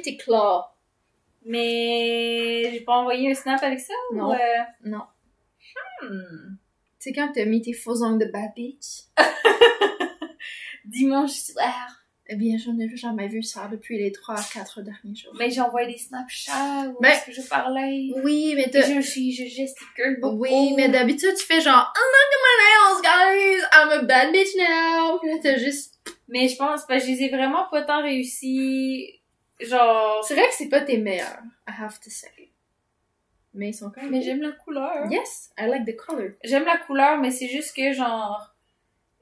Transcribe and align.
vu 0.00 0.02
tes 0.02 0.16
claws. 0.16 0.64
Mais 1.44 2.70
j'ai 2.72 2.80
pas 2.80 2.94
envoyé 2.98 3.30
un 3.30 3.34
snap 3.34 3.62
avec 3.62 3.80
ça 3.80 3.94
ou, 4.12 4.16
Non. 4.16 4.32
euh, 4.32 4.36
Non. 4.84 5.02
hmm. 6.02 6.56
C'est 6.98 7.12
quand 7.12 7.32
t'as 7.34 7.46
mis 7.46 7.62
tes 7.62 7.72
faux 7.72 8.02
ongles 8.02 8.26
de 8.26 8.30
bad 8.30 8.50
bitch? 8.54 9.04
Dimanche 10.84 11.32
soir. 11.32 11.96
Eh 12.32 12.36
bien, 12.36 12.56
j'en 12.58 12.78
ai 12.78 12.94
jamais 12.96 13.26
vu 13.26 13.42
ça 13.42 13.68
depuis 13.72 13.98
les 13.98 14.12
trois 14.12 14.36
à 14.38 14.42
quatre 14.54 14.82
derniers 14.82 15.16
jours. 15.16 15.32
Mais 15.36 15.50
j'ai 15.50 15.60
envoyé 15.62 15.90
des 15.92 15.98
Snapchats 15.98 16.86
où 16.88 17.00
Ben, 17.00 17.08
est-ce 17.10 17.26
que 17.26 17.32
je 17.32 17.42
parlais. 17.48 18.10
Oui, 18.22 18.52
mais 18.54 18.68
t'as... 18.70 18.82
Je, 18.82 19.00
je, 19.00 19.10
je 19.32 19.48
gesticule 19.48 20.20
beaucoup. 20.20 20.36
Oui, 20.42 20.74
mais 20.76 20.88
d'habitude, 20.88 21.34
tu 21.36 21.44
fais 21.44 21.60
genre, 21.60 21.92
I'm 21.96 22.10
not 22.14 22.28
my 22.46 22.54
nails, 22.62 23.02
guys! 23.02 23.62
I'm 23.72 23.88
a 23.98 24.02
bad 24.04 24.32
bitch 24.32 24.54
now! 24.56 25.18
Puis 25.18 25.30
là, 25.30 25.36
t'as 25.42 25.56
juste... 25.58 25.94
Mais 26.28 26.46
je 26.48 26.56
pense, 26.56 26.82
parce 26.86 27.02
que 27.04 27.10
je 27.10 27.14
les 27.16 27.22
ai 27.24 27.28
vraiment 27.30 27.66
pas 27.68 27.82
tant 27.82 28.00
réussi. 28.02 29.19
Genre. 29.60 30.24
C'est 30.24 30.34
vrai 30.34 30.48
que 30.48 30.54
c'est 30.54 30.68
pas 30.68 30.80
tes 30.80 30.98
meilleurs, 30.98 31.42
I 31.68 31.72
have 31.78 31.98
to 32.00 32.10
say. 32.10 32.50
Mais 33.52 33.70
ils 33.70 33.74
sont 33.74 33.90
quand 33.90 34.02
même... 34.02 34.12
Mais 34.12 34.22
j'aime 34.22 34.42
la 34.42 34.52
couleur. 34.52 35.10
Yes, 35.10 35.50
I 35.58 35.66
like 35.66 35.84
the 35.84 35.96
color. 35.96 36.30
J'aime 36.44 36.64
la 36.64 36.76
couleur, 36.76 37.18
mais 37.18 37.30
c'est 37.32 37.48
juste 37.48 37.74
que 37.74 37.92
genre. 37.92 38.54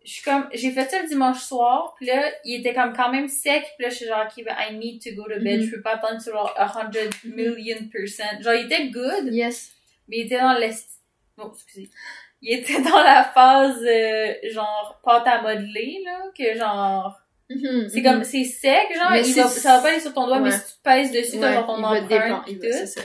Je 0.05 0.12
suis 0.12 0.23
comme. 0.23 0.48
J'ai 0.52 0.70
fait 0.70 0.84
ça 0.88 1.02
le 1.02 1.09
dimanche 1.09 1.41
soir, 1.41 1.95
puis 1.96 2.06
là, 2.06 2.30
il 2.45 2.60
était 2.60 2.74
comme 2.74 2.95
quand 2.95 3.10
même 3.10 3.29
sec, 3.29 3.65
puis 3.77 3.84
là, 3.84 3.88
je 3.91 3.95
suis 3.96 4.06
genre, 4.06 4.24
ok, 4.27 4.45
ben, 4.45 4.55
I 4.59 4.74
need 4.77 5.02
to 5.02 5.10
go 5.15 5.23
to 5.24 5.41
bed. 5.41 5.60
Mhm. 5.60 5.66
Je 5.66 5.70
peux 5.77 5.82
pas 5.82 5.95
attendre 5.95 6.20
sur 6.20 6.32
genre 6.32 6.55
100 6.57 7.24
million 7.24 7.79
percent. 7.91 8.41
Genre, 8.41 8.55
il 8.55 8.66
était 8.66 8.88
good, 8.88 9.32
Yes. 9.32 9.73
mais 10.09 10.18
il 10.18 10.27
était 10.27 10.38
dans 10.41 10.52
l'est. 10.59 10.87
Non, 11.37 11.52
excusez. 11.52 11.91
Il 12.41 12.59
était 12.59 12.80
dans 12.82 13.02
la 13.02 13.24
phase, 13.24 13.82
euh, 13.82 14.34
genre, 14.51 15.01
pâte 15.05 15.27
à 15.27 15.43
modeler, 15.43 16.02
là, 16.05 16.24
que 16.37 16.55
genre. 16.57 17.18
Mhm, 17.51 17.88
C'est 17.88 17.99
mhm. 18.01 18.04
comme, 18.04 18.24
c'est 18.24 18.45
sec, 18.45 18.88
genre, 18.95 19.10
Mais 19.10 19.27
il 19.27 19.35
va, 19.35 19.49
ça 19.49 19.77
va 19.77 19.82
pas 19.82 19.88
aller 19.88 20.01
sur 20.01 20.13
ton 20.13 20.27
doigt, 20.27 20.38
mais 20.41 20.51
Ouais. 20.51 20.57
si 20.59 20.74
tu 20.74 20.80
pèses 20.82 21.10
dessus, 21.13 21.37
Ouais, 21.37 21.41
t'as 21.41 21.52
genre 21.55 21.66
ton 21.66 21.79
il 21.79 21.85
empreinte, 21.85 22.43
il 22.49 22.59
va- 22.59 22.66
tout. 22.66 22.73
c'est 22.73 22.87
ça. 22.87 23.01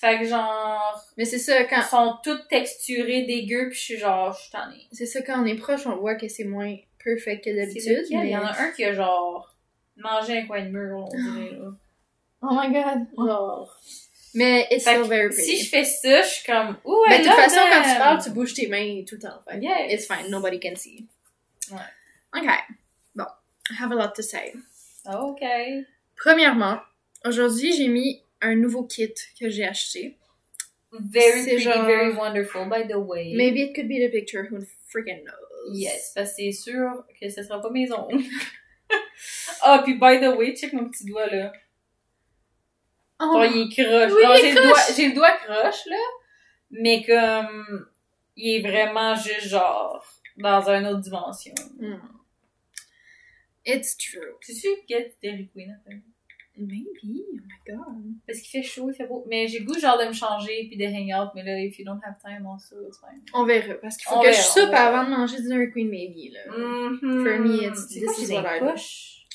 Fait 0.00 0.20
que 0.20 0.26
genre, 0.26 1.04
Mais 1.16 1.24
c'est 1.24 1.38
ça, 1.40 1.64
quand... 1.64 1.80
ils 1.80 1.82
sont 1.90 2.14
toutes 2.22 2.46
texturées, 2.46 3.22
dégueu, 3.22 3.68
pis 3.70 3.74
je 3.76 3.80
suis 3.80 3.98
genre, 3.98 4.32
je 4.32 4.42
suis 4.42 4.50
tannée. 4.52 4.86
C'est 4.92 5.06
ça, 5.06 5.22
quand 5.22 5.42
on 5.42 5.44
est 5.44 5.56
proche, 5.56 5.86
on 5.88 5.96
voit 5.96 6.14
que 6.14 6.28
c'est 6.28 6.44
moins 6.44 6.72
perfect 7.02 7.44
que 7.44 7.50
d'habitude. 7.50 7.98
lequel? 8.04 8.18
mais- 8.20 8.26
Il 8.26 8.30
y 8.30 8.36
en 8.36 8.44
a 8.46 8.56
un 8.60 8.70
qui 8.70 8.84
a 8.84 8.92
genre 8.94 9.52
mangé 9.96 10.38
un 10.38 10.46
coin 10.46 10.62
de 10.62 10.68
mur, 10.68 11.04
on 11.12 11.16
dirait, 11.16 11.50
là. 11.58 11.68
Oh 12.42 12.50
my 12.52 12.72
god. 12.72 13.06
Genre. 13.16 13.76
Mais 14.34 14.68
it's 14.70 14.84
Fait 14.84 14.94
still 14.98 15.08
very 15.08 15.30
pretty. 15.30 15.42
si 15.56 15.64
je 15.64 15.68
fais 15.70 15.82
ça, 15.84 16.22
je 16.22 16.28
suis 16.28 16.46
comme, 16.46 16.76
ouh, 16.84 17.02
Mais 17.08 17.16
I 17.16 17.18
de 17.18 17.24
toute 17.24 17.32
façon, 17.34 17.56
quand 17.68 17.82
tu 17.82 17.98
parles, 17.98 18.22
tu 18.22 18.30
bouges 18.30 18.54
tes 18.54 18.68
mains 18.68 19.02
tout 19.04 19.16
le 19.16 19.22
temps. 19.22 19.40
Fait. 19.50 19.58
Yes. 19.58 19.92
It's 19.94 20.06
fine, 20.06 20.30
nobody 20.30 20.60
can 20.60 20.76
see. 20.76 21.08
Ouais. 21.72 21.78
Ok. 22.40 22.46
I 23.70 23.74
have 23.82 23.92
a 23.92 23.94
lot 23.94 24.14
to 24.16 24.22
say. 24.22 24.54
Ok. 25.06 25.42
Premièrement, 26.16 26.80
aujourd'hui, 27.24 27.72
j'ai 27.72 27.88
mis 27.88 28.22
un 28.40 28.56
nouveau 28.56 28.84
kit 28.84 29.14
que 29.38 29.48
j'ai 29.48 29.64
acheté. 29.64 30.16
Very 30.92 31.42
pretty, 31.44 31.58
genre- 31.60 31.84
very 31.84 32.12
wonderful, 32.14 32.64
by 32.66 32.86
the 32.88 32.96
way. 32.98 33.34
Maybe 33.36 33.60
it 33.60 33.74
could 33.74 33.88
be 33.88 33.98
the 33.98 34.10
picture, 34.10 34.44
who 34.50 34.58
freaking 34.90 35.22
knows? 35.24 35.74
Yes, 35.74 36.12
parce 36.14 36.30
que 36.30 36.36
c'est 36.36 36.52
sûr 36.52 37.04
que 37.20 37.28
ce 37.28 37.42
sera 37.42 37.60
pas 37.60 37.70
mes 37.70 37.90
ongles. 37.92 38.22
Ah, 39.62 39.82
puis 39.84 39.94
by 39.98 40.18
the 40.18 40.34
way, 40.36 40.54
check 40.54 40.72
mon 40.72 40.88
petit 40.88 41.04
doigt, 41.04 41.26
là. 41.26 41.52
Oh. 43.20 43.32
Genre, 43.32 43.44
il 43.46 43.62
est 43.62 43.68
croche. 43.68 44.12
Oui, 44.12 44.52
le 44.54 44.94
j'ai 44.96 45.08
le 45.08 45.14
doigt 45.14 45.32
croche, 45.44 45.84
là. 45.86 45.96
Mais 46.70 47.02
comme, 47.04 47.86
il 48.36 48.56
est 48.56 48.68
vraiment 48.68 49.14
juste 49.16 49.48
genre, 49.48 50.06
dans 50.36 50.68
une 50.70 50.86
autre 50.86 51.00
dimension. 51.00 51.54
Hmm. 51.80 51.98
It's 53.70 53.96
true. 53.96 54.34
C'est 54.40 54.54
sûr 54.54 54.70
que 54.80 54.86
get 54.88 55.14
Dairy 55.22 55.48
Queen, 55.54 55.76
après. 55.80 56.00
Maybe, 56.60 56.86
oh 57.04 57.34
my 57.34 57.72
god. 57.72 58.14
Parce 58.26 58.40
qu'il 58.40 58.50
fait 58.50 58.66
chaud, 58.66 58.90
il 58.90 58.94
fait 58.94 59.06
beau. 59.06 59.24
Mais 59.28 59.46
j'ai 59.46 59.60
le 59.60 59.64
goût, 59.64 59.78
genre, 59.78 59.96
de 59.96 60.06
me 60.06 60.12
changer 60.12 60.66
puis 60.68 60.76
de 60.76 60.84
hang 60.86 61.12
out. 61.14 61.30
Mais 61.36 61.44
là, 61.44 61.60
if 61.60 61.78
you 61.78 61.84
don't 61.84 62.00
have 62.04 62.16
time 62.20 62.44
also, 62.46 62.76
it's 62.88 62.98
fine. 62.98 63.22
On 63.32 63.44
verra, 63.44 63.74
parce 63.74 63.96
qu'il 63.96 64.08
faut 64.08 64.16
On 64.16 64.20
que 64.22 64.26
verra, 64.26 64.40
je 64.42 64.48
on 64.48 64.52
soupe 64.64 64.74
avant 64.74 65.04
de 65.04 65.10
manger 65.10 65.40
du 65.40 65.48
Dairy 65.48 65.70
Queen, 65.70 65.88
maybe, 65.88 66.32
là. 66.32 66.40
Mhm. 66.50 66.98
For 67.00 67.38
me, 67.38 67.62
it's- 67.62 67.86
this 67.88 68.04
quoi 68.04 68.24
is 68.24 68.32
what 68.32 68.56
I 68.56 68.58
poches? 68.60 69.26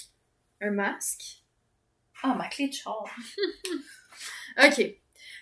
Un 0.59 0.71
masque. 0.71 1.43
Ah, 2.23 2.35
ma 2.35 2.47
clé 2.49 2.67
de 2.67 2.73
char. 2.73 3.05
Ok. 4.57 4.75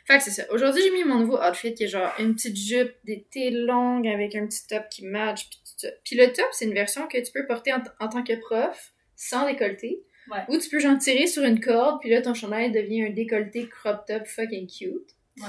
Fait 0.06 0.18
que 0.18 0.24
c'est 0.24 0.32
ça. 0.32 0.44
Aujourd'hui, 0.52 0.82
j'ai 0.84 0.92
mis 0.92 1.04
mon 1.04 1.20
nouveau 1.20 1.38
outfit 1.42 1.74
qui 1.74 1.84
est 1.84 1.88
genre 1.88 2.12
une 2.20 2.34
petite 2.36 2.56
jupe 2.58 2.94
d'été 3.04 3.52
longue 3.52 4.08
avec 4.08 4.36
un 4.36 4.48
petit 4.48 4.66
top 4.68 4.84
qui 4.90 5.06
match. 5.06 5.48
Puis, 5.50 5.61
ça. 5.82 5.94
Puis 6.04 6.16
le 6.16 6.32
top, 6.32 6.48
c'est 6.52 6.66
une 6.66 6.74
version 6.74 7.08
que 7.08 7.18
tu 7.18 7.32
peux 7.32 7.46
porter 7.46 7.74
en, 7.74 7.82
en 8.00 8.10
tant 8.10 8.24
que 8.24 8.34
prof, 8.40 8.94
sans 9.16 9.46
décolleté. 9.46 10.02
Ouais. 10.30 10.40
Ou 10.50 10.58
tu 10.58 10.70
peux 10.70 10.80
genre 10.80 10.98
tirer 10.98 11.28
sur 11.28 11.44
une 11.44 11.60
corde, 11.60 12.00
puis 12.00 12.10
là, 12.10 12.22
ton 12.22 12.34
chandail 12.34 12.72
devient 12.72 13.06
un 13.06 13.10
décolleté 13.10 13.68
crop 13.68 14.06
top 14.06 14.26
fucking 14.28 14.68
cute. 14.68 15.10
Ouais. 15.38 15.48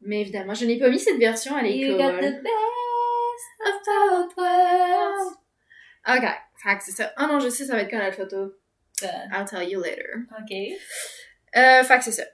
Mais 0.00 0.20
évidemment, 0.20 0.54
je 0.54 0.64
n'ai 0.64 0.78
pas 0.78 0.88
mis 0.88 0.98
cette 0.98 1.18
version 1.18 1.56
à 1.56 1.62
You 1.62 1.96
got 1.96 2.12
the 2.12 2.20
l'école. 2.20 2.42
best 2.42 2.52
of 3.66 3.74
both 3.84 4.36
worlds. 4.36 5.36
Ok. 6.08 6.24
Fait 6.62 6.78
que 6.78 6.84
c'est 6.84 6.92
ça. 6.92 7.12
Oh 7.18 7.26
non, 7.26 7.40
je 7.40 7.48
sais, 7.48 7.64
ça 7.66 7.74
va 7.74 7.82
être 7.82 7.90
quand 7.90 7.98
la 7.98 8.12
photo. 8.12 8.36
Euh, 9.02 9.06
I'll 9.32 9.44
tell 9.44 9.68
you 9.68 9.80
later. 9.80 10.24
Ok. 10.40 10.56
Euh, 11.56 11.84
fait 11.84 11.98
que 11.98 12.04
c'est 12.04 12.12
ça. 12.12 12.24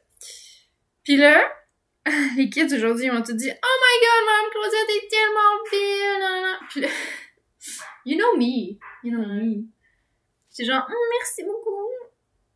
Puis 1.03 1.17
là, 1.17 1.43
les 2.37 2.49
kids 2.49 2.75
aujourd'hui 2.75 3.07
ils 3.07 3.13
m'ont 3.13 3.23
tout 3.23 3.33
dit 3.35 3.51
Oh 3.51 3.77
my 3.83 3.95
god, 4.01 4.25
Madame 4.27 4.51
Claudette 4.51 4.97
est 4.97 5.09
tellement 5.09 5.55
belle! 5.71 6.69
Puis 6.71 6.81
là, 6.81 6.89
you 8.05 8.17
know 8.17 8.37
me. 8.37 8.79
You 9.03 9.13
know 9.13 9.27
me. 9.27 9.65
J'étais 10.51 10.71
genre, 10.71 10.85
Hum, 10.89 10.95
merci 11.19 11.43
beaucoup. 11.45 11.71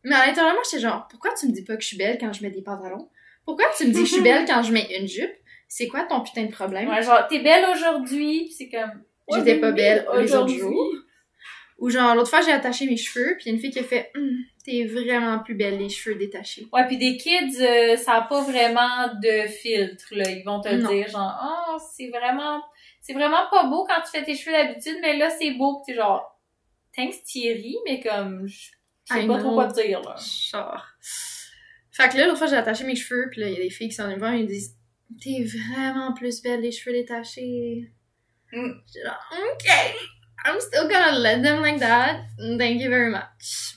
Mais 0.03 0.15
à 0.15 0.27
l'intérieur, 0.27 0.53
moi, 0.53 0.63
j'étais 0.63 0.81
genre, 0.81 1.07
pourquoi 1.09 1.33
tu 1.33 1.47
me 1.47 1.51
dis 1.51 1.63
pas 1.63 1.75
que 1.75 1.81
je 1.81 1.87
suis 1.87 1.97
belle 1.97 2.17
quand 2.19 2.31
je 2.31 2.41
mets 2.41 2.51
des 2.51 2.61
pantalons? 2.61 3.09
Pourquoi 3.45 3.65
tu 3.77 3.85
me 3.87 3.91
dis 3.91 3.99
que 4.03 4.07
je 4.07 4.13
suis 4.13 4.21
belle 4.21 4.45
quand 4.45 4.63
je 4.63 4.71
mets 4.71 4.87
une 4.99 5.07
jupe? 5.07 5.31
C'est 5.67 5.87
quoi 5.87 6.03
ton 6.03 6.21
putain 6.21 6.45
de 6.45 6.51
problème? 6.51 6.87
Ouais, 6.89 7.03
genre, 7.03 7.27
t'es 7.27 7.39
belle 7.39 7.65
aujourd'hui, 7.75 8.49
c'est 8.57 8.69
comme... 8.69 9.03
J'étais 9.31 9.59
pas 9.59 9.71
belle 9.71 9.97
les 9.99 10.07
autres 10.07 10.23
aujourd'hui. 10.23 10.57
jours. 10.59 10.93
Ou 11.79 11.89
genre, 11.89 12.15
l'autre 12.15 12.29
fois, 12.29 12.41
j'ai 12.41 12.51
attaché 12.51 12.85
mes 12.87 12.97
cheveux, 12.97 13.35
puis 13.39 13.49
une 13.51 13.59
fille 13.59 13.69
qui 13.71 13.79
a 13.79 13.83
fait 13.83 14.11
Hum, 14.15 14.37
T'es 14.65 14.85
vraiment 14.85 15.39
plus 15.39 15.55
belle, 15.55 15.77
les 15.77 15.89
cheveux 15.89 16.15
détachés. 16.15 16.67
Ouais, 16.73 16.85
puis 16.87 16.97
des 16.97 17.15
kids, 17.17 17.61
euh, 17.61 17.95
ça 17.97 18.13
a 18.15 18.21
pas 18.23 18.41
vraiment 18.41 19.13
de 19.21 19.47
filtre, 19.47 20.05
là. 20.11 20.29
Ils 20.29 20.43
vont 20.43 20.59
te 20.61 20.69
Non. 20.69 20.89
dire, 20.89 21.07
genre, 21.07 21.21
ah, 21.41 21.77
c'est 21.93 22.09
vraiment, 22.09 22.61
c'est 23.01 23.13
vraiment 23.13 23.47
pas 23.49 23.65
beau 23.65 23.85
quand 23.85 24.01
tu 24.01 24.11
fais 24.11 24.23
tes 24.23 24.35
cheveux 24.35 24.55
d'habitude, 24.55 24.97
mais 25.01 25.17
là, 25.17 25.29
c'est 25.29 25.51
beau, 25.51 25.79
pis 25.79 25.91
t'es 25.91 25.97
genre, 25.97 26.39
thanks 26.95 27.23
Thierry, 27.23 27.77
mais 27.85 27.99
comme, 28.01 28.47
je 28.47 28.69
sais 29.05 29.15
pas 29.15 29.23
know. 29.23 29.39
trop 29.39 29.53
quoi 29.53 29.67
te 29.67 29.81
dire, 29.81 30.01
là. 30.01 30.15
Genre. 30.51 30.85
Fait 31.91 32.09
que 32.09 32.17
là, 32.17 32.27
l'autre 32.27 32.37
fois, 32.37 32.47
j'ai 32.47 32.55
attaché 32.55 32.83
mes 32.83 32.95
cheveux, 32.95 33.29
puis 33.31 33.41
là, 33.41 33.47
il 33.47 33.53
y 33.53 33.57
a 33.57 33.63
des 33.63 33.69
filles 33.69 33.89
qui 33.89 33.95
sont 33.95 34.03
venues 34.03 34.15
me 34.15 34.19
voir 34.19 34.33
et 34.33 34.39
ils 34.39 34.43
me 34.43 34.47
disent 34.47 34.75
T'es 35.21 35.43
vraiment 35.43 36.13
plus 36.13 36.41
belle, 36.41 36.61
les 36.61 36.71
cheveux 36.71 36.95
détachés. 36.95 37.91
Mm. 38.51 38.71
J'étais 38.87 39.05
genre, 39.05 39.19
OK, 39.31 39.69
I'm 40.45 40.59
still 40.59 40.87
gonna 40.87 41.17
let 41.17 41.41
them 41.41 41.61
like 41.61 41.79
that. 41.79 42.21
Thank 42.57 42.81
you 42.81 42.89
very 42.89 43.09
much. 43.09 43.75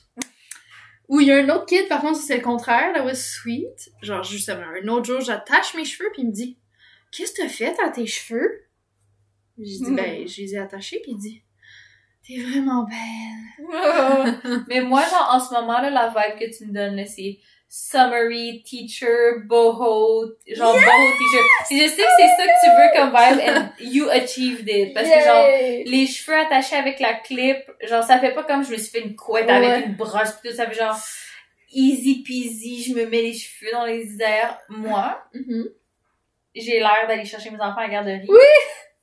Ou 1.09 1.21
il 1.21 1.29
y 1.29 1.33
a 1.33 1.39
un 1.39 1.49
autre 1.51 1.67
kid, 1.67 1.89
par 1.89 2.01
contre, 2.01 2.21
c'est 2.21 2.37
le 2.37 2.43
contraire, 2.43 2.95
that 2.95 3.05
was 3.05 3.17
sweet. 3.17 3.91
Genre, 4.03 4.23
justement, 4.23 4.63
un 4.63 4.89
autre 4.89 5.07
jour, 5.07 5.21
j'attache 5.21 5.75
mes 5.75 5.85
cheveux, 5.85 6.09
puis 6.13 6.23
il 6.23 6.29
me 6.29 6.33
dit 6.33 6.59
Qu'est-ce 7.11 7.33
que 7.33 7.43
t'as 7.43 7.49
fait 7.49 7.77
à 7.85 7.91
tes 7.91 8.07
cheveux? 8.07 8.67
J'ai 9.65 9.85
dit. 9.85 9.91
Ben, 9.93 10.27
je 10.29 10.41
les 10.43 10.55
ai 10.55 10.59
attachés, 10.59 11.01
puis 11.03 11.13
il 11.13 11.19
dit 11.19 11.43
T'es 12.27 12.41
vraiment 12.41 12.85
belle. 12.85 14.65
mais 14.69 14.81
moi, 14.81 15.03
genre, 15.03 15.31
en 15.33 15.41
ce 15.41 15.53
moment, 15.55 15.81
là, 15.81 15.91
la 15.91 16.09
vibe 16.09 16.39
que 16.39 16.57
tu 16.57 16.67
me 16.67 16.73
donnes, 16.73 16.97
là, 16.97 17.05
c'est 17.07 17.39
summery, 17.69 18.63
teacher, 18.65 19.41
boho, 19.47 20.27
genre 20.47 20.75
boho 20.75 21.13
teacher. 21.19 21.43
Puis 21.69 21.79
je 21.81 21.89
sais 21.89 21.97
que 22.03 22.09
c'est 22.19 22.29
ça 22.29 22.45
que 22.47 22.65
tu 22.65 22.71
veux 22.77 23.01
comme 23.01 23.11
vibe, 23.11 23.49
and 23.49 23.71
you 23.81 24.09
achieved 24.11 24.69
it. 24.69 24.93
Parce 24.95 25.09
que 25.09 25.21
genre, 25.25 25.47
les 25.87 26.07
cheveux 26.07 26.37
attachés 26.39 26.77
avec 26.77 27.01
la 27.01 27.15
clip, 27.15 27.57
genre 27.89 28.05
ça 28.05 28.19
fait 28.21 28.35
pas 28.35 28.45
comme 28.45 28.63
je 28.63 28.73
me 28.73 28.77
suis 28.77 28.91
fait 28.91 29.01
une 29.01 29.17
couette 29.17 29.47
Ouais. 29.47 29.53
avec 29.53 29.87
une 29.87 29.95
brosse 29.95 30.33
pis 30.43 30.49
tout, 30.51 30.55
ça 30.55 30.67
fait 30.69 30.75
genre 30.79 30.97
easy 31.73 32.23
peasy, 32.23 32.83
je 32.85 32.95
me 32.95 33.07
mets 33.07 33.23
les 33.23 33.33
cheveux 33.33 33.73
dans 33.73 33.87
les 33.87 34.21
airs. 34.21 34.59
Moi, 34.69 35.19
Mhm. 35.33 35.65
j'ai 36.55 36.79
l'air 36.79 37.07
d'aller 37.09 37.25
chercher 37.25 37.51
mes 37.51 37.57
enfants 37.61 37.79
à 37.79 37.87
la 37.87 37.89
garderie. 37.89 38.27
Oui! 38.29 38.37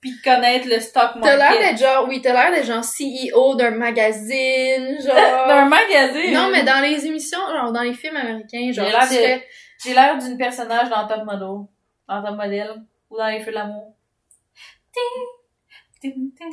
Puis 0.02 0.12
de 0.12 0.22
connaître 0.24 0.68
le 0.70 0.80
stock 0.80 1.12
T'as 1.22 1.36
l'air 1.36 1.50
market. 1.52 1.60
d'être 1.62 1.80
genre, 1.80 2.06
oui, 2.08 2.22
t'as 2.22 2.32
l'air 2.34 2.52
d'être 2.52 2.66
genre 2.66 2.84
CEO 2.84 3.56
d'un 3.56 3.72
magazine, 3.72 4.98
genre. 5.06 5.48
D'un 5.48 5.66
magazine? 5.66 6.34
non, 6.34 6.50
mais 6.52 6.64
dans 6.64 6.82
les 6.82 7.06
émissions, 7.06 7.40
genre 7.54 7.72
dans 7.74 7.82
les 7.82 7.94
films 7.94 8.16
américains, 8.16 8.72
genre, 8.72 8.86
J'ai 8.86 8.92
l'air 8.92 9.08
tu 9.10 9.16
de- 9.16 9.20
fais- 9.20 9.48
J'ai 9.84 9.94
l'air 9.94 10.18
d'une 10.18 10.38
personnage 10.38 10.90
dans 10.90 11.06
Top 11.08 11.26
Model. 11.26 11.66
Dans 12.08 12.24
Top 12.24 12.36
Model. 12.38 12.76
Ou 13.10 13.18
dans 13.18 13.28
Les 13.28 13.40
Feux 13.42 13.52
de 13.52 13.56
l'amour. 13.56 13.94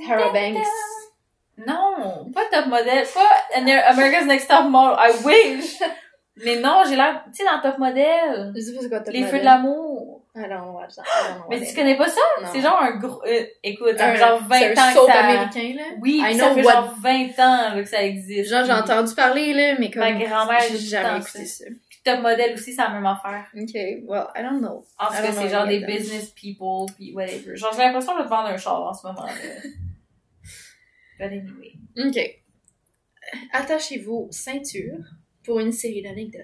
Tara 0.06 0.32
Banks. 0.32 0.58
Non, 1.66 2.30
pas 2.34 2.44
Top 2.52 2.66
Model, 2.66 3.06
pas 3.14 3.56
America's 3.90 4.26
Next 4.26 4.48
Top 4.48 4.64
Model, 4.68 4.96
I 4.98 5.24
wish! 5.24 5.78
Mais 6.44 6.56
non, 6.56 6.82
j'ai 6.86 6.96
l'air, 6.96 7.24
tu 7.34 7.42
sais, 7.42 7.44
dans 7.50 7.60
Top 7.62 7.78
Model, 7.78 8.52
Je 8.54 8.60
sais 8.60 8.74
pas 8.74 8.80
c'est 8.82 8.88
quoi 8.90 9.00
Top 9.00 9.14
Les. 9.14 9.24
Feux 9.24 9.38
de 9.38 9.44
l'amour. 9.44 9.95
That. 10.36 10.44
I 10.44 10.48
don't 10.48 11.38
know 11.40 11.46
Mais 11.48 11.66
tu 11.66 11.74
connais 11.74 11.96
pas 11.96 12.08
ça? 12.08 12.20
C'est 12.52 12.60
genre 12.60 12.78
un 12.80 12.96
gros, 12.98 13.22
euh, 13.24 13.46
écoute, 13.62 13.96
ça 13.96 14.08
Un- 14.10 14.16
genre 14.16 14.42
20 14.42 14.58
c'est 14.58 14.78
ans 14.78 14.82
un 14.82 14.94
que 14.94 15.12
ça... 15.12 15.24
américain, 15.24 15.74
là. 15.76 15.82
Oui, 16.00 16.20
I 16.22 16.34
ça 16.38 16.54
fait 16.54 16.62
what- 16.62 16.72
genre 16.72 16.94
20 17.00 17.38
ans, 17.38 17.74
là, 17.74 17.82
que 17.82 17.88
ça 17.88 18.04
existe. 18.04 18.50
Genre, 18.50 18.64
j'ai 18.64 18.72
entendu 18.72 19.14
parler, 19.14 19.54
là, 19.54 19.76
mais 19.78 19.90
comme. 19.90 20.02
Ma 20.02 20.12
grand-mère 20.12 20.60
J'ai 20.70 20.78
jamais 20.78 21.18
écouté 21.20 21.46
ça. 21.46 21.64
Puis 21.88 22.00
Top 22.04 22.20
Model 22.20 22.54
aussi, 22.54 22.72
c'est 22.74 22.82
la 22.82 22.90
même 22.90 23.06
affaire. 23.06 23.46
Ok, 23.56 23.74
well, 23.74 24.26
I 24.36 24.42
don't 24.42 24.58
know. 24.60 24.84
En 24.98 25.06
tout 25.06 25.12
cas, 25.14 25.32
c'est 25.32 25.48
genre 25.48 25.66
des 25.66 25.80
them. 25.80 25.90
business 25.90 26.30
people, 26.30 26.86
puis 26.96 27.12
whatever. 27.14 27.56
Genre, 27.56 27.72
j'ai 27.72 27.82
l'impression 27.82 28.16
de 28.18 28.22
te 28.24 28.28
vendre 28.28 28.48
un 28.48 28.56
char 28.58 28.80
en 28.82 28.92
ce 28.94 29.06
moment, 29.06 29.24
là. 29.26 29.32
But 31.18 31.32
anyway. 31.32 31.72
Ok. 31.96 32.42
Attachez-vous 33.52 34.28
ceinture 34.30 34.98
pour 35.44 35.60
une 35.60 35.72
série 35.72 36.02
d'anecdotes. 36.02 36.42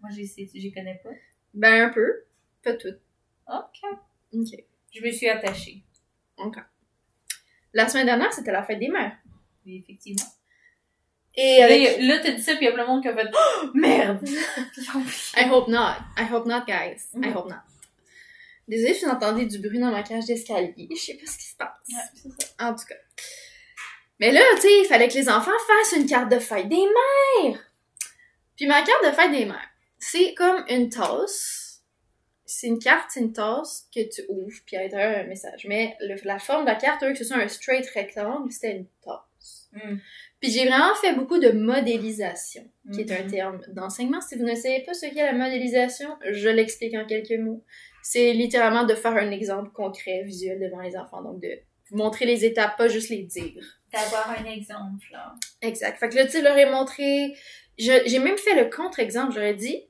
Moi, 0.00 0.10
sais, 0.12 0.48
j'y 0.54 0.72
connais 0.72 1.00
pas. 1.02 1.10
Ben, 1.52 1.84
un 1.84 1.88
peu. 1.90 2.24
Pas 2.62 2.74
toutes. 2.74 3.00
Ok. 3.48 3.90
Ok. 4.32 4.64
Je 4.94 5.00
me 5.02 5.10
suis 5.10 5.28
attachée. 5.28 5.82
La 7.72 7.88
semaine 7.88 8.06
dernière, 8.06 8.32
c'était 8.32 8.52
la 8.52 8.62
fête 8.62 8.78
des 8.78 8.88
mères. 8.88 9.16
Oui, 9.66 9.82
effectivement. 9.82 10.28
Et 11.36 11.58
Là, 11.58 11.64
avec... 11.64 11.98
là, 12.00 12.18
t'as 12.20 12.30
dit 12.32 12.42
ça, 12.42 12.52
puis 12.54 12.66
il 12.66 12.68
y 12.68 12.68
a 12.68 12.72
plein 12.72 12.84
de 12.84 12.88
monde 12.88 13.02
qui 13.02 13.08
a 13.08 13.14
fait 13.16 13.28
oh, 13.32 13.66
merde! 13.74 14.24
I 15.36 15.48
hope 15.50 15.68
not. 15.68 15.96
I 16.16 16.24
hope 16.30 16.46
not, 16.46 16.64
guys. 16.66 17.08
I 17.14 17.18
Mhm. 17.18 17.36
hope 17.36 17.48
not. 17.50 17.56
Désolée 18.68 18.94
si 18.94 19.04
vous 19.04 19.10
entendez 19.10 19.46
du 19.46 19.58
bruit 19.58 19.78
dans 19.80 19.90
ma 19.90 20.02
cage 20.04 20.26
d'escalier. 20.26 20.88
Je 20.90 20.96
sais 20.96 21.14
pas 21.14 21.26
ce 21.26 21.36
qui 21.36 21.44
se 21.44 21.56
passe. 21.56 21.76
Ouais, 21.88 22.32
ça. 22.58 22.68
En 22.68 22.74
tout 22.74 22.84
cas. 22.86 22.94
Mais 24.20 24.30
là, 24.30 24.40
tu 24.54 24.60
sais, 24.62 24.80
il 24.82 24.86
fallait 24.88 25.08
que 25.08 25.14
les 25.14 25.28
enfants 25.28 25.50
fassent 25.66 25.98
une 25.98 26.06
carte 26.06 26.30
de 26.30 26.38
fête 26.38 26.68
des 26.68 26.76
mères. 26.76 27.58
Puis 28.56 28.66
ma 28.66 28.82
carte 28.82 29.04
de 29.04 29.10
fête 29.10 29.32
des 29.32 29.44
mères, 29.44 29.68
c'est 29.98 30.34
comme 30.34 30.64
une 30.68 30.88
tasse. 30.88 31.63
C'est 32.46 32.66
une 32.66 32.78
carte, 32.78 33.10
c'est 33.12 33.20
une 33.20 33.32
tasse 33.32 33.88
que 33.94 34.00
tu 34.08 34.22
ouvres, 34.28 34.52
puis 34.66 34.76
à 34.76 34.82
l'intérieur, 34.82 35.24
un 35.24 35.26
message. 35.28 35.64
Mais 35.66 35.96
le- 36.00 36.16
la 36.24 36.38
forme 36.38 36.64
de 36.64 36.68
la 36.70 36.74
carte, 36.76 37.02
eux, 37.02 37.12
que 37.12 37.18
ce 37.18 37.24
soit 37.24 37.38
un 37.38 37.48
straight 37.48 37.86
rectangle, 37.94 38.50
c'était 38.52 38.76
une 38.76 38.86
tasse. 39.02 39.68
Mm. 39.72 39.96
Puis 40.40 40.50
j'ai 40.50 40.66
vraiment 40.66 40.94
fait 41.00 41.14
beaucoup 41.14 41.38
de 41.38 41.50
modélisation, 41.50 42.64
qui 42.92 43.00
est 43.00 43.12
un 43.12 43.24
Mhm. 43.24 43.30
terme 43.30 43.60
d'enseignement. 43.68 44.20
Si 44.20 44.36
vous 44.36 44.44
ne 44.44 44.54
savez 44.54 44.80
pas 44.84 44.92
ce 44.94 45.06
qu'est 45.06 45.24
la 45.24 45.32
modélisation, 45.32 46.16
je 46.30 46.48
l'explique 46.50 46.94
en 46.94 47.06
quelques 47.06 47.38
mots. 47.38 47.64
C'est 48.02 48.32
littéralement 48.34 48.84
de 48.84 48.94
faire 48.94 49.12
un 49.12 49.30
exemple 49.30 49.70
concret, 49.72 50.22
visuel 50.24 50.60
devant 50.60 50.80
les 50.80 50.96
enfants. 50.96 51.22
Donc 51.22 51.40
de 51.40 51.58
vous 51.90 51.96
montrer 51.96 52.26
les 52.26 52.44
étapes, 52.44 52.76
pas 52.76 52.88
juste 52.88 53.08
les 53.08 53.22
dire. 53.22 53.80
D'avoir 53.92 54.30
un 54.38 54.44
exemple, 54.44 55.06
là. 55.12 55.34
Exact. 55.62 55.98
Fait 55.98 56.08
que 56.10 56.16
là, 56.16 56.26
tu 56.26 56.42
leur 56.42 56.56
ai 56.58 56.66
montré... 56.70 57.34
J'ai 57.78 58.18
même 58.18 58.36
fait 58.38 58.54
le 58.62 58.68
contre-exemple, 58.70 59.32
j'aurais 59.34 59.54
dit. 59.54 59.84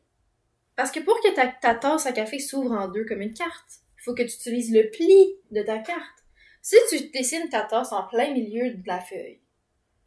Parce 0.76 0.90
que 0.90 1.00
pour 1.00 1.20
que 1.20 1.34
ta, 1.34 1.46
ta 1.46 1.74
tasse 1.74 2.06
à 2.06 2.12
café 2.12 2.38
s'ouvre 2.38 2.72
en 2.72 2.88
deux 2.88 3.04
comme 3.04 3.20
une 3.20 3.34
carte, 3.34 3.80
il 3.98 4.02
faut 4.02 4.14
que 4.14 4.22
tu 4.22 4.34
utilises 4.34 4.72
le 4.72 4.90
pli 4.90 5.36
de 5.50 5.62
ta 5.62 5.78
carte. 5.78 6.24
Si 6.62 6.76
tu 6.90 7.10
dessines 7.10 7.48
ta 7.48 7.62
tasse 7.62 7.92
en 7.92 8.06
plein 8.08 8.32
milieu 8.32 8.70
de 8.70 8.82
la 8.86 9.00
feuille, 9.00 9.40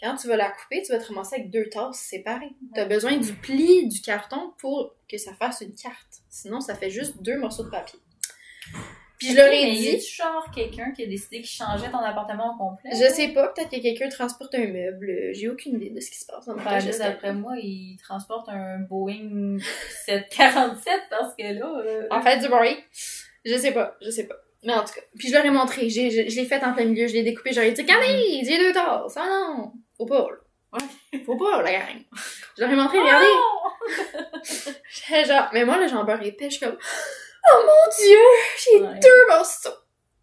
quand 0.01 0.15
tu 0.15 0.27
vas 0.27 0.37
la 0.37 0.51
couper, 0.51 0.83
tu 0.83 0.91
vas 0.91 0.99
te 0.99 1.07
ramasser 1.07 1.37
avec 1.37 1.49
deux 1.49 1.69
tasses 1.69 1.99
séparées. 1.99 2.55
Tu 2.75 2.79
as 2.79 2.85
besoin 2.85 3.17
du 3.17 3.33
pli 3.33 3.87
du 3.87 4.01
carton 4.01 4.53
pour 4.59 4.95
que 5.09 5.17
ça 5.17 5.33
fasse 5.33 5.61
une 5.61 5.73
carte. 5.73 6.21
Sinon, 6.29 6.61
ça 6.61 6.75
fait 6.75 6.91
juste 6.91 7.21
deux 7.23 7.37
morceaux 7.37 7.63
de 7.63 7.69
papier. 7.69 7.99
Puis 9.17 9.29
je 9.31 9.35
leur 9.35 9.47
ai 9.51 9.71
dit... 9.71 9.99
genre 9.99 10.45
quelqu'un 10.53 10.91
qui 10.91 11.03
a 11.03 11.07
décidé 11.07 11.37
qu'il 11.41 11.49
changeait 11.49 11.89
ton 11.89 11.97
appartement 11.99 12.53
au 12.53 12.57
complet? 12.57 12.91
Je 12.93 13.11
sais 13.13 13.29
pas, 13.29 13.47
peut-être 13.47 13.69
que 13.71 13.81
quelqu'un 13.81 14.09
transporte 14.09 14.53
un 14.55 14.67
meuble. 14.67 15.09
euh, 15.09 15.33
J'ai 15.33 15.49
aucune 15.49 15.75
idée 15.75 15.89
de 15.89 15.99
ce 15.99 16.11
qui 16.11 16.19
se 16.19 16.25
passe 16.25 16.45
cage 16.45 16.55
là, 16.65 16.81
d'escalier. 16.81 17.11
d'après 17.13 17.33
moi, 17.33 17.53
il 17.57 17.97
transporte 18.01 18.47
un 18.49 18.79
Boeing 18.79 19.57
747 20.05 20.93
parce 21.09 21.33
que 21.35 21.43
là... 21.43 21.81
euh, 21.85 22.07
En 22.11 22.21
fait, 22.21 22.37
du 22.39 22.47
bruit. 22.47 22.77
Je 23.45 23.55
sais 23.57 23.71
pas, 23.71 23.95
je 24.01 24.09
sais 24.09 24.25
pas. 24.27 24.35
Mais 24.63 24.73
en 24.73 24.83
tout 24.83 24.93
cas. 24.93 25.01
Puis 25.17 25.29
je 25.29 25.33
leur 25.33 25.45
ai 25.45 25.49
montré, 25.51 25.89
j'ai, 25.89 26.09
je, 26.11 26.29
je 26.29 26.35
l'ai 26.35 26.45
fait 26.45 26.63
en 26.63 26.73
plein 26.73 26.85
milieu, 26.85 27.07
je 27.07 27.13
l'ai 27.13 27.23
découpé, 27.23 27.53
j'aurais 27.53 27.71
dit, 27.71 27.81
regardez, 27.81 28.41
j'ai 28.43 28.57
deux 28.57 28.73
tasses. 28.73 29.15
Ah 29.17 29.25
non, 29.27 29.71
faut 29.97 30.05
pas, 30.05 30.27
là. 30.29 30.79
Faut 31.25 31.37
pas, 31.37 31.61
la 31.63 31.71
gang. 31.71 32.03
Je 32.57 32.61
leur 32.61 32.71
ai 32.71 32.75
montré, 32.75 32.99
regardez. 32.99 33.25
Oh! 33.29 33.69
Genre, 35.27 35.49
mais 35.53 35.63
moi, 35.65 35.79
là, 35.79 35.87
j'en 35.87 36.03
beurre 36.03 36.21
épais, 36.21 36.49
je 36.49 36.57
suis 36.57 36.65
comme, 36.65 36.77
oh 37.53 37.63
mon 37.65 38.05
dieu, 38.05 38.17
j'ai 38.63 38.81
Ouais. 38.81 38.99
deux 38.99 39.27
morceaux. 39.29 39.69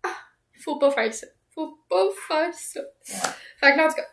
Ah, 0.03 0.17
faut 0.65 0.77
pas 0.79 0.91
faire 0.91 1.13
ça. 1.13 1.27
Faut 1.55 1.79
pas 1.89 2.07
faire 2.29 2.53
ça. 2.55 2.81
Fait 3.61 3.73
que 3.73 3.77
là, 3.77 3.87
en 3.87 3.89
tout 3.89 3.95
cas, 3.97 4.09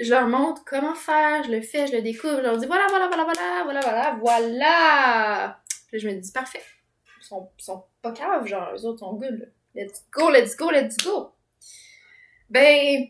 je 0.00 0.10
leur 0.10 0.26
montre 0.28 0.62
comment 0.66 0.94
faire, 0.94 1.42
je 1.44 1.50
le 1.50 1.60
fais, 1.62 1.86
je 1.86 1.92
le 1.92 2.02
découvre, 2.02 2.36
je 2.38 2.42
leur 2.42 2.58
dis, 2.58 2.66
voilà, 2.66 2.86
voilà, 2.88 3.06
voilà, 3.08 3.24
voilà, 3.24 3.62
voilà, 3.64 3.80
voilà, 3.80 4.16
voilà. 4.20 5.62
Puis 5.88 6.00
je 6.00 6.08
me 6.08 6.14
dis, 6.14 6.32
parfait. 6.32 6.62
Ils 7.20 7.24
sont, 7.24 7.50
ils 7.58 7.62
sont 7.64 7.84
pas 8.02 8.12
caves, 8.12 8.46
genre, 8.46 8.72
eux 8.74 8.84
autres 8.84 8.98
sont 9.00 9.14
good, 9.14 9.38
là. 9.38 9.46
Let's 9.74 10.04
go, 10.12 10.30
let's 10.30 10.56
go, 10.56 10.70
let's 10.70 10.96
go. 10.98 11.32
Ben, 12.50 13.06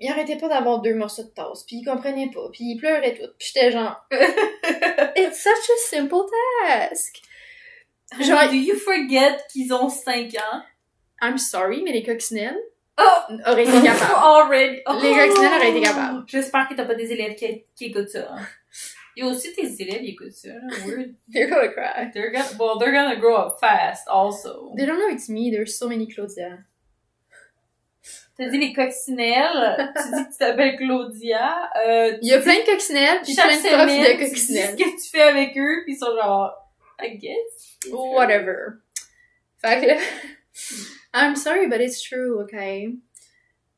ils 0.00 0.10
arrêtaient 0.10 0.38
pas 0.38 0.48
d'avoir 0.48 0.80
deux 0.80 0.94
morceaux 0.94 1.22
de 1.24 1.28
tasse, 1.28 1.62
puis 1.64 1.76
ils 1.76 1.84
comprenaient 1.84 2.30
pas, 2.34 2.48
puis 2.50 2.64
ils 2.64 2.78
pleuraient 2.78 3.14
tout. 3.14 3.30
Puis 3.38 3.52
j'étais 3.54 3.70
genre, 3.70 3.96
it's 4.10 5.40
such 5.42 5.70
a 5.70 5.76
simple 5.88 6.16
task. 6.66 7.20
Genre, 8.18 8.48
Do 8.50 8.56
you 8.56 8.76
forget 8.76 9.36
qu'ils 9.52 9.72
ont 9.72 9.88
5 9.88 10.34
ans? 10.34 10.62
I'm 11.22 11.38
sorry, 11.38 11.82
mais 11.82 11.92
les 11.92 12.02
coccinelles 12.02 12.58
Oh! 12.98 13.32
auraient 13.46 13.64
été 13.64 13.72
capables. 13.82 14.14
Already. 14.16 14.76
Les 15.02 15.14
coccinelles 15.28 15.52
auraient 15.58 15.70
été 15.70 15.80
capables. 15.82 16.24
J'espère 16.26 16.68
que 16.68 16.74
t'as 16.74 16.84
pas 16.84 16.94
des 16.94 17.12
élèves 17.12 17.34
qui, 17.34 17.64
qui 17.76 17.84
écoutent 17.86 18.08
ça. 18.08 18.28
Hein. 18.32 18.40
Il 19.16 19.24
y 19.24 19.26
a 19.28 19.30
aussi 19.30 19.52
tes 19.52 19.66
élèves 19.82 20.00
qui 20.02 20.10
écoutent 20.10 20.32
ça. 20.32 20.48
Là. 20.48 20.60
Weird. 20.86 21.14
They're 21.32 21.48
gonna 21.48 21.68
cry. 21.68 22.10
They're 22.12 22.30
gonna, 22.32 22.48
well, 22.58 22.78
they're 22.78 22.92
gonna 22.92 23.16
grow 23.16 23.36
up 23.36 23.58
fast 23.60 24.06
also. 24.08 24.72
They 24.76 24.86
don't 24.86 24.98
know 24.98 25.08
it's 25.10 25.28
me, 25.28 25.50
there's 25.50 25.76
so 25.78 25.88
many 25.88 26.06
Claudia. 26.08 26.58
T'as 28.38 28.48
dit 28.48 28.58
les 28.58 28.72
coccinelles, 28.72 29.92
tu 29.94 30.16
dis 30.16 30.24
que 30.24 30.32
tu 30.32 30.38
t'appelles 30.38 30.76
Claudia. 30.76 31.70
Euh, 31.86 32.16
Il 32.22 32.28
y 32.28 32.32
a 32.32 32.38
plein 32.40 32.60
de 32.60 32.64
coccinelles, 32.64 33.20
puis 33.22 33.34
plein 33.34 33.46
de 33.48 33.60
profs 33.60 34.18
de 34.18 34.28
coccinelles. 34.28 34.76
que 34.76 34.82
tu 35.02 35.10
fais 35.10 35.20
avec 35.22 35.56
eux, 35.58 35.82
puis 35.84 35.92
ils 35.94 35.98
sont 35.98 36.14
genre, 36.16 36.54
I 37.02 37.16
guess. 37.16 37.78
Whatever. 37.90 38.80
Fait 39.60 39.80
que 39.80 39.86
là, 39.86 39.98
I'm 41.14 41.36
sorry, 41.36 41.68
but 41.68 41.80
it's 41.80 42.02
true, 42.02 42.40
okay? 42.42 42.94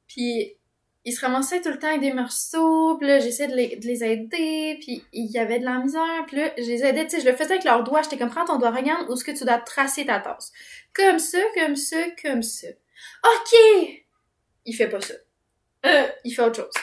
Puis, 0.07 0.57
ils 1.05 1.13
se 1.13 1.21
ramassaient 1.21 1.61
tout 1.61 1.71
le 1.71 1.79
temps 1.79 1.89
avec 1.89 2.01
des 2.01 2.13
morceaux, 2.13 2.97
puis 2.99 3.09
là, 3.09 3.19
j'essayais 3.19 3.49
de 3.49 3.57
les, 3.57 3.77
de 3.77 3.87
les 3.87 4.05
aider, 4.05 4.79
puis 4.81 5.05
il 5.13 5.31
y 5.31 5.39
avait 5.39 5.59
de 5.59 5.65
la 5.65 5.79
misère, 5.79 6.25
puis 6.27 6.37
là, 6.37 6.53
je 6.57 6.63
les 6.63 6.85
aidais, 6.85 7.05
tu 7.05 7.17
sais, 7.17 7.21
je 7.21 7.29
le 7.29 7.35
faisais 7.35 7.53
avec 7.53 7.65
leurs 7.65 7.83
doigts, 7.83 8.03
j'étais 8.03 8.19
comme, 8.19 8.31
prends 8.31 8.45
ton 8.45 8.59
doigt, 8.59 8.71
regarde 8.71 9.09
où 9.09 9.15
est-ce 9.15 9.25
que 9.25 9.33
tu 9.33 9.45
dois 9.45 9.59
tracer 9.59 10.07
ta 10.07 10.21
tasse. 10.21 10.53
Comme 10.95 11.19
ça, 11.19 11.39
comme 11.55 11.77
ça, 11.77 11.97
comme 12.23 12.43
ça. 12.43 12.69
OK! 13.25 13.99
Il 14.65 14.75
fait 14.75 14.89
pas 14.89 15.01
ça. 15.01 15.15
Euh, 15.87 16.09
il 16.25 16.33
fait 16.33 16.43
autre 16.43 16.63
chose. 16.63 16.75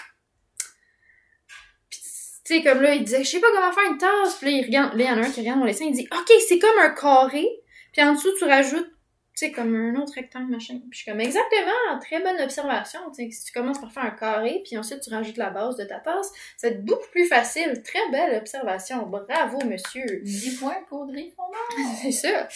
Tu 2.50 2.56
sais, 2.56 2.64
comme 2.64 2.82
là, 2.82 2.96
il 2.96 3.04
disait, 3.04 3.24
je 3.24 3.30
sais 3.30 3.40
pas 3.40 3.52
comment 3.54 3.72
faire 3.72 3.92
une 3.92 4.00
tasse. 4.00 4.38
Puis 4.38 4.50
là, 4.50 4.58
il 4.58 4.66
regarde, 4.66 4.98
là, 4.98 5.04
il 5.04 5.08
y 5.08 5.12
en 5.12 5.22
a 5.22 5.28
un 5.28 5.30
qui 5.30 5.42
regarde 5.42 5.60
mon 5.60 5.66
dessin, 5.66 5.86
il 5.86 5.94
dit, 5.94 6.08
OK, 6.12 6.32
c'est 6.48 6.58
comme 6.58 6.80
un 6.80 6.90
carré. 6.90 7.46
Puis 7.94 8.02
en 8.02 8.14
dessous, 8.14 8.32
tu 8.40 8.46
rajoutes, 8.46 8.90
tu 9.38 9.46
sais, 9.46 9.52
comme 9.52 9.76
un 9.76 10.02
autre 10.02 10.14
rectangle, 10.16 10.50
machin. 10.50 10.80
Puis 10.80 10.90
je 10.94 10.98
suis 11.04 11.12
comme, 11.12 11.20
exactement, 11.20 12.00
très 12.02 12.24
bonne 12.24 12.42
observation. 12.42 13.02
Tu 13.16 13.26
sais, 13.26 13.32
si 13.32 13.46
tu 13.46 13.52
commences 13.52 13.80
par 13.80 13.92
faire 13.92 14.04
un 14.04 14.10
carré, 14.10 14.64
puis 14.66 14.80
ensuite 14.80 15.02
tu 15.02 15.12
rajoutes 15.12 15.38
la 15.38 15.52
base 15.52 15.76
de 15.78 15.84
ta 15.84 16.00
tasse, 16.00 16.32
ça 16.58 16.70
va 16.70 16.74
être 16.74 16.84
beaucoup 16.84 17.08
plus 17.12 17.28
facile. 17.28 17.84
Très 17.84 18.10
belle 18.12 18.40
observation. 18.40 19.06
Bravo, 19.06 19.60
monsieur. 19.66 20.22
10 20.24 20.58
points 20.58 20.84
pour 20.88 21.06
Gryffondor. 21.06 21.54
C'est 22.02 22.12
ça. 22.12 22.48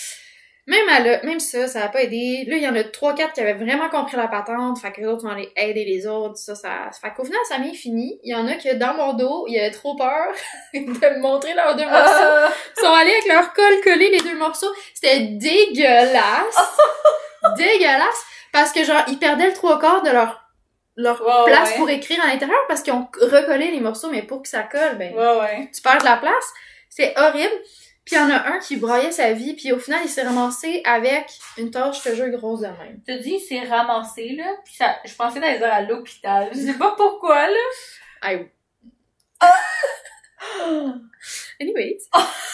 Même, 0.65 0.87
à 0.87 0.99
la- 1.01 1.21
même 1.23 1.41
ça, 1.41 1.67
ça 1.67 1.83
a 1.83 1.89
pas 1.89 2.03
aidé. 2.03 2.45
Là, 2.47 2.55
il 2.55 2.63
y 2.63 2.67
en 2.69 2.75
a 2.75 2.83
trois, 2.85 3.13
quatre 3.13 3.33
qui 3.33 3.41
avaient 3.41 3.53
vraiment 3.53 3.89
compris 3.89 4.15
la 4.15 4.29
patente. 4.29 4.79
Fait 4.79 4.93
que 4.93 5.01
les 5.01 5.07
autres 5.07 5.23
vont 5.23 5.31
aller 5.31 5.51
aider 5.57 5.83
les 5.83 6.07
autres. 6.07 6.37
Ça, 6.37 6.55
ça. 6.55 6.89
Fait 7.01 7.13
qu'au 7.13 7.25
final, 7.25 7.39
ça 7.49 7.57
m'est 7.57 7.73
fini. 7.73 8.17
Il 8.23 8.31
y 8.31 8.35
en 8.35 8.47
a 8.47 8.53
que 8.55 8.73
dans 8.75 8.93
mon 8.93 9.11
dos, 9.13 9.45
ils 9.49 9.59
avaient 9.59 9.71
trop 9.71 9.95
peur 9.97 10.27
de 10.73 10.79
me 10.79 11.19
montrer 11.19 11.53
leurs 11.53 11.75
deux 11.75 11.83
morceaux. 11.85 12.13
Euh, 12.13 12.47
Ils 12.77 12.81
sont 12.81 12.93
allés 12.93 13.11
avec 13.11 13.25
leur 13.27 13.51
colle 13.53 13.81
coller 13.83 14.09
les 14.11 14.19
deux 14.21 14.37
morceaux. 14.37 14.71
C'était 14.93 15.19
dégueulasse. 15.19 16.55
dégueulasse. 17.57 18.25
Parce 18.53 18.71
que 18.71 18.83
genre, 18.83 19.03
ils 19.07 19.17
perdaient 19.19 19.47
le 19.47 19.53
trois 19.53 19.79
quarts 19.79 20.03
de 20.03 20.11
leur, 20.11 20.45
place 20.95 21.71
ouais. 21.71 21.77
pour 21.77 21.89
écrire 21.89 22.23
à 22.23 22.27
l'intérieur 22.27 22.59
parce 22.67 22.81
qu'ils 22.81 22.93
ont 22.93 23.07
recollé 23.19 23.71
les 23.71 23.79
morceaux, 23.79 24.09
mais 24.11 24.21
pour 24.21 24.43
que 24.43 24.47
ça 24.47 24.63
colle, 24.63 24.95
ben 24.97 25.13
ouais. 25.13 25.69
tu 25.73 25.81
perds 25.81 25.97
de 25.97 26.05
la 26.05 26.17
place. 26.17 26.53
C'est 26.89 27.13
horrible. 27.17 27.51
Puis 28.05 28.15
il 28.15 28.19
y 28.19 28.21
en 28.21 28.29
a 28.29 28.47
un 28.49 28.59
qui 28.59 28.75
broyait 28.75 29.11
sa 29.11 29.31
vie, 29.31 29.53
puis 29.53 29.71
au 29.71 29.79
final, 29.79 30.01
il 30.03 30.09
s'est 30.09 30.23
ramassé 30.23 30.81
avec 30.83 31.25
une 31.57 31.71
tâche, 31.71 32.03
je 32.03 32.09
te 32.09 32.15
jure, 32.15 32.29
grosse 32.31 32.59
de 32.61 32.67
même. 32.67 32.99
T'as 33.05 33.17
dit, 33.17 33.39
c'est 33.39 33.61
ramassé, 33.61 34.29
là, 34.35 34.55
pis 34.65 34.75
ça, 34.75 34.97
je 35.05 35.13
pensais 35.15 35.39
d'aller 35.39 35.57
dire 35.57 35.71
à 35.73 35.81
l'hôpital. 35.81 36.49
Je 36.51 36.57
sais 36.59 36.73
pas 36.77 36.93
pourquoi, 36.97 37.47
là. 37.47 37.57
Aïe. 38.21 38.49
Anyways. 41.61 41.99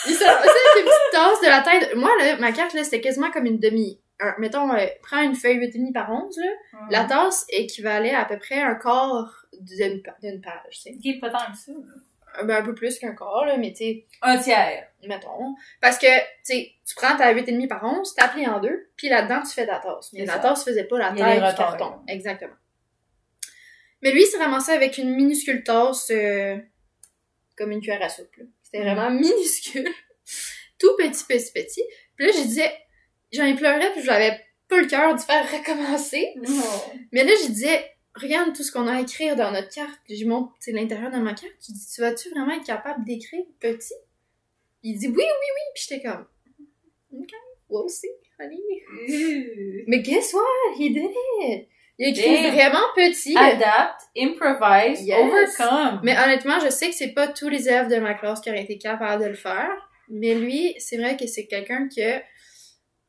Il 0.07 0.13
s'est 0.13 0.25
ramassé 0.25 0.49
avec 0.49 0.83
une 0.83 0.85
petite 0.85 1.11
tasse 1.11 1.41
de 1.41 1.47
la 1.47 1.61
taille 1.61 1.89
de... 1.89 1.95
Moi, 1.99 2.11
là, 2.19 2.37
ma 2.37 2.51
carte, 2.51 2.73
là, 2.73 2.83
c'était 2.83 3.01
quasiment 3.01 3.31
comme 3.31 3.45
une 3.45 3.59
demi... 3.59 3.99
un- 4.19 4.35
mettons, 4.37 4.71
euh, 4.73 4.85
prends 5.01 5.21
une 5.21 5.35
feuille 5.35 5.57
8,5 5.57 5.93
par 5.93 6.11
11, 6.11 6.37
là. 6.37 6.51
La 6.91 7.03
tasse 7.05 7.45
équivalait 7.49 8.13
à 8.13 8.25
peu 8.25 8.37
près 8.37 8.61
un 8.61 8.75
quart 8.75 9.45
d'une 9.59 10.01
pa- 10.03 10.15
d'une 10.21 10.41
page, 10.41 10.53
tu 10.73 10.79
sais. 10.81 10.97
Qui 11.01 11.11
est 11.11 11.19
pas 11.19 11.29
tant 11.31 11.51
que 11.51 11.57
ça, 11.57 11.71
là. 11.71 11.93
Un, 12.37 12.43
ben, 12.45 12.57
un 12.57 12.61
peu 12.63 12.73
plus 12.75 12.99
qu'un 12.99 13.13
quart, 13.15 13.45
là, 13.45 13.57
mais 13.57 13.71
tu 13.71 13.77
sais, 13.77 14.05
Un 14.21 14.37
tiers. 14.37 14.87
mettons. 15.07 15.55
Parce 15.81 15.97
que, 15.97 16.07
tu 16.07 16.23
sais, 16.43 16.71
tu 16.87 16.95
prends 16.95 17.15
ta 17.17 17.33
8,5 17.33 17.67
par 17.67 17.83
11, 17.83 18.13
tu 18.15 18.27
plié 18.29 18.47
en 18.47 18.59
deux, 18.59 18.89
puis 18.95 19.09
là-dedans, 19.09 19.41
tu 19.41 19.51
fais 19.53 19.65
ta 19.65 19.79
tasse. 19.79 20.11
Mais 20.13 20.25
la 20.25 20.33
ça. 20.33 20.39
tasse 20.39 20.63
faisait 20.65 20.83
pas 20.85 20.97
la 20.99 21.11
taille 21.13 21.37
du 21.49 21.55
carton. 21.57 21.93
Exactement. 22.07 22.53
Mais 24.01 24.11
lui, 24.11 24.21
il 24.21 24.25
s'est 24.25 24.37
ramassé 24.37 24.71
avec 24.71 24.97
une 24.97 25.13
minuscule 25.15 25.63
tasse, 25.63 26.09
euh, 26.11 26.57
comme 27.57 27.71
une 27.71 27.81
cuillère 27.81 28.01
à 28.01 28.09
soupe, 28.09 28.33
là. 28.37 28.45
C'était 28.63 28.79
Mhm. 28.79 28.85
vraiment 28.95 29.09
minuscule. 29.19 29.89
Tout 30.77 30.95
petit, 30.97 31.23
petit, 31.25 31.51
petit. 31.51 31.83
Puis 32.15 32.25
là, 32.27 32.31
je 32.33 32.43
disais, 32.43 32.71
j'en 33.33 33.45
ai 33.45 33.55
pleuré, 33.55 33.91
puis 33.93 34.03
j'avais 34.03 34.39
pas 34.69 34.79
le 34.79 34.87
cœur 34.87 35.15
d'y 35.15 35.25
faire 35.25 35.45
recommencer. 35.51 36.33
Mais 37.11 37.23
là, 37.23 37.31
je 37.43 37.47
disais, 37.47 37.91
regarde 38.19 38.55
tout 38.55 38.63
ce 38.63 38.71
qu'on 38.71 38.87
a 38.87 38.95
à 38.97 39.01
écrire 39.01 39.35
dans 39.35 39.51
notre 39.51 39.69
carte. 39.73 39.99
Je 40.09 40.25
montre 40.25 40.51
l'intérieur 40.67 41.11
de 41.11 41.17
ma 41.17 41.33
carte. 41.33 41.53
Je 41.67 41.73
dis, 41.73 41.85
tu 41.93 42.01
vas-tu 42.01 42.29
vraiment 42.29 42.51
être 42.53 42.65
capable 42.65 43.03
d'écrire 43.05 43.43
petit? 43.59 43.93
Il 44.83 44.97
dit, 44.97 45.07
oui, 45.07 45.15
oui, 45.15 45.23
oui. 45.25 45.61
Puis 45.75 45.85
j'étais 45.89 46.03
comme, 46.07 46.25
OK, 47.13 47.31
we'll 47.69 47.89
see, 47.89 48.07
honey. 48.39 48.59
Mais 49.87 49.99
guess 49.99 50.33
what? 50.33 50.77
He 50.77 50.89
did 50.93 51.09
it! 51.41 51.67
Il 52.01 52.05
a 52.05 52.09
écrit 52.11 52.43
Damn. 52.43 52.53
vraiment 52.53 52.85
petit. 52.95 53.35
Adapt, 53.37 54.01
improvise, 54.17 55.05
Yes. 55.05 55.17
overcome. 55.19 55.99
Mais 56.03 56.17
honnêtement, 56.17 56.57
je 56.61 56.69
sais 56.69 56.87
que 56.89 56.95
c'est 56.95 57.11
pas 57.13 57.27
tous 57.27 57.49
les 57.49 57.67
élèves 57.67 57.89
de 57.89 57.97
ma 57.97 58.13
classe 58.13 58.39
qui 58.39 58.49
auraient 58.49 58.63
été 58.63 58.77
capables 58.77 59.21
de 59.21 59.27
le 59.27 59.35
faire. 59.35 59.69
Mais 60.07 60.33
lui, 60.33 60.73
c'est 60.79 60.97
vrai 60.97 61.17
que 61.17 61.27
c'est 61.27 61.45
quelqu'un 61.45 61.89
que, 61.93 62.19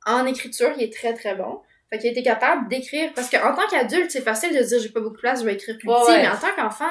en 0.06 0.26
écriture, 0.26 0.72
il 0.76 0.82
est 0.82 0.92
très 0.92 1.14
très 1.14 1.36
bon. 1.36 1.60
Fait 1.90 1.98
qu'il 1.98 2.08
a 2.08 2.12
été 2.12 2.22
capable 2.22 2.68
d'écrire. 2.68 3.12
Parce 3.14 3.28
qu'en 3.28 3.54
tant 3.54 3.66
qu'adulte, 3.70 4.10
c'est 4.10 4.20
facile 4.22 4.56
de 4.56 4.62
dire 4.62 4.78
j'ai 4.80 4.88
pas 4.90 5.00
beaucoup 5.00 5.16
de 5.16 5.20
place, 5.20 5.40
je 5.40 5.44
vais 5.44 5.54
écrire 5.54 5.76
plus 5.76 5.88
petit. 5.88 6.10
ouais. 6.12 6.22
Mais 6.22 6.28
en 6.28 6.36
tant 6.36 6.54
qu'enfant, 6.56 6.84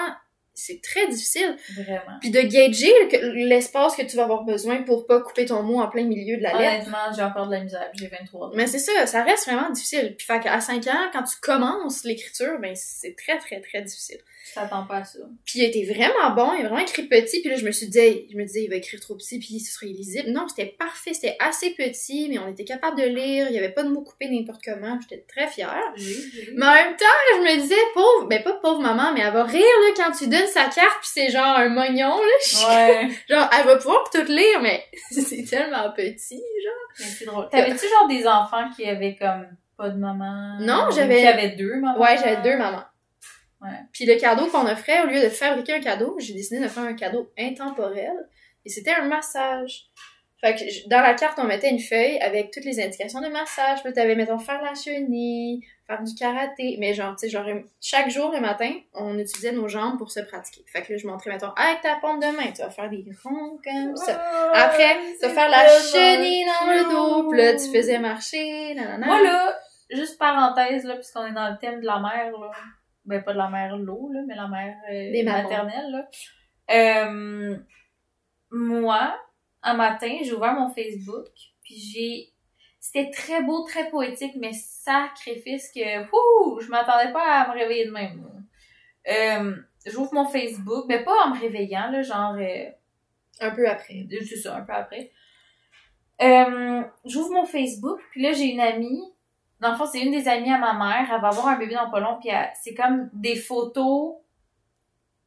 c'est 0.53 0.81
très 0.81 1.07
difficile. 1.07 1.55
Vraiment. 1.73 2.01
Puis 2.19 2.31
de 2.31 2.41
gager 2.41 2.91
le- 3.13 3.47
l'espace 3.47 3.95
que 3.95 4.01
tu 4.01 4.17
vas 4.17 4.23
avoir 4.23 4.43
besoin 4.43 4.83
pour 4.83 5.07
pas 5.07 5.21
couper 5.21 5.45
ton 5.45 5.63
mot 5.63 5.79
en 5.79 5.87
plein 5.87 6.03
milieu 6.03 6.35
de 6.35 6.43
la 6.43 6.49
lettre. 6.57 6.73
Honnêtement, 6.87 7.13
j'ai 7.15 7.21
encore 7.23 7.47
de 7.47 7.53
la 7.53 7.61
misère. 7.61 7.89
J'ai 7.97 8.07
23 8.07 8.47
ans. 8.47 8.51
Mais 8.55 8.67
c'est 8.67 8.79
ça, 8.79 9.05
ça 9.07 9.23
reste 9.23 9.45
vraiment 9.45 9.69
difficile. 9.69 10.15
Puis 10.17 10.27
fait 10.27 10.41
qu'à 10.41 10.59
5 10.59 10.85
ans, 10.87 11.09
quand 11.13 11.23
tu 11.23 11.37
commences 11.41 12.03
l'écriture, 12.03 12.59
ben 12.59 12.73
c'est 12.75 13.15
très 13.15 13.37
très 13.37 13.61
très 13.61 13.81
difficile. 13.83 14.19
Je 14.49 14.55
t'attends 14.55 14.85
pas 14.85 14.97
à 14.97 15.03
ça. 15.03 15.19
Puis 15.45 15.59
il 15.59 15.63
était 15.65 15.83
vraiment 15.93 16.31
bon, 16.35 16.53
il 16.57 16.65
a 16.65 16.69
vraiment 16.69 16.81
écrit 16.81 17.03
petit, 17.03 17.41
puis 17.41 17.49
là 17.49 17.55
je 17.57 17.65
me 17.65 17.71
suis 17.71 17.87
dit, 17.87 17.99
hey, 17.99 18.27
je 18.31 18.37
me 18.37 18.43
disais, 18.43 18.63
il 18.63 18.69
va 18.69 18.75
écrire 18.75 18.99
trop 18.99 19.15
petit, 19.15 19.37
puis 19.39 19.59
ce 19.59 19.73
sera 19.73 19.85
illisible. 19.85 20.29
Non, 20.31 20.47
c'était 20.47 20.65
parfait, 20.77 21.13
c'était 21.13 21.37
assez 21.39 21.71
petit, 21.71 22.27
mais 22.29 22.39
on 22.39 22.47
était 22.47 22.63
capable 22.65 22.97
de 22.99 23.05
lire, 23.05 23.47
il 23.49 23.55
y 23.55 23.57
avait 23.59 23.69
pas 23.69 23.83
de 23.83 23.89
mots 23.89 24.01
coupés 24.01 24.27
n'importe 24.29 24.61
comment, 24.63 24.97
j'étais 25.01 25.23
très 25.27 25.47
fière. 25.47 25.93
Mais 26.55 26.65
en 26.65 26.73
même 26.73 26.95
temps, 26.95 27.05
je 27.35 27.41
me 27.41 27.61
disais, 27.61 27.75
pauvre, 27.93 28.27
ben 28.27 28.41
pas 28.43 28.53
pauvre 28.53 28.81
maman, 28.81 29.13
mais 29.13 29.21
elle 29.21 29.33
va 29.33 29.43
rire 29.43 29.61
là 29.61 29.93
quand 29.95 30.11
tu 30.11 30.27
donnes 30.27 30.47
sa 30.47 30.63
carte, 30.65 30.99
puis 31.01 31.09
c'est 31.13 31.29
genre 31.29 31.57
un 31.57 31.69
mognon, 31.69 32.17
là. 32.17 32.67
Ouais. 32.69 33.09
Genre, 33.29 33.49
elle 33.59 33.65
va 33.65 33.75
pouvoir 33.77 34.09
tout 34.11 34.23
lire, 34.27 34.61
mais 34.61 34.83
c'est 35.11 35.43
tellement 35.49 35.91
petit, 35.91 36.35
genre. 36.63 36.73
Mais 36.99 37.05
c'est 37.05 37.25
drôle. 37.25 37.47
T'avais-tu 37.51 37.87
genre 37.87 38.07
des 38.07 38.25
enfants 38.27 38.69
qui 38.75 38.85
avaient 38.85 39.15
comme 39.15 39.47
pas 39.77 39.89
de 39.89 39.97
maman? 39.97 40.57
Non, 40.59 40.89
j'avais- 40.93 41.19
Qui 41.21 41.27
avaient 41.27 41.49
deux 41.55 41.75
mamans? 41.79 41.99
Ouais, 41.99 42.17
j'avais 42.17 42.41
deux 42.41 42.57
mamans. 42.57 42.83
Ouais. 43.61 43.77
Puis 43.91 44.05
le 44.05 44.15
cadeau 44.15 44.47
qu'on 44.47 44.65
offrait, 44.65 45.01
au 45.03 45.07
lieu 45.07 45.21
de 45.21 45.29
fabriquer 45.29 45.73
un 45.73 45.81
cadeau, 45.81 46.15
j'ai 46.19 46.33
décidé 46.33 46.59
de 46.59 46.67
faire 46.67 46.83
un 46.83 46.93
cadeau 46.93 47.31
intemporel. 47.37 48.13
Et 48.65 48.69
c'était 48.69 48.91
un 48.91 49.05
massage. 49.05 49.85
Fait 50.39 50.55
que 50.55 50.89
dans 50.89 51.01
la 51.01 51.15
carte, 51.15 51.37
on 51.37 51.43
mettait 51.43 51.69
une 51.69 51.81
feuille 51.81 52.17
avec 52.19 52.51
toutes 52.51 52.63
les 52.63 52.81
indications 52.81 53.19
de 53.19 53.27
massage. 53.27 53.83
Puis 53.83 53.91
t'avais, 53.91 54.15
mettons, 54.15 54.39
faire 54.39 54.61
la 54.61 54.73
chenille, 54.73 55.61
faire 55.85 56.01
du 56.01 56.15
karaté. 56.15 56.77
Mais 56.79 56.93
genre, 56.93 57.13
tu 57.17 57.27
sais, 57.27 57.29
genre, 57.29 57.45
chaque 57.81 58.09
jour 58.09 58.31
le 58.31 58.39
matin, 58.39 58.71
on 58.93 59.19
utilisait 59.19 59.51
nos 59.51 59.67
jambes 59.67 59.97
pour 59.97 60.11
se 60.11 60.21
pratiquer. 60.21 60.63
Fait 60.71 60.81
que 60.81 60.93
là, 60.93 60.97
je 60.97 61.07
montrais, 61.07 61.31
mettons, 61.31 61.51
avec 61.57 61.81
ta 61.81 61.97
pompe 61.97 62.21
de 62.21 62.27
main, 62.27 62.51
tu 62.55 62.61
vas 62.61 62.69
faire 62.69 62.89
des 62.89 63.03
ronds 63.21 63.59
comme 63.61 63.97
ça. 63.97 64.21
Après, 64.53 64.95
tu 65.19 65.27
vas 65.27 65.33
faire 65.33 65.49
la 65.49 65.67
chenille 65.67 66.45
dans 66.45 66.71
le 66.71 66.89
dos. 66.89 67.29
Puis 67.29 67.37
là, 67.37 67.53
tu 67.53 67.69
faisais 67.69 67.99
marcher, 67.99 68.75
nanana. 68.75 69.05
Moi 69.05 69.21
là, 69.21 69.59
juste 69.89 70.17
parenthèse 70.17 70.85
là, 70.85 70.95
puisqu'on 70.95 71.25
est 71.25 71.33
dans 71.33 71.49
le 71.49 71.57
thème 71.59 71.81
de 71.81 71.85
la 71.85 71.99
mer 71.99 72.31
là. 72.31 72.51
Ben 73.09 73.23
pas 73.23 73.33
de 73.33 73.39
la 73.39 73.49
mer 73.49 73.75
l'eau 73.75 74.11
là, 74.13 74.21
mais 74.27 74.35
la 74.35 74.47
mer 74.47 74.75
euh, 74.91 75.23
maternelle 75.23 75.91
là. 75.91 76.07
Euh, 76.69 77.57
moi, 78.51 79.19
un 79.63 79.73
matin, 79.73 80.15
j'ai 80.21 80.31
ouvert 80.33 80.53
mon 80.53 80.69
Facebook, 80.69 81.27
puis 81.63 81.75
j'ai 81.75 82.33
c'était 82.79 83.09
très 83.09 83.43
beau, 83.43 83.63
très 83.63 83.89
poétique, 83.89 84.35
mais 84.39 84.53
sacrifice 84.53 85.71
que 85.73 86.03
ouh, 86.03 86.59
je 86.61 86.69
m'attendais 86.69 87.11
pas 87.11 87.41
à 87.41 87.49
me 87.49 87.59
réveiller 87.59 87.87
de 87.87 87.91
même. 87.91 88.45
Euh, 89.07 89.55
j'ouvre 89.87 90.13
mon 90.13 90.27
Facebook, 90.27 90.85
mais 90.87 91.03
pas 91.03 91.25
en 91.25 91.35
me 91.35 91.41
réveillant 91.41 91.89
là, 91.89 92.03
genre 92.03 92.35
euh, 92.35 92.69
Un 93.41 93.51
peu 93.51 93.67
après. 93.67 94.05
c'est 94.09 94.37
ça, 94.37 94.57
un 94.57 94.61
peu 94.61 94.73
après. 94.73 95.11
J'ouvre 97.05 97.33
mon 97.33 97.45
Facebook, 97.45 97.99
puis 98.11 98.21
là, 98.21 98.33
j'ai 98.33 98.45
une 98.45 98.61
amie. 98.61 99.01
Dans 99.59 99.71
le 99.71 99.77
fond, 99.77 99.85
c'est 99.85 99.99
une 100.01 100.11
des 100.11 100.27
amies 100.27 100.51
à 100.51 100.57
ma 100.57 100.73
mère. 100.73 101.09
Elle 101.13 101.21
va 101.21 101.27
avoir 101.29 101.47
un 101.47 101.57
bébé 101.57 101.75
dans 101.75 101.89
pas 101.89 101.99
long, 101.99 102.17
puis 102.21 102.29
c'est 102.61 102.73
comme 102.73 103.09
des 103.13 103.35
photos 103.35 104.15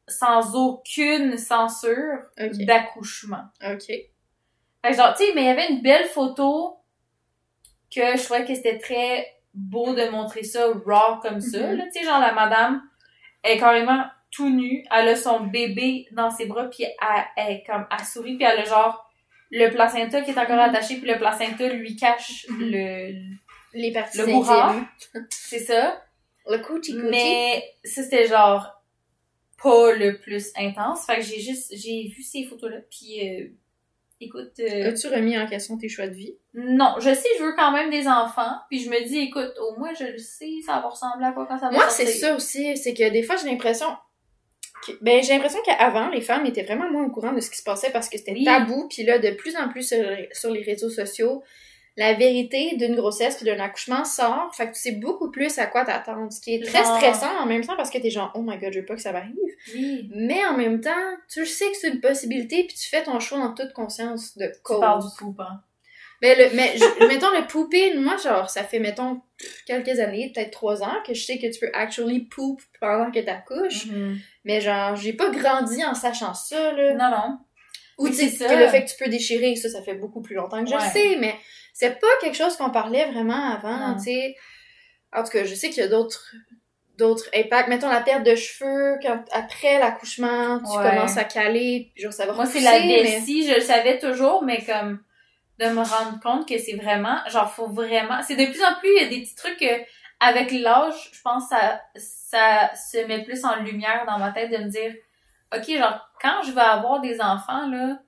sans 0.07 0.55
aucune 0.55 1.37
censure 1.37 2.19
d'accouchement. 2.65 3.43
Ok. 3.65 3.85
Fait 3.87 4.09
que 4.91 4.93
genre, 4.95 5.13
tu 5.15 5.25
sais, 5.25 5.31
mais 5.33 5.43
il 5.43 5.47
y 5.47 5.49
avait 5.49 5.69
une 5.71 5.81
belle 5.81 6.05
photo 6.05 6.77
que 7.93 8.17
je 8.17 8.23
trouvais 8.23 8.43
que 8.45 8.53
c'était 8.53 8.79
très 8.79 9.27
beau 9.53 9.93
de 9.93 10.09
montrer 10.09 10.43
ça 10.43 10.65
raw 10.85 11.19
comme 11.21 11.39
ça. 11.39 11.59
Mhm. 11.59 11.77
là. 11.77 11.85
Tu 11.85 11.99
sais, 11.99 12.05
genre, 12.05 12.19
la 12.19 12.33
madame 12.33 12.81
est 13.43 13.57
carrément 13.57 14.03
tout 14.31 14.49
nue. 14.49 14.83
Elle 14.91 15.09
a 15.09 15.15
son 15.15 15.41
bébé 15.41 16.07
dans 16.11 16.31
ses 16.31 16.47
bras, 16.47 16.65
puis 16.69 16.83
elle, 16.83 17.23
elle 17.37 17.51
est 17.57 17.63
comme, 17.65 17.85
elle 17.91 18.05
sourit, 18.05 18.35
puis 18.35 18.45
elle 18.45 18.59
a 18.59 18.63
genre 18.65 19.09
le 19.51 19.69
placenta 19.69 20.21
qui 20.21 20.31
est 20.31 20.37
encore 20.37 20.55
Mhm. 20.55 20.69
attaché, 20.69 20.97
puis 20.97 21.09
le 21.09 21.17
placenta 21.19 21.67
lui 21.69 21.95
cache 21.95 22.47
Mhm. 22.49 22.59
le... 22.59 23.13
Les 23.73 23.91
parties 23.91 24.17
Le 24.19 24.29
intimes. 24.29 24.87
C'est 25.29 25.59
ça. 25.59 26.01
Le 26.49 26.57
coochie 26.59 26.93
coochie. 26.93 27.07
Mais 27.09 27.63
ça, 27.83 28.03
c'était 28.03 28.27
genre 28.27 28.67
pas 29.61 29.93
le 29.93 30.19
plus 30.19 30.51
intense. 30.57 31.05
Fait 31.05 31.15
que 31.17 31.21
j'ai 31.21 31.39
juste, 31.39 31.73
j'ai 31.75 32.11
vu 32.13 32.21
ces 32.21 32.43
photos-là, 32.43 32.79
puis 32.89 33.21
euh, 33.29 33.47
écoute... 34.19 34.51
euh, 34.59 34.89
As-tu 34.89 35.07
remis 35.07 35.37
en 35.37 35.47
question 35.47 35.77
tes 35.77 35.87
choix 35.87 36.07
de 36.07 36.13
vie? 36.13 36.35
Non, 36.53 36.95
je 36.99 37.13
sais, 37.13 37.27
je 37.39 37.43
veux 37.43 37.53
quand 37.55 37.71
même 37.71 37.89
des 37.89 38.07
enfants. 38.07 38.55
Puis 38.69 38.79
je 38.81 38.89
me 38.89 39.01
dis, 39.07 39.19
écoute, 39.19 39.53
au 39.61 39.77
moins 39.79 39.93
je 39.97 40.03
le 40.05 40.17
sais, 40.17 40.49
ça 40.65 40.73
va 40.81 40.89
ressembler 40.89 41.25
à 41.27 41.31
quoi 41.31 41.45
quand 41.47 41.57
ça 41.59 41.67
va 41.67 41.71
Moi, 41.71 41.89
c'est 41.89 42.05
ça 42.07 42.35
aussi. 42.35 42.75
C'est 42.77 42.93
que 42.93 43.09
des 43.09 43.23
fois, 43.23 43.37
j'ai 43.37 43.47
l'impression... 43.49 43.87
que- 44.85 44.91
Ben, 45.01 45.23
j'ai 45.23 45.31
l'impression 45.33 45.59
qu'avant, 45.65 46.09
les 46.09 46.21
femmes 46.21 46.45
étaient 46.45 46.63
vraiment 46.63 46.91
moins 46.91 47.05
au 47.05 47.09
courant 47.09 47.31
de 47.31 47.39
ce 47.39 47.49
qui 47.49 47.57
se 47.57 47.63
passait 47.63 47.91
parce 47.91 48.09
que 48.09 48.17
c'était 48.17 48.33
Oui. 48.33 48.43
tabou. 48.43 48.87
Puis 48.89 49.03
là, 49.03 49.17
de 49.17 49.31
plus 49.31 49.55
en 49.55 49.69
plus 49.69 49.87
sur, 49.87 50.05
sur 50.33 50.51
les 50.51 50.61
réseaux 50.61 50.89
sociaux, 50.89 51.41
la 51.95 52.13
vérité 52.13 52.75
d'une 52.77 52.95
grossesse 52.95 53.35
puis 53.35 53.45
d'un 53.45 53.59
accouchement 53.59 54.03
sort. 54.05 54.49
Fait 54.55 54.67
que 54.67 54.73
tu 54.73 54.81
sais 54.81 54.91
beaucoup 54.93 55.29
plus 55.29 55.57
à 55.59 55.67
quoi 55.67 55.85
t'attendre. 55.85 56.31
Ce 56.33 56.41
qui 56.41 56.55
est 56.55 56.65
très 56.65 56.83
stressant 56.83 57.37
en 57.39 57.45
même 57.45 57.63
temps 57.65 57.75
parce 57.77 57.89
que 57.91 57.97
t'es 57.99 58.09
genre, 58.09 58.31
oh 58.35 58.41
my 58.41 58.57
god, 58.57 58.73
je 58.73 58.79
veux 58.79 58.85
pas 58.85 58.95
que 58.95 59.01
ça 59.01 59.11
m'arrive. 59.11 59.33
Oui. 59.75 60.09
Mais 60.15 60.43
en 60.45 60.57
même 60.57 60.81
temps, 60.81 60.91
tu 61.31 61.45
sais 61.45 61.69
que 61.69 61.77
c'est 61.77 61.89
une 61.89 62.01
possibilité 62.01 62.63
puis 62.67 62.75
tu 62.75 62.89
fais 62.89 63.03
ton 63.03 63.19
choix 63.19 63.37
en 63.39 63.53
toute 63.53 63.73
conscience 63.73 64.37
de 64.37 64.47
Tu 64.47 64.61
cause. 64.63 64.79
parles 64.79 65.01
du 65.03 65.09
poupon. 65.17 65.43
Ben, 66.21 66.37
le, 66.37 66.55
mais 66.55 66.75
je- 66.77 67.05
mettons 67.07 67.29
le 67.37 67.45
pooping, 67.47 67.99
moi, 67.99 68.15
genre, 68.17 68.49
ça 68.49 68.63
fait, 68.63 68.79
mettons, 68.79 69.19
quelques 69.67 69.99
années, 69.99 70.31
peut-être 70.33 70.51
trois 70.51 70.81
ans, 70.81 70.95
que 71.05 71.13
je 71.13 71.21
sais 71.25 71.37
que 71.37 71.51
tu 71.51 71.59
peux 71.59 71.69
actually 71.73 72.21
poop 72.21 72.61
pendant 72.79 73.11
que 73.11 73.19
t'accouches. 73.19 73.87
Mhm. 73.87 74.17
Mais 74.45 74.61
genre, 74.61 74.95
j'ai 74.95 75.11
pas 75.13 75.29
grandi 75.31 75.83
en 75.83 75.93
sachant 75.93 76.33
ça, 76.33 76.71
là. 76.71 76.93
Non, 76.93 77.09
non. 77.15 77.37
Ou 77.97 78.05
Oui, 78.05 78.09
tu 78.11 78.17
sais, 78.17 78.29
c'est 78.29 78.45
que 78.45 78.49
ça. 78.53 78.59
le 78.59 78.67
fait 78.67 78.85
que 78.85 78.89
tu 78.89 78.95
peux 79.03 79.09
déchirer, 79.09 79.55
ça, 79.55 79.69
ça 79.69 79.81
fait 79.81 79.93
beaucoup 79.95 80.21
plus 80.21 80.35
longtemps 80.35 80.63
que 80.63 80.69
je 80.69 80.75
Ouais. 80.75 80.89
sais, 80.89 81.15
mais 81.19 81.35
c'est 81.73 81.99
pas 81.99 82.07
quelque 82.21 82.35
chose 82.37 82.55
qu'on 82.57 82.69
parlait 82.71 83.05
vraiment 83.05 83.51
avant, 83.51 83.95
tu 83.97 84.05
sais. 84.05 84.35
En 85.15 85.23
tout 85.23 85.29
cas, 85.29 85.43
je 85.43 85.53
sais 85.53 85.69
qu'il 85.69 85.83
y 85.83 85.85
a 85.85 85.89
d'autres 85.89 86.33
d'autres 86.97 87.27
impacts. 87.35 87.69
Mettons 87.69 87.89
la 87.89 88.01
perte 88.01 88.23
de 88.23 88.35
cheveux, 88.35 88.99
quand 89.01 89.23
après 89.31 89.79
l'accouchement, 89.79 90.59
tu 90.59 90.77
Ouais. 90.77 90.89
commences 90.91 91.17
à 91.17 91.23
caler, 91.23 91.89
puis 91.95 92.03
genre 92.03 92.13
ça 92.13 92.27
va 92.27 92.33
Moi, 92.33 92.45
c'est 92.45 92.59
la 92.59 92.79
mais- 92.79 93.01
vessie, 93.03 93.47
je 93.47 93.55
le 93.55 93.61
savais 93.61 93.97
toujours, 93.97 94.43
mais 94.43 94.63
comme 94.63 94.99
de 95.59 95.65
me 95.69 95.81
rendre 95.81 96.19
compte 96.21 96.47
que 96.47 96.57
c'est 96.59 96.75
vraiment, 96.75 97.17
genre, 97.29 97.51
faut 97.51 97.67
vraiment, 97.67 98.21
c'est 98.27 98.35
de 98.35 98.45
plus 98.45 98.63
en 98.63 98.75
plus, 98.79 98.89
il 98.95 99.01
y 99.01 99.05
a 99.05 99.07
des 99.07 99.21
petits 99.21 99.35
trucs 99.35 99.57
que, 99.57 99.81
avec 100.19 100.51
l'âge, 100.51 101.09
je 101.13 101.21
pense, 101.23 101.49
ça, 101.49 101.81
ça 101.95 102.71
se 102.75 103.05
met 103.07 103.23
plus 103.23 103.43
en 103.43 103.55
lumière 103.63 104.05
dans 104.07 104.19
ma 104.19 104.31
tête 104.31 104.51
de 104.51 104.57
me 104.57 104.69
dire, 104.69 104.93
ok, 105.55 105.77
genre, 105.77 105.99
quand 106.21 106.43
je 106.45 106.51
vais 106.51 106.61
avoir 106.61 106.99
des 107.01 107.19
enfants, 107.21 107.67
là, 107.69 107.99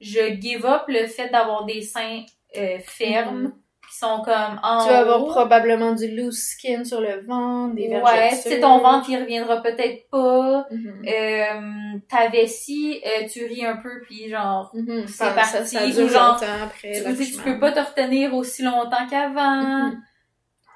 je 0.00 0.40
give 0.40 0.64
up 0.66 0.82
le 0.88 1.06
fait 1.06 1.28
d'avoir 1.30 1.64
des 1.64 1.82
seins 1.82 2.22
euh, 2.56 2.78
fermes, 2.84 3.42
Mhm. 3.42 3.52
qui 3.90 3.98
sont 3.98 4.22
comme 4.22 4.60
en 4.62 4.84
Tu 4.84 4.90
vas 4.90 4.98
avoir 5.00 5.22
haut. 5.22 5.28
probablement 5.28 5.92
du 5.94 6.08
loose 6.14 6.38
skin 6.38 6.84
sur 6.84 7.00
le 7.00 7.20
ventre, 7.26 7.74
des 7.74 7.88
Ouais, 7.88 8.30
sais, 8.30 8.60
ton 8.60 8.78
ventre, 8.78 9.08
il 9.10 9.18
reviendra 9.18 9.60
peut-être 9.62 10.08
pas. 10.10 10.66
Mhm. 10.70 11.04
Euh, 11.06 11.98
ta 12.08 12.28
vessie, 12.28 13.02
euh, 13.06 13.26
tu 13.30 13.44
ris 13.46 13.64
un 13.66 13.76
peu, 13.76 14.00
puis 14.02 14.28
genre, 14.28 14.70
Mhm. 14.74 15.06
c'est 15.08 15.34
parti, 15.34 15.50
Ça, 15.50 15.64
ça 15.64 15.86
ou 15.86 15.90
dure 15.90 16.08
genre, 16.08 16.32
longtemps 16.34 16.46
après 16.64 16.92
tu, 17.26 17.38
peux 17.42 17.58
pas 17.58 17.72
te 17.72 17.80
retenir 17.80 18.34
aussi 18.34 18.62
longtemps 18.62 19.06
qu'avant. 19.10 19.62
Mhm. 19.88 20.02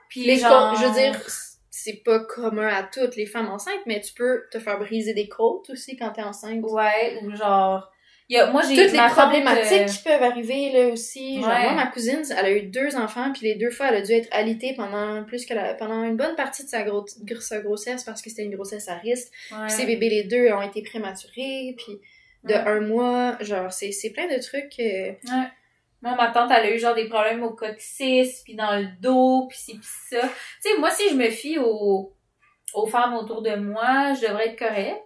Puis 0.09 0.25
Les 0.25 0.37
genre... 0.37 0.75
je 0.76 0.87
veux 0.87 0.93
dire, 0.93 1.21
c'est 1.83 2.03
pas 2.05 2.21
commun 2.21 2.69
à 2.69 2.83
toutes 2.85 3.17
les 3.17 3.27
femmes 3.27 3.49
enceintes, 3.49 3.83
mais 3.87 4.01
tu 4.01 4.12
peux 4.15 4.45
te 4.51 4.59
faire 4.59 4.79
briser 4.79 5.15
des 5.15 5.29
côtes 5.29 5.69
aussi 5.71 5.97
quand 5.97 6.11
t'es 6.11 6.23
enceinte. 6.23 6.61
Ouais, 6.62 7.19
ou 7.23 7.35
genre... 7.37 7.89
Y 8.29 8.39
a, 8.39 8.47
moi, 8.51 8.62
j'ai 8.62 8.77
Toutes 8.77 8.93
les 8.93 8.99
problématiques 9.11 9.87
qui 9.87 10.03
peuvent 10.05 10.23
arriver 10.23 10.71
là 10.73 10.89
aussi. 10.93 11.41
Genre 11.41 11.49
Ouais. 11.51 11.62
moi 11.65 11.73
ma 11.75 11.87
cousine, 11.89 12.23
elle 12.31 12.47
a 12.47 12.51
eu 12.51 12.62
deux 12.62 12.97
enfants 12.97 13.31
puis 13.33 13.43
les 13.47 13.57
deux 13.57 13.71
fois 13.71 13.89
elle 13.89 13.97
a 13.97 14.01
dû 14.01 14.12
être 14.12 14.29
alitée 14.31 14.73
pendant 14.75 15.23
plus 15.25 15.45
que 15.45 15.53
la, 15.53 15.75
pendant 15.75 16.03
une 16.05 16.17
bonne 16.17 16.35
partie 16.37 16.65
de 16.65 16.69
sa, 16.69 16.83
gros, 16.83 17.05
sa 17.41 17.61
grossesse 17.61 18.05
parce 18.05 18.23
que 18.23 18.31
c'était 18.31 18.45
une 18.45 18.55
grossesse 18.55 18.89
à 18.89 18.95
risque. 18.95 19.29
ouais. 19.51 19.59
Puis 19.67 19.77
ses 19.77 19.87
bébés 19.87 20.09
les 20.09 20.23
deux 20.25 20.51
ont 20.53 20.62
été 20.62 20.83
prématurés 20.83 21.75
puis 21.77 21.99
de 22.45 22.55
Ouais. 22.55 22.61
un 22.61 22.81
mois, 22.81 23.37
genre 23.41 23.71
c'est 23.73 23.93
c'est 23.93 24.11
plein 24.11 24.27
de 24.29 24.41
trucs 24.41 24.79
euh, 24.81 25.12
Ouais. 25.12 25.49
Moi, 26.02 26.14
ma 26.16 26.30
tante, 26.32 26.50
elle 26.50 26.66
a 26.66 26.75
eu 26.75 26.78
genre 26.78 26.94
des 26.94 27.09
problèmes 27.09 27.42
au 27.44 27.50
coccyx, 27.54 28.42
puis 28.42 28.56
dans 28.56 28.76
le 28.76 28.87
dos, 29.00 29.47
puis 29.49 29.56
ci, 29.59 29.73
puis 29.78 29.88
ça. 30.11 30.21
Tu 30.21 30.28
sais, 30.61 30.78
moi, 30.78 30.90
si 30.90 31.09
je 31.11 31.14
me 31.14 31.30
fie 31.30 31.59
aux, 31.59 32.12
aux 32.75 32.87
femmes 32.87 33.14
autour 33.14 33.40
de 33.42 33.54
moi, 33.54 34.12
je 34.14 34.26
devrais 34.26 34.49
être 34.49 34.59
correcte. 34.59 35.00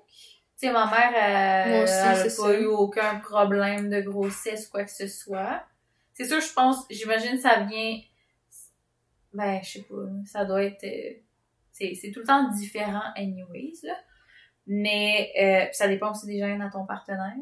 Tu 0.58 0.66
sais, 0.68 0.72
ma 0.72 0.86
mère, 0.86 1.12
elle, 1.14 1.70
Moi 1.74 1.82
aussi, 1.82 1.92
elle 1.92 2.08
a 2.08 2.14
c'est 2.14 2.36
pas 2.42 2.48
ça. 2.48 2.58
eu 2.58 2.64
aucun 2.64 3.16
problème 3.20 3.90
de 3.90 4.00
grossesse 4.00 4.68
ou 4.68 4.70
quoi 4.70 4.84
que 4.84 4.90
ce 4.90 5.06
soit. 5.06 5.62
C'est 6.14 6.24
sûr, 6.24 6.40
je 6.40 6.52
pense, 6.54 6.86
j'imagine 6.88 7.38
ça 7.38 7.60
vient... 7.60 7.98
Ben, 9.34 9.60
je 9.62 9.68
sais 9.72 9.82
pas, 9.82 9.96
ça 10.24 10.44
doit 10.46 10.62
être... 10.64 10.82
euh, 10.84 11.12
C'est 11.72 11.92
c'est 11.94 12.10
tout 12.10 12.20
le 12.20 12.26
temps 12.26 12.48
différent 12.52 13.02
anyways, 13.16 13.74
là. 13.82 13.94
Mais 14.66 15.30
euh, 15.38 15.68
ça 15.72 15.86
dépend 15.88 16.10
aussi 16.12 16.26
des 16.26 16.38
gènes 16.38 16.62
à 16.62 16.70
ton 16.70 16.86
partenaire. 16.86 17.34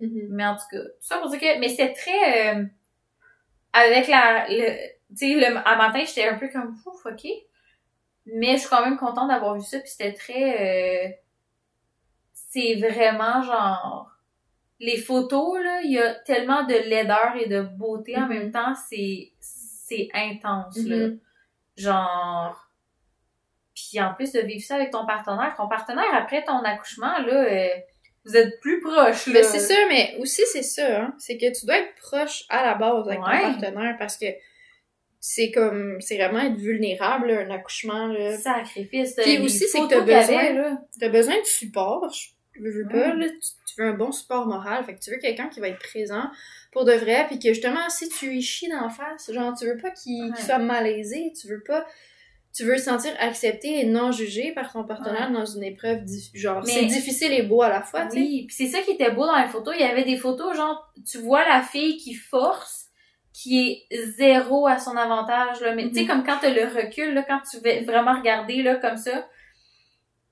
mhm. 0.00 0.28
Mais 0.30 0.46
en 0.46 0.54
tout 0.54 0.62
cas, 0.70 0.78
tout 0.78 0.90
ça 1.00 1.18
pour 1.18 1.28
dire 1.28 1.40
que, 1.40 1.58
mais 1.58 1.68
c'était 1.68 1.92
très, 1.92 2.54
euh, 2.56 2.64
avec 3.72 4.08
la, 4.08 4.46
le, 4.48 4.88
tu 5.10 5.16
sais, 5.16 5.34
le, 5.34 5.56
à 5.56 5.76
matin, 5.76 6.02
j'étais 6.04 6.28
un 6.28 6.38
peu 6.38 6.48
comme, 6.48 6.76
ouf, 6.86 7.06
ok. 7.06 7.26
Mais 8.26 8.52
je 8.52 8.60
suis 8.60 8.68
quand 8.68 8.84
même 8.84 8.98
contente 8.98 9.28
d'avoir 9.28 9.54
vu 9.54 9.62
ça, 9.62 9.78
puis 9.78 9.88
c'était 9.88 10.12
très, 10.12 11.08
euh, 11.08 11.10
c'est 12.32 12.74
vraiment 12.76 13.42
genre, 13.42 14.10
les 14.78 14.96
photos, 14.96 15.62
là, 15.62 15.80
il 15.82 15.92
y 15.92 15.98
a 15.98 16.14
tellement 16.14 16.64
de 16.64 16.74
laideur 16.74 17.36
et 17.36 17.46
de 17.46 17.60
beauté 17.62 18.16
en 18.16 18.26
même 18.26 18.50
temps, 18.50 18.74
c'est, 18.88 19.32
c'est 19.40 20.08
intense, 20.14 20.78
là. 20.78 21.08
Mhm. 21.08 21.20
Genre, 21.76 22.70
puis 23.74 24.00
en 24.00 24.14
plus 24.14 24.32
de 24.32 24.40
vivre 24.40 24.62
ça 24.62 24.74
avec 24.76 24.90
ton 24.90 25.06
partenaire, 25.06 25.54
ton 25.56 25.68
partenaire 25.68 26.12
après 26.14 26.44
ton 26.44 26.58
accouchement, 26.62 27.18
là, 27.18 27.44
euh, 27.44 27.68
vous 28.24 28.36
êtes 28.36 28.60
plus 28.60 28.80
proches, 28.80 29.26
là. 29.28 29.32
Mais 29.34 29.42
c'est 29.42 29.58
ça, 29.60 29.74
mais 29.88 30.16
aussi 30.18 30.42
c'est 30.52 30.62
ça, 30.62 31.02
hein. 31.02 31.14
C'est 31.18 31.36
que 31.38 31.58
tu 31.58 31.66
dois 31.66 31.78
être 31.78 31.94
proche 31.96 32.44
à 32.48 32.62
la 32.64 32.74
base 32.74 33.08
avec 33.08 33.20
Ouais. 33.20 33.40
ton 33.40 33.52
partenaire 33.52 33.96
parce 33.98 34.16
que 34.18 34.26
c'est 35.22 35.50
comme, 35.50 36.00
c'est 36.00 36.16
vraiment 36.16 36.40
être 36.40 36.56
vulnérable, 36.56 37.28
là, 37.30 37.40
un 37.40 37.50
accouchement, 37.50 38.06
là. 38.06 38.36
Sacrifice. 38.38 39.14
Puis 39.16 39.38
aussi, 39.38 39.66
c'est 39.68 39.80
que 39.80 39.88
t'as 39.88 40.00
besoin- 40.00 40.52
là. 40.52 40.80
T'as 40.98 41.08
besoin 41.10 41.38
de 41.38 41.44
support, 41.46 42.10
je 42.54 42.62
veux, 42.62 42.86
pas, 42.88 43.14
là. 43.14 43.26
Tu, 43.28 43.38
tu 43.74 43.80
veux 43.82 43.88
un 43.88 43.94
bon 43.94 44.12
support 44.12 44.46
moral, 44.46 44.84
fait 44.84 44.94
que 44.94 45.00
tu 45.00 45.10
veux 45.10 45.18
quelqu'un 45.18 45.48
qui 45.48 45.60
va 45.60 45.68
être 45.68 45.78
présent 45.78 46.24
pour 46.72 46.84
de 46.84 46.92
vrai, 46.92 47.26
puis 47.28 47.38
que 47.38 47.48
justement, 47.48 47.88
si 47.90 48.08
tu 48.08 48.32
y 48.34 48.42
chies 48.42 48.68
d'en 48.68 48.88
face, 48.88 49.30
genre, 49.32 49.52
tu 49.58 49.66
veux 49.66 49.76
pas 49.76 49.90
qu'il 49.90 50.24
Ouais. 50.30 50.36
qu'il 50.36 50.44
soit 50.44 50.58
malaisé, 50.58 51.32
tu 51.38 51.48
veux 51.48 51.62
pas... 51.62 51.86
Tu 52.52 52.64
veux 52.64 52.78
sentir 52.78 53.12
accepté 53.20 53.80
et 53.80 53.84
non 53.86 54.10
jugé 54.10 54.52
par 54.52 54.72
ton 54.72 54.82
partenaire 54.84 55.30
dans 55.30 55.46
une 55.46 55.62
épreuve, 55.62 56.00
genre, 56.34 56.62
Mais- 56.66 56.72
c'est 56.72 56.86
difficile 56.86 57.32
et 57.32 57.42
beau 57.42 57.62
à 57.62 57.68
la 57.68 57.80
fois, 57.80 58.06
tu 58.06 58.10
sais. 58.12 58.16
Oui, 58.18 58.44
puis 58.48 58.56
c'est 58.56 58.66
ça 58.66 58.80
qui 58.82 58.90
était 58.92 59.12
beau 59.12 59.24
dans 59.24 59.38
les 59.40 59.46
photos. 59.46 59.74
Il 59.78 59.80
y 59.80 59.88
avait 59.88 60.04
des 60.04 60.16
photos, 60.16 60.56
genre, 60.56 60.92
tu 61.08 61.18
vois 61.18 61.46
la 61.48 61.62
fille 61.62 61.96
qui 61.96 62.12
force, 62.14 62.86
qui 63.32 63.86
est 63.90 63.96
zéro 64.16 64.66
à 64.66 64.78
son 64.78 64.96
avantage, 64.96 65.60
là. 65.60 65.74
Mais 65.76 65.88
tu 65.88 65.94
sais, 65.94 66.00
Mhm. 66.02 66.08
comme 66.08 66.24
quand 66.24 66.38
t'as 66.40 66.50
le 66.50 66.64
recul, 66.66 67.14
là, 67.14 67.22
quand 67.22 67.40
tu 67.48 67.58
vas 67.60 67.80
vraiment 67.84 68.18
regarder, 68.18 68.62
là, 68.64 68.74
comme 68.76 68.96
ça, 68.96 69.28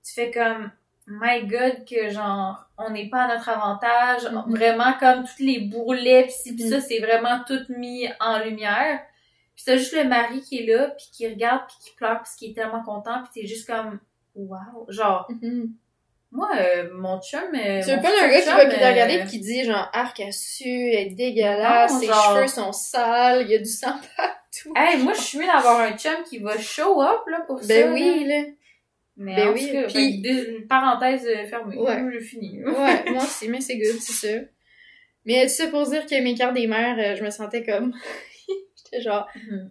tu 0.04 0.14
fais 0.14 0.30
comme, 0.32 0.70
my 1.06 1.46
god, 1.46 1.84
que 1.88 2.10
genre, 2.10 2.66
on 2.78 2.90
n'est 2.90 3.08
pas 3.08 3.22
à 3.22 3.28
notre 3.36 3.48
avantage. 3.48 4.28
Mhm. 4.30 4.54
Vraiment, 4.56 4.92
comme 4.98 5.24
toutes 5.24 5.38
les 5.40 5.60
bourrelets, 5.60 6.24
pis 6.26 6.68
ça, 6.68 6.80
c'est 6.80 6.98
vraiment 6.98 7.40
tout 7.46 7.60
mis 7.68 8.08
en 8.20 8.40
lumière. 8.40 9.00
Puis 9.58 9.64
t'as 9.66 9.76
juste 9.76 9.92
le 9.96 10.04
mari 10.04 10.40
qui 10.40 10.58
est 10.60 10.66
là, 10.66 10.94
puis 10.96 11.06
qui 11.12 11.26
regarde, 11.26 11.62
puis 11.66 11.76
qui 11.82 11.96
pleure, 11.96 12.18
parce 12.18 12.36
qu'il 12.36 12.52
est 12.52 12.54
tellement 12.54 12.80
content, 12.84 13.24
puis 13.24 13.42
t'es 13.42 13.48
juste 13.48 13.66
comme, 13.66 13.98
wow. 14.36 14.86
Genre, 14.88 15.26
Mhm. 15.42 15.72
moi, 16.30 16.48
euh, 16.60 16.90
mon 16.94 17.20
chum... 17.20 17.40
euh, 17.56 17.82
Tu 17.82 17.90
veux 17.90 18.00
pas 18.00 18.08
futur 18.10 18.22
un 18.22 18.28
gars 18.28 18.40
qui 18.40 18.46
va 18.50 18.66
qui 18.66 18.76
euh, 18.84 18.88
regarder 18.88 19.18
pis 19.24 19.26
qui 19.30 19.40
dit 19.40 19.64
genre 19.64 19.90
arc 19.92 20.20
à 20.20 20.30
su, 20.30 20.68
elle 20.68 21.08
est 21.08 21.14
dégueulasse, 21.16 21.92
Non, 21.94 21.98
ses 22.00 22.06
genre- 22.06 22.36
cheveux 22.36 22.46
sont 22.46 22.70
sales, 22.72 23.42
il 23.46 23.50
y 23.50 23.54
a 23.56 23.58
du 23.58 23.64
sang 23.64 23.96
partout. 24.16 24.72
Hey, 24.76 25.02
moi, 25.02 25.12
je 25.14 25.22
suis 25.22 25.38
mieux 25.38 25.46
d'avoir 25.46 25.80
un 25.80 25.96
chum 25.96 26.22
qui 26.24 26.38
va 26.38 26.56
show 26.56 27.02
up, 27.02 27.22
là, 27.26 27.40
pour 27.48 27.60
ça. 27.60 27.66
ben 27.66 27.92
oui, 27.92 28.24
là. 28.26 28.42
Mais 29.16 29.34
ben 29.34 29.48
en 29.48 29.52
oui, 29.54 29.72
cas, 29.72 29.86
puis- 29.88 30.22
que, 30.22 30.56
une 30.60 30.68
parenthèse 30.68 31.26
euh, 31.26 31.46
fermée. 31.48 31.76
Ouais. 31.76 32.00
Je 32.12 32.20
finis. 32.20 32.62
Ouais, 32.62 33.10
moi 33.10 33.22
aussi, 33.24 33.48
mais 33.48 33.60
c'est 33.60 33.76
good, 33.76 33.98
c'est 34.00 34.12
ça. 34.28 34.38
Mais 35.24 35.42
tout 35.48 35.52
ça 35.52 35.66
pour 35.66 35.84
dire 35.90 36.06
que 36.06 36.22
mes 36.22 36.34
cartes 36.36 36.54
des 36.54 36.68
mères, 36.68 36.96
euh, 36.96 37.16
je 37.16 37.24
me 37.24 37.30
sentais 37.30 37.64
comme... 37.64 37.92
J'étais 38.90 39.02
genre... 39.02 39.28
Mhm. 39.34 39.70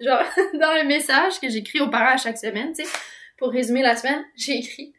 Genre, 0.00 0.22
dans 0.54 0.72
le 0.72 0.84
message 0.84 1.38
que 1.40 1.48
j'écris 1.48 1.80
aux 1.80 1.88
parents 1.90 2.14
à 2.14 2.16
chaque 2.16 2.38
semaine, 2.38 2.72
tu 2.72 2.84
sais, 2.84 2.90
pour 3.38 3.50
résumer 3.50 3.82
la 3.82 3.96
semaine, 3.96 4.24
j'ai 4.36 4.58
écrit... 4.58 4.94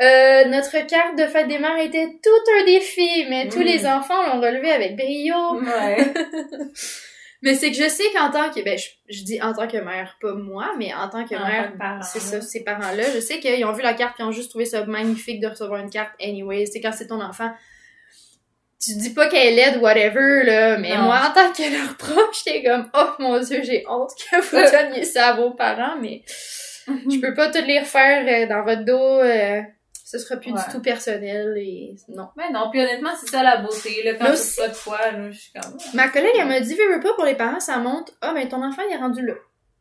Euh, 0.00 0.46
notre 0.46 0.86
carte 0.86 1.18
de 1.18 1.26
fête 1.26 1.48
des 1.48 1.58
mères 1.58 1.78
était 1.78 2.08
tout 2.22 2.52
un 2.60 2.64
défi, 2.64 3.26
mais 3.28 3.48
tous 3.48 3.60
les 3.60 3.86
enfants 3.86 4.22
l'ont 4.26 4.40
relevé 4.40 4.70
avec 4.70 4.96
brio. 4.96 5.60
Ouais. 5.60 6.14
Mais 7.42 7.56
c'est 7.56 7.72
que 7.72 7.76
je 7.76 7.88
sais 7.88 8.04
qu'en 8.14 8.30
tant 8.30 8.50
que, 8.50 8.62
ben, 8.62 8.78
je, 8.78 8.86
je 9.08 9.24
dis 9.24 9.42
en 9.42 9.52
tant 9.52 9.66
que 9.66 9.76
mère, 9.76 10.16
pas 10.20 10.32
moi, 10.32 10.74
mais 10.78 10.94
en 10.94 11.08
tant 11.08 11.26
que 11.26 11.34
En 11.34 11.44
mère, 11.44 11.72
c'est 12.04 12.20
ça, 12.20 12.40
ces 12.40 12.62
parents-là, 12.62 13.02
je 13.12 13.18
sais 13.18 13.40
qu'ils 13.40 13.64
ont 13.64 13.72
vu 13.72 13.82
la 13.82 13.94
carte 13.94 14.20
et 14.20 14.22
ont 14.22 14.30
juste 14.30 14.50
trouvé 14.50 14.64
ça 14.64 14.86
magnifique 14.86 15.40
de 15.40 15.48
recevoir 15.48 15.80
une 15.80 15.90
carte 15.90 16.12
anyway. 16.22 16.66
C'est 16.66 16.80
quand 16.80 16.92
c'est 16.92 17.08
ton 17.08 17.20
enfant, 17.20 17.52
tu 18.82 18.94
dis 18.96 19.10
pas 19.10 19.28
qu'elle 19.28 19.52
est 19.58 19.70
laide, 19.70 19.80
whatever, 19.82 20.42
là, 20.44 20.76
mais 20.78 20.90
Non. 20.96 21.02
moi, 21.02 21.20
en 21.28 21.32
tant 21.32 21.52
que 21.52 21.62
leur 21.86 21.96
proche, 21.96 22.42
j'étais 22.44 22.62
comme, 22.64 22.90
oh 22.94 23.10
mon 23.18 23.38
dieu, 23.40 23.60
j'ai 23.62 23.84
honte 23.88 24.10
que 24.30 24.40
vous 24.40 24.70
donniez 24.88 25.04
ça 25.04 25.28
à 25.28 25.32
vos 25.34 25.52
parents, 25.52 25.96
mais 26.00 26.22
je 26.88 27.20
peux 27.20 27.34
pas 27.34 27.50
toutes 27.50 27.66
les 27.66 27.78
refaire 27.80 28.24
euh, 28.26 28.46
dans 28.48 28.62
votre 28.64 28.84
dos, 28.84 29.20
euh, 29.20 29.60
ce 30.04 30.18
sera 30.18 30.36
plus 30.38 30.52
Ouais. 30.52 30.58
du 30.66 30.72
tout 30.72 30.82
personnel 30.82 31.54
et 31.56 31.94
non. 32.08 32.28
Mais 32.36 32.50
non, 32.50 32.68
puis 32.70 32.80
honnêtement, 32.80 33.12
c'est 33.18 33.30
ça 33.30 33.42
la 33.42 33.58
beauté, 33.58 34.02
là, 34.04 34.14
quand 34.14 34.24
Mais 34.24 34.30
tu 34.30 34.40
aussi- 34.40 34.56
pas 34.60 34.68
de 34.68 34.74
foi, 34.74 34.98
là, 35.12 35.30
je 35.30 35.38
suis 35.38 35.52
comme... 35.52 35.78
Ma 35.94 36.08
collègue, 36.08 36.32
elle 36.38 36.48
m'a 36.48 36.60
dit, 36.60 36.74
veux, 36.74 36.92
veux 36.94 37.00
pas, 37.00 37.14
pour 37.14 37.24
les 37.24 37.36
parents, 37.36 37.60
ça 37.60 37.78
montre, 37.78 38.12
ah, 38.20 38.32
ben, 38.34 38.46
ton 38.48 38.62
enfant, 38.62 38.82
il 38.88 38.92
est 38.94 38.98
rendu 38.98 39.24
là. 39.24 39.34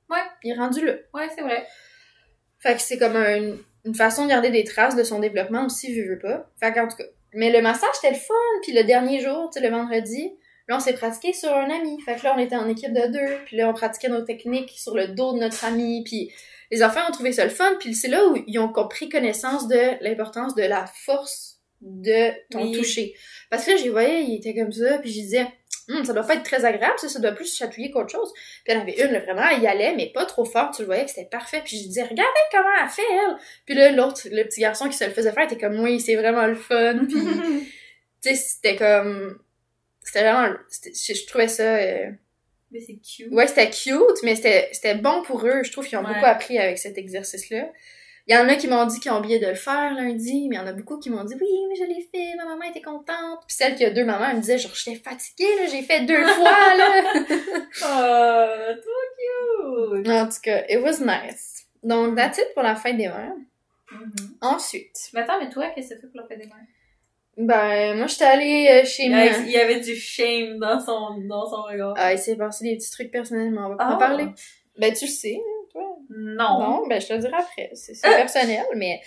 Ouais. 0.09 0.21
Il 0.43 0.51
est 0.51 0.57
rendu 0.57 0.85
là. 0.85 0.93
Ouais, 1.13 1.27
c'est 1.35 1.41
vrai. 1.41 1.65
Fait 2.59 2.75
que 2.75 2.81
c'est 2.81 2.97
comme 2.99 3.15
un- 3.15 3.55
une 3.83 3.95
façon 3.95 4.25
de 4.25 4.29
garder 4.29 4.51
des 4.51 4.63
traces 4.63 4.95
de 4.95 5.03
son 5.03 5.19
développement 5.19 5.65
aussi, 5.65 5.91
vu, 5.91 6.07
veux 6.07 6.19
pas. 6.19 6.49
Fait 6.59 6.71
qu'en 6.71 6.87
tout 6.87 6.95
cas. 6.97 7.03
Mais 7.33 7.51
le 7.51 7.61
massage, 7.61 7.89
c'était 7.95 8.13
le 8.13 8.19
fun. 8.19 8.33
Puis 8.63 8.73
le 8.73 8.83
dernier 8.83 9.21
jour, 9.21 9.49
tu 9.53 9.59
sais, 9.59 9.65
le 9.67 9.73
vendredi, 9.73 10.33
là, 10.67 10.77
on 10.77 10.79
s'est 10.79 10.93
pratiqué 10.93 11.33
sur 11.33 11.53
un 11.53 11.69
ami. 11.69 11.99
Fait 12.01 12.15
que 12.15 12.23
là, 12.23 12.33
on 12.35 12.39
était 12.39 12.55
en 12.55 12.67
équipe 12.69 12.93
de 12.93 13.07
deux. 13.07 13.37
Puis 13.45 13.57
là, 13.57 13.69
on 13.69 13.73
pratiquait 13.73 14.09
nos 14.09 14.21
techniques 14.21 14.71
sur 14.71 14.95
le 14.95 15.07
dos 15.07 15.33
de 15.33 15.39
notre 15.39 15.63
ami. 15.65 16.03
Puis 16.03 16.31
les 16.71 16.83
enfants 16.83 17.01
ont 17.07 17.11
trouvé 17.11 17.31
ça 17.31 17.43
le 17.43 17.49
fun. 17.49 17.75
Puis 17.79 17.95
c'est 17.95 18.07
là 18.09 18.25
où 18.27 18.37
ils 18.47 18.59
ont 18.59 18.71
compris 18.71 19.09
connaissance 19.09 19.67
de 19.67 20.03
l'importance 20.03 20.55
de 20.55 20.63
la 20.63 20.85
force 21.05 21.57
de 21.81 22.31
ton 22.51 22.63
Oui. 22.63 22.73
toucher. 22.73 23.13
Parce 23.49 23.65
que 23.65 23.71
là, 23.71 23.77
j'y 23.77 23.89
voyais, 23.89 24.23
il 24.23 24.35
était 24.35 24.53
comme 24.53 24.71
ça. 24.71 24.97
Puis 24.99 25.09
je 25.11 25.19
disais, 25.19 25.47
Hum, 25.93 26.05
ça 26.05 26.13
doit 26.13 26.23
pas 26.23 26.35
être 26.35 26.43
très 26.43 26.63
agréable, 26.63 26.93
ça, 26.97 27.09
ça 27.09 27.19
doit 27.19 27.31
plus 27.31 27.55
chatouiller 27.55 27.91
qu'autre 27.91 28.09
chose. 28.11 28.31
Puis 28.33 28.63
il 28.67 28.73
y 28.73 28.77
en 28.77 28.81
avait 28.81 28.99
une, 29.01 29.11
là, 29.11 29.19
vraiment, 29.19 29.43
elle 29.51 29.61
y 29.63 29.67
allait, 29.67 29.93
mais 29.95 30.11
pas 30.13 30.25
trop 30.25 30.45
fort, 30.45 30.71
tu 30.71 30.81
le 30.83 30.85
voyais 30.85 31.03
que 31.05 31.09
c'était 31.11 31.25
parfait. 31.29 31.61
Puis 31.65 31.77
je 31.77 31.83
disais, 31.87 32.03
regardez 32.03 32.31
comment 32.51 32.69
elle 32.83 32.89
fait, 32.89 33.01
elle! 33.11 33.35
Puis 33.65 33.75
là, 33.75 33.91
l'autre, 33.91 34.21
le 34.31 34.43
petit 34.43 34.61
garçon 34.61 34.87
qui 34.89 34.97
se 34.97 35.03
le 35.05 35.11
faisait 35.11 35.31
faire, 35.31 35.43
était 35.45 35.57
comme, 35.57 35.79
oui, 35.79 35.99
c'est 35.99 36.15
vraiment 36.15 36.45
le 36.47 36.55
fun. 36.55 36.99
Puis, 37.09 37.17
tu 38.23 38.29
sais, 38.29 38.35
c'était 38.35 38.75
comme... 38.75 39.39
C'était 40.03 40.21
vraiment... 40.31 40.53
Je, 40.71 41.25
trouvais 41.27 41.47
ça... 41.47 41.63
euh, 41.77 42.09
Mais 42.71 42.79
c'est 42.79 42.97
cute. 42.97 43.31
Ouais, 43.31 43.47
c'était 43.47 43.69
cute, 43.69 44.23
mais 44.23 44.35
c'était 44.35 44.69
c'était 44.71 44.95
bon 44.95 45.23
pour 45.23 45.45
eux. 45.45 45.61
Je 45.63 45.71
trouve 45.71 45.85
qu'ils 45.87 45.97
ont 45.97 46.03
Ouais. 46.03 46.13
beaucoup 46.13 46.25
appris 46.25 46.57
avec 46.57 46.77
cet 46.77 46.97
exercice-là. 46.97 47.69
Il 48.27 48.35
y 48.35 48.37
en 48.37 48.47
a 48.47 48.55
qui 48.55 48.67
m'ont 48.67 48.85
dit 48.85 48.99
qu'ils 48.99 49.11
ont 49.11 49.17
oublié 49.19 49.39
de 49.39 49.47
le 49.47 49.55
faire 49.55 49.93
lundi, 49.95 50.47
mais 50.49 50.55
il 50.55 50.59
y 50.59 50.61
en 50.61 50.67
a 50.67 50.73
beaucoup 50.73 50.99
qui 50.99 51.09
m'ont 51.09 51.23
dit 51.23 51.33
oui, 51.39 51.47
mais 51.69 51.75
je 51.75 51.83
l'ai 51.85 52.01
fait, 52.13 52.35
ma 52.37 52.45
maman 52.45 52.63
était 52.69 52.81
contente. 52.81 53.39
Puis 53.47 53.55
celle 53.57 53.75
qui 53.75 53.83
a 53.83 53.89
deux 53.89 54.05
mamans, 54.05 54.27
elle 54.29 54.35
me 54.37 54.41
disait 54.41 54.57
genre 54.59 54.73
j'étais 54.75 54.97
fatiguée 54.99 55.55
là, 55.59 55.65
j'ai 55.71 55.81
fait 55.81 56.01
deux 56.05 56.23
fois 56.25 56.75
là. 56.77 57.03
Oh, 57.83 58.73
trop 58.81 59.95
cute! 59.95 60.07
en 60.09 60.25
tout 60.27 60.41
cas, 60.43 60.63
it 60.69 60.79
was 60.81 60.99
nice. 61.01 61.65
Donc 61.83 62.15
that's 62.15 62.37
it 62.37 62.53
pour 62.53 62.63
la 62.63 62.75
fête 62.75 62.97
des 62.97 63.07
mères. 63.07 63.33
Mhm. 63.91 64.11
Ensuite, 64.41 65.09
Mais 65.13 65.21
attends, 65.21 65.39
mais 65.39 65.49
toi, 65.49 65.67
qu'est-ce 65.75 65.89
que 65.89 65.95
ça 65.95 66.01
fait 66.01 66.07
pour 66.07 66.21
la 66.21 66.27
fête 66.27 66.39
des 66.39 66.45
mères? 66.45 66.55
ben 67.37 67.97
moi 67.97 68.07
j'étais 68.07 68.25
allée 68.25 68.67
euh, 68.69 68.85
chez 68.85 69.07
moi. 69.09 69.23
il 69.25 69.49
y 69.51 69.57
avait 69.57 69.79
du 69.79 69.95
shame 69.95 70.59
dans 70.59 70.79
son, 70.79 71.17
dans 71.27 71.49
son 71.49 71.61
regard. 71.63 71.93
Ah, 71.97 72.11
il 72.13 72.19
s'est 72.19 72.35
passé 72.35 72.65
des 72.65 72.75
petits 72.75 72.91
trucs 72.91 73.09
personnels, 73.09 73.51
mais 73.51 73.59
on 73.59 73.69
va 73.69 73.75
pas 73.77 73.87
Ah. 73.89 73.95
en 73.95 73.97
parler. 73.97 74.27
Ben 74.77 74.93
tu 74.93 75.05
le 75.05 75.11
sais. 75.11 75.39
Non. 76.15 76.59
Non, 76.59 76.87
ben 76.87 76.99
je 77.01 77.07
te 77.07 77.13
le 77.13 77.19
dirai 77.19 77.33
après. 77.37 77.69
C'est 77.73 77.93
c'est 77.93 78.09
personnel, 78.15 78.65
mais 78.75 79.01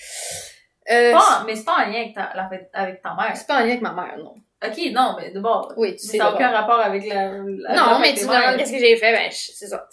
euh, 0.91 1.13
Pas- 1.13 1.45
mais 1.47 1.55
c'est 1.57 1.65
pas 1.65 1.77
en 1.85 1.91
lien 1.91 2.01
avec 2.01 2.15
ta, 2.15 2.25
avec 2.73 3.03
ta 3.03 3.15
mère. 3.15 3.33
c'est 3.37 3.47
pas 3.47 3.57
en 3.57 3.61
lien 3.61 3.67
avec 3.71 3.81
ma 3.83 3.93
mère, 3.93 4.17
non. 4.19 4.35
Ok, 4.65 4.79
non, 4.93 5.17
mais 5.21 5.31
d'abord. 5.31 5.73
Oui, 5.77 5.95
tu 5.97 6.07
sais. 6.07 6.17
Ça 6.19 6.25
n'a 6.25 6.35
aucun 6.35 6.49
rapport 6.51 6.81
avec 6.81 7.07
la. 7.07 7.33
la 7.33 7.75
Non, 7.75 7.99
mais 8.01 8.15
tu 8.15 8.23
demandes 8.23 8.57
qu'est-ce 8.57 8.73
que 8.73 8.79
j'ai 8.79 8.97
fait, 8.97 9.13
ben, 9.13 9.29
c'est 9.31 9.67
ça. 9.67 9.87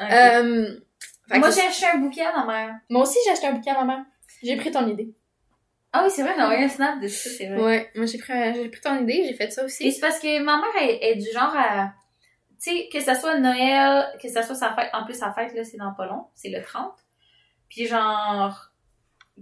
Ok. 0.00 0.06
Euh, 0.10 0.68
Moi, 1.28 1.50
j'ai 1.50 1.62
acheté 1.66 1.86
un 1.92 1.98
bouquet 1.98 2.22
à 2.24 2.32
ma 2.32 2.46
mère. 2.46 2.74
Moi 2.88 3.02
aussi, 3.02 3.18
j'ai 3.24 3.32
acheté 3.32 3.46
un 3.48 3.52
bouquet 3.52 3.70
à 3.70 3.84
ma 3.84 3.96
mère. 3.96 4.04
J'ai 4.42 4.56
pris 4.56 4.70
ton 4.70 4.86
idée. 4.86 5.08
Ah 5.92 6.02
oui, 6.04 6.10
c'est 6.10 6.22
vrai, 6.22 6.32
j'ai 6.36 6.42
envoyé 6.42 6.64
un 6.64 6.68
snap 6.68 7.00
de 7.00 7.06
ça, 7.06 7.30
c'est 7.30 7.46
vrai. 7.46 7.62
Ouais, 7.62 7.90
moi 7.94 8.04
j'ai 8.06 8.18
pris, 8.18 8.32
j'ai 8.54 8.68
pris 8.68 8.80
ton 8.80 8.98
idée, 9.02 9.24
j'ai 9.28 9.34
fait 9.34 9.48
ça 9.52 9.62
Et 9.62 9.64
aussi. 9.66 9.92
c'est 9.92 10.00
parce 10.00 10.18
que 10.18 10.40
ma 10.42 10.56
mère 10.56 10.82
est, 10.82 10.98
est 11.10 11.14
du 11.14 11.30
genre 11.32 11.54
à... 11.56 11.92
Tu 12.64 12.70
sais, 12.70 12.88
que 12.92 13.00
ça 13.00 13.14
soit 13.14 13.38
Noël, 13.38 14.06
que 14.22 14.28
ça 14.28 14.42
soit 14.42 14.54
sa 14.54 14.72
fête... 14.74 14.88
En 14.94 15.04
plus, 15.04 15.14
sa 15.14 15.32
fête, 15.32 15.52
là, 15.54 15.64
c'est 15.64 15.76
dans 15.76 15.92
pas 15.92 16.06
long. 16.06 16.24
C'est 16.34 16.48
le 16.50 16.62
30. 16.62 16.92
Puis 17.68 17.86
genre... 17.86 18.70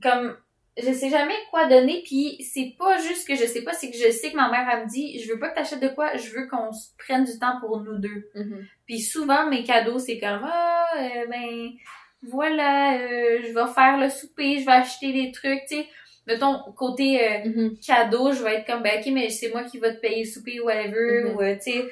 Comme... 0.02 0.36
Je 0.78 0.90
sais 0.90 1.10
jamais 1.10 1.34
quoi 1.50 1.66
donner, 1.66 2.02
puis 2.02 2.42
c'est 2.42 2.74
pas 2.78 2.96
juste 2.96 3.28
que 3.28 3.34
je 3.34 3.44
sais 3.44 3.60
pas, 3.60 3.74
c'est 3.74 3.90
que 3.90 3.96
je 3.98 4.10
sais 4.10 4.30
que 4.30 4.36
ma 4.36 4.50
mère, 4.50 4.66
elle 4.72 4.84
me 4.84 4.88
dit, 4.88 5.18
je 5.20 5.30
veux 5.30 5.38
pas 5.38 5.50
que 5.50 5.56
t'achètes 5.56 5.82
de 5.82 5.88
quoi, 5.88 6.16
je 6.16 6.30
veux 6.30 6.46
qu'on 6.48 6.72
se 6.72 6.88
prenne 6.96 7.24
du 7.24 7.38
temps 7.38 7.60
pour 7.60 7.78
nous 7.82 7.98
deux. 7.98 8.30
Mhm. 8.34 8.66
Puis 8.86 9.00
souvent, 9.00 9.50
mes 9.50 9.64
cadeaux, 9.64 9.98
c'est 9.98 10.18
comme, 10.18 10.40
ah, 10.50 10.86
euh, 10.98 11.26
ben, 11.28 11.72
voilà, 12.22 12.94
euh, 12.94 13.40
je 13.42 13.52
vais 13.52 13.72
faire 13.74 13.98
le 13.98 14.08
souper, 14.08 14.60
je 14.60 14.64
vais 14.64 14.72
acheter 14.72 15.12
des 15.12 15.30
trucs, 15.30 15.60
tu 15.68 15.76
sais. 15.76 15.86
Mettons, 16.26 16.58
côté 16.74 17.20
euh, 17.22 17.48
Mhm. 17.50 17.76
cadeau, 17.86 18.32
je 18.32 18.42
vais 18.42 18.54
être 18.54 18.66
comme, 18.66 18.82
ben, 18.82 18.98
ok, 18.98 19.12
mais 19.12 19.28
c'est 19.28 19.50
moi 19.50 19.64
qui 19.64 19.78
vais 19.78 19.94
te 19.94 20.00
payer 20.00 20.24
le 20.24 20.30
souper, 20.30 20.58
whatever, 20.60 21.24
Mhm. 21.24 21.36
ou, 21.36 21.42
euh, 21.42 21.54
tu 21.56 21.70
sais. 21.72 21.84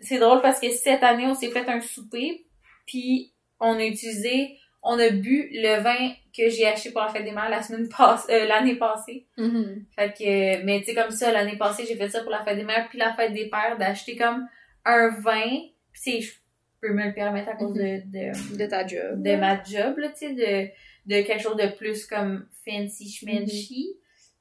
C'est 0.00 0.18
drôle 0.18 0.40
parce 0.42 0.60
que 0.60 0.70
cette 0.70 1.02
année, 1.02 1.26
on 1.26 1.34
s'est 1.34 1.50
fait 1.50 1.68
un 1.68 1.80
souper, 1.80 2.44
puis 2.86 3.32
on 3.60 3.74
a 3.74 3.84
utilisé, 3.84 4.56
on 4.82 4.98
a 4.98 5.10
bu 5.10 5.50
le 5.52 5.80
vin 5.82 6.12
que 6.36 6.48
j'ai 6.48 6.66
acheté 6.66 6.90
pour 6.90 7.02
la 7.02 7.08
fête 7.08 7.24
des 7.24 7.32
mères 7.32 7.50
la 7.50 7.62
semaine 7.62 7.88
passée, 7.88 8.32
euh, 8.32 8.46
l'année 8.46 8.76
passée. 8.76 9.26
Mhm. 9.36 9.84
Fait 9.96 10.12
que, 10.12 10.64
mais 10.64 10.80
tu 10.80 10.86
sais, 10.86 10.94
comme 10.94 11.10
ça, 11.10 11.32
l'année 11.32 11.56
passée, 11.56 11.84
j'ai 11.86 11.96
fait 11.96 12.08
ça 12.08 12.22
pour 12.22 12.30
la 12.30 12.42
fête 12.44 12.56
des 12.56 12.64
mères, 12.64 12.88
puis 12.88 12.98
la 12.98 13.12
fête 13.12 13.32
des 13.34 13.48
pères, 13.50 13.76
d'acheter 13.78 14.16
comme 14.16 14.46
un 14.84 15.08
vin, 15.20 15.60
tu 15.92 16.00
sais, 16.00 16.20
je 16.20 16.32
peux 16.80 16.92
me 16.94 17.06
le 17.08 17.14
permettre 17.14 17.50
à 17.50 17.56
cause 17.56 17.74
de, 17.74 18.00
de, 18.06 18.56
De 18.56 18.66
ta 18.66 18.86
job. 18.86 19.22
de 19.22 19.36
ma 19.36 19.62
job, 19.62 19.98
là, 19.98 20.08
tu 20.08 20.28
sais, 20.28 20.32
de, 20.32 20.70
de 21.06 21.22
quelque 21.26 21.42
chose 21.42 21.56
de 21.56 21.68
plus 21.76 22.06
comme 22.06 22.46
fancy 22.64 23.10
schmancy. 23.10 23.99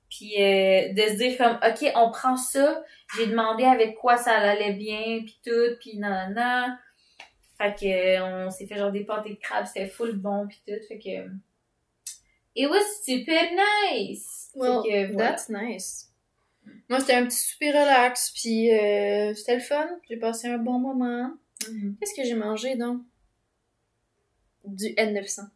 Puis 0.10 0.34
euh, 0.42 0.94
de 0.94 1.02
se 1.02 1.14
dire 1.18 1.38
comme, 1.38 1.60
OK, 1.66 1.92
on 1.96 2.10
prend 2.12 2.36
ça, 2.36 2.84
j'ai 3.16 3.28
demandé 3.28 3.64
avec 3.64 3.96
quoi 3.96 4.18
ça 4.18 4.32
allait 4.32 4.74
bien, 4.74 5.22
puis 5.24 5.40
tout, 5.46 5.76
puis 5.80 5.98
nanana. 5.98 6.80
Fait 7.58 7.76
que 7.76 7.86
euh, 7.86 8.48
on 8.48 8.52
s'est 8.52 8.66
fait 8.66 8.78
genre 8.78 8.92
des 8.92 9.04
pâtés 9.04 9.32
de 9.32 9.40
crabe, 9.40 9.66
c'était 9.66 9.88
full 9.88 10.18
bon, 10.18 10.48
puis 10.48 10.62
tout, 10.68 10.82
fait 10.88 11.00
que... 11.00 11.30
It 12.56 12.70
was 12.70 12.84
super 13.06 13.44
nice! 13.52 14.50
Well, 14.56 14.82
fait 14.84 14.90
que, 14.90 15.14
voilà. 15.14 15.30
that's 15.30 15.50
nice. 15.50 16.10
Moi, 16.90 17.00
c'était 17.00 17.14
un 17.14 17.26
petit 17.26 17.38
souper 17.38 17.70
relax, 17.70 18.32
puis 18.32 18.74
euh, 18.74 19.34
c'était 19.36 19.56
le 19.56 19.62
fun. 19.62 19.88
J'ai 20.10 20.18
passé 20.18 20.48
un 20.48 20.58
bon 20.58 20.80
moment. 20.80 21.32
Mhm. 21.70 21.98
Qu'est-ce 22.00 22.16
que 22.16 22.24
j'ai 22.24 22.36
mangé, 22.36 22.76
donc? 22.76 23.02
Du 24.66 24.88
N900. 24.96 25.50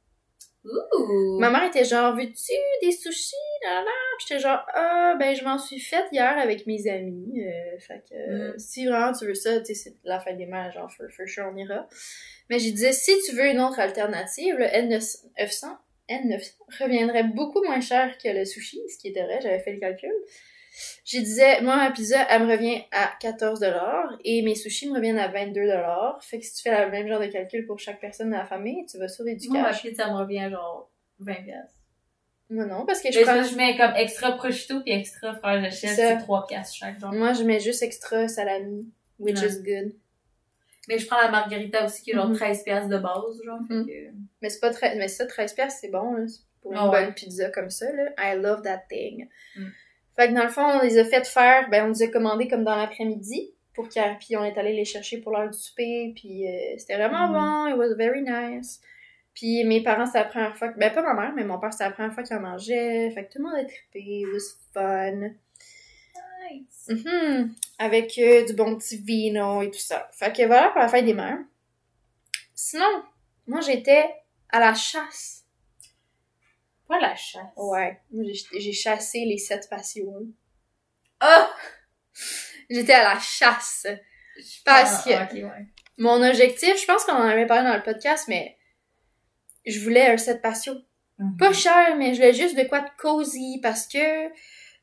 Ouh! 0.66 1.40
Ma 1.40 1.50
mère 1.50 1.64
était 1.66 1.84
genre, 1.84 2.16
veux-tu 2.16 2.54
des 2.82 2.92
sushis? 2.92 3.36
Là, 3.66 3.82
là? 3.82 3.92
Puis 4.18 4.28
j'étais 4.30 4.40
genre, 4.42 4.66
ah, 4.74 5.16
ben, 5.20 5.36
je 5.36 5.44
m'en 5.44 5.58
suis 5.58 5.80
faite 5.80 6.06
hier 6.12 6.38
avec 6.38 6.66
mes 6.68 6.88
amis. 6.88 7.44
Euh, 7.44 7.80
fait 7.80 8.04
que, 8.10 8.16
euh, 8.16 8.54
Mm. 8.54 8.60
si 8.60 8.86
vraiment 8.86 9.12
tu 9.14 9.26
veux 9.26 9.36
ça, 9.36 9.60
tu 9.60 9.66
sais, 9.68 9.74
c'est 9.74 9.96
la 10.04 10.20
fête 10.20 10.38
des 10.38 10.46
mères, 10.46 10.72
genre, 10.72 10.90
for, 10.92 11.06
for 11.16 11.28
sure, 11.28 11.50
on 11.54 11.58
ira. 11.58 11.88
Mais 12.50 12.60
j'ai 12.60 12.72
disais, 12.72 12.94
si 12.94 13.12
tu 13.28 13.36
veux 13.36 13.46
une 13.48 13.60
autre 13.60 13.80
alternative, 13.80 14.56
le 14.58 14.66
N900, 14.66 15.68
N900 16.10 16.54
reviendrait 16.80 17.24
beaucoup 17.24 17.64
moins 17.64 17.82
cher 17.82 18.18
que 18.18 18.30
le 18.30 18.46
sushi, 18.46 18.82
ce 18.90 18.98
qui 18.98 19.10
était 19.10 19.24
vrai, 19.24 19.40
j'avais 19.42 19.60
fait 19.60 19.74
le 19.74 19.80
calcul. 19.80 20.12
J'ai 21.06 21.20
disais, 21.22 21.62
moi, 21.62 21.76
ma 21.78 21.92
pizza, 21.92 22.26
elle 22.30 22.46
me 22.46 22.52
revient 22.52 22.82
à 22.92 23.14
14$ 23.22 24.18
et 24.24 24.42
mes 24.42 24.56
sushis 24.56 24.90
me 24.90 24.96
reviennent 24.96 25.20
à 25.20 25.28
22$. 25.28 26.18
Fait 26.22 26.40
que 26.40 26.46
si 26.46 26.56
tu 26.56 26.62
fais 26.64 26.86
le 26.86 26.92
même 26.92 27.08
genre 27.08 27.20
de 27.20 27.28
calcul 27.28 27.66
pour 27.68 27.80
chaque 27.80 28.00
personne 28.00 28.30
de 28.32 28.36
la 28.36 28.46
famille, 28.46 28.86
tu 28.86 28.98
vas 28.98 29.08
sauver 29.08 29.36
du 29.36 29.50
Moi, 29.50 29.62
ma 29.62 29.70
cash. 29.70 29.82
pizza 29.84 30.08
me 30.12 30.18
revient 30.18 30.48
genre 30.50 30.90
20 31.20 31.44
piastres. 31.44 31.76
Moi 32.50 32.66
non, 32.66 32.86
parce 32.86 33.02
que 33.02 33.12
je 33.12 33.20
Mais 33.20 33.24
prends... 33.26 33.44
ça, 33.44 33.50
je 33.50 33.56
mets 33.56 33.78
comme 33.78 33.94
extra 33.96 34.32
prosciutto 34.34 34.82
puis 34.82 34.92
extra 34.94 35.32
de 35.34 35.38
chèvre, 35.40 35.72
C'est 35.72 35.88
ça. 35.88 35.96
c'est 35.96 36.18
3 36.18 36.48
piastres 36.48 36.76
chaque, 36.76 37.00
genre. 37.00 37.14
Moi, 37.14 37.34
je 37.34 37.44
mets 37.44 37.60
juste 37.60 37.82
extra 37.84 38.28
salami, 38.28 38.92
which 39.20 39.40
Ouais. 39.40 39.48
is 39.48 39.62
good. 39.64 39.94
Mais 40.90 40.98
je 41.00 41.08
prends 41.08 41.22
la 41.22 41.30
margarita 41.32 41.86
aussi 41.86 42.02
qui 42.04 42.12
est 42.12 42.14
genre 42.16 42.28
Mhm. 42.30 42.36
13 42.36 42.64
piastres 42.64 42.90
de 42.90 42.98
base, 42.98 43.42
genre. 43.46 43.60
que- 43.70 44.12
Mais 44.42 44.50
c'est 44.50 44.60
pas 44.60 44.72
très... 44.72 44.96
Mais 44.98 45.08
ça, 45.08 45.26
13 45.26 45.54
piastres, 45.54 45.80
c'est 45.82 45.90
bon, 45.90 46.14
là. 46.14 46.26
Pour 46.62 46.72
une 46.74 46.78
Ah 46.78 46.90
ouais. 46.90 47.06
bonne 47.06 47.14
pizza 47.14 47.50
comme 47.50 47.70
ça, 47.70 47.92
là. 47.92 48.12
I 48.18 48.38
love 48.38 48.62
that 48.64 48.84
thing. 48.90 49.28
Mm. 49.56 49.68
Fait 50.16 50.30
que 50.30 50.34
dans 50.34 50.44
le 50.44 50.50
fond, 50.50 50.64
on 50.64 50.82
les 50.82 50.98
a 51.00 51.06
fait 51.06 51.26
faire, 51.26 51.70
ben, 51.70 51.86
on 51.86 51.90
les 51.90 52.04
a 52.04 52.08
commandés 52.08 52.48
comme 52.48 52.64
dans 52.64 52.76
l'après-midi. 52.76 53.52
Pour 53.74 53.90
Puis 53.90 54.38
on 54.38 54.44
est 54.44 54.58
allé 54.58 54.74
les 54.74 54.86
chercher 54.86 55.18
pour 55.18 55.32
l'heure 55.32 55.50
du 55.50 55.58
souper, 55.58 56.14
puis 56.16 56.48
euh, 56.48 56.76
c'était 56.78 56.96
vraiment 56.96 57.28
Mhm. 57.28 57.34
bon, 57.34 57.68
it 57.68 57.76
was 57.76 57.96
very 57.96 58.22
nice. 58.22 58.80
Puis 59.34 59.64
mes 59.64 59.82
parents, 59.82 60.06
c'était 60.06 60.20
la 60.20 60.26
première 60.26 60.56
fois 60.56 60.70
que... 60.70 60.78
Ben, 60.78 60.94
pas 60.94 61.02
ma 61.02 61.16
mère, 61.20 61.34
mais 61.36 61.44
mon 61.44 61.58
père, 61.60 61.72
c'était 61.74 61.86
la 61.86 61.92
première 61.92 62.14
fois 62.14 62.22
qu'il 62.22 62.36
en 62.36 62.42
mangeait. 62.42 63.10
Fait 63.10 63.26
que 63.26 63.34
tout 63.34 63.40
le 63.40 63.46
monde 63.46 63.56
a 63.56 63.66
trippé, 63.66 64.00
it 64.00 64.28
was 64.28 64.58
fun. 64.74 65.32
Nice. 66.52 66.90
Mhm. 66.90 67.56
Avec 67.80 68.16
euh, 68.20 68.46
du 68.46 68.54
bon 68.54 68.76
petit 68.76 68.98
vino 68.98 69.64
et 69.64 69.72
tout 69.72 69.80
ça. 69.80 70.08
Fait 70.12 70.32
que 70.36 70.46
voilà 70.46 70.70
pour 70.70 70.82
la 70.82 70.88
fête 70.90 71.06
des 71.06 71.16
mères. 71.16 71.40
Sinon, 72.54 73.04
moi 73.48 73.62
j'étais 73.62 74.06
à 74.50 74.60
la 74.60 74.76
chasse. 74.76 75.43
La 77.00 77.16
chasse. 77.16 77.42
Ouais. 77.58 78.00
J'ai 78.58 78.74
chassé 78.74 79.26
les 79.26 79.38
sept 79.38 79.68
passions. 79.70 80.28
Ah! 81.20 81.50
J'étais 82.70 82.94
à 82.94 83.14
la 83.14 83.20
chasse. 83.20 83.88
Parce 84.66 85.04
que 85.04 85.12
Ah, 85.12 85.30
ouais. 85.32 85.66
mon 85.98 86.22
objectif, 86.28 86.80
je 86.80 86.86
pense 86.86 87.04
qu'on 87.06 87.14
en 87.14 87.28
avait 87.28 87.46
parlé 87.46 87.68
dans 87.70 87.76
le 87.76 87.84
podcast, 87.84 88.26
mais 88.28 88.58
je 89.66 89.80
voulais 89.80 90.08
un 90.08 90.18
set 90.18 90.42
patio. 90.42 90.74
Mhm. 91.20 91.38
Pas 91.38 91.54
cher, 91.54 91.96
mais 91.98 92.14
je 92.14 92.16
voulais 92.20 92.34
juste 92.34 92.58
de 92.58 92.64
quoi 92.64 92.80
de 92.82 92.90
cosy 92.98 93.60
parce 93.62 93.88
que 93.88 94.28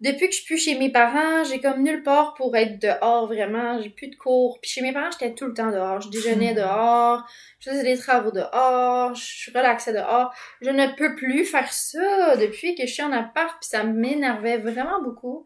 depuis 0.00 0.28
que 0.28 0.32
je 0.32 0.38
suis 0.38 0.46
plus 0.46 0.58
chez 0.58 0.78
mes 0.78 0.90
parents, 0.90 1.44
j'ai 1.44 1.60
comme 1.60 1.82
nulle 1.82 2.02
part 2.02 2.32
pour 2.34 2.56
être 2.56 2.78
dehors 2.78 3.26
vraiment. 3.26 3.80
J'ai 3.82 3.90
plus 3.90 4.08
de 4.08 4.16
cours. 4.16 4.58
Puis 4.60 4.70
chez 4.70 4.80
mes 4.80 4.92
parents, 4.92 5.10
j'étais 5.10 5.34
tout 5.34 5.46
le 5.46 5.52
temps 5.52 5.70
dehors. 5.70 6.00
Je 6.00 6.08
déjeunais 6.08 6.50
Mhm. 6.52 6.56
dehors, 6.56 7.24
je 7.58 7.70
faisais 7.70 7.82
des 7.82 7.98
travaux 7.98 8.30
dehors, 8.30 9.14
je 9.14 9.50
relaxais 9.52 9.92
dehors. 9.92 10.32
Je 10.62 10.70
ne 10.70 10.86
peux 10.96 11.14
plus 11.16 11.44
faire 11.44 11.70
ça 11.72 12.36
depuis 12.36 12.74
que 12.74 12.86
je 12.86 12.92
suis 12.92 13.02
en 13.02 13.12
appart, 13.12 13.58
puis 13.60 13.68
ça 13.68 13.82
m'énervait 13.84 14.56
vraiment 14.56 15.02
beaucoup. 15.02 15.44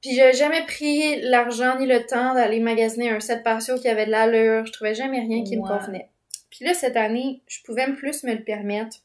Puis 0.00 0.14
j'ai 0.14 0.32
jamais 0.32 0.62
pris 0.64 1.20
l'argent 1.22 1.78
ni 1.78 1.86
le 1.86 2.06
temps 2.06 2.32
d'aller 2.34 2.60
magasiner 2.60 3.10
un 3.10 3.20
set 3.20 3.42
patio 3.42 3.78
qui 3.78 3.88
avait 3.88 4.06
de 4.06 4.10
l'allure. 4.12 4.64
Je 4.64 4.72
trouvais 4.72 4.94
jamais 4.94 5.20
rien 5.20 5.42
qui 5.44 5.56
me 5.56 5.66
convenait. 5.66 6.08
Puis 6.48 6.64
là, 6.64 6.72
cette 6.74 6.96
année, 6.96 7.42
je 7.48 7.58
pouvais 7.64 7.90
plus 7.92 8.22
me 8.22 8.32
le 8.32 8.44
permettre. 8.44 8.96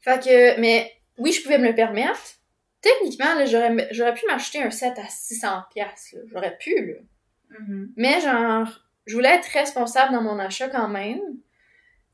Fait 0.00 0.22
que, 0.22 0.60
mais 0.60 0.90
oui, 1.18 1.32
je 1.32 1.42
pouvais 1.42 1.58
me 1.58 1.68
le 1.68 1.74
permettre. 1.74 2.20
Techniquement, 2.84 3.34
là, 3.34 3.46
j'aurais, 3.46 3.88
j'aurais 3.92 4.12
pu 4.14 4.26
m'acheter 4.26 4.62
un 4.62 4.70
set 4.70 4.98
à 4.98 5.08
600 5.08 5.48
pièces. 5.72 6.14
J'aurais 6.30 6.56
pu, 6.58 6.74
là. 6.94 7.58
Mhm. 7.60 7.92
Mais 7.96 8.20
genre, 8.20 8.68
je 9.06 9.14
voulais 9.14 9.30
être 9.36 9.46
responsable 9.46 10.12
dans 10.12 10.20
mon 10.22 10.38
achat 10.38 10.68
quand 10.68 10.88
même. 10.88 11.20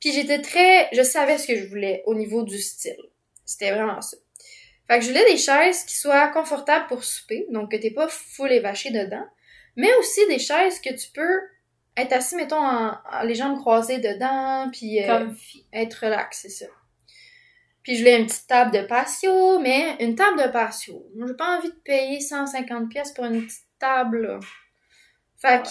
Puis 0.00 0.12
j'étais 0.12 0.40
très... 0.40 0.88
Je 0.92 1.02
savais 1.02 1.38
ce 1.38 1.46
que 1.48 1.56
je 1.56 1.66
voulais 1.66 2.02
au 2.06 2.14
niveau 2.14 2.42
du 2.44 2.59
style. 2.59 2.96
C'était 3.44 3.72
vraiment 3.72 4.00
ça. 4.00 4.16
Fait 4.87 4.98
que 4.98 5.04
je 5.04 5.09
voulais 5.11 5.24
des 5.30 5.37
chaises 5.38 5.85
qui 5.85 5.96
soient 5.96 6.28
confortables 6.28 6.87
pour 6.87 7.02
souper, 7.04 7.46
donc 7.50 7.72
que 7.72 7.76
t'es 7.76 7.90
pas 7.90 8.09
full 8.09 8.50
évaché 8.52 8.90
dedans. 8.90 9.26
Mais 9.76 9.92
aussi 9.96 10.20
des 10.28 10.38
chaises 10.38 10.80
que 10.80 10.90
tu 10.94 11.11
peux 11.12 11.40
être 11.96 12.12
assis, 12.12 12.37
mettons, 12.37 12.56
en, 12.64 12.92
en- 12.92 13.22
les 13.24 13.35
jambes 13.35 13.59
croisées 13.59 13.98
dedans, 13.98 14.68
puis... 14.72 15.02
euh, 15.02 15.26
être 15.72 15.94
relax, 16.04 16.38
c'est 16.42 16.48
ça. 16.48 16.66
Puis 17.83 17.97
je 17.97 18.01
voulais 18.01 18.21
une 18.21 18.27
petite 18.27 18.47
table 18.47 18.73
de 18.73 18.87
patio, 18.87 19.59
mais 19.59 19.97
une 20.01 20.14
table 20.14 20.43
de 20.43 20.49
patio. 20.49 21.11
Moi, 21.14 21.27
j'ai 21.29 21.35
pas 21.35 21.59
envie 21.59 21.71
de 21.71 21.81
payer 21.85 22.21
150 22.21 22.90
pièces 22.90 23.12
pour 23.12 23.25
une 23.25 23.47
petite 23.47 23.64
table, 23.79 24.23
là. 24.23 24.40
Fait 25.38 25.62
que 25.62 25.69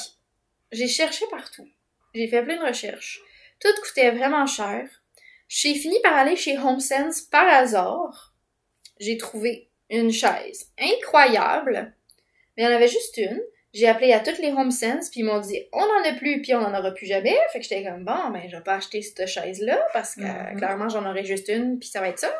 j'ai 0.72 0.88
cherché 0.88 1.26
partout. 1.30 1.68
J'ai 2.16 2.28
fait 2.28 2.44
plein 2.44 2.58
de 2.58 2.68
recherches. 2.68 3.22
Tout 3.60 3.70
coûtait 3.84 4.12
vraiment 4.12 4.48
cher. 4.48 4.90
J'ai 5.48 5.76
fini 5.76 6.00
par 6.02 6.14
aller 6.14 6.36
chez 6.36 6.58
HomeSense 6.58 7.22
par 7.22 7.48
hasard. 7.48 8.34
J'ai 9.00 9.18
trouvé 9.18 9.70
une 9.90 10.12
chaise 10.12 10.72
incroyable, 10.80 11.94
mais 12.56 12.64
il 12.64 12.66
y 12.66 12.68
en 12.68 12.76
avait 12.76 12.88
juste 12.88 13.18
une. 13.18 13.42
J'ai 13.74 13.88
appelé 13.88 14.14
à 14.14 14.20
toutes 14.20 14.40
les 14.40 14.52
HomeSense, 14.52 15.10
puis 15.12 15.20
ils 15.20 15.24
m'ont 15.24 15.40
dit 15.40 15.60
on 15.74 15.80
en 15.84 16.04
a 16.10 16.14
plus, 16.14 16.42
puis 16.42 16.56
on 16.56 16.60
en 16.60 16.74
aura 16.78 16.92
plus 16.92 17.06
jamais. 17.06 17.38
Fait 17.54 17.60
que 17.60 17.66
j'étais 17.66 17.84
comme 17.84 18.04
bon, 18.04 18.30
ben 18.34 18.42
je 18.50 18.56
vais 18.58 18.64
pas 18.64 18.76
acheter 18.76 19.02
cette 19.04 19.28
chaise-là 19.28 19.80
parce 19.94 20.16
que 20.16 20.22
Mhm. 20.22 20.58
clairement 20.58 20.90
j'en 20.90 21.08
aurai 21.08 21.24
juste 21.24 21.50
une, 21.50 21.78
puis 21.80 21.88
ça 21.90 22.00
va 22.02 22.10
être 22.10 22.18
ça. 22.20 22.34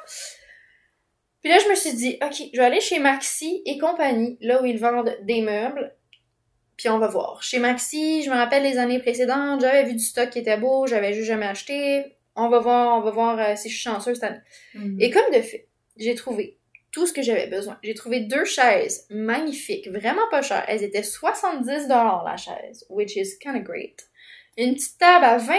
Puis 1.42 1.50
là 1.52 1.58
je 1.64 1.70
me 1.70 1.76
suis 1.76 1.94
dit 1.94 2.18
ok, 2.22 2.34
je 2.54 2.60
vais 2.60 2.66
aller 2.66 2.82
chez 2.82 3.00
Maxi 3.00 3.62
et 3.66 3.78
compagnie, 3.78 4.38
là 4.42 4.62
où 4.62 4.66
ils 4.66 4.80
vendent 4.80 5.16
des 5.24 5.42
meubles, 5.42 5.96
puis 6.78 6.90
on 6.90 6.98
va 7.00 7.08
voir. 7.08 7.44
Chez 7.44 7.60
Maxi, 7.60 8.24
je 8.24 8.30
me 8.30 8.36
rappelle 8.36 8.64
les 8.64 8.78
années 8.78 9.00
précédentes, 9.00 9.62
j'avais 9.62 9.84
vu 9.84 9.94
du 9.94 10.04
stock 10.04 10.30
qui 10.30 10.40
était 10.40 10.58
beau, 10.58 10.88
j'avais 10.88 11.14
juste 11.14 11.28
jamais 11.28 11.46
acheté. 11.48 12.16
On 12.36 12.50
va 12.50 12.60
voir, 12.60 12.98
on 12.98 13.02
va 13.02 13.12
voir 13.12 13.40
euh, 13.40 13.56
si 13.56 13.70
je 13.70 13.76
suis 13.76 13.84
chanceuse 13.84 14.16
cette 14.20 14.24
année. 14.32 14.40
Mhm. 14.74 14.98
Et 15.00 15.10
comme 15.12 15.30
de 15.34 15.42
fait, 15.42 15.68
j'ai 15.98 16.16
trouvé 16.16 16.58
tout 16.92 17.06
ce 17.06 17.14
que 17.14 17.22
j'avais 17.22 17.48
besoin. 17.48 17.78
J'ai 17.84 17.94
trouvé 17.94 18.22
deux 18.22 18.46
chaises 18.46 19.06
magnifiques, 19.10 19.88
vraiment 19.90 20.28
pas 20.32 20.42
chères. 20.42 20.66
Elles 20.68 20.84
étaient 20.84 21.02
70$ 21.02 21.88
la 21.88 22.38
chaise, 22.38 22.86
which 22.90 23.16
is 23.16 23.38
kind 23.40 23.56
of 23.56 23.64
great. 23.64 24.08
une 24.58 24.76
petite 24.76 24.98
table 24.98 25.26
à 25.26 25.38
20 25.38 25.54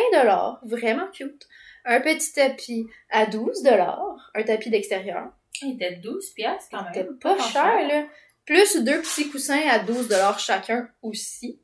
vraiment 0.62 1.08
cute, 1.08 1.48
un 1.84 2.00
petit 2.00 2.32
tapis 2.32 2.86
à 3.10 3.26
12 3.26 3.66
un 4.34 4.42
tapis 4.42 4.70
d'extérieur. 4.70 5.32
Il 5.62 5.74
était 5.74 5.96
12 5.96 6.30
piastres 6.30 6.68
quand 6.70 6.82
même. 6.82 6.92
C'était 6.94 7.14
pas 7.20 7.38
cher, 7.38 7.86
là. 7.86 8.06
Plus 8.46 8.76
deux 8.78 9.00
petits 9.00 9.30
coussins 9.30 9.68
à 9.68 9.78
12 9.78 10.08
chacun 10.38 10.88
aussi. 11.02 11.60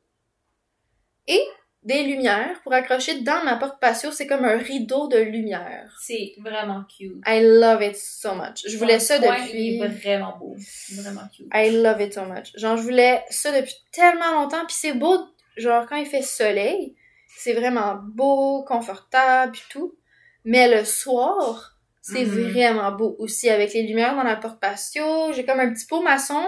Et 1.27 1.43
des 1.87 2.03
lumières 2.03 2.59
pour 2.63 2.73
accrocher 2.73 3.21
dans 3.21 3.43
ma 3.45 3.55
porte 3.55 3.79
patio. 3.79 4.11
C'est 4.11 4.27
comme 4.27 4.43
un 4.45 4.57
rideau 4.57 5.07
de 5.07 5.17
lumière. 5.17 5.97
C'est 6.01 6.35
vraiment 6.39 6.83
cute. 6.83 7.21
I 7.25 7.41
love 7.41 7.81
it 7.81 7.95
so 7.95 8.35
much. 8.35 8.63
Je 8.67 8.77
voulais 8.77 8.99
ça 8.99 9.17
depuis... 9.19 9.77
Il 9.77 9.83
est 9.83 9.87
vraiment 9.87 10.37
beau. 10.37 10.55
Vraiment 10.93 11.27
cute. 11.35 11.47
I 11.53 11.71
love 11.71 12.01
it 12.01 12.13
so 12.13 12.25
much. 12.25 12.51
Genre, 12.55 12.75
je 12.77 12.83
voulais 12.83 13.23
ça 13.29 13.51
depuis 13.57 13.75
tellement 13.91 14.33
longtemps. 14.33 14.65
Puis 14.67 14.75
c'est 14.77 14.93
beau, 14.93 15.17
genre, 15.55 15.85
quand 15.87 15.95
il 15.95 16.05
fait 16.05 16.21
soleil, 16.21 16.95
c'est 17.37 17.53
vraiment 17.53 17.95
beau, 18.03 18.63
confortable, 18.63 19.53
puis 19.53 19.63
tout. 19.69 19.95
Mais 20.43 20.67
le 20.69 20.83
soir, 20.85 21.77
c'est 22.01 22.25
Mhm. 22.25 22.51
vraiment 22.51 22.91
beau 22.91 23.15
aussi, 23.19 23.49
avec 23.49 23.73
les 23.73 23.83
lumières 23.83 24.15
dans 24.15 24.23
la 24.23 24.35
porte 24.35 24.59
patio. 24.59 25.31
J'ai 25.33 25.45
comme 25.45 25.59
un 25.59 25.73
petit 25.73 25.85
pot 25.85 26.01
maçon 26.01 26.43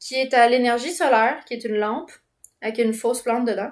qui 0.00 0.16
est 0.16 0.34
à 0.34 0.48
l'énergie 0.48 0.92
solaire, 0.92 1.44
qui 1.46 1.54
est 1.54 1.64
une 1.64 1.76
lampe, 1.76 2.10
avec 2.60 2.78
une 2.78 2.92
fausse 2.94 3.22
plante 3.22 3.44
dedans. 3.46 3.70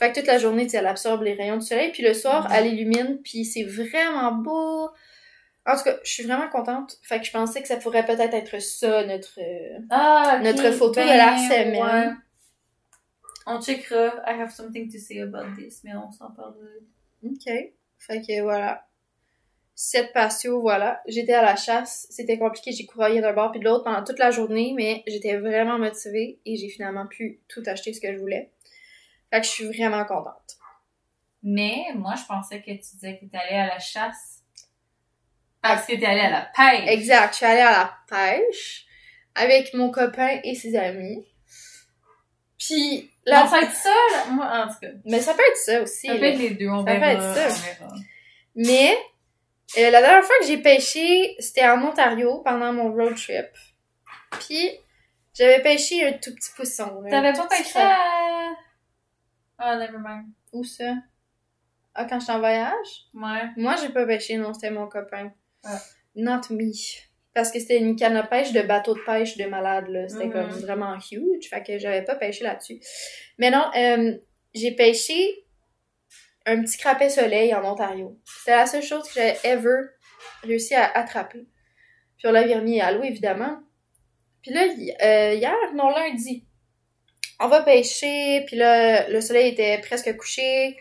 Fait 0.00 0.10
que 0.10 0.18
toute 0.18 0.26
la 0.26 0.38
journée, 0.38 0.64
tu 0.64 0.70
sais, 0.70 0.78
elle 0.78 0.86
absorbe 0.88 1.22
les 1.22 1.34
rayons 1.34 1.58
du 1.58 1.64
soleil, 1.66 1.92
puis 1.92 2.02
le 2.02 2.14
soir, 2.14 2.48
Mhm. 2.48 2.54
elle 2.56 2.66
illumine, 2.74 3.18
puis 3.22 3.44
c'est 3.44 3.62
vraiment 3.64 4.32
beau. 4.32 4.88
En 5.66 5.76
tout 5.76 5.84
cas, 5.84 5.96
je 6.02 6.10
suis 6.10 6.22
vraiment 6.24 6.48
contente. 6.48 6.96
Fait 7.02 7.20
que 7.20 7.26
je 7.26 7.30
pensais 7.30 7.60
que 7.62 7.68
ça 7.68 7.76
pourrait 7.76 8.04
peut-être 8.06 8.32
être 8.34 8.60
ça, 8.62 9.04
notre... 9.04 9.38
euh, 9.38 9.78
Ah, 9.90 10.40
Notre 10.42 10.70
photo 10.72 11.00
de 11.00 11.06
ben, 11.06 11.16
la 11.16 11.36
semaine. 11.36 11.82
ouais. 12.08 12.12
On 13.46 13.60
checkera. 13.60 14.06
I 14.26 14.40
have 14.40 14.50
something 14.50 14.90
to 14.90 14.98
say 14.98 15.20
about 15.20 15.54
this, 15.56 15.82
mais 15.84 15.92
on 15.94 16.10
s'en 16.10 16.30
parle. 16.30 16.54
OK. 17.24 17.44
Fait 17.98 18.20
que 18.22 18.42
voilà. 18.42 18.86
Cette 19.74 20.12
patio, 20.12 20.60
voilà. 20.60 21.00
J'étais 21.06 21.32
à 21.32 21.42
la 21.42 21.56
chasse. 21.56 22.06
C'était 22.10 22.38
compliqué. 22.38 22.72
J'ai 22.72 22.84
couraillé 22.86 23.20
d'un 23.20 23.32
bord 23.32 23.50
puis 23.50 23.60
de 23.60 23.64
l'autre 23.64 23.84
pendant 23.84 24.04
toute 24.04 24.18
la 24.18 24.30
journée, 24.30 24.72
mais 24.76 25.02
j'étais 25.06 25.36
vraiment 25.38 25.78
motivée 25.78 26.38
et 26.44 26.56
j'ai 26.56 26.68
finalement 26.68 27.06
pu 27.06 27.40
tout 27.48 27.62
acheter 27.66 27.92
ce 27.92 28.00
que 28.00 28.12
je 28.12 28.18
voulais. 28.18 28.50
Fait 29.30 29.40
que 29.40 29.46
je 29.46 29.50
suis 29.50 29.66
vraiment 29.66 30.04
contente. 30.04 30.56
Mais 31.42 31.86
moi, 31.94 32.14
je 32.16 32.24
pensais 32.26 32.60
que 32.60 32.70
tu 32.70 32.78
disais 32.78 33.16
que 33.16 33.20
t'étais 33.20 33.38
allée 33.38 33.56
à 33.56 33.66
la 33.66 33.78
chasse. 33.78 34.42
Parce 35.62 35.86
que 35.86 35.94
t'es 35.94 36.06
allée 36.06 36.20
à 36.20 36.30
la 36.30 36.50
pêche. 36.56 36.88
Exact. 36.88 37.32
Je 37.32 37.36
suis 37.36 37.46
allée 37.46 37.60
à 37.60 37.70
la 37.70 37.94
pêche 38.08 38.86
avec 39.34 39.72
mon 39.74 39.90
copain 39.90 40.40
et 40.42 40.54
ses 40.54 40.76
amis. 40.76 41.26
Puis 42.58 43.10
Là, 43.26 43.46
ça 43.46 43.60
va 43.60 43.62
être 43.62 43.74
ça, 43.74 43.88
là. 44.12 44.24
Moi, 44.30 44.46
en 44.46 44.68
tout 44.68 44.80
cas. 44.80 44.88
Mais 45.04 45.20
ça 45.20 45.34
peut 45.34 45.42
être 45.48 45.56
ça 45.56 45.82
aussi. 45.82 46.06
Ça 46.06 46.14
peut 46.14 46.24
être 46.24 46.38
les 46.38 46.50
deux, 46.50 46.68
on 46.68 46.84
Ça 46.84 46.94
peut 46.94 47.02
être 47.02 47.20
ça. 47.20 47.48
on 47.48 47.84
verra. 47.84 47.94
Mais 48.56 48.98
euh, 49.78 49.90
la 49.90 50.00
dernière 50.00 50.24
fois 50.24 50.34
que 50.40 50.46
j'ai 50.46 50.58
pêché, 50.58 51.36
c'était 51.38 51.66
en 51.66 51.82
Ontario 51.82 52.42
pendant 52.44 52.72
mon 52.72 52.92
road 52.92 53.14
trip. 53.14 53.46
Puis 54.40 54.70
j'avais 55.34 55.62
pêché 55.62 56.06
un 56.06 56.12
tout 56.14 56.34
petit 56.34 56.50
poisson. 56.56 57.02
T'avais 57.08 57.32
pas 57.32 57.46
pêché 57.46 57.78
à... 57.78 57.98
Ah, 59.60 59.76
never 59.76 59.98
mind. 59.98 60.26
Où 60.52 60.64
ça? 60.64 60.94
Ah, 61.94 62.04
quand 62.06 62.18
j'étais 62.20 62.32
en 62.32 62.38
voyage? 62.38 63.06
Ouais. 63.14 63.48
Moi, 63.56 63.76
j'ai 63.80 63.90
pas 63.90 64.06
pêché, 64.06 64.36
non, 64.36 64.54
c'était 64.54 64.70
mon 64.70 64.88
copain. 64.88 65.32
Ah. 65.64 65.78
Not 66.16 66.40
me. 66.50 66.72
Parce 67.34 67.50
que 67.52 67.60
c'était 67.60 67.78
une 67.78 67.94
canne 67.94 68.16
à 68.16 68.22
pêche 68.24 68.52
de 68.52 68.62
bateau 68.62 68.94
de 68.94 69.00
pêche 69.00 69.36
de 69.36 69.44
malade, 69.44 69.88
là. 69.88 70.08
C'était 70.08 70.26
Mhm. 70.26 70.32
comme 70.32 70.50
vraiment 70.50 70.96
huge. 71.10 71.48
Fait 71.48 71.62
que 71.62 71.78
j'avais 71.78 72.02
pas 72.02 72.16
pêché 72.16 72.42
là-dessus. 72.44 72.80
Mais 73.38 73.50
non, 73.50 73.64
euh, 73.76 74.16
j'ai 74.54 74.72
pêché 74.72 75.44
un 76.46 76.62
petit 76.62 76.78
crapet 76.78 77.10
soleil 77.10 77.54
en 77.54 77.64
Ontario. 77.64 78.18
C'était 78.24 78.56
la 78.56 78.66
seule 78.66 78.82
chose 78.82 79.06
que 79.06 79.14
j'avais 79.14 79.38
ever 79.44 79.82
réussi 80.42 80.74
à 80.74 80.90
attraper. 80.96 81.46
Puis 82.18 82.26
on 82.28 82.32
l'avait 82.32 82.54
remis 82.56 82.80
à 82.80 82.92
l'eau, 82.92 83.02
évidemment. 83.02 83.60
Puis 84.42 84.52
là, 84.52 84.62
euh, 84.62 85.34
hier, 85.34 85.54
non, 85.74 85.90
lundi, 85.90 86.46
on 87.40 87.48
va 87.48 87.62
pêcher, 87.62 88.44
puis 88.46 88.56
là, 88.56 89.08
le 89.08 89.20
soleil 89.20 89.52
était 89.52 89.78
presque 89.78 90.14
couché. 90.16 90.76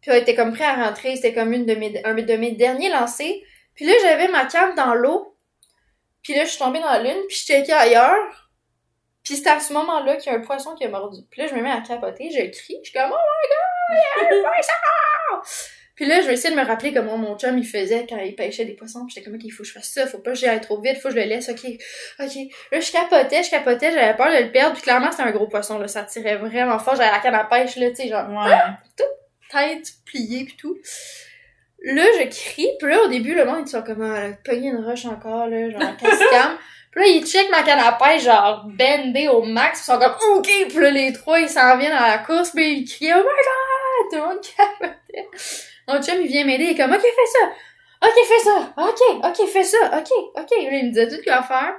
Puis 0.00 0.10
on 0.10 0.14
était 0.14 0.34
comme 0.34 0.52
prêt 0.52 0.64
à 0.64 0.74
rentrer, 0.74 1.16
c'était 1.16 1.34
comme 1.34 1.52
une 1.52 1.66
de 1.66 1.74
mes, 1.74 2.00
un 2.04 2.14
de 2.14 2.36
mes 2.36 2.52
derniers 2.52 2.90
lancers. 2.90 3.34
Puis 3.74 3.86
là, 3.86 3.92
j'avais 4.02 4.28
ma 4.28 4.44
canne 4.44 4.74
dans 4.74 4.94
l'eau. 4.94 5.34
Puis 6.22 6.34
là, 6.34 6.44
je 6.44 6.50
suis 6.50 6.58
tombée 6.58 6.80
dans 6.80 6.92
la 6.92 7.02
lune, 7.02 7.22
puis 7.26 7.36
je 7.36 7.44
checkais 7.44 7.72
ailleurs. 7.72 8.50
Puis 9.24 9.36
c'est 9.36 9.48
à 9.48 9.60
ce 9.60 9.72
moment-là 9.72 10.16
qu'il 10.16 10.32
y 10.32 10.34
a 10.34 10.38
un 10.38 10.42
poisson 10.42 10.74
qui 10.74 10.84
a 10.84 10.88
mordu. 10.88 11.22
Puis 11.30 11.42
là, 11.42 11.48
je 11.48 11.54
me 11.54 11.62
mets 11.62 11.70
à 11.70 11.80
capoter, 11.80 12.30
je 12.30 12.50
crie, 12.50 12.78
je 12.82 12.90
suis 12.90 12.92
comme 12.92 13.10
«Oh 13.12 13.16
my 13.16 13.48
god, 13.50 13.98
il 14.20 14.32
y 14.32 14.36
a 14.36 14.38
un 14.38 14.42
poisson!» 15.42 15.68
Puis 15.98 16.06
là, 16.06 16.20
je 16.20 16.28
vais 16.28 16.34
essayer 16.34 16.54
de 16.54 16.60
me 16.60 16.64
rappeler 16.64 16.94
comment 16.94 17.18
mon 17.18 17.36
chum, 17.36 17.58
il 17.58 17.66
faisait 17.66 18.06
quand 18.08 18.18
il 18.18 18.36
pêchait 18.36 18.64
des 18.64 18.74
poissons. 18.74 19.04
Puis 19.04 19.16
j'étais 19.16 19.24
comme 19.24 19.34
«Ok, 19.36 19.40
il 19.42 19.50
faut 19.50 19.64
que 19.64 19.68
je 19.68 19.72
fasse 19.72 19.88
ça, 19.88 20.06
faut 20.06 20.18
pas 20.18 20.30
que 20.30 20.36
j'y 20.36 20.46
aille 20.46 20.60
trop 20.60 20.80
vite, 20.80 20.98
faut 20.98 21.08
que 21.08 21.14
je 21.16 21.18
le 21.18 21.26
laisse, 21.26 21.48
ok, 21.48 21.58
ok.» 22.20 22.34
Là, 22.70 22.78
je 22.80 22.92
capotais, 22.92 23.42
je 23.42 23.50
capotais, 23.50 23.90
j'avais 23.90 24.14
peur 24.16 24.28
de 24.30 24.44
le 24.44 24.52
perdre. 24.52 24.74
Puis 24.74 24.82
clairement, 24.82 25.10
c'était 25.10 25.24
un 25.24 25.32
gros 25.32 25.48
poisson, 25.48 25.76
là, 25.76 25.88
ça 25.88 26.04
tirait 26.04 26.36
vraiment 26.36 26.78
fort. 26.78 26.94
J'avais 26.94 27.10
la 27.10 27.18
canne 27.18 27.34
à 27.34 27.42
pêche, 27.42 27.74
là, 27.74 27.90
tu 27.90 27.96
sais, 27.96 28.08
genre 28.08 28.28
Ouais. 28.28 29.04
tête 29.50 29.88
pliée 30.06 30.44
pis 30.44 30.56
tout. 30.56 30.78
Là, 31.82 32.04
je 32.20 32.28
crie, 32.28 32.70
puis 32.78 32.90
là, 32.92 33.02
au 33.02 33.08
début, 33.08 33.34
le 33.34 33.44
monde, 33.44 33.62
ils 33.66 33.68
sont 33.68 33.82
comme, 33.82 34.02
ah, 34.02 34.36
pogné 34.44 34.68
une 34.68 34.84
roche 34.84 35.04
encore, 35.06 35.48
là, 35.48 35.68
genre, 35.68 35.80
calme. 36.30 36.56
Puis 36.92 37.00
là, 37.02 37.06
ils 37.08 37.26
checkent 37.26 37.50
ma 37.50 37.62
canne 37.64 37.80
à 37.80 37.92
pêche, 37.92 38.22
genre, 38.22 38.64
bendée 38.66 39.28
au 39.28 39.42
max, 39.42 39.80
pis 39.80 39.90
ils 39.90 39.92
sont 39.92 39.98
comme, 39.98 40.14
OK! 40.36 40.48
Puis 40.68 40.78
là, 40.78 40.90
les 40.90 41.12
trois, 41.12 41.38
ils 41.40 41.48
s'en 41.48 41.76
viennent 41.76 41.92
à 41.92 42.08
la 42.08 42.18
course, 42.18 42.50
puis 42.52 42.78
ils 42.78 42.84
crient, 42.88 43.12
oh 43.14 43.18
my 43.18 43.24
god! 43.24 44.10
Tout 44.10 44.16
le 44.16 44.22
monde 44.22 44.40
capotait. 44.56 45.28
Mon 45.88 46.02
chum, 46.02 46.20
il 46.20 46.28
vient 46.28 46.44
m'aider, 46.44 46.64
il 46.64 46.70
est 46.70 46.76
comme, 46.76 46.92
OK, 46.92 47.00
fais 47.00 47.08
ça! 47.08 47.50
OK, 48.02 48.26
fais 48.26 48.44
ça! 48.44 48.74
OK, 48.76 49.24
OK, 49.24 49.48
fais 49.48 49.64
ça! 49.64 49.78
OK, 49.98 50.10
OK. 50.36 50.50
Là, 50.50 50.78
il 50.78 50.86
me 50.86 50.88
disait 50.90 51.08
tout 51.08 51.22
quoi 51.24 51.42
faire. 51.42 51.74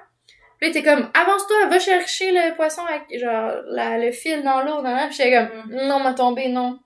Puis 0.57 0.67
là, 0.67 0.73
il 0.73 0.77
était 0.77 0.83
comme, 0.83 1.09
avance-toi, 1.13 1.67
va 1.67 1.79
chercher 1.79 2.31
le 2.31 2.55
poisson 2.55 2.81
avec, 2.85 3.03
genre, 3.19 3.61
la, 3.67 3.97
le 3.97 4.11
fil 4.11 4.43
dans 4.43 4.61
l'eau, 4.61 4.81
dans 4.81 5.07
Puis 5.07 5.17
j'étais 5.17 5.35
comme, 5.35 5.71
non, 5.71 5.99
m'a 5.99 6.13
tombé, 6.13 6.49
non. 6.49 6.79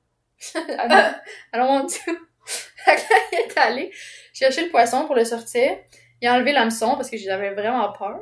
Don't 0.53 1.67
want 1.67 1.87
to. 1.87 2.11
Fait 2.45 2.95
que 2.95 3.01
là, 3.01 3.19
il 3.31 3.39
est 3.39 3.57
allé 3.57 3.91
chercher 4.33 4.65
le 4.65 4.69
poisson 4.69 5.05
pour 5.05 5.15
le 5.15 5.23
sortir. 5.23 5.77
Il 6.21 6.27
a 6.27 6.35
enlevé 6.35 6.51
l'hameçon 6.51 6.95
parce 6.95 7.09
que 7.09 7.17
j'avais 7.17 7.51
vraiment 7.51 7.91
peur 7.93 8.19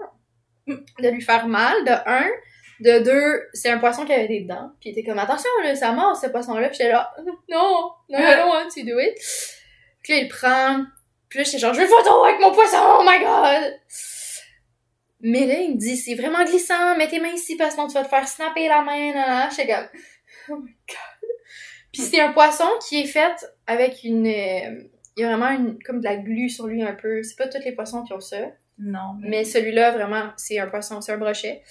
de 0.67 1.09
lui 1.09 1.21
faire 1.21 1.47
mal, 1.47 1.83
de 1.83 1.91
un. 2.05 2.29
De 2.81 2.97
deux, 2.99 3.47
c'est 3.53 3.69
un 3.69 3.77
poisson 3.77 4.05
qui 4.05 4.13
avait 4.13 4.27
des 4.27 4.41
dents. 4.41 4.71
Puis 4.79 4.89
il 4.89 4.91
était 4.97 5.03
comme, 5.03 5.19
attention, 5.19 5.49
là, 5.63 5.75
ça 5.75 5.91
mord, 5.91 6.17
ce 6.17 6.27
poisson-là. 6.27 6.67
Puis 6.69 6.77
j'étais 6.79 6.91
là, 6.91 7.13
non, 7.49 7.91
non, 8.09 8.19
I 8.19 8.37
don't 8.37 8.49
want 8.49 8.69
to 8.73 8.81
do 8.83 8.99
it. 8.99 9.15
Puis 10.01 10.13
là, 10.13 10.19
il 10.19 10.27
prend. 10.27 10.83
Puis 11.29 11.39
là, 11.39 11.45
j'étais 11.45 11.59
genre, 11.59 11.75
je 11.75 11.79
veux 11.79 11.85
une 11.85 11.91
photo 11.91 12.23
avec 12.23 12.41
mon 12.41 12.51
poisson, 12.51 12.79
oh 12.81 13.03
my 13.05 13.19
god! 13.19 13.79
Mais 15.21 15.45
là, 15.45 15.59
il 15.59 15.75
me 15.75 15.77
dit, 15.77 15.95
c'est 15.95 16.15
vraiment 16.15 16.43
glissant, 16.43 16.97
mets 16.97 17.07
tes 17.07 17.19
mains 17.19 17.33
ici 17.33 17.55
parce 17.55 17.69
que 17.69 17.75
sinon 17.75 17.87
tu 17.87 17.93
vas 17.93 18.03
te 18.03 18.09
faire 18.09 18.27
snapper 18.27 18.67
la 18.67 18.81
main, 18.81 19.13
là, 19.13 19.27
là. 19.27 19.49
J'étais 19.51 19.73
comme, 19.73 19.87
oh 20.49 20.57
my 20.57 20.71
god. 20.87 21.29
Puis 21.93 22.01
c'est 22.01 22.19
un 22.19 22.33
poisson 22.33 22.67
qui 22.87 23.01
est 23.01 23.05
fait 23.05 23.45
avec 23.67 24.03
une, 24.03 24.25
euh, 24.25 24.89
il 25.17 25.21
y 25.21 25.23
a 25.23 25.27
vraiment 25.27 25.51
une, 25.51 25.77
comme 25.83 25.99
de 25.99 26.05
la 26.05 26.15
glu 26.15 26.49
sur 26.49 26.65
lui 26.65 26.81
un 26.81 26.93
peu. 26.93 27.21
C'est 27.21 27.37
pas 27.37 27.47
tous 27.47 27.63
les 27.63 27.73
poissons 27.73 28.03
qui 28.03 28.13
ont 28.13 28.19
ça. 28.19 28.37
Non. 28.79 29.17
Mais 29.19 29.43
celui-là, 29.43 29.91
vraiment, 29.91 30.31
c'est 30.37 30.57
un 30.57 30.67
poisson, 30.67 30.99
c'est 31.01 31.11
un 31.11 31.17
brochet 31.17 31.61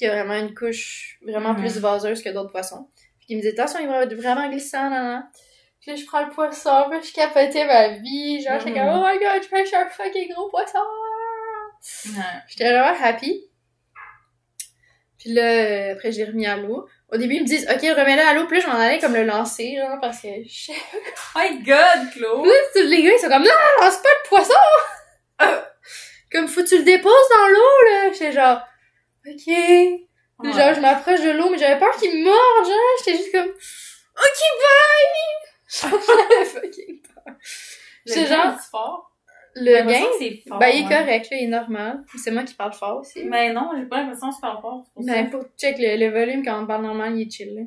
qui 0.00 0.06
a 0.06 0.12
vraiment 0.14 0.34
une 0.34 0.54
couche 0.54 1.18
vraiment 1.22 1.52
Mhm. 1.52 1.60
plus 1.60 1.78
vaseuse 1.78 2.22
que 2.22 2.30
d'autres 2.30 2.50
poissons. 2.50 2.88
Puis 3.18 3.26
il 3.28 3.36
me 3.36 3.42
dit, 3.42 3.48
attention, 3.48 3.80
il 3.80 3.86
va 3.88 4.02
être 4.04 4.14
vraiment 4.14 4.48
glissant, 4.48 4.88
là. 4.88 5.24
Puis 5.80 5.90
là, 5.90 5.96
je 5.96 6.04
prends 6.06 6.24
le 6.24 6.30
poisson, 6.30 6.86
puis 6.90 7.00
je 7.06 7.12
capotais 7.12 7.66
ma 7.66 7.88
vie. 7.98 8.40
Genre, 8.42 8.58
j'étais 8.58 8.70
Mhm. 8.70 8.76
comme, 8.86 9.02
oh 9.02 9.06
my 9.06 9.18
god, 9.18 9.42
je 9.42 9.48
pêche 9.48 9.72
un 9.74 9.88
fucking 9.90 10.32
gros 10.32 10.48
poisson! 10.48 10.78
Ouais. 12.06 12.22
J'étais 12.48 12.70
vraiment 12.72 12.96
happy. 13.02 13.46
Puis 15.18 15.32
là, 15.34 15.92
après, 15.92 16.12
j'ai 16.12 16.24
remis 16.24 16.46
à 16.46 16.56
l'eau. 16.56 16.86
Au 17.12 17.16
début, 17.18 17.34
ils 17.34 17.42
me 17.42 17.46
disent, 17.46 17.68
OK, 17.70 17.80
remets-le 17.82 18.22
à 18.22 18.32
l'eau. 18.34 18.46
Puis 18.46 18.56
là, 18.58 18.64
je 18.64 18.70
m'en 18.70 18.78
allais 18.80 18.98
comme 18.98 19.14
le 19.14 19.24
lancer, 19.24 19.76
genre, 19.76 19.98
parce 20.00 20.22
que 20.22 20.28
je 20.46 20.72
Oh 20.72 21.38
my 21.38 21.62
god, 21.62 22.10
Claude! 22.14 22.48
Puis 22.74 22.82
là, 22.82 22.88
les 22.88 23.02
gars, 23.02 23.10
ils 23.14 23.18
sont 23.20 23.28
comme, 23.28 23.42
non, 23.42 23.50
lance 23.82 23.96
pas 23.98 24.08
le 24.08 24.28
poisson! 24.28 24.54
Euh, 25.42 25.60
comme, 26.32 26.48
faut 26.48 26.62
que 26.62 26.68
tu 26.68 26.78
le 26.78 26.84
déposes 26.84 27.28
dans 27.30 27.48
l'eau, 27.48 27.90
là. 27.90 28.12
J'étais 28.12 28.32
genre, 28.32 28.62
OK. 29.26 29.46
Ouais. 29.46 30.52
Genre, 30.52 30.74
je 30.74 30.80
m'approche 30.80 31.20
de 31.22 31.30
l'eau, 31.30 31.50
mais 31.50 31.58
j'avais 31.58 31.78
peur 31.78 31.94
qu'il 31.98 32.10
me 32.10 32.24
morde, 32.24 32.66
genre. 32.66 32.96
J'étais 33.04 33.18
juste 33.18 33.32
comme, 33.32 33.48
OK, 33.48 34.40
bye! 34.60 35.36
J'avais 35.68 36.44
fucking 36.46 37.02
peur. 37.02 37.34
C'est 38.06 38.26
genre- 38.26 38.58
fort. 38.70 39.06
Le 39.56 39.82
gain, 39.84 40.06
c'est 40.18 40.42
fort. 40.48 40.58
ben, 40.60 40.68
il 40.68 40.82
est 40.82 40.86
ouais. 40.86 40.96
correct, 40.96 41.28
là, 41.30 41.36
il 41.36 41.44
est 41.44 41.48
normal. 41.48 42.04
C'est 42.22 42.30
moi 42.30 42.44
qui 42.44 42.54
parle 42.54 42.72
fort 42.72 43.00
aussi. 43.00 43.24
Mais 43.24 43.52
non, 43.52 43.70
j'ai 43.76 43.84
pas 43.86 43.98
l'impression 43.98 44.28
que 44.28 44.34
c'est 44.36 44.40
pas 44.40 44.58
fort. 44.62 44.84
pour 44.94 45.04
Ben, 45.04 45.28
pour 45.28 45.42
check 45.58 45.76
le, 45.78 45.96
le 45.96 46.10
volume 46.10 46.44
quand 46.44 46.62
on 46.62 46.66
parle 46.66 46.82
normal, 46.84 47.18
il 47.18 47.26
est 47.26 47.30
chill, 47.30 47.54
là. 47.54 47.62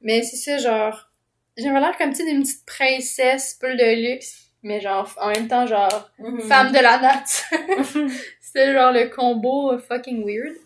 Mais 0.00 0.22
c'est 0.22 0.36
ça, 0.36 0.56
genre, 0.58 1.10
j'avais 1.56 1.80
l'air 1.80 1.96
comme, 1.98 2.12
tu 2.14 2.24
d'une 2.24 2.42
petite 2.42 2.64
princesse, 2.66 3.54
pull 3.60 3.76
de 3.76 4.10
luxe, 4.14 4.46
mais 4.62 4.80
genre, 4.80 5.08
en 5.20 5.28
même 5.28 5.48
temps, 5.48 5.66
genre, 5.66 6.10
Mhm. 6.18 6.40
femme 6.40 6.72
de 6.72 6.78
la 6.80 6.98
nature. 6.98 7.58
C'était 8.54 8.72
genre 8.72 8.92
le 8.92 9.08
combo 9.08 9.76
fucking 9.78 10.24
weird. 10.24 10.56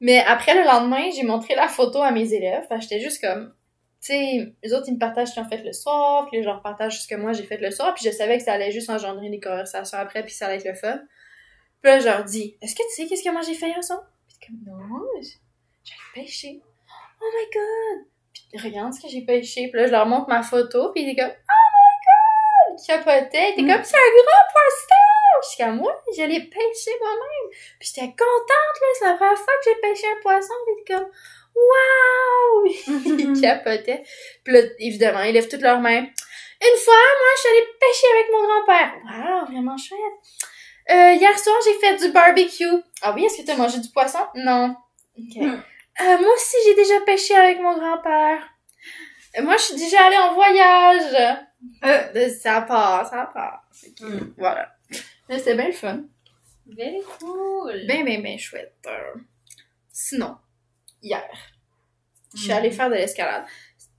Mais 0.00 0.18
après 0.26 0.54
le 0.54 0.64
lendemain, 0.64 1.08
j'ai 1.14 1.22
montré 1.22 1.54
la 1.54 1.68
photo 1.68 2.02
à 2.02 2.10
mes 2.10 2.32
élèves, 2.34 2.66
j'étais 2.80 2.98
juste 2.98 3.20
comme, 3.24 3.54
sais, 4.00 4.52
les 4.62 4.72
autres, 4.74 4.86
ils 4.88 4.94
me 4.94 4.98
partagent 4.98 5.28
ce 5.28 5.34
qu'ils 5.34 5.42
ont 5.44 5.48
fait 5.48 5.62
le 5.62 5.72
soir, 5.72 6.26
puis 6.28 6.42
je 6.42 6.46
leur 6.48 6.60
partage 6.60 7.00
ce 7.00 7.06
que 7.06 7.14
moi 7.14 7.32
j'ai 7.32 7.44
fait 7.44 7.58
le 7.58 7.70
soir, 7.70 7.94
puis 7.94 8.04
je 8.04 8.10
savais 8.10 8.38
que 8.38 8.42
ça 8.44 8.54
allait 8.54 8.72
juste 8.72 8.90
engendrer 8.90 9.30
des 9.30 9.38
conversations 9.38 9.98
après, 9.98 10.24
puis 10.24 10.34
ça 10.34 10.46
allait 10.46 10.56
être 10.56 10.64
le 10.66 10.74
fun. 10.74 10.98
Puis 11.80 11.90
là, 11.92 12.00
je 12.00 12.04
leur 12.06 12.24
dis, 12.24 12.56
est-ce 12.60 12.74
que 12.74 12.82
tu 12.82 12.94
sais 13.02 13.06
qu'est-ce 13.06 13.22
que 13.22 13.30
moi 13.30 13.42
j'ai 13.42 13.54
fait 13.54 13.68
hier 13.68 13.84
soir? 13.84 14.02
Puis 14.26 14.38
comme, 14.44 14.58
non, 14.66 15.06
j'ai 15.22 15.94
pêché. 16.14 16.60
Oh 17.20 17.24
my 17.24 17.44
god! 17.54 18.06
Puis 18.50 18.68
regarde 18.68 18.92
ce 18.92 19.00
que 19.00 19.08
j'ai 19.08 19.22
pêché. 19.24 19.68
Puis 19.68 19.80
là, 19.80 19.86
je 19.86 19.92
leur 19.92 20.06
montre 20.06 20.28
ma 20.28 20.42
photo, 20.42 20.90
puis 20.92 21.02
ils 21.04 21.10
étaient 21.10 21.22
comme, 21.22 21.30
oh 21.30 21.68
my 21.76 22.74
god! 22.74 22.80
Ils 22.80 22.86
capotaient. 22.88 23.50
Ils 23.50 23.52
étaient 23.52 23.62
Mm. 23.62 23.72
comme, 23.76 23.84
c'est 23.84 23.96
un 23.96 24.10
grand 24.16 24.52
poisson! 24.52 25.21
Je 25.42 25.48
suis 25.48 25.64
comme, 25.64 25.76
moi, 25.76 25.94
je 26.16 26.22
l'ai 26.22 26.40
pêché 26.40 26.90
moi-même. 27.00 27.50
Puis 27.78 27.92
j'étais 27.94 28.08
contente, 28.08 28.76
là, 28.80 28.86
c'est 28.98 29.04
la 29.06 29.14
première 29.14 29.38
fois 29.38 29.54
que 29.62 29.70
j'ai 29.70 29.80
pêché 29.80 30.06
un 30.06 30.20
poisson. 30.22 30.54
Puis 30.66 30.94
comme, 30.94 31.08
wow! 31.54 32.66
ils 33.18 33.40
capotaient. 33.42 34.04
Puis 34.44 34.52
là, 34.52 34.60
évidemment, 34.78 35.22
ils 35.22 35.32
lèvent 35.32 35.48
toutes 35.48 35.62
leurs 35.62 35.80
mains. 35.80 36.00
Une 36.64 36.78
fois, 36.78 36.94
moi, 36.94 37.28
je 37.34 37.40
suis 37.40 37.48
allée 37.50 37.66
pêcher 37.80 38.06
avec 38.14 38.26
mon 38.32 38.42
grand-père. 38.46 38.92
Wow, 39.04 39.46
vraiment 39.46 39.76
chouette. 39.76 39.98
Euh, 40.90 41.12
hier 41.14 41.38
soir, 41.38 41.56
j'ai 41.64 41.74
fait 41.74 41.96
du 41.96 42.12
barbecue. 42.12 42.82
Ah 43.02 43.12
oui, 43.14 43.24
est-ce 43.24 43.42
que 43.42 43.46
t'as 43.46 43.56
mangé 43.56 43.78
du 43.78 43.88
poisson? 43.88 44.20
Non. 44.34 44.76
Ok. 45.18 45.36
Hmm. 45.36 45.60
Euh, 46.00 46.18
moi 46.18 46.34
aussi, 46.34 46.56
j'ai 46.64 46.74
déjà 46.74 47.00
pêché 47.00 47.34
avec 47.34 47.60
mon 47.60 47.76
grand-père. 47.76 48.48
Euh, 49.38 49.42
moi, 49.42 49.56
je 49.56 49.62
suis 49.62 49.76
déjà 49.76 50.04
allée 50.04 50.16
en 50.16 50.34
voyage. 50.34 51.40
Ça 52.40 52.62
part, 52.62 53.06
ça 53.08 53.30
part. 53.32 53.62
Hmm. 54.00 54.32
Voilà. 54.36 54.68
C'était 55.30 55.54
bien 55.54 55.66
le 55.68 55.72
fun. 55.72 56.04
Very 56.66 57.00
cool. 57.18 57.86
Bien, 57.86 58.04
bien, 58.04 58.20
bien 58.20 58.36
chouette. 58.38 58.74
Sinon, 59.90 60.36
hier, 61.02 61.22
je 62.34 62.40
suis 62.40 62.50
Mhm. 62.50 62.56
allée 62.56 62.70
faire 62.70 62.88
de 62.90 62.94
l'escalade. 62.94 63.44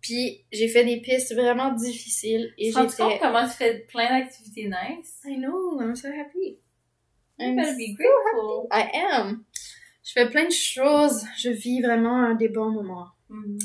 Puis, 0.02 0.44
j'ai 0.52 0.68
fait 0.68 0.84
des 0.84 1.00
pistes 1.02 1.34
vraiment 1.34 1.72
difficiles 1.72 2.54
et 2.58 2.70
Tu 2.72 2.74
compte 2.76 2.92
j'étais... 2.92 3.20
comment 3.20 3.48
tu 3.48 3.54
fais 3.56 3.80
plein 3.90 4.10
d'activités 4.20 4.66
nice? 4.68 5.22
I 5.26 5.38
know, 5.38 5.80
I'm 5.82 5.96
so 5.96 6.10
happy. 6.10 6.58
I'm 7.40 7.56
be 7.56 7.96
grateful. 7.96 8.68
I 8.72 8.90
am. 9.12 9.44
Je 10.04 10.12
fais 10.12 10.30
plein 10.30 10.46
de 10.46 10.52
choses. 10.52 11.26
Je 11.38 11.50
vis 11.50 11.82
vraiment 11.82 12.20
un 12.22 12.36
des 12.36 12.50
bons 12.50 12.70
moments. 12.72 13.08
Mhm. 13.30 13.58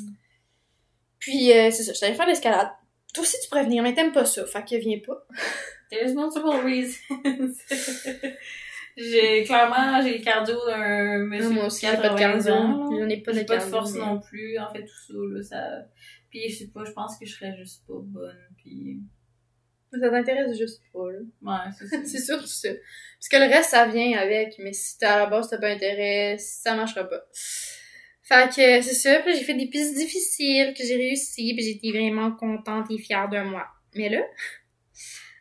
Puis, 1.19 1.53
euh, 1.53 1.71
c'est 1.73 1.83
ça, 1.83 1.93
je 1.93 1.97
suis 1.97 2.07
allée 2.07 2.15
faire 2.15 2.27
de 2.27 2.31
l'escalade. 2.31 2.71
Toi 3.13 3.23
aussi, 3.23 3.37
tu 3.43 3.49
pourrais 3.49 3.65
venir, 3.65 3.83
mais 3.83 3.95
t'aimes 3.95 4.13
pas 4.13 4.25
ça. 4.25 4.47
Fait 4.47 4.65
que 4.65 4.77
viens 4.77 5.01
pas. 5.05 5.27
There's 5.91 6.15
multiple 6.15 6.63
reasons. 6.65 7.55
j'ai, 8.97 9.45
clairement, 9.45 10.03
j'ai 10.03 10.19
le 10.19 10.25
cardio 10.25 10.57
d'un 10.67 11.19
monsieur 11.25 11.51
moi 11.51 11.63
de 11.63 11.67
aussi, 11.69 11.87
j'ai 11.87 11.97
pas 11.97 12.11
de 12.11 12.19
80 12.19 12.43
cardio. 12.43 12.99
J'en 12.99 13.09
ai 13.09 13.23
pas 13.23 13.33
de 13.33 13.43
pas 13.43 13.57
de 13.57 13.63
force 13.63 13.95
mais- 13.95 14.01
non 14.01 14.21
plus. 14.21 14.59
En 14.59 14.73
fait, 14.73 14.83
tout 14.85 15.07
ça, 15.07 15.15
là, 15.15 15.43
ça... 15.43 15.87
Puis, 16.31 16.51
je 16.51 16.59
sais 16.59 16.67
pas, 16.69 16.85
je 16.85 16.93
pense 16.93 17.19
que 17.19 17.25
je 17.25 17.35
serais 17.35 17.57
juste 17.57 17.87
pas 17.87 17.95
bonne, 17.99 18.37
puis... 18.57 19.01
Ça 19.91 20.11
t'intéresse 20.11 20.59
juste 20.59 20.83
pas, 20.93 21.11
là. 21.11 21.19
Ouais, 21.41 21.73
c'est 21.79 21.87
ça. 21.87 21.97
C'est 22.05 22.19
sûr, 22.19 22.47
c'est 22.47 22.69
ça. 22.69 22.75
Parce 23.19 23.29
que 23.31 23.37
le 23.39 23.55
reste, 23.55 23.71
ça 23.71 23.87
vient 23.87 24.19
avec, 24.19 24.57
mais 24.59 24.75
si 24.75 24.99
t'as 24.99 25.15
à 25.15 25.19
la 25.21 25.27
base, 25.27 25.49
t'as 25.49 25.57
pas 25.57 25.71
intérêt, 25.71 26.37
ça 26.39 26.75
marchera 26.75 27.05
pas. 27.05 27.23
Fait 28.29 28.49
que 28.49 28.83
c'est 28.83 28.83
ça, 28.83 29.21
puis 29.21 29.35
j'ai 29.35 29.45
fait 29.45 29.55
des 29.55 29.69
pistes 29.69 29.97
difficiles 29.97 30.75
que 30.77 30.85
j'ai 30.85 30.97
réussi, 30.97 31.55
puis 31.55 31.65
j'étais 31.65 31.99
vraiment 31.99 32.31
contente 32.33 32.91
et 32.91 32.99
fière 32.99 33.31
de 33.31 33.41
moi. 33.41 33.67
Mais 33.95 34.11
là, 34.11 34.21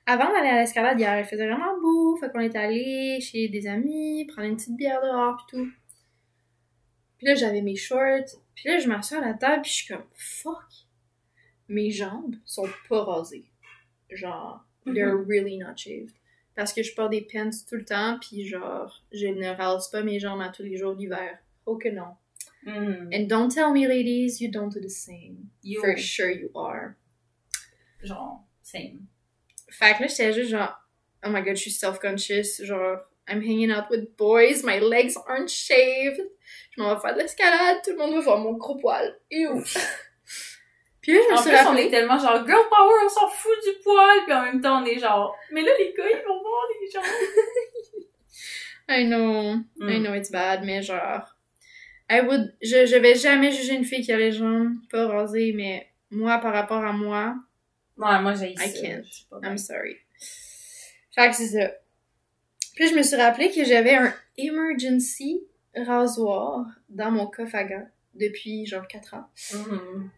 avant 0.07 0.31
d'aller 0.31 0.49
à 0.49 0.59
l'escalade 0.61 0.99
hier, 0.99 1.19
il 1.19 1.25
faisait 1.25 1.45
vraiment 1.47 1.79
beau, 1.81 2.15
fait 2.15 2.31
qu'on 2.31 2.39
est 2.39 2.55
allé 2.55 3.19
chez 3.21 3.49
des 3.49 3.67
amis, 3.67 4.25
prendre 4.25 4.47
une 4.47 4.55
petite 4.55 4.75
bière 4.77 5.01
dehors 5.01 5.37
pis 5.37 5.55
tout. 5.55 5.69
Puis 7.17 7.27
là, 7.27 7.35
j'avais 7.35 7.61
mes 7.61 7.75
shorts, 7.75 8.39
puis 8.55 8.69
là, 8.69 8.79
je 8.79 8.87
m'assois 8.87 9.17
à 9.17 9.21
la 9.27 9.33
table, 9.33 9.63
puis 9.63 9.71
je 9.71 9.75
suis 9.75 9.93
comme, 9.93 10.05
fuck, 10.15 10.63
mes 11.67 11.91
jambes 11.91 12.35
sont 12.45 12.67
pas 12.87 13.03
rasées. 13.03 13.49
Genre, 14.09 14.63
they're 14.85 15.15
really 15.15 15.57
not 15.57 15.75
shaved. 15.75 16.13
Parce 16.55 16.73
que 16.73 16.81
je 16.83 16.95
porte 16.95 17.11
des 17.11 17.21
pants 17.21 17.49
tout 17.67 17.75
le 17.75 17.85
temps, 17.85 18.17
puis 18.19 18.47
genre, 18.47 19.03
je 19.11 19.27
ne 19.27 19.47
rase 19.55 19.89
pas 19.91 20.01
mes 20.03 20.19
jambes 20.19 20.41
à 20.41 20.49
tous 20.49 20.63
les 20.63 20.77
jours 20.77 20.93
l'hiver. 20.93 21.37
Oh 21.65 21.77
que 21.77 21.89
non. 21.89 22.15
Mhm. 22.65 23.09
And 23.13 23.27
don't 23.27 23.49
tell 23.53 23.71
me, 23.73 23.87
ladies, 23.87 24.39
you 24.41 24.49
don't 24.49 24.69
do 24.73 24.79
the 24.79 24.89
same. 24.89 25.49
Yo, 25.63 25.81
For 25.81 25.97
sure 25.97 26.31
you 26.31 26.49
are. 26.55 26.95
genre, 28.03 28.45
same. 28.63 29.07
Fait 29.69 29.95
que 29.95 30.01
là, 30.03 30.07
j'étais 30.07 30.33
juste 30.33 30.49
genre, 30.51 30.73
oh 31.25 31.29
my 31.29 31.41
god, 31.41 31.55
je 31.55 31.61
suis 31.61 31.71
self-conscious. 31.71 32.63
Genre, 32.63 32.97
I'm 33.29 33.41
hanging 33.41 33.71
out 33.71 33.85
with 33.89 34.15
boys, 34.17 34.63
my 34.63 34.79
legs 34.79 35.15
aren't 35.27 35.49
shaved. 35.49 36.21
Je 36.71 36.81
m'en 36.81 36.93
vais 36.95 37.01
faire 37.01 37.13
de 37.15 37.19
l'escalade, 37.21 37.77
tout 37.83 37.91
le 37.91 37.97
monde 37.97 38.13
va 38.15 38.19
voir 38.21 38.37
mon 38.37 38.53
gros 38.53 38.75
poil. 38.77 39.17
Ew. 39.31 39.61
Puis 41.01 41.13
là, 41.13 41.19
je 41.23 41.29
me 41.31 41.33
En 41.37 41.41
suis 41.41 41.49
plus, 41.51 41.67
on 41.67 41.75
est 41.77 41.89
tellement 41.89 42.17
genre 42.19 42.45
girl 42.45 42.67
power, 42.69 42.93
on 43.05 43.09
s'en 43.09 43.27
fout 43.29 43.55
du 43.65 43.81
poil, 43.81 44.25
puis 44.25 44.33
en 44.33 44.41
même 44.43 44.59
temps, 44.61 44.81
on 44.81 44.85
est 44.85 44.99
genre, 44.99 45.33
mais 45.51 45.61
là, 45.61 45.71
les 45.79 45.93
gars, 45.97 46.03
ils 46.09 46.25
vont 46.27 46.41
voir 46.41 46.63
les 46.81 46.91
gens. 46.91 47.01
I 48.89 49.03
know, 49.05 49.53
I 49.79 49.99
Mm. 49.99 50.03
know 50.03 50.13
it's 50.13 50.29
bad, 50.31 50.63
mais 50.63 50.81
genre, 50.81 51.23
I 52.09 52.21
would, 52.21 52.53
je, 52.61 52.85
je 52.85 52.95
vais 52.97 53.15
jamais 53.15 53.51
juger 53.51 53.73
une 53.75 53.83
fille 53.85 54.01
qui 54.01 54.11
a 54.13 54.17
les 54.17 54.31
jambes 54.33 54.75
pas 54.91 55.07
rasées, 55.07 55.53
mais 55.55 55.87
moi, 56.09 56.37
par 56.39 56.53
rapport 56.53 56.83
à 56.83 56.91
moi, 56.93 57.35
Ouais, 57.97 58.21
moi, 58.21 58.35
j'ai 58.35 58.51
I 58.51 58.73
can't. 58.73 59.05
I'm 59.43 59.57
sorry. 59.57 59.97
Fait 61.13 61.29
que 61.29 61.35
c'est 61.35 61.47
ça. 61.47 61.71
Puis 62.75 62.89
je 62.89 62.95
me 62.95 63.01
suis 63.01 63.15
rappelé 63.15 63.51
que 63.51 63.63
j'avais 63.65 63.95
un 63.95 64.13
emergency 64.37 65.41
rasoir 65.75 66.65
dans 66.89 67.11
mon 67.11 67.25
coffre 67.25 67.55
à 67.55 67.63
gants 67.63 67.87
depuis 68.13 68.65
genre 68.65 68.87
4 68.87 69.15
ans. 69.15 69.27
Mhm. 69.53 70.09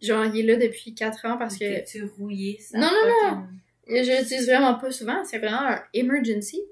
Genre, 0.00 0.24
il 0.26 0.40
est 0.40 0.42
là 0.42 0.56
depuis 0.56 0.94
4 0.94 1.26
ans 1.26 1.36
parce 1.36 1.56
que 1.56 1.84
tu 1.84 2.04
rouillé 2.04 2.58
ça. 2.60 2.78
Non, 2.78 2.90
non, 2.90 3.46
je 3.88 4.18
l'utilise 4.20 4.46
vraiment 4.46 4.74
pas 4.74 4.90
souvent. 4.90 5.24
C'est 5.24 5.38
vraiment 5.38 5.68
un 5.68 5.82
emergency. 5.92 6.62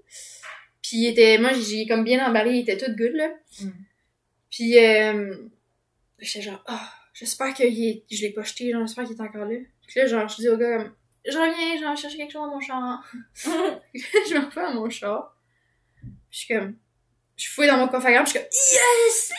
Puis 0.83 0.99
il 0.99 1.07
était, 1.09 1.39
moi 1.39 1.53
j'ai 1.53 1.87
comme 1.87 2.05
bien 2.05 2.27
emballé, 2.27 2.53
il 2.53 2.61
était 2.61 2.77
tout 2.77 2.91
good 2.97 3.13
là. 3.13 3.29
Mm. 3.61 3.71
Puis 4.51 4.79
euh, 4.79 5.37
j'étais 6.19 6.43
genre, 6.43 6.63
ah, 6.67 6.93
j'espère 7.21 7.55
que 7.55 7.63
est- 7.63 8.05
je 8.11 8.23
l'ai 8.23 8.33
pas 8.33 8.43
jeté, 8.43 8.71
genre, 8.73 8.87
j'espère 8.87 9.05
qu'il 9.05 9.17
est 9.17 9.21
encore 9.21 9.45
là. 9.45 9.57
Puis 9.87 10.01
là, 10.01 10.07
genre, 10.07 10.29
je 10.29 10.37
dis 10.37 10.49
au 10.49 10.57
gars 10.57 10.79
comme, 10.79 10.93
je 11.27 11.37
reviens, 11.37 11.77
je 11.79 11.85
vais 11.91 11.97
chercher 11.97 12.17
quelque 12.17 12.33
chose 12.33 12.43
dans 12.49 12.55
mon 12.55 12.61
char. 12.61 13.05
je 13.35 14.35
me 14.35 14.45
refais 14.47 14.61
à 14.61 14.71
mon 14.73 14.89
char. 14.91 15.37
Puis 16.01 16.11
je 16.31 16.39
suis 16.39 16.55
comme, 16.55 16.75
je 17.37 17.49
fouille 17.49 17.67
dans 17.67 17.77
mon 17.77 17.89
coffre 17.89 18.07
à 18.07 18.13
gants, 18.13 18.25
je 18.25 18.31
suis 18.31 18.39
comme, 18.39 18.49
yes! 18.49 19.33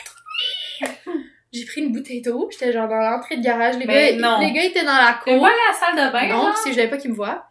J'ai 1.54 1.66
pris 1.66 1.82
une 1.82 1.92
bouteille 1.92 2.22
d'eau, 2.22 2.48
j'étais 2.50 2.72
genre 2.72 2.88
dans 2.88 2.96
l'entrée 2.96 3.36
de 3.36 3.44
garage. 3.44 3.76
Les, 3.78 3.86
Ben 3.86 4.18
gars, 4.18 4.22
non. 4.30 4.40
les 4.40 4.54
gars 4.54 4.64
étaient 4.64 4.86
dans 4.86 4.96
la 4.96 5.20
cour. 5.22 5.46
à 5.46 5.50
la 5.50 5.74
salle 5.78 5.96
de 5.98 6.12
bain, 6.14 6.28
non, 6.28 6.54
que 6.54 6.60
je 6.68 6.70
voulais 6.72 6.88
pas 6.90 6.96
qu'ils 6.98 7.12
me 7.12 7.16
voient. 7.16 7.46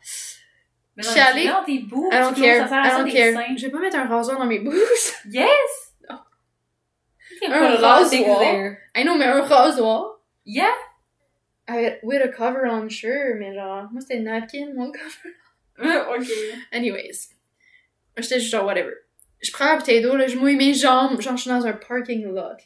Mais 0.96 1.02
je 1.02 1.08
non, 1.08 1.14
suis 1.14 1.20
mais 1.22 1.26
allée- 1.28 1.46
Dans 1.48 1.64
tes 1.64 1.78
bouts, 1.80 2.08
I 2.10 2.18
don't 2.20 2.34
tu 2.34 2.40
care. 2.40 2.66
ça 2.68 2.82
I 2.82 2.90
don't 3.02 3.12
care. 3.12 3.34
seins. 3.34 3.56
Je 3.58 3.66
vais 3.66 3.70
pas 3.70 3.78
mettre 3.78 3.96
un 3.98 4.06
rasoir 4.06 4.38
dans 4.38 4.46
mes 4.46 4.60
bouches. 4.60 5.12
Yes! 5.28 5.48
Non. 6.08 7.52
Un 7.54 7.76
rasoir. 7.76 8.12
I 8.96 9.02
know, 9.04 9.14
mais 9.16 9.26
un 9.26 9.42
rasoir. 9.42 10.19
Yeah! 10.44 10.74
Avec, 11.66 12.00
with 12.02 12.20
a 12.22 12.28
cover 12.28 12.66
on, 12.66 12.88
sure, 12.88 13.36
mais 13.38 13.54
genre, 13.54 13.88
moi 13.92 14.00
c'était 14.00 14.20
napkin, 14.20 14.72
mon 14.74 14.90
cover. 15.78 16.08
ok. 16.18 16.26
Anyways. 16.72 17.28
J'étais 18.16 18.40
juste 18.40 18.50
genre, 18.50 18.66
whatever. 18.66 18.92
Je 19.42 19.50
prends 19.52 19.66
la 19.66 19.76
bouteille 19.76 20.02
d'eau, 20.02 20.16
là, 20.16 20.26
je 20.26 20.36
mouille 20.36 20.56
mes 20.56 20.74
jambes, 20.74 21.20
genre, 21.20 21.36
je 21.36 21.42
suis 21.42 21.50
dans 21.50 21.64
un 21.66 21.72
parking 21.72 22.24
lot, 22.24 22.34
là. 22.34 22.56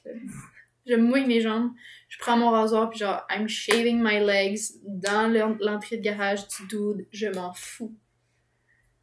Je 0.86 0.96
mouille 0.96 1.24
mes 1.26 1.40
jambes, 1.40 1.70
je 2.08 2.18
prends 2.18 2.36
mon 2.36 2.50
rasoir, 2.50 2.90
puis 2.90 2.98
genre, 2.98 3.24
I'm 3.30 3.46
shaving 3.48 4.02
my 4.02 4.18
legs 4.20 4.58
dans 4.84 5.32
l'en- 5.32 5.56
l'entrée 5.60 5.98
de 5.98 6.02
garage 6.02 6.46
du 6.48 6.66
dude, 6.66 7.06
je 7.12 7.28
m'en 7.28 7.52
fous. 7.52 7.94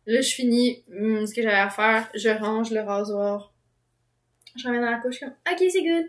Là, 0.05 0.19
je 0.21 0.33
finis 0.33 0.83
hum, 0.89 1.25
ce 1.25 1.33
que 1.33 1.41
j'avais 1.41 1.55
à 1.55 1.69
faire, 1.69 2.09
je 2.15 2.29
range 2.29 2.71
le 2.71 2.81
rasoir. 2.81 3.53
Je 4.57 4.67
remets 4.67 4.79
dans 4.81 4.91
la 4.91 4.97
couche, 4.97 5.19
comme, 5.19 5.29
ok, 5.49 5.57
c'est 5.71 5.83
good. 5.83 6.05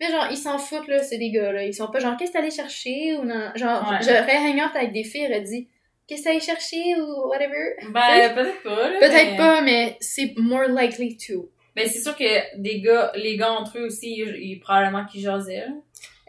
Mais 0.00 0.08
genre, 0.10 0.28
ils 0.30 0.36
s'en 0.36 0.58
foutent, 0.58 0.86
là, 0.88 1.02
c'est 1.02 1.18
des 1.18 1.30
gars, 1.30 1.50
là. 1.52 1.64
Ils 1.64 1.74
sont 1.74 1.88
pas 1.88 1.98
genre, 1.98 2.16
qu'est-ce 2.16 2.30
que 2.32 2.36
t'allais 2.38 2.50
chercher, 2.50 3.14
ou 3.16 3.24
non? 3.24 3.50
Genre, 3.56 3.88
Ouais. 3.90 3.98
j'aurais 4.02 4.36
hang 4.36 4.56
out 4.58 4.76
avec 4.76 4.92
des 4.92 5.02
filles, 5.04 5.26
j'aurais 5.26 5.40
dit, 5.40 5.68
qu'est-ce 6.06 6.22
que 6.22 6.28
t'allais 6.28 6.40
chercher, 6.40 6.94
ou 7.00 7.28
whatever? 7.28 7.74
Ben, 7.90 8.34
peut-être 8.34 8.62
pas, 8.62 8.90
là. 8.90 8.98
Peut-être 9.00 9.30
mais- 9.32 9.36
pas, 9.36 9.60
mais 9.60 9.96
c'est 10.00 10.34
more 10.36 10.68
likely 10.68 11.16
to. 11.16 11.50
Ben, 11.74 11.88
c'est 11.88 12.00
sûr 12.00 12.16
que 12.16 12.56
des 12.60 12.80
gars, 12.80 13.12
les 13.16 13.36
gars 13.36 13.52
entre 13.52 13.78
eux 13.78 13.86
aussi, 13.86 14.16
ils, 14.18 14.36
ils- 14.40 14.60
probablement 14.60 15.04
qu'ils 15.06 15.22
jasaient, 15.22 15.66
là. 15.66 15.72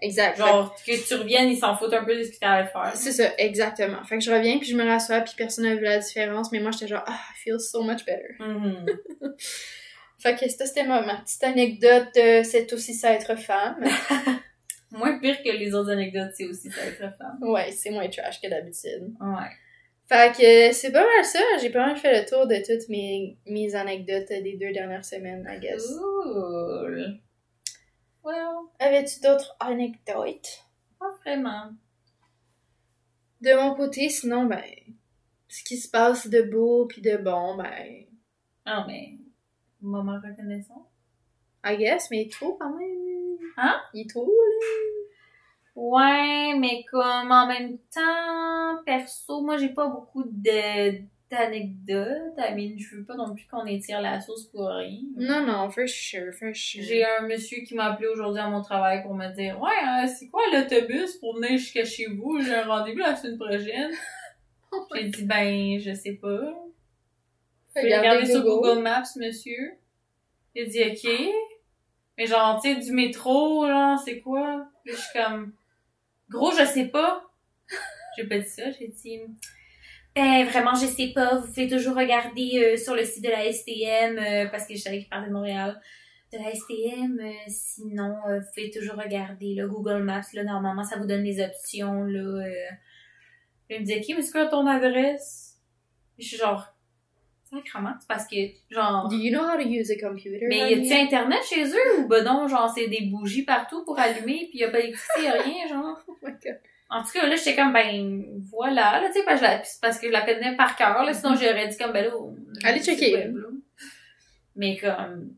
Exact. 0.02 0.38
Genre, 0.38 0.74
que 0.88 1.08
tu 1.08 1.14
reviennes, 1.16 1.50
ils 1.50 1.58
s'en 1.58 1.76
foutent 1.76 1.94
un 1.94 2.06
peu 2.06 2.16
de 2.18 2.24
ce 2.24 2.32
que 2.32 2.38
t'allais 2.40 2.68
faire. 2.70 2.92
C'est 2.96 3.12
ça, 3.12 3.34
exactement. 3.38 4.02
Fait 4.06 4.18
que 4.18 4.24
je 4.24 4.32
reviens, 4.32 4.58
puis 4.58 4.68
je 4.70 4.76
me 4.78 4.86
rassois, 4.88 5.20
puis 5.20 5.34
personne 5.38 5.66
n'a 5.66 5.76
vu 5.76 5.84
la 5.84 5.98
différence, 6.00 6.52
mais 6.54 6.60
moi, 6.62 6.72
j'étais 6.72 6.88
genre, 6.88 7.04
ah, 7.06 7.12
I 7.36 7.38
feel 7.44 7.60
so 7.60 7.84
much 7.84 8.06
better. 8.06 8.36
Mhm. 8.40 8.86
Fait 10.20 10.36
que 10.36 10.48
ça, 10.50 10.66
c'était 10.66 10.84
ma, 10.86 11.02
ma 11.02 11.18
petite 11.22 11.44
anecdote 11.44 12.08
de 12.16 12.44
c'est 12.44 12.72
aussi 12.74 12.94
ça 12.94 13.14
être 13.14 13.36
femme. 13.40 13.84
Moins 14.92 15.20
pire 15.20 15.42
que 15.44 15.50
les 15.50 15.74
autres 15.74 15.92
anecdotes, 15.92 16.32
c'est 16.36 16.46
aussi 16.46 16.70
ça 16.70 16.86
être 16.86 17.16
femme. 17.18 17.38
ouais, 17.42 17.72
c'est 17.72 17.92
moins 17.92 18.08
trash 18.10 18.42
que 18.42 18.50
d'habitude. 18.50 19.14
Ouais. 19.22 19.50
Fait 20.08 20.32
que 20.36 20.74
c'est 20.76 20.92
pas 20.92 21.06
mal 21.06 21.24
ça. 21.24 21.40
J'ai 21.62 21.70
pas 21.70 21.86
mal 21.86 21.96
fait 21.96 22.20
le 22.22 22.28
tour 22.28 22.48
de 22.48 22.56
toutes 22.56 22.90
mes, 22.90 23.38
mes 23.46 23.76
anecdotes 23.76 24.28
des 24.30 24.58
deux 24.60 24.72
dernières 24.74 25.06
semaines, 25.06 25.48
I 25.48 25.60
guess. 25.60 25.86
Cool. 25.96 27.20
Well, 28.24 28.56
Avais-tu 28.80 29.20
d'autres 29.22 29.56
anecdotes? 29.60 30.64
pas 31.00 31.12
vraiment. 31.24 31.70
De 33.42 33.54
mon 33.56 33.76
côté, 33.76 34.10
sinon, 34.10 34.46
ben, 34.48 34.64
ce 35.48 35.64
qui 35.64 35.78
se 35.78 35.88
passe 35.90 36.28
de 36.28 36.42
beau 36.42 36.88
puis 36.88 37.02
de 37.02 37.16
bon, 37.18 37.56
ben, 37.58 38.06
Ah, 38.66 38.84
mais. 38.88 39.12
Moment 39.82 40.20
reconnaissant. 40.24 40.88
I 41.64 41.78
guess, 41.78 42.10
mais 42.10 42.24
il 42.24 42.28
est 42.28 42.32
trop 42.32 42.58
quand 42.60 42.76
même. 42.76 43.38
Hein? 43.58 43.76
Il 43.94 44.02
est 44.02 44.10
trop, 44.10 44.26
là. 44.26 44.90
Ouais, 45.76 46.56
mais 46.60 46.84
comme 46.92 47.32
en 47.32 47.48
même 47.48 47.78
temps, 47.94 48.84
perso, 48.86 49.42
moi 49.42 49.56
j'ai 49.58 49.70
pas 49.70 49.88
beaucoup 49.88 50.24
d'anecdotes. 50.26 50.98
I 52.38 52.54
mean, 52.54 52.78
je 52.78 52.98
veux 52.98 53.06
pas 53.06 53.16
non 53.16 53.34
plus 53.34 53.48
qu'on 53.50 53.66
étire 53.66 54.02
la 54.02 54.20
sauce 54.20 54.48
pour 54.48 54.68
rien. 54.68 55.00
Non, 55.16 55.46
non, 55.46 55.70
for 55.70 55.88
sure, 55.88 56.34
for 56.34 56.54
sure. 56.54 56.84
J'ai 56.84 57.06
un 57.06 57.22
monsieur 57.28 57.62
qui 57.62 57.76
m'a 57.76 57.94
appelé 57.94 58.10
aujourd'hui 58.10 58.42
à 58.42 58.50
mon 58.50 58.62
travail 58.62 59.04
pour 59.04 59.14
me 59.16 59.34
dire 59.34 59.58
Ouais, 59.62 59.72
hein, 59.82 60.06
c'est 60.06 60.28
quoi 60.28 60.42
l'autobus 60.52 61.16
pour 61.16 61.36
venir 61.36 61.52
jusqu'à 61.52 61.86
chez 61.86 62.08
vous? 62.08 62.42
J'ai 62.42 62.56
un 62.56 62.68
rendez-vous 62.68 63.00
la 63.00 63.16
semaine 63.16 63.38
prochaine. 63.38 63.92
Oh 64.72 64.86
J'ai 64.94 65.10
dit 65.10 65.24
Ben, 65.24 65.80
je 65.80 65.96
sais 65.96 66.14
pas. 66.14 66.54
Regardez 67.76 68.10
regarder 68.10 68.32
sur 68.32 68.44
Google. 68.44 68.82
Maps, 68.82 69.04
monsieur. 69.18 69.74
Il 70.56 70.64
a 70.64 70.66
dit 70.66 70.84
OK. 70.84 71.34
Mais 72.18 72.26
genre, 72.26 72.62
tu 72.62 72.74
sais, 72.74 72.80
du 72.80 72.92
métro, 72.92 73.66
genre, 73.68 73.98
c'est 74.00 74.20
quoi? 74.20 74.68
Puis 74.84 74.94
je 74.94 75.00
suis 75.00 75.20
comme 75.20 75.54
Gros, 76.30 76.52
je 76.52 76.66
sais 76.66 76.86
pas. 76.86 77.24
J'ai 78.18 78.28
pas 78.28 78.40
dit 78.40 78.50
ça, 78.50 78.70
j'ai 78.72 78.88
dit 78.88 79.20
Ben 80.16 80.46
vraiment 80.46 80.74
je 80.76 80.86
sais 80.86 81.12
pas, 81.14 81.36
vous 81.36 81.48
pouvez 81.48 81.70
toujours 81.70 81.96
regarder 81.96 82.52
euh, 82.58 82.78
sur 82.78 82.96
le 82.96 83.06
site 83.06 83.24
de 83.24 83.30
la 83.30 83.52
STM 83.52 84.18
euh, 84.18 84.50
parce 84.50 84.68
que 84.68 84.76
je 84.76 84.82
savais 84.82 85.00
qu'il 85.00 85.10
parlait 85.10 85.28
de 85.28 85.34
Montréal. 85.34 85.80
De 86.34 86.38
la 86.38 86.54
STM, 86.54 87.20
euh, 87.20 87.32
sinon 87.48 88.18
euh, 88.28 88.40
vous 88.40 88.46
pouvez 88.54 88.72
toujours 88.72 88.96
regarder 88.96 89.56
là, 89.56 89.68
Google 89.68 90.04
Maps, 90.04 90.22
là, 90.34 90.44
normalement 90.44 90.84
ça 90.84 90.98
vous 90.98 91.06
donne 91.06 91.24
des 91.24 91.42
options 91.42 92.04
là. 92.04 92.20
Euh. 92.20 92.70
Il 93.70 93.82
me 93.82 93.86
dit 93.86 93.94
Ok, 93.94 94.16
mais 94.18 94.22
c'est 94.22 94.32
quoi 94.32 94.48
ton 94.48 94.66
adresse? 94.68 95.58
Je 96.18 96.26
suis 96.26 96.38
genre 96.38 96.66
Sacrement, 97.52 97.94
c'est 98.00 98.08
parce 98.08 98.28
que 98.28 98.36
genre 98.70 99.08
Do 99.10 99.16
you 99.16 99.32
know 99.32 99.44
how 99.44 99.56
to 99.58 99.68
use 99.68 99.90
a 99.92 99.96
computer? 100.00 100.46
mais 100.48 100.72
y 100.72 100.74
a-tu 100.76 100.94
internet 101.02 101.40
chez 101.50 101.66
eux 101.66 102.00
ou 102.00 102.08
ben 102.08 102.24
non, 102.24 102.48
genre 102.48 102.72
c'est 102.76 102.88
des 102.88 103.02
bougies 103.12 103.44
partout 103.44 103.84
pour 103.86 103.98
allumer 104.00 104.48
puis 104.50 104.60
y 104.60 104.64
a 104.64 104.70
pas 104.70 104.78
d'électricité, 104.82 105.28
a 105.28 105.42
rien 105.42 105.68
genre? 105.68 105.98
Oh 106.08 106.16
my 106.22 106.32
god. 106.44 106.60
En 106.92 107.04
tout 107.04 107.12
cas, 107.14 107.28
là, 107.28 107.36
j'étais 107.36 107.56
comme, 107.56 107.72
ben, 107.72 108.26
voilà, 108.52 109.00
là, 109.00 109.08
tu 109.10 109.20
sais, 109.20 109.24
parce, 109.24 109.78
parce 109.80 110.00
que 110.00 110.08
je 110.08 110.12
la 110.12 110.22
connais 110.22 110.56
par 110.56 110.76
cœur, 110.76 111.04
là, 111.04 111.14
sinon 111.14 111.36
j'aurais 111.36 111.68
dit 111.68 111.78
comme, 111.78 111.92
ben 111.92 112.06
là, 112.06 112.12
Allez 112.64 112.82
checker. 112.82 113.14
web, 113.14 113.36
là. 113.38 113.48
Mais 114.56 114.76
comme, 114.76 115.36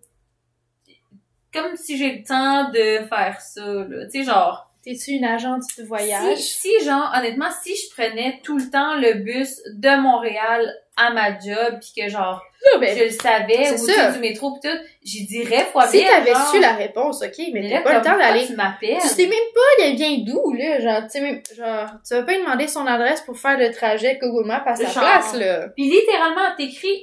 comme 1.54 1.76
si 1.76 1.98
j'ai 1.98 2.16
le 2.20 2.24
temps 2.24 2.70
de 2.72 3.06
faire 3.06 3.42
ça, 3.42 3.66
là, 3.66 4.06
tu 4.06 4.20
sais, 4.20 4.24
genre, 4.24 4.68
T'es-tu 4.84 5.12
une 5.12 5.26
agente 5.26 5.62
de 5.78 5.84
voyage? 5.84 6.38
si, 6.38 6.70
si, 6.80 6.86
genre, 6.86 7.14
honnêtement, 7.16 7.50
si 7.62 7.76
je 7.76 7.94
prenais 7.94 8.40
tout 8.44 8.58
le 8.58 8.70
temps 8.72 8.96
le 8.98 9.16
bus 9.16 9.62
de 9.74 10.02
Montréal 10.02 10.74
à 11.08 11.12
ma 11.12 11.40
job, 11.40 11.80
pis 11.80 11.94
que 12.02 12.10
genre, 12.10 12.44
Là, 12.74 12.80
ben, 12.80 12.96
je 12.96 13.06
le 13.06 13.10
savais, 13.10 13.72
ou 13.74 13.78
ça. 13.78 14.12
du 14.12 14.20
métro 14.20 14.54
pis 14.54 14.70
tout, 14.70 14.78
j'y 15.04 15.26
dirais 15.26 15.66
fois 15.72 15.88
si 15.88 16.06
t'avais 16.06 16.34
su 16.52 16.60
la 16.60 16.74
réponse, 16.74 17.24
ok, 17.24 17.44
mais 17.54 17.68
t'as 17.70 17.82
pas 17.82 17.98
le 17.98 18.04
temps 18.04 18.18
d'aller. 18.18 18.46
tu 18.46 18.56
m'appelles. 18.56 18.98
Tu 19.02 19.08
sais 19.08 19.26
même 19.26 19.50
pas, 19.56 19.84
il 19.86 19.96
vient 19.96 20.18
d'où, 20.20 20.54
là? 20.54 20.80
Genre, 20.80 21.02
tu 21.04 21.10
sais 21.10 21.22
même, 21.22 21.42
genre, 21.56 21.90
tu 22.08 22.14
vas 22.14 22.22
pas 22.22 22.32
lui 22.34 22.42
demander 22.44 22.68
son 22.68 22.86
adresse 22.86 23.22
pour 23.22 23.38
faire 23.38 23.58
le 23.58 23.72
trajet 23.74 24.20
Google 24.22 24.48
Maps 24.48 24.64
à 24.66 24.76
sa 24.76 24.86
Genre. 24.86 24.94
place, 25.04 25.34
là. 25.34 25.70
Puis 25.70 25.86
littéralement, 25.90 26.56
t'écris, 26.56 27.02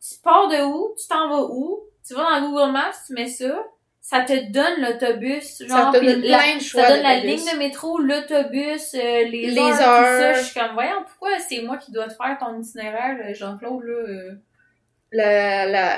tu 0.00 0.14
pars 0.22 0.48
de 0.48 0.62
où, 0.64 0.94
tu 0.98 1.06
t'en 1.06 1.28
vas 1.28 1.42
où, 1.50 1.80
tu 2.06 2.14
vas 2.14 2.40
dans 2.40 2.48
Google 2.50 2.72
Maps, 2.72 2.92
tu 3.06 3.12
mets 3.12 3.28
ça, 3.28 3.62
ça 4.06 4.20
te 4.20 4.52
donne 4.52 4.82
l'autobus, 4.82 5.62
genre, 5.66 5.68
Ça 5.68 5.90
te 5.94 5.98
puis 5.98 6.08
donne 6.08 6.20
la- 6.24 6.38
plein 6.38 6.56
de 6.58 6.62
choix 6.62 6.82
ça 6.82 6.90
donne 6.94 7.02
la 7.02 7.20
ligne 7.20 7.38
de 7.52 7.56
métro, 7.58 7.98
l'autobus, 7.98 8.94
euh, 8.94 9.24
les, 9.24 9.46
Les 9.46 9.58
heures, 9.58 9.76
tout 9.78 9.82
heures. 9.82 10.20
ça. 10.20 10.32
Je 10.34 10.44
suis 10.44 10.60
comme, 10.60 10.74
voyons, 10.74 11.02
pourquoi 11.08 11.38
c'est 11.38 11.62
moi 11.62 11.78
qui 11.78 11.90
dois 11.90 12.06
te 12.08 12.12
faire 12.12 12.36
ton 12.38 12.60
itinéraire, 12.60 13.16
euh, 13.24 13.32
Jean-Claude, 13.32 13.82
là? 13.82 13.92
euh? 13.92 14.34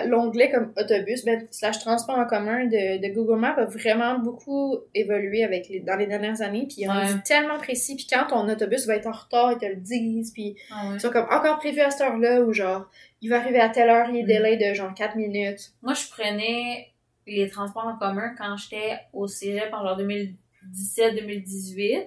L'onglet 0.07 0.51
comme 0.51 0.73
autobus, 0.77 1.25
ben, 1.25 1.47
slash 1.51 1.79
transport 1.81 2.19
en 2.19 2.27
commun 2.27 2.67
de, 2.67 2.99
de 3.01 3.15
Google 3.15 3.39
Maps 3.41 3.55
a 3.57 3.65
vraiment 3.65 4.19
beaucoup 4.19 4.77
évolué 4.95 5.43
avec 5.43 5.69
les, 5.69 5.81
dans 5.81 5.97
les 5.97 6.07
dernières 6.07 6.43
années, 6.43 6.67
puis 6.69 6.77
il 6.79 6.85
est 6.85 6.89
rendu 6.89 7.15
Ouais. 7.15 7.21
tellement 7.25 7.59
précis, 7.59 7.97
puis 7.97 8.07
quand 8.11 8.27
ton 8.29 8.49
autobus 8.49 8.87
va 8.87 8.97
être 8.97 9.07
en 9.07 9.13
retard, 9.13 9.53
ils 9.53 9.59
te 9.59 9.65
le 9.67 9.77
disent, 9.77 10.33
puis 10.33 10.57
Ah 10.71 10.89
ouais. 10.91 10.97
ils 10.97 11.01
sont 11.01 11.11
comme 11.11 11.27
encore 11.31 11.59
prévu 11.59 11.81
à 11.81 11.91
cette 11.91 12.03
heure-là, 12.03 12.43
ou 12.43 12.53
genre, 12.53 12.89
il 13.23 13.31
va 13.31 13.37
arriver 13.37 13.61
à 13.61 13.71
telle 13.71 13.89
heure, 13.89 14.09
il 14.11 14.19
est 14.19 14.23
Mm. 14.23 14.27
délai 14.27 14.57
de 14.59 14.75
genre 14.75 14.93
4 14.95 15.17
minutes. 15.17 15.71
Moi, 15.83 15.95
je 15.95 16.09
prenais 16.11 16.89
les 17.27 17.49
transports 17.51 17.87
en 17.87 17.97
commun 17.97 18.35
quand 18.39 18.57
j'étais 18.57 18.99
au 19.13 19.27
cégep 19.27 19.73
en 19.73 19.83
genre 19.85 19.99
2017-2018. 19.99 22.07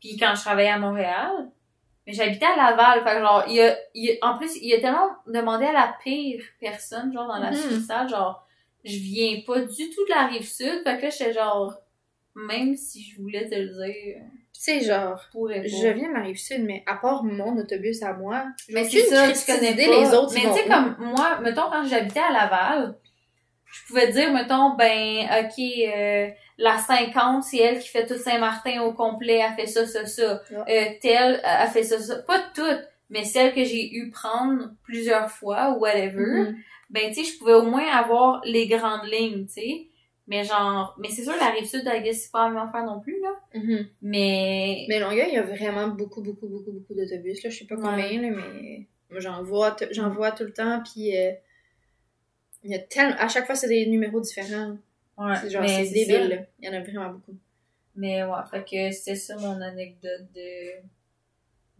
Puis 0.00 0.16
quand 0.18 0.34
je 0.34 0.40
travaillais 0.40 0.70
à 0.70 0.78
Montréal. 0.78 1.50
Mais 2.06 2.12
j'habitais 2.12 2.44
à 2.44 2.56
Laval. 2.56 3.02
Fait 3.02 3.14
que 3.14 3.20
genre, 3.20 3.44
il 3.48 3.54
y 3.56 3.62
a, 3.62 3.76
il 3.94 4.18
en 4.20 4.36
plus, 4.36 4.56
il 4.60 4.74
a 4.74 4.80
tellement 4.80 5.08
demandé 5.26 5.64
à 5.64 5.72
la 5.72 5.96
pire 6.02 6.42
personne, 6.60 7.12
genre, 7.14 7.26
dans 7.28 7.38
la 7.38 7.54
succursale, 7.54 8.10
genre, 8.10 8.46
je 8.84 8.98
viens 8.98 9.40
pas 9.46 9.60
du 9.60 9.88
tout 9.88 10.04
de 10.04 10.10
la 10.10 10.26
rive 10.26 10.46
sud. 10.46 10.82
Fait 10.84 10.98
que 10.98 11.02
là, 11.04 11.08
j'étais 11.10 11.32
genre, 11.32 11.74
même 12.34 12.76
si 12.76 13.02
je 13.02 13.22
voulais 13.22 13.48
te 13.48 13.54
le 13.54 13.68
dire, 13.68 14.16
Tu 14.52 14.60
sais, 14.60 14.80
genre, 14.82 15.18
je 15.32 15.68
je 15.68 15.88
viens 15.94 16.10
de 16.10 16.14
la 16.14 16.20
Rive-Sud, 16.20 16.62
mais 16.64 16.82
à 16.86 16.96
part 16.96 17.24
mon 17.24 17.56
autobus 17.56 18.02
à 18.02 18.12
moi, 18.12 18.44
Mais 18.68 18.84
c'est 18.84 19.06
ça, 19.06 19.32
tu 19.32 19.46
connais 19.52 19.74
pas. 19.74 20.00
les 20.00 20.14
autres, 20.14 20.34
Mais 20.34 20.42
tu 20.42 20.52
sais, 20.62 20.68
comme 20.68 20.96
moi, 20.98 21.40
mettons, 21.40 21.70
quand 21.70 21.86
j'habitais 21.86 22.20
à 22.20 22.30
Laval, 22.32 22.98
je 23.74 23.86
pouvais 23.88 24.12
dire, 24.12 24.32
mettons, 24.32 24.76
ben, 24.76 25.26
OK, 25.40 25.58
euh, 25.58 26.28
la 26.58 26.78
50, 26.78 27.42
c'est 27.42 27.58
elle 27.58 27.78
qui 27.80 27.88
fait 27.88 28.06
tout 28.06 28.16
Saint-Martin 28.16 28.82
au 28.82 28.92
complet, 28.92 29.40
elle 29.44 29.54
fait 29.54 29.66
ça, 29.66 29.86
ça, 29.86 30.06
ça. 30.06 30.40
Ah. 30.54 30.64
Euh, 30.68 30.84
telle, 31.00 31.40
elle 31.42 31.68
fait 31.68 31.82
ça, 31.82 31.98
ça. 31.98 32.22
Pas 32.22 32.40
toutes, 32.54 32.88
mais 33.10 33.24
celle 33.24 33.52
que 33.52 33.64
j'ai 33.64 33.92
eu 33.92 34.10
prendre 34.10 34.70
plusieurs 34.84 35.30
fois, 35.30 35.70
ou 35.72 35.80
whatever, 35.80 36.24
Mhm. 36.24 36.56
ben, 36.90 37.08
tu 37.08 37.24
sais, 37.24 37.32
je 37.32 37.38
pouvais 37.38 37.54
au 37.54 37.62
moins 37.66 37.86
avoir 37.86 38.40
les 38.44 38.66
grandes 38.68 39.06
lignes, 39.10 39.46
tu 39.46 39.54
sais. 39.54 39.86
Mais 40.26 40.42
genre, 40.44 40.96
mais 40.98 41.10
c'est 41.10 41.22
sûr, 41.24 41.34
la 41.38 41.50
rive 41.50 41.66
sud, 41.66 41.84
guess, 42.02 42.22
c'est 42.22 42.32
pas 42.32 42.44
la 42.48 42.54
même 42.54 42.62
affaire 42.66 42.84
non 42.84 43.00
plus, 43.00 43.20
là. 43.20 43.28
Mhm. 43.54 43.86
Mais, 44.00 44.86
Mais 44.88 44.98
Longueuil, 45.00 45.26
il 45.28 45.34
y 45.34 45.38
a 45.38 45.42
vraiment 45.42 45.88
beaucoup, 45.88 46.22
beaucoup, 46.22 46.46
beaucoup, 46.46 46.72
beaucoup 46.72 46.94
d'autobus. 46.94 47.42
Là, 47.44 47.50
je 47.50 47.58
sais 47.58 47.66
pas 47.66 47.74
combien, 47.76 48.22
là, 48.22 48.28
mais 48.30 48.86
j'en 49.20 49.42
vois, 49.42 49.76
j'en 49.90 50.08
vois 50.08 50.30
tout 50.32 50.44
le 50.44 50.52
temps. 50.52 50.82
Puis 50.82 51.14
euh, 51.16 51.32
il 52.64 52.70
y 52.70 52.74
a 52.74 52.78
tellement, 52.78 53.16
à 53.18 53.28
chaque 53.28 53.46
fois, 53.46 53.54
c'est 53.54 53.68
des 53.68 53.86
numéros 53.86 54.20
différents. 54.20 54.76
ouais, 55.18 55.34
C'est 55.42 55.50
genre, 55.50 55.68
c'est 55.68 55.90
débile. 55.90 56.28
là. 56.28 56.36
Il 56.60 56.66
y 56.66 56.68
en 56.68 56.74
a 56.74 56.80
vraiment 56.80 57.10
beaucoup. 57.10 57.36
Mais 57.96 58.24
ouais, 58.24 58.38
fait 58.50 58.64
que 58.64 58.90
c'était 58.94 59.14
ça 59.16 59.36
mon 59.36 59.60
anecdote 59.60 60.26
de 60.34 60.82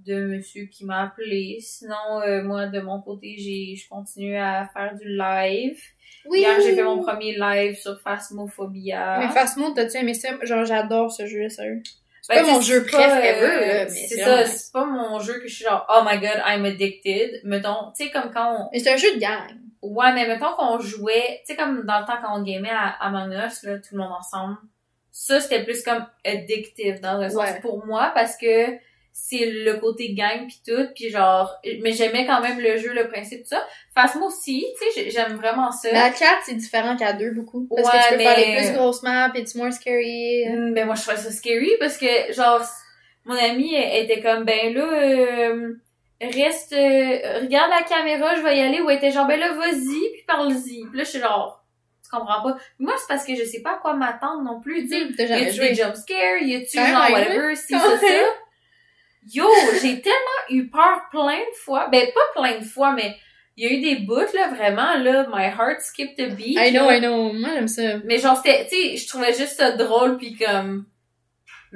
de 0.07 0.26
monsieur 0.26 0.66
qui 0.66 0.85
m'a 0.85 1.05
appelé. 1.05 1.59
Sinon, 1.61 2.20
euh, 2.26 2.43
moi, 2.43 2.66
de 2.66 2.78
mon 2.80 3.01
côté, 3.01 3.37
j'ai 3.39 3.74
je 3.74 3.89
continue 3.89 4.37
à 4.37 4.68
faire 4.72 4.95
du 4.95 5.09
live. 5.09 5.80
Oui! 6.26 6.41
Hier, 6.41 6.61
j'ai 6.61 6.74
fait 6.74 6.82
mon 6.82 7.03
premier 7.03 7.35
live 7.37 7.76
sur 7.76 7.99
Phasmophobia. 8.01 9.18
Mais 9.18 9.62
Mode, 9.62 9.74
t'as-tu 9.74 9.97
aimé 9.97 10.14
ça? 10.14 10.28
Genre, 10.43 10.64
j'adore 10.64 11.11
ce 11.11 11.26
jeu, 11.26 11.49
sérieux. 11.49 11.82
C'est 12.20 12.35
Ben, 12.35 12.45
pas 12.45 12.53
mon 12.53 12.61
jeu 12.62 12.82
c'est 12.85 12.91
pas, 12.91 13.09
préf 13.09 13.24
ever, 13.24 13.45
euh, 13.47 13.87
c'est 13.89 14.16
ça, 14.16 14.47
c'est 14.47 14.72
pas 14.72 14.87
mon 14.87 15.20
jeu 15.20 15.35
que 15.41 15.47
je 15.47 15.55
suis 15.57 15.64
genre, 15.64 15.87
oh 15.91 16.03
my 16.07 16.18
god, 16.18 16.41
I'm 16.47 16.64
addicted. 16.64 17.41
Mettons, 17.45 17.93
tu 17.95 18.05
sais, 18.05 18.11
comme 18.11 18.30
quand 18.32 18.57
on, 18.61 18.68
Mais 18.72 18.78
c'est 18.78 18.93
un 18.93 18.97
jeu 18.97 19.14
de 19.14 19.20
gang. 19.20 19.51
Ouais, 19.87 20.12
mais 20.14 20.26
mettons 20.26 20.53
qu'on 20.55 20.78
jouait, 20.80 21.41
tu 21.47 21.53
sais, 21.53 21.57
comme 21.57 21.85
dans 21.85 22.01
le 22.01 22.07
temps 22.07 22.18
quand 22.22 22.39
on 22.39 22.43
gamait 22.43 22.70
à 22.70 22.89
Among 23.01 23.32
Us, 23.32 23.62
là, 23.64 23.78
tout 23.78 23.95
le 23.95 23.99
monde 23.99 24.12
ensemble. 24.18 24.57
Ça, 25.12 25.41
c'était 25.41 25.62
plus 25.62 25.82
comme 25.82 26.05
addictive 26.24 27.01
dans 27.01 27.20
un 27.20 27.28
sens 27.30 27.39
Ouais. 27.43 27.61
pour 27.61 27.85
moi 27.87 28.11
parce 28.14 28.37
que 28.37 28.66
c'est 29.12 29.47
le 29.47 29.74
côté 29.74 30.12
gang 30.14 30.47
pis 30.49 30.61
tout, 30.66 30.89
puis 30.95 31.09
genre, 31.11 31.55
mais 31.82 31.93
j'aimais 31.93 32.26
quand 32.26 32.41
même 32.41 32.59
le 32.59 32.76
jeu, 32.78 32.93
le 32.93 33.07
principe, 33.07 33.43
tout 33.43 33.51
ça. 33.51 33.64
Face-moi 33.95 34.26
aussi, 34.26 34.66
tu 34.76 34.85
sais, 34.93 35.05
j'ai- 35.05 35.11
j'aime 35.12 35.35
vraiment 35.37 35.70
ça. 35.70 35.89
Mais 35.93 36.01
à 36.01 36.11
4, 36.11 36.43
c'est 36.45 36.55
différent 36.57 36.97
qu'à 36.97 37.12
2 37.12 37.30
beaucoup. 37.30 37.68
Parce 37.70 37.87
Ouais, 37.87 37.93
que 38.01 38.09
tu 38.09 38.14
peux 38.14 38.20
faire 38.24 38.37
mais- 38.39 38.57
les 38.62 38.66
plus 38.66 38.76
grosses 38.76 39.03
maps, 39.05 39.30
it's 39.37 39.55
more 39.55 39.72
scary. 39.72 40.47
Mm, 40.49 40.74
Ben 40.74 40.85
moi 40.87 40.97
je 40.97 41.03
trouvais 41.03 41.16
ça 41.16 41.30
scary 41.30 41.70
parce 41.78 41.97
que 41.97 42.32
genre 42.32 42.61
mon 43.24 43.37
amie 43.37 43.72
elle 43.74 44.05
était 44.05 44.20
comme 44.20 44.45
ben 44.45 44.74
là 44.74 44.82
euh, 44.82 45.74
reste 46.30 46.72
euh, 46.72 47.40
regarde 47.40 47.70
la 47.70 47.82
caméra 47.82 48.36
je 48.36 48.42
vais 48.42 48.58
y 48.58 48.60
aller. 48.60 48.80
Ou 48.80 48.90
elle 48.90 48.98
était 48.98 49.10
genre 49.10 49.26
ben 49.26 49.38
là 49.38 49.52
vas-y 49.52 50.12
puis 50.12 50.24
parle-y. 50.26 50.86
Puis 50.88 50.98
là 50.98 51.04
je 51.04 51.08
suis 51.08 51.20
genre 51.20 51.64
tu 52.02 52.10
comprends 52.10 52.42
pas. 52.42 52.56
Moi 52.78 52.94
c'est 52.96 53.08
parce 53.08 53.24
que 53.24 53.34
je 53.34 53.44
sais 53.44 53.62
pas 53.62 53.74
à 53.74 53.76
quoi 53.78 53.94
m'attendre 53.94 54.42
non 54.42 54.60
plus 54.60 54.88
tu 54.88 54.88
sais. 54.88 55.06
T'as 55.16 55.38
y 55.38 55.46
a-tu 55.46 55.60
des 55.60 55.74
jump 55.74 55.94
scares? 55.94 56.42
Y 56.42 56.56
a-tu 56.56 56.76
genre 56.76 57.10
whatever 57.10 57.54
si 57.54 57.72
ça 57.72 57.98
ça 57.98 58.06
yo 59.32 59.46
j'ai 59.80 60.00
tellement 60.02 60.42
eu 60.50 60.68
peur 60.68 61.00
plein 61.10 61.38
de 61.38 61.56
fois. 61.64 61.88
Ben 61.88 62.06
pas 62.14 62.40
plein 62.40 62.58
de 62.58 62.64
fois 62.64 62.92
mais 62.92 63.16
il 63.56 63.64
y 63.64 63.68
a 63.68 63.72
eu 63.72 63.80
des 63.80 64.02
bouts 64.04 64.34
là 64.34 64.48
vraiment 64.48 64.94
là 64.94 65.26
my 65.32 65.46
heart 65.46 65.80
skipped 65.80 66.18
a 66.20 66.34
beat 66.34 66.58
I 66.58 66.72
know, 66.72 66.88
là. 66.88 66.96
I 66.96 67.00
know. 67.00 67.32
Moi, 67.32 67.50
j'aime 67.54 67.68
ça. 67.68 67.82
Mais 68.04 68.18
genre, 68.18 68.36
c'était, 68.36 68.66
tu 68.68 68.76
sais, 68.76 68.96
je 68.96 69.08
trouvais 69.08 69.32
juste 69.32 69.56
ça 69.56 69.70
drôle, 69.72 70.16
puis 70.16 70.36
comme... 70.36 70.86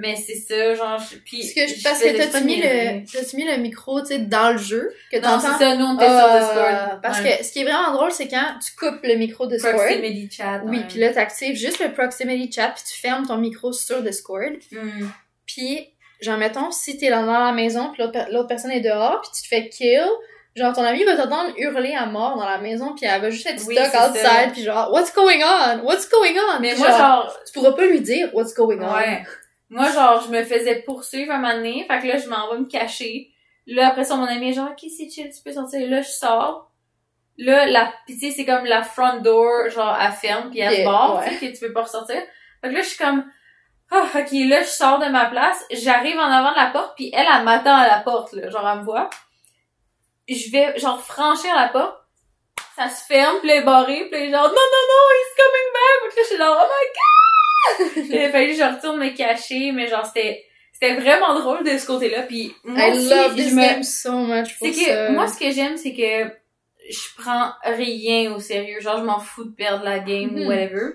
Mais 0.01 0.14
c'est 0.14 0.36
ça, 0.36 0.74
genre, 0.76 0.99
je- 1.01 1.16
puis... 1.18 1.38
Parce 1.40 1.53
que, 1.53 1.66
je 1.76 1.82
parce 1.82 1.99
que 2.01 2.32
pas 2.32 2.40
mis 2.42 2.57
le, 2.62 3.05
t'as-tu 3.12 3.34
mis 3.36 3.44
le 3.44 3.57
micro, 3.57 4.01
tu 4.01 4.07
sais, 4.07 4.18
dans 4.18 4.53
le 4.53 4.59
jeu, 4.59 4.90
que 5.11 5.16
Non, 5.18 5.40
c'est 5.40 5.64
ça, 5.64 5.74
nous, 5.74 5.84
on 5.86 5.96
était 5.96 6.05
Euh, 6.07 6.18
sur 6.20 6.38
Discord. 6.38 7.01
Parce 7.03 7.20
Ouais. 7.20 7.36
que 7.38 7.44
ce 7.44 7.53
qui 7.53 7.59
est 7.61 7.64
vraiment 7.64 7.92
drôle, 7.92 8.12
c'est 8.12 8.28
quand 8.28 8.55
tu 8.64 8.76
coupes 8.76 9.01
le 9.03 9.16
micro 9.16 9.46
de 9.49 9.57
Discord. 9.57 9.74
Proximity 9.74 10.30
chat. 10.30 10.61
Oui, 10.64 10.84
puis 10.88 11.01
là, 11.01 11.12
t'actives 11.12 11.57
juste 11.57 11.80
le 11.80 11.92
proximity 11.92 12.51
chat, 12.53 12.68
puis 12.68 12.84
tu 12.88 13.01
fermes 13.01 13.26
ton 13.26 13.38
micro 13.38 13.72
sur 13.72 14.01
Discord. 14.03 14.53
Hmm. 14.70 15.09
Puis, 15.46 15.88
genre, 16.20 16.38
mettons, 16.38 16.70
si 16.70 16.96
t'es 16.96 17.11
dans 17.11 17.22
la 17.26 17.51
maison, 17.53 17.90
puis 17.92 18.01
l'autre 18.03 18.12
per- 18.12 18.30
l'autre 18.32 18.46
personne 18.49 18.70
est 18.70 18.80
dehors, 18.80 19.20
puis 19.20 19.30
tu 19.34 19.42
te 19.42 19.49
fais 19.49 19.68
kill, 19.68 20.05
genre, 20.55 20.72
ton 20.74 20.82
ami 20.84 21.03
va 21.03 21.16
t'entendre 21.16 21.53
hurler 21.59 21.94
à 21.94 22.07
mort 22.07 22.36
dans 22.36 22.49
la 22.49 22.59
maison, 22.59 22.94
puis 22.94 23.07
elle 23.07 23.20
va 23.20 23.30
juste 23.30 23.46
être 23.49 23.64
Oui, 23.66 23.74
stuck 23.74 24.11
outside, 24.11 24.53
puis 24.53 24.62
genre, 24.62 24.92
what's 24.92 25.12
going 25.12 25.42
on? 25.42 25.80
What's 25.84 26.09
going 26.09 26.36
on? 26.55 26.61
Mais 26.61 26.76
moi, 26.76 26.88
genre, 26.96 27.36
tu 27.46 27.53
pourras 27.53 27.72
pas 27.72 27.86
lui 27.86 28.01
dire 28.01 28.28
what's 28.32 28.55
going 28.55 28.78
on? 28.80 28.94
Ouais. 28.94 29.24
Moi, 29.71 29.91
genre, 29.93 30.23
je 30.23 30.31
me 30.31 30.43
faisais 30.45 30.83
poursuivre 30.83 31.33
un 31.33 31.39
moment 31.39 31.55
donné. 31.55 31.87
Fait 31.87 32.01
que 32.01 32.07
là, 32.07 32.19
je 32.19 32.29
m'en 32.29 32.51
vais 32.51 32.59
me 32.59 32.66
cacher. 32.66 33.31
Là, 33.66 33.89
après 33.89 34.05
ça, 34.05 34.16
mon 34.16 34.25
ami 34.25 34.51
est 34.51 34.53
genre, 34.55 34.71
OK, 34.71 34.79
c'est 34.81 35.11
chill, 35.11 35.31
tu 35.31 35.43
peux 35.45 35.53
sortir. 35.53 35.89
Là, 35.89 36.01
je 36.01 36.09
sors. 36.09 36.71
Là, 37.37 37.66
la, 37.66 37.93
pis 38.07 38.19
tu 38.19 38.33
c'est 38.33 38.45
comme 38.45 38.64
la 38.64 38.83
front 38.83 39.21
door, 39.21 39.69
genre, 39.69 39.97
elle 40.01 40.12
ferme 40.12 40.51
puis 40.51 40.59
elle 40.59 40.85
barre, 40.85 41.19
ouais. 41.19 41.29
tu 41.29 41.35
sais, 41.35 41.47
que 41.47 41.59
tu 41.59 41.66
peux 41.66 41.73
pas 41.73 41.83
ressortir. 41.83 42.16
Fait 42.61 42.69
que 42.69 42.75
là, 42.75 42.83
je 42.83 42.89
suis 42.89 42.99
comme, 42.99 43.25
ah, 43.91 44.07
ok, 44.14 44.33
là, 44.33 44.62
je 44.62 44.69
sors 44.69 44.99
de 44.99 45.07
ma 45.07 45.27
place. 45.27 45.64
J'arrive 45.71 46.19
en 46.19 46.23
avant 46.23 46.51
de 46.51 46.57
la 46.57 46.71
porte 46.71 46.97
puis 46.97 47.11
elle, 47.14 47.27
elle 47.33 47.45
m'attend 47.45 47.77
à 47.77 47.87
la 47.87 48.01
porte, 48.01 48.33
là. 48.33 48.51
Genre, 48.51 48.69
elle 48.69 48.79
me 48.79 48.85
voit. 48.85 49.09
Je 50.29 50.51
vais, 50.51 50.79
genre, 50.79 51.01
franchir 51.01 51.55
la 51.55 51.69
porte. 51.69 51.97
Ça 52.75 52.89
se 52.89 53.05
ferme, 53.05 53.39
puis 53.41 53.51
elle 53.51 53.62
est 53.62 53.64
barrée, 53.64 54.09
puis 54.11 54.21
elle 54.21 54.29
est 54.29 54.33
genre, 54.33 54.47
non, 54.47 54.49
non, 54.49 54.85
non, 54.89 55.05
he's 55.14 55.35
coming 55.37 55.73
back! 55.73 56.03
Fait 56.03 56.09
que 56.09 56.16
là, 56.16 56.23
je 56.23 56.29
suis 56.29 56.37
genre, 56.37 56.57
oh 56.61 56.66
my 56.66 57.28
il 57.97 58.19
a 58.19 58.31
fallu 58.31 58.49
que 58.53 58.57
je 58.59 58.63
retourne 58.77 58.99
me 58.99 59.11
cacher, 59.17 59.73
mais 59.73 59.89
genre, 59.89 60.07
c'était, 60.07 60.45
c'était 60.73 60.95
vraiment 60.97 61.39
drôle 61.39 61.65
de 61.65 61.77
ce 61.77 61.87
côté-là. 61.87 62.23
Puis 62.23 62.55
moi 62.65 62.89
I 62.89 62.93
aussi, 62.93 63.09
love 63.09 63.31
je 63.37 63.43
this 63.43 63.53
me- 63.55 63.61
game 63.63 63.83
so 63.83 64.13
much 64.19 64.57
C'est 64.59 64.71
que, 64.71 64.85
ça. 64.85 65.11
moi, 65.11 65.29
ce 65.29 65.39
que 65.39 65.51
j'aime, 65.51 65.77
c'est 65.77 65.93
que 65.95 66.33
je 66.91 67.23
prends 67.23 67.51
rien 67.65 68.33
au 68.35 68.39
sérieux. 68.41 68.81
Genre, 68.81 68.99
je 68.99 69.05
m'en 69.05 69.19
fous 69.19 69.45
de 69.45 69.55
perdre 69.55 69.85
la 69.85 69.99
game 69.99 70.31
Mhm. 70.33 70.43
ou 70.43 70.49
whatever. 70.49 70.93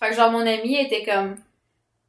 Fait 0.00 0.10
que 0.10 0.14
genre, 0.16 0.30
mon 0.30 0.46
ami 0.46 0.76
était 0.78 1.04
comme, 1.04 1.36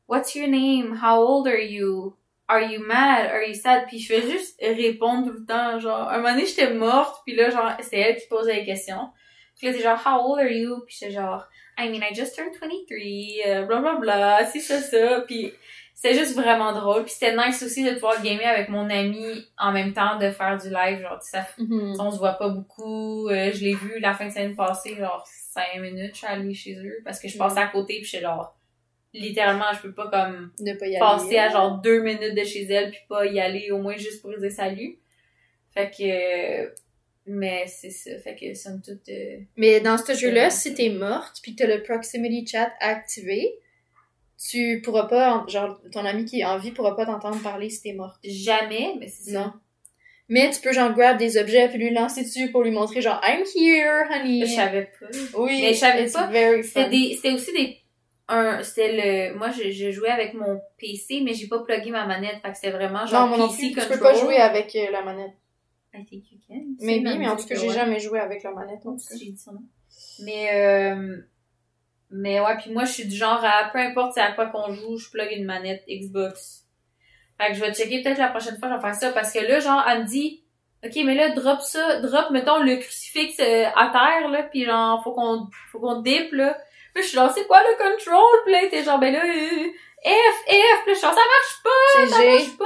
What's 0.07 0.33
your 0.35 0.47
name? 0.47 0.99
How 1.03 1.19
old 1.21 1.47
are 1.47 1.59
you? 1.59 2.15
Are 2.47 2.61
you 2.61 2.81
mad? 2.81 3.27
Are 3.27 3.43
you 3.43 3.53
sad? 3.53 3.85
Puis 3.87 3.99
je 3.99 4.07
fais 4.13 4.21
juste 4.29 4.59
répondre 4.59 5.27
tout 5.27 5.33
le 5.39 5.45
temps. 5.45 5.79
Genre, 5.79 6.09
un 6.09 6.17
moment 6.17 6.31
donné, 6.33 6.45
j'étais 6.47 6.73
morte, 6.73 7.21
puis 7.25 7.35
là, 7.35 7.49
genre, 7.51 7.71
c'était 7.79 7.99
elle 7.99 8.15
qui 8.17 8.27
posait 8.27 8.55
les 8.55 8.65
questions. 8.65 9.09
Puis 9.57 9.67
là, 9.67 9.73
t'es 9.73 9.81
genre, 9.83 9.99
How 10.05 10.31
old 10.33 10.39
are 10.39 10.51
you? 10.51 10.79
Puis 10.87 10.97
j'étais 10.99 11.11
genre, 11.13 11.45
I 11.81 11.89
mean, 11.89 12.01
I 12.03 12.13
just 12.13 12.35
turned 12.35 12.53
23, 12.59 13.47
euh, 13.47 13.65
bla 13.65 13.79
bla 13.81 13.95
bla, 13.95 14.45
c'est 14.45 14.59
ça, 14.59 14.79
ça. 14.81 15.21
Puis 15.27 15.53
c'était 15.95 16.13
juste 16.15 16.35
vraiment 16.35 16.71
drôle. 16.73 17.03
Puis 17.03 17.13
c'était 17.13 17.35
nice 17.35 17.61
aussi 17.63 17.83
de 17.83 17.93
pouvoir 17.93 18.21
gamer 18.21 18.47
avec 18.47 18.69
mon 18.69 18.89
ami 18.89 19.45
en 19.57 19.71
même 19.71 19.93
temps, 19.93 20.17
de 20.17 20.29
faire 20.31 20.57
du 20.57 20.69
live. 20.69 21.01
Genre, 21.01 21.21
ça 21.21 21.45
Mhm. 21.57 21.95
on 21.99 22.11
se 22.11 22.17
voit 22.17 22.33
pas 22.33 22.49
beaucoup. 22.49 23.27
Euh, 23.29 23.51
je 23.53 23.63
l'ai 23.63 23.73
vu 23.75 23.99
la 23.99 24.13
fin 24.13 24.25
de 24.27 24.31
semaine 24.31 24.55
passée, 24.55 24.95
genre 24.95 25.25
5 25.25 25.79
minutes, 25.81 26.11
je 26.13 26.17
suis 26.19 26.27
allée 26.27 26.53
chez 26.53 26.75
eux 26.75 26.99
parce 27.03 27.19
que 27.19 27.27
je 27.27 27.37
passais 27.37 27.59
à 27.59 27.67
côté 27.67 27.95
puis 27.97 28.05
j'étais 28.05 28.23
genre 28.23 28.55
littéralement 29.13 29.65
je 29.73 29.81
peux 29.81 29.93
pas 29.93 30.07
comme 30.07 30.51
De 30.59 30.73
pas 30.73 30.85
y 30.85 30.95
aller. 30.95 30.99
passer 30.99 31.37
à 31.39 31.49
genre 31.49 31.79
deux 31.81 31.99
minutes 32.01 32.35
de 32.35 32.43
chez 32.43 32.63
elle 32.71 32.91
puis 32.91 32.99
pas 33.09 33.25
y 33.25 33.39
aller 33.39 33.71
au 33.71 33.79
moins 33.79 33.97
juste 33.97 34.21
pour 34.21 34.31
dire 34.37 34.51
salut. 34.51 34.99
Fait 35.73 35.89
que 35.89 36.71
mais 37.29 37.65
c'est 37.67 37.91
ça, 37.91 38.17
fait 38.19 38.35
que 38.35 38.53
somme 38.53 38.81
toute 38.81 39.07
euh, 39.09 39.37
Mais 39.55 39.79
dans 39.79 39.97
ce 39.97 40.13
jeu-là, 40.13 40.49
si 40.49 40.73
t'es 40.73 40.89
morte 40.89 41.37
puis 41.43 41.55
que 41.55 41.63
t'as 41.63 41.75
le 41.75 41.83
proximity 41.83 42.45
chat 42.45 42.71
activé, 42.79 43.53
tu 44.49 44.81
pourras 44.83 45.05
pas, 45.07 45.45
genre, 45.47 45.79
ton 45.91 46.05
ami 46.05 46.25
qui 46.25 46.39
est 46.41 46.45
en 46.45 46.57
vie 46.57 46.71
pourra 46.71 46.95
pas 46.95 47.05
t'entendre 47.05 47.41
parler 47.41 47.69
si 47.69 47.83
t'es 47.83 47.93
morte. 47.93 48.17
jamais, 48.23 48.95
mais 48.99 49.07
c'est 49.07 49.31
ça. 49.31 49.39
Non. 49.39 49.53
Mais 50.27 50.49
tu 50.51 50.61
peux 50.61 50.71
genre 50.71 50.93
grab 50.93 51.17
des 51.17 51.37
objets 51.37 51.67
puis 51.69 51.79
lui 51.79 51.91
lancer 51.91 52.23
dessus 52.23 52.51
pour 52.51 52.63
lui 52.63 52.71
montrer 52.71 53.01
genre 53.01 53.19
I'm 53.27 53.43
here, 53.55 54.05
honey. 54.11 54.45
Je 54.45 54.53
savais 54.53 54.91
pas. 54.99 55.07
Oui. 55.39 55.61
Mais 55.61 55.73
je 55.73 55.79
savais 55.79 56.09
pas. 56.09 56.31
C'était 56.63 57.31
aussi 57.31 57.51
des 57.51 57.77
un 58.31 58.61
c'était 58.61 59.31
le 59.31 59.37
moi 59.37 59.49
je, 59.49 59.71
je 59.71 59.89
jouais 59.89 60.09
avec 60.11 60.35
mon 60.35 60.61
PC 60.77 61.21
mais 61.25 61.33
j'ai 61.33 61.47
pas 61.47 61.63
plugué 61.63 61.89
ma 61.89 62.05
manette 62.05 62.37
fait 62.43 62.51
que 62.51 62.55
c'était 62.55 62.69
vraiment 62.69 63.05
genre 63.07 63.23
Non, 63.23 63.29
moi 63.29 63.37
non 63.39 63.47
PC. 63.49 63.69
Tu 63.69 63.73
control. 63.73 63.97
peux 63.97 63.99
pas 64.03 64.13
jouer 64.13 64.37
avec 64.37 64.75
euh, 64.75 64.91
la 64.91 65.01
manette. 65.01 65.33
I 65.93 66.05
think 66.05 66.31
you 66.31 66.37
can. 66.47 66.75
Maybe, 66.79 67.03
mais 67.17 67.27
en 67.27 67.35
tout 67.35 67.45
cas, 67.45 67.55
j'ai 67.55 67.67
ouais. 67.67 67.73
jamais 67.73 67.99
joué 67.99 68.19
avec 68.19 68.43
la 68.43 68.51
manette. 68.51 68.85
en 68.85 68.95
tout 68.95 68.97
cas. 68.97 69.15
J'ai 69.17 69.31
dit 69.31 69.37
son 69.37 69.53
nom. 69.53 69.63
Mais, 70.23 70.49
euh, 70.53 71.17
mais 72.11 72.39
ouais, 72.39 72.57
puis 72.57 72.71
moi, 72.71 72.85
je 72.85 72.91
suis 72.91 73.07
du 73.07 73.15
genre 73.15 73.43
à, 73.43 73.69
peu 73.71 73.79
importe 73.79 74.13
c'est 74.13 74.21
à 74.21 74.31
quoi 74.31 74.47
qu'on 74.47 74.71
joue, 74.73 74.97
je 74.97 75.09
plug 75.09 75.31
une 75.31 75.45
manette 75.45 75.83
Xbox. 75.87 76.65
Fait 77.39 77.49
que 77.49 77.53
je 77.55 77.61
vais 77.61 77.73
checker 77.73 78.03
peut-être 78.03 78.17
la 78.17 78.29
prochaine 78.29 78.57
fois, 78.59 78.69
je 78.69 78.75
vais 78.75 78.81
faire 78.81 78.95
ça, 78.95 79.11
parce 79.11 79.31
que 79.31 79.39
là, 79.39 79.59
genre, 79.59 79.83
elle 79.89 80.03
me 80.03 80.07
dit, 80.07 80.43
OK, 80.83 80.93
mais 81.05 81.15
là, 81.15 81.29
drop 81.29 81.61
ça, 81.61 81.99
drop, 82.01 82.31
mettons, 82.31 82.61
le 82.61 82.75
crucifix 82.77 83.39
euh, 83.39 83.65
à 83.75 83.89
terre, 83.89 84.29
là, 84.29 84.43
puis 84.43 84.65
genre, 84.65 85.03
faut 85.03 85.13
qu'on, 85.13 85.47
faut 85.71 85.79
qu'on 85.79 86.01
dip, 86.01 86.31
là. 86.33 86.57
Puis 86.93 87.03
je 87.03 87.09
suis 87.09 87.17
genre, 87.17 87.31
c'est 87.31 87.47
quoi 87.47 87.61
le 87.61 87.77
control? 87.77 88.43
Puis 88.43 88.53
là, 88.53 88.59
t'es 88.69 88.83
genre, 88.83 88.99
ben 88.99 89.13
là, 89.13 89.23
euh, 89.23 89.69
F, 90.05 90.45
F, 90.47 90.83
puis 90.83 90.93
je 90.93 90.99
suis 90.99 91.01
genre, 91.01 91.13
ça 91.13 91.21
marche 91.21 91.63
pas! 91.63 92.07
Ça 92.07 92.25
marche 92.25 92.57
pas. 92.57 92.65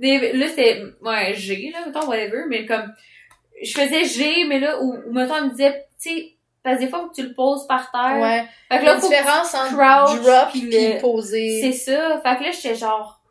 Des, 0.00 0.32
là, 0.32 0.48
c'était, 0.48 0.82
ouais, 1.02 1.34
G, 1.34 1.70
là, 1.72 1.86
mettons, 1.86 2.08
whatever, 2.08 2.44
mais 2.48 2.66
comme, 2.66 2.92
je 3.62 3.70
faisais 3.72 4.04
G, 4.04 4.44
mais 4.48 4.58
là, 4.58 4.80
ou, 4.82 4.94
ou 5.06 5.12
mettons, 5.12 5.36
elle 5.36 5.44
me 5.44 5.50
disait, 5.50 5.86
tu 6.02 6.10
sais, 6.10 6.32
parce 6.62 6.76
que 6.78 6.84
des 6.84 6.88
fois, 6.90 7.00
faut 7.00 7.08
que 7.10 7.14
tu 7.14 7.22
le 7.26 7.34
poses 7.34 7.66
par 7.66 7.90
terre. 7.92 8.18
Ouais. 8.20 8.44
Fait 8.68 8.80
que 8.80 8.84
La 8.86 8.94
là, 8.94 9.00
que 9.00 9.06
différence 9.06 9.54
entre 9.54 9.76
drop 10.22 10.50
puis 10.50 10.98
poser. 11.00 11.60
c'est 11.62 11.72
ça. 11.72 12.20
Fait 12.22 12.38
que 12.38 12.44
là, 12.44 12.50
j'étais 12.50 12.74
genre, 12.74 13.22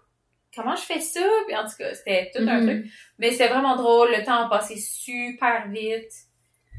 comment 0.56 0.76
je 0.76 0.82
fais 0.82 1.00
ça? 1.00 1.22
Puis 1.48 1.56
en 1.56 1.64
tout 1.64 1.76
cas, 1.78 1.94
c'était 1.94 2.32
tout 2.34 2.42
un 2.48 2.60
Mhm. 2.60 2.66
truc. 2.68 2.86
Mais 3.20 3.32
c'était 3.32 3.48
vraiment 3.50 3.76
drôle. 3.76 4.10
Le 4.18 4.24
temps 4.24 4.46
a 4.46 4.50
passé 4.50 4.78
super 4.78 5.68
vite. 5.70 6.12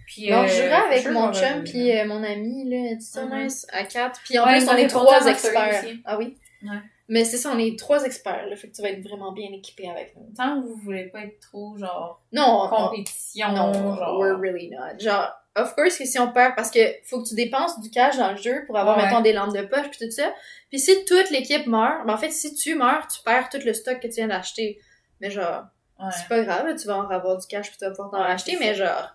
Puis, 0.06 0.32
euh, 0.32 0.44
je 0.48 0.54
jouerais 0.54 0.86
avec 0.88 1.02
je 1.04 1.10
mon 1.10 1.32
chum 1.32 1.62
puis 1.62 1.96
euh, 1.96 2.04
mon 2.04 2.24
ami, 2.24 2.68
là, 2.68 2.96
c'est 2.98 3.12
ça 3.20 3.24
Mhm. 3.26 3.44
nice, 3.44 3.66
à 3.72 3.84
quatre. 3.84 4.20
Puis 4.24 4.36
en 4.38 4.44
Ouais, 4.46 4.58
plus, 4.58 4.68
on 4.68 4.76
est 4.76 4.88
trois 4.88 5.24
experts. 5.26 5.84
aussi. 5.84 6.02
Ah 6.04 6.18
oui? 6.18 6.36
Ouais. 6.64 6.70
Mais 7.12 7.24
c'est 7.24 7.36
ça, 7.38 7.50
on 7.52 7.58
est 7.58 7.76
trois 7.78 8.04
experts, 8.04 8.46
là, 8.48 8.54
fait 8.56 8.68
que 8.70 8.74
tu 8.76 8.82
vas 8.82 8.88
être 8.90 9.02
vraiment 9.02 9.32
bien 9.32 9.48
équipé 9.52 9.88
avec 9.90 10.14
nous. 10.16 10.32
Tant 10.36 10.62
que 10.62 10.66
vous 10.68 10.76
voulez 10.76 11.08
pas 11.08 11.22
être 11.24 11.40
trop, 11.40 11.76
genre, 11.76 12.22
Non, 12.32 12.68
on- 12.72 12.88
compétition, 12.88 13.48
non, 13.52 13.72
genre. 13.96 14.16
we're 14.18 14.38
really 14.38 14.70
not. 14.70 14.98
Genre, 15.00 15.28
of 15.56 15.74
course 15.74 15.98
que 15.98 16.04
si 16.04 16.18
on 16.20 16.30
perd, 16.32 16.54
parce 16.54 16.70
que 16.70 16.78
faut 17.04 17.20
que 17.22 17.28
tu 17.28 17.34
dépenses 17.34 17.80
du 17.80 17.90
cash 17.90 18.16
dans 18.16 18.30
le 18.30 18.36
jeu 18.36 18.62
pour 18.66 18.78
avoir, 18.78 18.96
Ouais. 18.96 19.06
mettons, 19.06 19.20
des 19.22 19.32
lampes 19.32 19.52
de 19.56 19.62
poche 19.62 19.90
puis 19.90 20.06
tout 20.06 20.10
ça. 20.12 20.32
Puis 20.70 20.78
si 20.78 21.04
toute 21.04 21.30
l'équipe 21.30 21.66
meurt, 21.66 22.06
ben 22.06 22.14
en 22.14 22.16
fait, 22.16 22.30
si 22.30 22.54
tu 22.54 22.76
meurs, 22.76 23.08
tu 23.08 23.20
perds 23.24 23.48
tout 23.48 23.58
le 23.64 23.72
stock 23.74 23.98
que 23.98 24.06
tu 24.06 24.14
viens 24.14 24.28
d'acheter. 24.28 24.78
Mais 25.20 25.30
genre, 25.30 25.64
Ouais. 25.98 26.10
c'est 26.16 26.28
pas 26.28 26.40
grave, 26.44 26.74
tu 26.80 26.86
vas 26.86 26.96
en 26.98 27.08
avoir 27.10 27.36
du 27.38 27.46
cash 27.48 27.68
puis 27.70 27.76
tu 27.76 27.84
vas 27.84 27.90
pouvoir 27.90 28.10
t'en 28.12 28.18
Ouais, 28.24 28.38
c'est 28.38 28.56
mais 28.60 28.74
genre, 28.76 29.10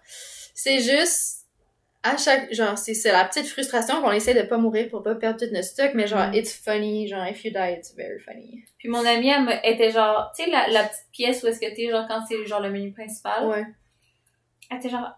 c'est 0.54 0.80
juste, 0.80 1.45
à 2.08 2.18
chaque, 2.18 2.53
genre, 2.53 2.78
c'est, 2.78 2.93
c'est 2.93 3.12
la 3.12 3.26
petite 3.26 3.47
frustration 3.47 4.01
qu'on 4.01 4.12
essaie 4.12 4.34
de 4.34 4.43
pas 4.47 4.58
mourir 4.58 4.89
pour 4.89 5.01
pas 5.03 5.16
perdre 5.16 5.39
tout 5.39 5.51
notre 5.51 5.66
stock, 5.66 5.91
mais 5.95 6.08
genre, 6.08 6.28
Mhm. 6.28 6.34
it's 6.36 6.53
funny, 6.53 7.08
genre, 7.08 7.26
if 7.28 7.43
you 7.43 7.51
die, 7.51 7.74
it's 7.78 7.95
very 7.95 8.20
funny. 8.20 8.64
Puis 8.78 8.88
mon 8.89 9.06
amie, 9.06 9.30
elle 9.30 9.74
était 9.74 9.91
genre, 9.91 10.32
tu 10.36 10.43
sais, 10.43 10.49
la, 10.51 10.68
la 10.70 10.84
petite 10.84 11.08
pièce 11.12 11.43
où 11.43 11.47
est-ce 11.47 11.60
que 11.60 11.74
t'es, 11.76 11.89
genre, 11.89 12.06
quand 12.08 12.24
c'est 12.28 12.45
genre 12.45 12.60
le 12.62 12.70
menu 12.70 12.91
principal? 12.93 13.45
Ouais. 13.47 13.66
Elle 14.70 14.78
était 14.78 14.89
genre, 14.89 15.12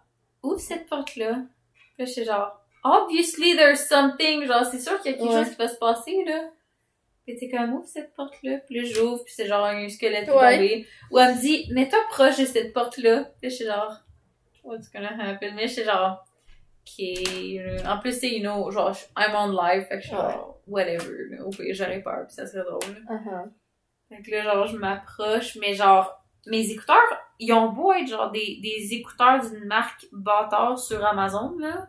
ouvre 0.44 0.60
cette 0.60 0.88
porte-là. 0.88 1.42
Puis 1.74 1.94
là, 2.00 2.06
j'étais 2.06 2.26
genre, 2.26 2.60
obviously 2.84 3.56
there's 3.56 3.88
something, 3.88 4.46
genre, 4.46 4.66
c'est 4.66 4.80
sûr 4.80 5.02
qu'il 5.02 5.12
y 5.12 5.16
a 5.16 5.18
quelque 5.18 5.30
Ouais. 5.34 5.44
chose 5.44 5.52
qui 5.52 5.58
va 5.58 5.68
se 5.68 5.78
passer, 5.78 6.24
là. 6.26 6.50
Puis 7.26 7.36
t'es 7.38 7.50
comme, 7.50 7.74
ouvre 7.74 7.88
cette 7.88 8.14
porte-là. 8.14 8.60
Puis 8.66 8.76
là, 8.82 8.90
j'ouvre, 8.90 9.22
puis 9.26 9.34
c'est 9.36 9.48
genre 9.48 9.66
un 9.66 9.90
squelette 9.90 10.30
Ouais. 10.30 10.56
tombé. 10.58 10.88
Ou 11.12 11.20
elle 11.20 11.36
me 11.36 11.42
dit, 11.42 11.68
mets-toi 11.74 12.00
proche 12.10 12.38
de 12.40 12.46
cette 12.46 12.72
porte-là. 12.72 13.26
Puis 13.42 13.50
là, 13.50 13.50
j'étais 13.50 13.66
genre, 13.66 13.98
what's 14.64 14.90
gonna 14.92 15.10
happen? 15.32 15.54
Mais 15.56 15.68
j'étais 15.68 15.84
genre, 15.84 16.00
là. 16.02 16.24
En 17.86 18.00
plus, 18.00 18.20
c'est, 18.20 18.30
you 18.30 18.42
know, 18.42 18.70
genre, 18.72 18.96
I'm 19.18 19.36
on 19.36 19.52
live, 19.52 19.86
fait 19.88 19.96
que 19.96 20.02
je 20.02 20.08
suis 20.08 20.16
genre, 20.16 20.60
whatever, 20.68 21.30
là. 21.30 21.46
Au 21.46 21.50
pire, 21.50 21.74
j'aurais 21.74 22.02
peur, 22.02 22.26
puis 22.28 22.36
ça 22.36 22.46
serait 22.46 22.64
drôle, 22.64 22.94
là. 22.94 23.16
Uh-huh. 23.16 23.50
Fait 24.10 24.22
que 24.22 24.32
là, 24.32 24.44
genre, 24.44 24.68
je 24.68 24.78
m'approche, 24.78 25.58
mais 25.60 25.74
genre, 25.74 26.24
mes 26.46 26.70
écouteurs, 26.70 26.98
ils 27.40 27.54
ont 27.54 27.72
beau 27.72 27.94
être 27.94 28.08
genre 28.08 28.32
des, 28.32 28.60
des 28.62 28.94
écouteurs 28.94 29.42
d'une 29.42 29.66
marque 29.66 30.06
bâtard 30.12 30.78
sur 30.80 31.04
Amazon, 31.06 31.58
là. 31.60 31.88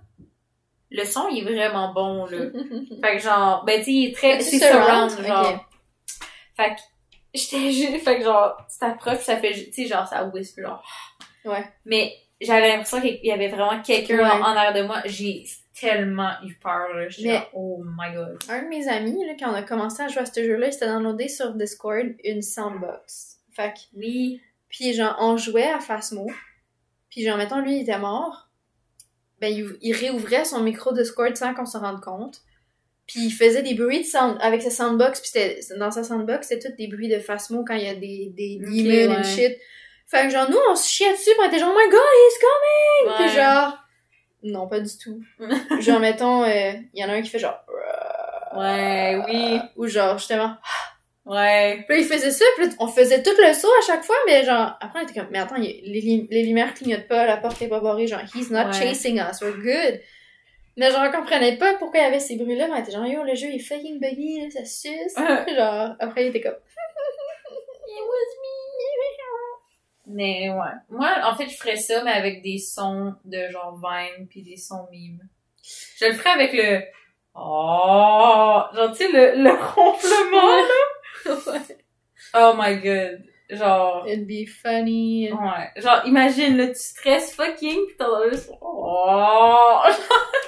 Le 0.90 1.05
son, 1.05 1.28
il 1.28 1.38
est 1.40 1.53
vraiment 1.53 1.92
bon, 1.92 2.26
là. 2.26 2.51
fait 3.03 3.16
que 3.16 3.22
genre, 3.22 3.64
ben, 3.64 3.78
tu 3.78 3.84
sais, 3.84 3.92
il 3.92 4.09
est 4.09 4.14
très, 4.14 4.40
C'est 4.40 4.59
surround, 4.59 5.11
surround, 5.11 5.26
genre. 5.26 5.70
Fait 6.57 6.74
que, 6.74 6.80
j'étais 7.34 7.72
juste, 7.72 8.05
fait 8.05 8.18
que 8.18 8.24
genre, 8.24 8.57
tu 8.70 8.78
t'approches, 8.78 9.18
ça 9.18 9.36
fait, 9.36 9.53
tu 9.53 9.72
sais, 9.72 9.86
genre, 9.86 10.07
ça 10.07 10.24
whisper, 10.24 10.62
genre. 10.62 10.82
Ouais. 11.44 11.64
Mais 11.84 12.14
j'avais 12.41 12.68
l'impression 12.68 13.01
qu'il 13.01 13.18
y 13.24 13.32
avait 13.32 13.49
vraiment 13.49 13.80
quelqu'un 13.82 14.18
Ouais. 14.18 14.24
en, 14.24 14.43
arrière 14.57 14.74
de 14.74 14.86
moi. 14.86 15.03
J'ai 15.07 15.45
tellement 15.78 16.30
eu 16.47 16.55
peur, 16.55 16.93
là. 16.95 17.09
J'étais 17.09 17.41
oh 17.53 17.82
my 17.84 18.14
god. 18.14 18.39
Un 18.49 18.62
de 18.64 18.68
mes 18.68 18.89
amis, 18.89 19.24
là, 19.26 19.34
quand 19.39 19.51
on 19.51 19.55
a 19.55 19.62
commencé 19.62 20.03
à 20.03 20.09
jouer 20.09 20.22
à 20.22 20.26
ce 20.26 20.43
jeu-là, 20.43 20.66
il 20.68 20.72
s'était 20.72 20.86
downloadé 20.86 21.28
sur 21.28 21.53
Discord 21.55 22.07
une 22.24 22.43
soundbox. 22.43 23.39
Fait 23.53 23.72
que, 23.72 23.78
Oui. 23.97 24.41
puis 24.68 24.93
genre, 24.93 25.16
on 25.20 25.36
jouait 25.36 25.68
à 25.70 25.80
Phasmo. 25.80 26.26
Puis 27.11 27.22
genre, 27.24 27.36
mettons, 27.39 27.61
lui, 27.61 27.76
il 27.76 27.82
était 27.82 27.99
mort. 27.99 28.49
Ben, 29.41 29.53
il, 29.53 29.76
il 29.82 29.93
réouvrait 29.95 30.45
son 30.45 30.61
micro 30.62 30.93
Discord 30.93 31.34
sans 31.36 31.55
qu'on 31.55 31.66
se 31.66 31.78
rende 31.78 32.01
compte. 32.01 32.41
Puis 33.07 33.20
il 33.26 33.30
faisait 33.30 33.62
des 33.62 33.74
bruits 33.74 34.01
de 34.01 34.05
sound, 34.07 34.36
avec 34.41 34.61
sa 34.62 34.70
soundbox. 34.70 35.20
Puis 35.22 35.76
dans 35.78 35.91
sa 35.91 36.05
soundbox, 36.05 36.49
c'était 36.49 36.68
tous 36.70 36.76
des 36.76 36.89
bruits 36.89 37.09
de 37.09 37.18
Phasmo 37.20 37.64
quand 37.64 37.74
il 37.74 37.84
y 37.84 37.89
a 37.89 37.95
des, 37.95 38.32
des 38.36 38.59
Ok, 38.61 38.68
demons 38.70 39.14
ouais. 39.14 39.18
and 39.20 39.22
shit. 39.24 39.57
Fait 40.11 40.24
que 40.24 40.30
genre, 40.30 40.48
nous, 40.50 40.59
on 40.70 40.74
se 40.74 40.88
chiait 40.88 41.12
dessus, 41.12 41.30
puis 41.30 41.38
on 41.40 41.48
était 41.48 41.59
genre, 41.59 41.72
oh 41.74 41.78
my 41.78 41.90
god, 41.90 42.00
he's 42.00 42.38
coming! 42.38 43.16
Puis 43.16 43.24
Ouais. 43.36 43.42
genre, 43.42 43.78
non, 44.42 44.66
pas 44.68 44.80
du 44.80 44.90
tout. 44.96 45.20
genre, 45.80 46.00
mettons, 46.00 46.44
euh, 46.44 46.72
il 46.94 47.00
y 47.00 47.04
en 47.04 47.09
a 47.09 47.12
un 47.12 47.22
qui 47.22 47.28
fait 47.28 47.38
genre, 47.38 47.59
Ouais, 48.56 49.18
oui. 49.26 49.61
ou 49.76 49.86
genre, 49.86 50.16
justement, 50.18 50.56
Ouais. 51.26 51.84
Puis 51.86 51.96
là, 51.96 52.02
il 52.02 52.09
faisait 52.09 52.30
ça, 52.30 52.44
puis 52.56 52.66
là, 52.68 52.72
on 52.78 52.86
faisait 52.88 53.22
tout 53.22 53.32
le 53.38 53.52
saut 53.52 53.68
à 53.68 53.86
chaque 53.86 54.02
fois, 54.02 54.16
mais 54.26 54.44
genre, 54.46 54.78
après, 54.80 55.00
on 55.00 55.02
était 55.02 55.12
comme, 55.20 55.28
mais 55.30 55.38
attends, 55.38 55.56
il- 55.56 55.82
les, 55.84 56.00
lim- 56.00 56.26
les 56.30 56.42
lumières 56.44 56.72
clignotent 56.72 57.06
pas, 57.06 57.26
la 57.26 57.36
porte 57.36 57.61
est 57.61 57.68
pas 57.68 57.80
barrée, 57.80 58.06
genre, 58.06 58.22
he's 58.34 58.50
not 58.50 58.68
Ouais. 58.68 58.72
chasing 58.72 59.18
us, 59.20 59.42
we're 59.42 59.52
good. 59.59 60.00
Mais 60.78 60.90
genre, 60.90 61.04
on 61.06 61.12
comprenait 61.12 61.59
pas 61.59 61.74
pourquoi 61.74 62.00
il 62.00 62.04
y 62.04 62.06
avait 62.06 62.18
ces 62.20 62.36
bruits-là, 62.36 62.68
mais 62.68 62.74
on 62.74 62.76
était 62.82 62.92
genre, 62.92 63.04
yo, 63.06 63.24
le 63.24 63.34
jeu 63.34 63.48
est 63.48 63.59
fucking 63.59 64.00
buggy, 64.00 64.40
là, 64.40 64.50
ça 64.50 64.64
suce. 64.64 65.14
genre, 65.54 65.96
après, 66.00 66.24
il 66.24 66.28
était 66.28 66.40
comme, 66.40 66.52
it 67.88 68.00
was 68.00 68.32
me. 68.40 68.57
Mais 70.09 70.48
ouais. 70.50 70.72
Moi, 70.90 71.11
en 71.24 71.36
fait, 71.36 71.48
je 71.48 71.56
ferais 71.56 71.76
ça, 71.76 72.02
mais 72.02 72.12
avec 72.12 72.42
des 72.42 72.59
sons 72.59 73.14
de 73.24 73.48
genre 73.50 73.78
Vine 73.78 74.26
puis 74.28 74.42
des 74.42 74.56
sons 74.56 74.86
mimes. 74.90 75.20
Je 75.98 76.06
le 76.06 76.12
ferais 76.14 76.30
avec 76.30 76.52
le 76.52 76.82
Oh! 77.34 78.62
Genre, 78.74 78.90
tu 78.92 79.04
sais, 79.04 79.12
le, 79.12 79.42
le 79.42 79.50
ronflement, 79.74 80.56
là. 80.56 81.61
Oh 82.34 82.54
my 82.56 82.76
god. 82.80 83.24
Genre, 83.50 84.06
It'd 84.06 84.26
be 84.26 84.46
funny. 84.46 85.30
ouais. 85.32 85.70
Genre, 85.76 86.02
imagine, 86.06 86.56
là, 86.56 86.68
tu 86.68 86.74
stresses 86.74 87.34
fucking 87.34 87.86
pis 87.86 87.96
t'entends 87.96 88.30
juste 88.30 88.50
Oh! 88.61 89.82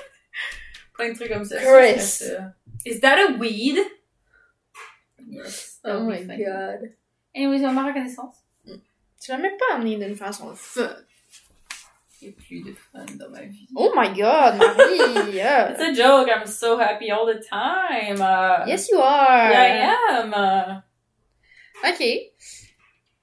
Plein 0.94 1.10
de 1.10 1.14
trucs 1.16 1.32
comme 1.32 1.44
ça. 1.44 1.56
Chris. 1.58 1.98
ça. 2.00 2.54
Is 2.84 3.00
that 3.00 3.18
a 3.18 3.38
weed? 3.38 3.78
Yes. 5.26 5.78
Oh 5.84 6.04
would 6.06 6.18
be 6.18 6.24
my 6.26 6.26
funny. 6.26 6.44
god. 6.44 6.80
Anyways, 7.34 7.64
on 7.64 7.72
ma 7.74 7.86
reconnaissance. 7.86 8.36
Tu 9.22 9.30
l'as 9.30 9.38
même 9.38 9.56
pas 9.58 9.74
amené 9.76 9.96
d'une 9.96 10.16
façon 10.16 10.52
fun. 10.54 10.88
Il 12.22 12.28
y 12.28 12.30
a 12.30 12.34
plus 12.34 12.60
de 12.62 12.72
fun 12.74 13.04
dans 13.18 13.30
ma 13.30 13.42
vie. 13.42 13.66
Oh 13.76 13.92
my 13.96 14.08
god, 14.08 14.56
Marie! 14.58 15.32
yeah. 15.34 15.70
It's 15.72 15.80
a 15.80 15.92
joke. 15.94 16.28
I'm 16.28 16.46
so 16.46 16.78
happy 16.78 17.10
all 17.10 17.26
the 17.26 17.40
time. 17.40 18.20
Uh, 18.20 18.66
Yes, 18.66 18.88
you 18.90 18.98
are! 18.98 19.50
yeah, 19.50 19.94
I 20.10 20.20
am. 20.20 20.34
Uh, 20.34 20.80
Ok. 21.82 22.02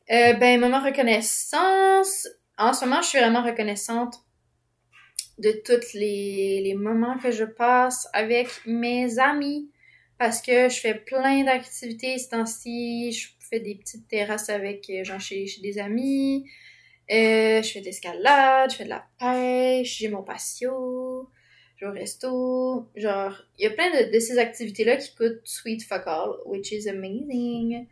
Euh, 0.09 0.33
ben, 0.33 0.59
moment 0.59 0.81
reconnaissance. 0.83 2.27
En 2.57 2.73
ce 2.73 2.85
moment, 2.85 3.01
je 3.03 3.07
suis 3.09 3.19
vraiment 3.19 3.43
reconnaissante 3.43 4.15
de 5.37 5.51
tous 5.63 5.93
les, 5.93 6.61
les 6.63 6.73
moments 6.73 7.19
que 7.19 7.29
je 7.29 7.43
passe 7.43 8.07
avec 8.13 8.47
mes 8.65 9.19
amis. 9.19 9.69
Parce 10.17 10.41
que 10.41 10.69
je 10.69 10.79
fais 10.79 10.95
plein 10.95 11.43
d'activités 11.43 12.17
ce 12.17 12.29
temps-ci. 12.29 13.11
Je 13.11 13.27
fais 13.47 13.59
des 13.59 13.75
petites 13.75 14.07
terrasses 14.07 14.49
avec, 14.49 14.89
euh, 14.89 15.03
genre, 15.03 15.19
chez, 15.19 15.47
chez 15.47 15.61
des 15.61 15.79
amis. 15.79 16.45
Euh, 17.09 17.61
je 17.61 17.71
fais 17.71 17.79
de 17.79 17.85
l'escalade, 17.85 18.71
je 18.71 18.75
fais 18.75 18.83
de 18.83 18.89
la 18.89 19.07
pêche, 19.19 19.97
j'ai 19.97 20.09
mon 20.09 20.23
patio, 20.23 21.29
je 21.77 21.85
vais 21.85 21.91
au 21.91 21.93
resto. 21.93 22.89
Genre, 22.95 23.33
il 23.57 23.63
y 23.63 23.67
a 23.67 23.69
plein 23.71 23.89
de, 23.89 24.13
de 24.13 24.19
ces 24.19 24.37
activités-là 24.37 24.97
qui 24.97 25.15
coûtent 25.15 25.41
sweet 25.45 25.83
fuck 25.83 26.03
all, 26.05 26.31
which 26.45 26.71
is 26.71 26.89
amazing. 26.89 27.87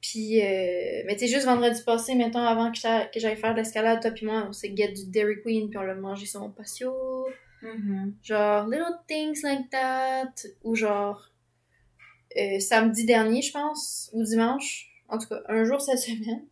Puis, 0.00 0.40
euh, 0.42 1.02
mais 1.06 1.14
tu 1.16 1.20
sais, 1.20 1.28
juste 1.28 1.46
vendredi 1.46 1.82
passé, 1.82 2.14
mettons, 2.14 2.40
avant 2.40 2.70
que 2.70 2.78
j'aille 2.78 3.36
faire 3.36 3.52
de 3.52 3.58
l'escalade, 3.58 4.00
toi 4.00 4.10
puis 4.10 4.26
moi, 4.26 4.44
on 4.48 4.52
s'est 4.52 4.74
get 4.76 4.92
du 4.92 5.06
Dairy 5.06 5.40
Queen, 5.42 5.70
puis 5.70 5.78
on 5.78 5.82
l'a 5.82 5.94
mangé 5.94 6.26
sur 6.26 6.40
mon 6.40 6.50
patio. 6.50 7.26
mhm. 7.62 8.14
Genre, 8.22 8.66
little 8.68 8.98
things 9.08 9.42
like 9.42 9.70
that. 9.70 10.32
Ou 10.62 10.74
genre, 10.74 11.30
euh, 12.38 12.58
samedi 12.60 13.04
dernier, 13.04 13.42
je 13.42 13.52
pense, 13.52 14.10
ou 14.12 14.22
dimanche. 14.22 14.88
En 15.08 15.18
tout 15.18 15.28
cas, 15.28 15.40
un 15.48 15.64
jour 15.64 15.80
cette 15.80 15.98
semaine. 16.08 16.44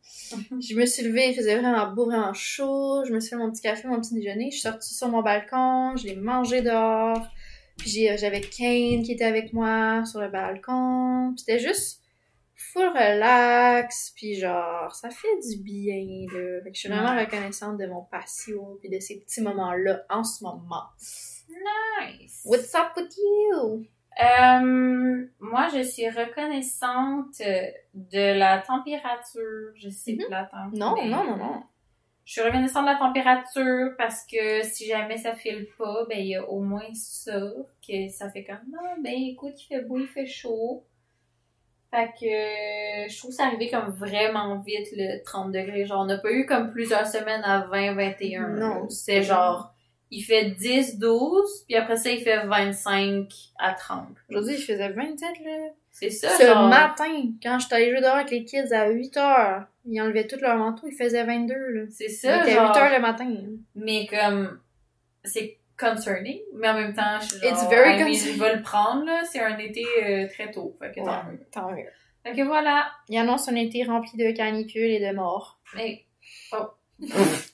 Je 0.60 0.74
me 0.76 0.86
suis 0.86 1.02
levée, 1.04 1.30
il 1.30 1.34
faisait 1.34 1.56
vraiment 1.56 1.90
beau, 1.92 2.04
vraiment 2.06 2.32
chaud. 2.34 3.02
Je 3.06 3.12
me 3.12 3.20
suis 3.20 3.30
fait 3.30 3.36
mon 3.36 3.50
petit 3.50 3.62
café, 3.62 3.88
mon 3.88 4.00
petit 4.00 4.14
déjeuner. 4.14 4.46
Je 4.50 4.58
suis 4.58 4.60
sortie 4.62 4.94
sur 4.94 5.08
mon 5.08 5.22
balcon, 5.22 5.96
je 5.96 6.06
l'ai 6.06 6.16
mangé 6.16 6.62
dehors. 6.62 7.26
Puis 7.78 7.88
j'ai- 7.90 8.16
j'avais 8.18 8.40
Kane 8.42 9.02
qui 9.02 9.12
était 9.12 9.24
avec 9.24 9.52
moi 9.52 10.04
sur 10.04 10.20
le 10.20 10.28
balcon. 10.28 11.32
Puis 11.34 11.44
c'était 11.46 11.58
juste 11.58 12.00
full 12.54 12.88
relax. 12.88 14.12
Puis 14.14 14.34
genre, 14.36 14.94
ça 14.94 15.08
fait 15.10 15.48
du 15.48 15.56
bien, 15.62 16.26
là. 16.32 16.60
Fait 16.62 16.70
que 16.70 16.74
je 16.76 16.80
suis 16.80 16.88
vraiment 16.88 17.18
reconnaissante 17.18 17.78
de 17.78 17.86
mon 17.86 18.02
patio 18.02 18.78
puis 18.80 18.90
de 18.90 19.00
ces 19.00 19.18
petits 19.20 19.40
moments-là 19.40 20.04
en 20.10 20.22
ce 20.22 20.44
moment. 20.44 20.84
Nice. 21.48 22.42
What's 22.44 22.74
up 22.74 22.92
with 22.96 23.12
you? 23.16 23.86
Euh, 24.20 25.26
moi, 25.40 25.68
je 25.74 25.82
suis 25.82 26.08
reconnaissante 26.08 27.38
de 27.94 28.38
la 28.38 28.58
température. 28.58 29.72
Je 29.76 29.88
sais 29.88 30.12
Mhm. 30.12 30.26
plate, 30.26 30.50
hein, 30.52 30.70
Non, 30.74 30.96
non, 31.06 31.24
non, 31.24 31.36
non. 31.36 31.62
Je 32.24 32.32
suis 32.34 32.42
reconnaissante 32.42 32.84
de 32.86 32.90
la 32.90 32.96
température 32.98 33.90
parce 33.98 34.24
que 34.26 34.62
si 34.62 34.86
jamais 34.86 35.18
ça 35.18 35.34
file 35.34 35.66
pas, 35.76 36.04
ben 36.08 36.18
il 36.18 36.26
y 36.28 36.36
a 36.36 36.48
au 36.48 36.60
moins 36.60 36.86
ça 36.94 37.40
que 37.86 38.08
ça 38.10 38.30
fait 38.30 38.44
comme 38.44 38.60
non, 38.70 39.02
ben 39.02 39.12
écoute, 39.12 39.60
il 39.62 39.66
fait 39.66 39.80
beau, 39.82 39.98
il 39.98 40.06
fait 40.06 40.26
chaud. 40.26 40.84
Fait 41.90 42.10
que 42.18 42.24
euh, 43.04 43.08
je 43.08 43.18
trouve 43.18 43.32
ça 43.32 43.46
arrivé 43.46 43.68
comme 43.70 43.90
vraiment 43.90 44.56
vite 44.60 44.86
le 44.96 45.22
30 45.24 45.52
degrés. 45.52 45.84
Genre, 45.84 46.00
on 46.00 46.06
n'a 46.06 46.16
pas 46.18 46.30
eu 46.32 46.46
comme 46.46 46.70
plusieurs 46.70 47.06
semaines 47.06 47.42
à 47.44 47.62
20, 47.66 47.94
21. 47.94 48.48
Non. 48.50 48.88
C'est 48.88 49.22
genre, 49.22 49.71
il 50.14 50.22
fait 50.22 50.50
10, 50.50 50.98
12, 50.98 51.64
puis 51.66 51.74
après 51.76 51.96
ça, 51.96 52.10
il 52.10 52.20
fait 52.22 52.46
25 52.46 53.26
à 53.58 53.72
30. 53.72 54.06
Aujourd'hui, 54.28 54.54
il 54.56 54.62
faisait 54.62 54.90
27, 54.90 55.28
là. 55.44 55.50
C'est 55.90 56.10
ça, 56.10 56.28
Ce 56.38 56.44
genre. 56.46 56.68
matin, 56.68 57.24
quand 57.42 57.58
j'étais 57.58 57.74
allée 57.74 57.90
jouer 57.90 58.00
dehors 58.00 58.14
avec 58.16 58.30
les 58.30 58.44
kids 58.44 58.72
à 58.72 58.88
8 58.88 59.16
heures, 59.16 59.64
ils 59.86 60.00
enlevaient 60.00 60.26
tout 60.26 60.36
leur 60.40 60.56
manteau, 60.56 60.86
il 60.86 60.94
faisait 60.96 61.24
22, 61.24 61.54
là. 61.54 61.82
C'est 61.90 62.08
ça, 62.08 62.42
était 62.42 62.52
genre. 62.54 62.74
8 62.74 62.78
heures 62.80 62.92
le 62.94 63.00
matin. 63.00 63.34
Mais 63.74 64.06
comme, 64.06 64.60
c'est 65.24 65.58
concerning, 65.78 66.40
mais 66.54 66.68
en 66.68 66.74
même 66.74 66.94
temps, 66.94 67.18
je 67.20 67.26
suis 67.28 67.40
genre, 67.40 67.52
It's 67.52 67.68
very 67.68 67.90
I 67.90 67.96
mean, 67.98 68.06
concerning. 68.08 68.34
je 68.36 68.42
vais 68.42 68.56
le 68.56 68.62
prendre, 68.62 69.04
là. 69.06 69.22
C'est 69.30 69.40
un 69.40 69.56
été 69.58 69.84
euh, 70.04 70.28
très 70.28 70.50
tôt. 70.50 70.74
Fait 70.78 70.92
que 70.92 71.04
tant 71.04 71.24
mieux. 71.24 71.40
Tant 71.50 71.70
mieux. 71.72 71.88
Fait 72.22 72.36
que 72.36 72.42
voilà. 72.42 72.86
Il 73.08 73.16
annonce 73.18 73.48
un 73.48 73.56
été 73.56 73.82
rempli 73.84 74.16
de 74.16 74.30
canicules 74.36 74.90
et 74.90 75.00
de 75.00 75.14
morts. 75.14 75.58
Mais, 75.74 76.04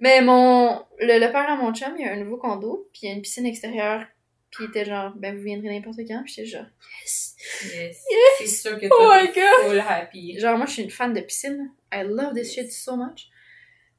Mais 0.00 0.20
mon, 0.20 0.84
le, 1.00 1.18
le 1.18 1.32
père 1.32 1.48
à 1.48 1.56
mon 1.56 1.74
chum, 1.74 1.94
il 1.98 2.04
y 2.04 2.08
a 2.08 2.12
un 2.12 2.16
nouveau 2.16 2.36
condo, 2.36 2.88
puis 2.92 3.02
il 3.02 3.08
y 3.08 3.12
a 3.12 3.14
une 3.14 3.22
piscine 3.22 3.46
extérieure, 3.46 4.04
puis 4.50 4.64
il 4.64 4.70
était 4.70 4.84
genre, 4.84 5.12
ben 5.16 5.36
vous 5.36 5.42
viendrez 5.42 5.68
n'importe 5.70 5.98
quand, 6.06 6.22
puis 6.24 6.34
j'étais 6.34 6.48
genre, 6.48 6.66
yes! 7.00 7.36
yes. 7.64 8.04
C'est 8.38 8.46
sûr 8.46 8.78
que 8.78 8.86
Oh 8.90 9.12
my 9.12 9.26
God. 9.28 9.70
full 9.70 9.80
happy. 9.80 10.38
Genre, 10.38 10.56
moi, 10.56 10.66
je 10.66 10.72
suis 10.72 10.82
une 10.82 10.90
fan 10.90 11.12
de 11.12 11.20
piscine. 11.20 11.72
I 11.92 12.04
love 12.04 12.34
this 12.34 12.52
shit 12.54 12.70
so 12.70 12.96
much. 12.96 13.28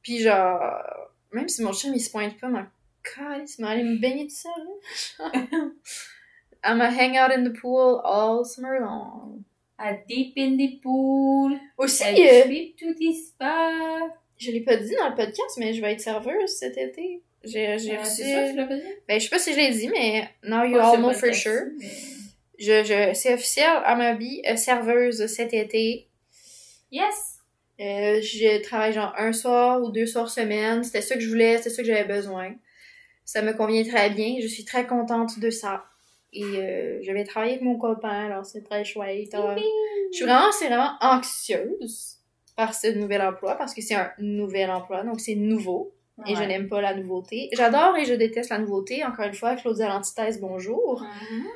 Puis 0.02 0.20
genre, 0.20 0.72
même 1.32 1.48
si 1.48 1.62
mon 1.62 1.72
chum, 1.72 1.94
il 1.94 2.00
se 2.00 2.10
pointe 2.10 2.38
pas, 2.38 2.48
ma 2.48 2.66
calice, 3.02 3.58
mais 3.58 3.68
aller 3.68 3.84
me 3.84 3.98
baigner 4.00 4.26
tout 4.26 4.34
seul, 4.34 4.52
là. 5.18 5.32
I'ma 6.62 6.90
hang 6.90 7.16
out 7.16 7.30
in 7.32 7.44
the 7.44 7.58
pool 7.58 8.00
all 8.04 8.44
summer 8.44 8.80
long. 8.80 9.44
A 9.78 9.94
deep 10.06 10.34
in 10.36 10.58
the 10.58 10.78
pool. 10.82 11.58
Aussi, 11.78 12.04
A 12.04 12.10
euh, 12.10 12.42
trip 12.44 12.76
to 12.76 12.92
the 12.98 13.14
spa. 13.14 13.70
Je 14.40 14.50
l'ai 14.50 14.60
pas 14.60 14.76
dit 14.76 14.94
dans 14.98 15.08
le 15.10 15.14
podcast, 15.14 15.56
mais 15.58 15.72
je 15.74 15.80
vais 15.80 15.92
être 15.92 16.00
serveuse 16.00 16.50
cet 16.50 16.76
été. 16.78 17.22
J'ai 17.44 17.78
j'ai 17.78 17.96
Euh, 17.96 18.00
reçu... 18.00 18.22
Ça, 18.22 18.52
l'as 18.52 18.64
pas 18.66 18.74
dit? 18.76 18.82
Ben, 19.08 19.18
je 19.20 19.24
sais 19.24 19.30
pas 19.30 19.38
si 19.38 19.52
je 19.52 19.56
l'ai 19.58 19.70
dit, 19.70 19.88
mais 19.88 20.28
now 20.42 20.64
you 20.64 20.78
all 20.78 20.98
know 20.98 21.12
for 21.12 21.32
sure. 21.34 21.66
mais- 21.78 21.86
Je, 22.58 22.84
je, 22.84 23.14
c'est 23.14 23.32
officiel, 23.32 23.70
à 23.84 23.94
ma 23.96 24.14
vie, 24.14 24.42
euh, 24.46 24.56
serveuse 24.56 25.24
cet 25.26 25.54
été. 25.54 26.06
Yes. 26.92 27.38
Euh, 27.80 28.20
je 28.20 28.60
travaille 28.62 28.92
genre 28.92 29.14
un 29.16 29.32
soir 29.32 29.82
ou 29.82 29.90
deux 29.90 30.04
soirs 30.06 30.28
semaine. 30.30 30.84
C'était 30.84 31.00
ça 31.00 31.14
que 31.14 31.20
je 31.22 31.28
voulais, 31.28 31.56
c'était 31.56 31.70
ça 31.70 31.82
que 31.82 31.88
j'avais 31.88 32.04
besoin. 32.04 32.54
Ça 33.24 33.40
me 33.40 33.52
convient 33.54 33.84
très 33.84 34.10
bien. 34.10 34.36
Je 34.42 34.46
suis 34.46 34.66
très 34.66 34.86
contente 34.86 35.38
de 35.38 35.48
ça. 35.48 35.84
Et 36.34 36.44
euh, 36.44 36.98
je 37.02 37.10
vais 37.12 37.24
travailler 37.24 37.52
avec 37.54 37.64
mon 37.64 37.78
copain, 37.78 38.26
alors 38.26 38.44
c'est 38.44 38.62
très 38.62 38.84
chouette. 38.84 39.32
Alors, 39.34 39.56
je 40.12 40.16
suis 40.16 40.24
vraiment, 40.26 40.52
c'est 40.52 40.66
vraiment 40.66 40.92
anxieuse 41.00 42.18
par 42.60 42.74
ce 42.74 42.88
nouvel 42.88 43.22
emploi, 43.22 43.54
parce 43.54 43.72
que 43.72 43.80
c'est 43.80 43.94
un 43.94 44.10
nouvel 44.18 44.70
emploi, 44.70 45.02
donc 45.02 45.18
c'est 45.18 45.34
nouveau. 45.34 45.94
Et 46.26 46.36
je 46.36 46.42
n'aime 46.42 46.68
pas 46.68 46.82
la 46.82 46.94
nouveauté. 46.94 47.48
J'adore 47.54 47.96
et 47.96 48.04
je 48.04 48.12
déteste 48.12 48.50
la 48.50 48.58
nouveauté. 48.58 49.02
Encore 49.02 49.24
une 49.24 49.32
fois, 49.32 49.56
Claudia 49.56 49.88
l'antithèse, 49.88 50.38
bonjour. 50.38 51.02
Mhm. 51.02 51.46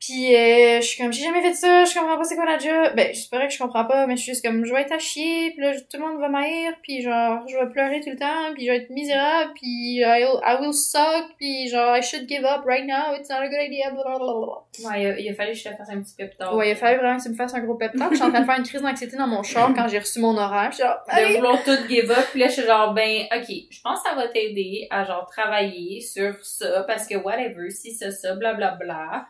Puis 0.00 0.34
euh, 0.34 0.80
je 0.80 0.86
suis 0.86 1.02
comme, 1.02 1.12
j'ai 1.12 1.22
jamais 1.24 1.42
fait 1.42 1.52
ça, 1.52 1.84
je 1.84 1.92
comprends 1.92 2.16
pas 2.16 2.24
c'est 2.24 2.34
quoi 2.34 2.46
la 2.46 2.58
job. 2.58 2.94
Ben, 2.96 3.08
j'espère 3.12 3.46
que 3.46 3.52
je 3.52 3.58
comprends 3.58 3.84
pas, 3.84 4.06
mais 4.06 4.16
je 4.16 4.22
suis 4.22 4.32
juste 4.32 4.42
comme, 4.44 4.64
je 4.64 4.72
vais 4.72 4.80
être 4.80 4.92
à 4.92 4.98
chier, 4.98 5.50
puis 5.50 5.60
là, 5.60 5.72
tout 5.78 5.98
le 5.98 6.00
monde 6.00 6.18
va 6.20 6.28
m'haïr, 6.28 6.72
puis 6.82 7.02
genre, 7.02 7.46
je 7.46 7.56
vais 7.56 7.66
pleurer 7.70 8.00
tout 8.00 8.08
le 8.10 8.16
temps, 8.16 8.54
puis 8.54 8.64
je 8.66 8.70
vais 8.70 8.78
être 8.78 8.90
misérable, 8.90 9.52
puis 9.54 9.98
I'll- 10.00 10.40
I 10.42 10.56
will 10.58 10.72
suck, 10.72 11.26
puis 11.36 11.68
genre, 11.68 11.94
I 11.96 12.02
should 12.02 12.26
give 12.28 12.44
up 12.44 12.64
right 12.66 12.86
now, 12.86 13.14
it's 13.14 13.28
not 13.28 13.36
a 13.42 13.48
good 13.48 13.60
idea, 13.60 13.90
blablabla. 13.90 14.64
Ouais, 14.84 15.02
il 15.02 15.06
a, 15.06 15.18
il 15.20 15.28
a 15.28 15.34
fallu 15.34 15.52
que 15.52 15.58
je 15.58 15.64
te 15.64 15.74
fasse 15.74 15.90
un 15.90 16.00
petit 16.00 16.14
pep 16.16 16.34
talk. 16.38 16.54
Ouais, 16.54 16.68
il 16.70 16.72
a 16.72 16.76
fallu 16.76 16.98
vraiment 16.98 17.18
que 17.18 17.22
tu 17.24 17.28
me 17.28 17.34
fasses 17.34 17.52
un 17.54 17.60
gros 17.60 17.74
pep 17.74 17.92
talk. 17.92 18.10
Je 18.10 18.16
suis 18.16 18.24
en 18.24 18.30
train 18.30 18.40
de 18.40 18.46
faire 18.46 18.56
une 18.58 18.64
crise 18.64 18.80
d'anxiété 18.80 19.16
dans 19.18 19.26
mon 19.26 19.42
char 19.42 19.72
quand 19.74 19.86
j'ai 19.88 19.98
reçu 19.98 20.18
mon 20.20 20.34
horaire. 20.36 20.68
Je 20.70 20.76
suis 20.76 20.84
genre, 20.84 20.96
de 21.06 21.12
allez! 21.12 21.34
vouloir 21.36 21.62
tout 21.62 21.76
give 21.88 22.10
up. 22.10 22.26
Puis 22.30 22.40
là, 22.40 22.46
je 22.48 22.52
suis 22.52 22.62
genre, 22.62 22.94
ben, 22.94 23.24
ok, 23.36 23.46
je 23.70 23.80
pense 23.82 24.02
que 24.02 24.08
ça 24.08 24.14
va 24.14 24.28
t'aider 24.28 24.86
à 24.90 25.04
genre 25.04 25.26
travailler 25.30 26.00
sur 26.00 26.34
ça 26.42 26.84
parce 26.84 27.06
que 27.06 27.16
whatever, 27.16 27.68
si 27.70 27.92
c'est 27.92 28.10
ça, 28.10 28.34
blablabla. 28.34 28.76
Bla, 28.78 28.86
bla. 28.86 29.26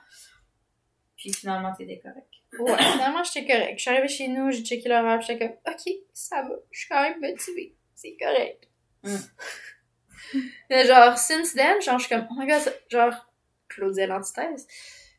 Puis 1.21 1.35
finalement, 1.35 1.75
t'étais 1.75 1.99
correct. 1.99 2.33
Ouais, 2.59 2.83
finalement, 2.93 3.23
j'étais 3.23 3.47
correct. 3.47 3.75
Je 3.77 3.83
suis 3.83 3.91
arrivée 3.91 4.09
chez 4.09 4.29
nous, 4.29 4.51
j'ai 4.51 4.65
checké 4.65 4.89
l'horaire, 4.89 5.19
puis 5.19 5.27
j'étais 5.27 5.49
comme, 5.49 5.57
ok, 5.75 5.93
ça 6.15 6.41
va, 6.41 6.55
je 6.71 6.79
suis 6.79 6.89
quand 6.89 7.03
même 7.03 7.21
motivée. 7.21 7.75
C'est 7.95 8.17
correct. 8.19 8.67
Mm. 9.03 9.17
Mais 10.71 10.87
genre, 10.87 11.19
since 11.19 11.53
then, 11.53 11.79
genre, 11.83 11.99
je 11.99 12.07
suis 12.07 12.15
comme, 12.15 12.27
oh 12.31 12.35
my 12.39 12.47
god, 12.47 12.61
ça- 12.61 12.73
genre, 12.89 13.27
Claudia 13.69 14.07
l'antithèse. 14.07 14.67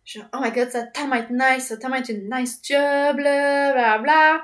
Genre, 0.04 0.26
oh 0.34 0.39
my 0.41 0.52
god, 0.52 0.72
ça 0.72 0.88
tellement 0.88 1.18
être 1.18 1.30
nice, 1.30 1.68
ça 1.68 1.78
tellement 1.78 1.97
être 1.97 2.10
une 2.10 2.28
nice 2.34 2.60
job, 2.64 3.20
là, 3.20 3.74
bla 3.74 3.99
bla. 3.99 4.43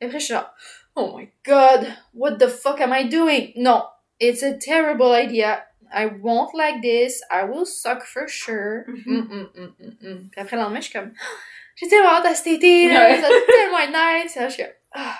Et 0.00 0.06
après, 0.06 0.18
je 0.18 0.24
suis 0.24 0.34
genre, 0.34 0.50
oh 0.94 1.18
my 1.18 1.28
god, 1.44 1.86
what 2.14 2.36
the 2.38 2.48
fuck 2.48 2.80
am 2.80 2.94
I 2.94 3.06
doing? 3.06 3.52
Non, 3.56 3.84
it's 4.18 4.42
a 4.42 4.54
terrible 4.54 5.12
idea. 5.14 5.65
I 5.92 6.06
won't 6.20 6.50
like 6.54 6.80
this. 6.82 7.22
I 7.30 7.44
will 7.44 7.66
suck 7.66 8.02
for 8.04 8.26
sure. 8.28 8.84
Mhm. 8.88 9.04
Mm, 9.06 9.48
mm, 9.54 9.74
mm, 9.78 9.96
mm. 10.02 10.30
Puis 10.30 10.40
après, 10.40 10.56
le 10.56 10.62
lendemain, 10.62 10.80
je 10.80 10.88
suis 10.90 10.92
comme, 10.98 11.12
j'ai 11.76 11.88
tellement 11.88 12.10
hâte 12.10 12.26
à 12.26 12.34
cet 12.34 12.46
été, 12.48 12.88
là, 12.88 13.08
Ouais. 13.10 13.20
ça 13.20 13.28
tellement 13.28 13.78
être 13.78 14.24
nice. 14.24 14.36
Là, 14.36 14.48
je 14.48 14.54
suis 14.54 14.62
comme, 14.64 14.72
ah, 14.92 15.18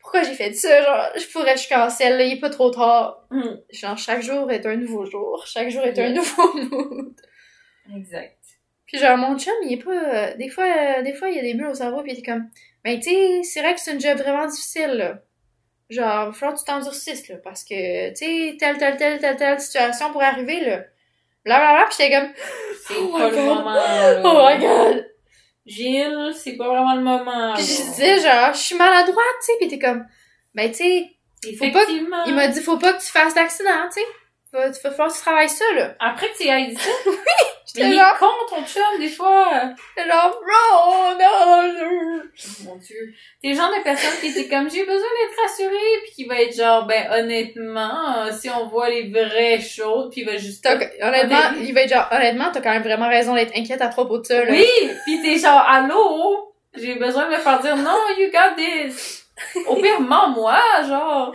pourquoi 0.00 0.22
j'ai 0.22 0.34
fait 0.34 0.52
ça? 0.54 0.82
Genre, 0.82 1.06
je 1.16 1.26
pourrais, 1.32 1.56
je 1.56 1.68
cancelle, 1.68 2.16
là, 2.18 2.24
il 2.24 2.32
est 2.36 2.40
pas 2.40 2.50
trop 2.50 2.70
tard. 2.70 3.26
Genre, 3.70 3.98
chaque 3.98 4.22
jour 4.22 4.50
est 4.50 4.64
un 4.66 4.76
nouveau 4.76 5.04
jour. 5.04 5.44
Chaque 5.46 5.68
jour 5.70 5.82
est 5.82 5.98
un 5.98 6.10
nouveau 6.10 6.52
mood. 6.70 7.14
Exact. 7.96 8.36
Puis 8.86 8.98
genre, 8.98 9.18
mon 9.18 9.38
chum, 9.38 9.52
il 9.64 9.74
est 9.74 9.82
pas... 9.84 9.90
euh, 9.92 10.34
des 10.36 10.48
fois, 10.48 10.64
euh, 10.64 11.02
des 11.02 11.12
fois, 11.12 11.28
il 11.28 11.36
y 11.36 11.38
a 11.38 11.42
des 11.42 11.52
bulles 11.54 11.66
au 11.66 11.74
cerveau, 11.74 12.02
puis 12.02 12.12
il 12.12 12.18
était 12.18 12.30
comme... 12.30 12.48
Ben, 12.84 12.98
tu 12.98 13.10
sais, 13.10 13.42
c'est 13.42 13.60
vrai 13.60 13.74
que 13.74 13.80
c'est 13.80 13.92
une 13.92 14.00
job 14.00 14.16
vraiment 14.16 14.46
difficile, 14.46 14.92
là. 14.92 15.18
Genre, 15.90 16.28
il 16.28 16.34
que 16.52 16.58
tu 16.58 16.64
t'endurcisses, 16.64 17.28
là, 17.28 17.36
parce 17.42 17.64
que, 17.64 18.10
tu 18.10 18.16
sais, 18.16 18.56
telle, 18.58 18.76
telle, 18.78 18.96
telle, 18.98 19.18
telle, 19.20 19.36
telle 19.36 19.60
situation 19.60 20.12
pourrait 20.12 20.26
arriver, 20.26 20.60
là. 20.60 20.80
Blablabla, 21.44 21.86
pis 21.88 21.96
j'étais 21.98 22.14
comme... 22.18 22.30
C'est 22.86 22.94
Oh 23.00 23.12
pas 23.16 23.28
le 23.30 23.36
God. 23.36 23.44
moment, 23.46 23.74
là. 23.74 24.22
Oh 24.24 24.46
my 24.46 24.58
god! 24.60 25.06
Gilles, 25.66 26.32
c'est 26.34 26.56
pas 26.56 26.66
vraiment 26.68 26.94
le 26.94 27.02
moment. 27.02 27.54
Puis 27.54 27.62
je 27.64 27.82
disais, 27.90 28.20
genre, 28.20 28.52
je 28.52 28.58
suis 28.58 28.76
maladroite, 28.76 29.16
tu 29.40 29.46
sais, 29.46 29.52
pis 29.60 29.68
t'es 29.68 29.78
comme... 29.78 30.06
Ben, 30.54 30.70
tu 30.70 30.76
sais, 30.78 31.10
faut 31.58 31.70
pas 31.70 31.84
que- 31.86 31.92
il 32.28 32.34
m'a 32.34 32.48
dit, 32.48 32.60
faut 32.60 32.78
pas 32.78 32.92
que 32.94 33.00
tu 33.00 33.10
fasses 33.10 33.34
d'accident, 33.34 33.88
tu 33.92 34.00
sais. 34.00 34.06
Faut 34.50 34.58
falloir 34.90 35.08
que 35.08 35.14
tu 35.14 35.20
travailles 35.20 35.48
ça, 35.48 35.64
là. 35.74 35.94
Après 36.00 36.28
que 36.28 36.36
tu 36.38 36.44
dit 36.44 36.76
ça, 36.76 36.90
J'étais 37.66 37.86
mais 37.86 37.94
il 37.96 37.98
genre, 37.98 38.14
est 38.14 38.18
con, 38.18 38.26
ton 38.48 38.64
chum, 38.64 38.98
des 38.98 39.10
fois. 39.10 39.50
j'étais 39.94 40.08
genre, 40.08 40.30
bro, 40.40 41.14
non. 41.20 42.22
Mon 42.64 42.76
dieu. 42.76 43.12
T'es 43.42 43.48
le 43.50 43.54
genre 43.54 43.68
de 43.68 43.82
personne 43.82 44.18
qui 44.20 44.28
était 44.28 44.48
comme, 44.48 44.70
j'ai 44.70 44.86
besoin 44.86 44.96
d'être 44.96 45.42
rassurée, 45.42 46.00
puis 46.02 46.12
qui 46.14 46.24
va 46.24 46.40
être 46.40 46.56
genre, 46.56 46.86
ben, 46.86 47.10
honnêtement, 47.12 48.24
euh, 48.24 48.32
si 48.32 48.48
on 48.48 48.68
voit 48.68 48.88
les 48.88 49.10
vraies 49.10 49.60
choses, 49.60 50.08
puis 50.10 50.22
il 50.22 50.24
va 50.26 50.38
juste... 50.38 50.64
Honnêtement, 50.64 51.06
Honnêtement. 51.08 51.38
il 51.60 51.74
va 51.74 51.82
être 51.82 51.92
genre, 51.92 52.08
honnêtement, 52.10 52.50
t'as 52.50 52.62
quand 52.62 52.72
même 52.72 52.82
vraiment 52.82 53.08
raison 53.08 53.34
d'être 53.34 53.54
inquiète 53.54 53.82
à 53.82 53.88
propos 53.88 54.16
de 54.18 54.24
ça, 54.24 54.44
là. 54.44 54.50
Oui! 54.50 54.66
Puis 55.04 55.20
t'es 55.22 55.38
genre, 55.38 55.62
allô? 55.68 56.54
J'ai 56.74 56.94
besoin 56.94 57.26
de 57.26 57.32
me 57.32 57.38
faire 57.38 57.60
dire, 57.60 57.76
non, 57.76 57.98
you 58.18 58.30
got 58.30 58.56
this. 58.56 59.26
Au 59.66 59.76
pire, 59.76 60.00
mens-moi, 60.00 60.58
genre. 60.88 61.34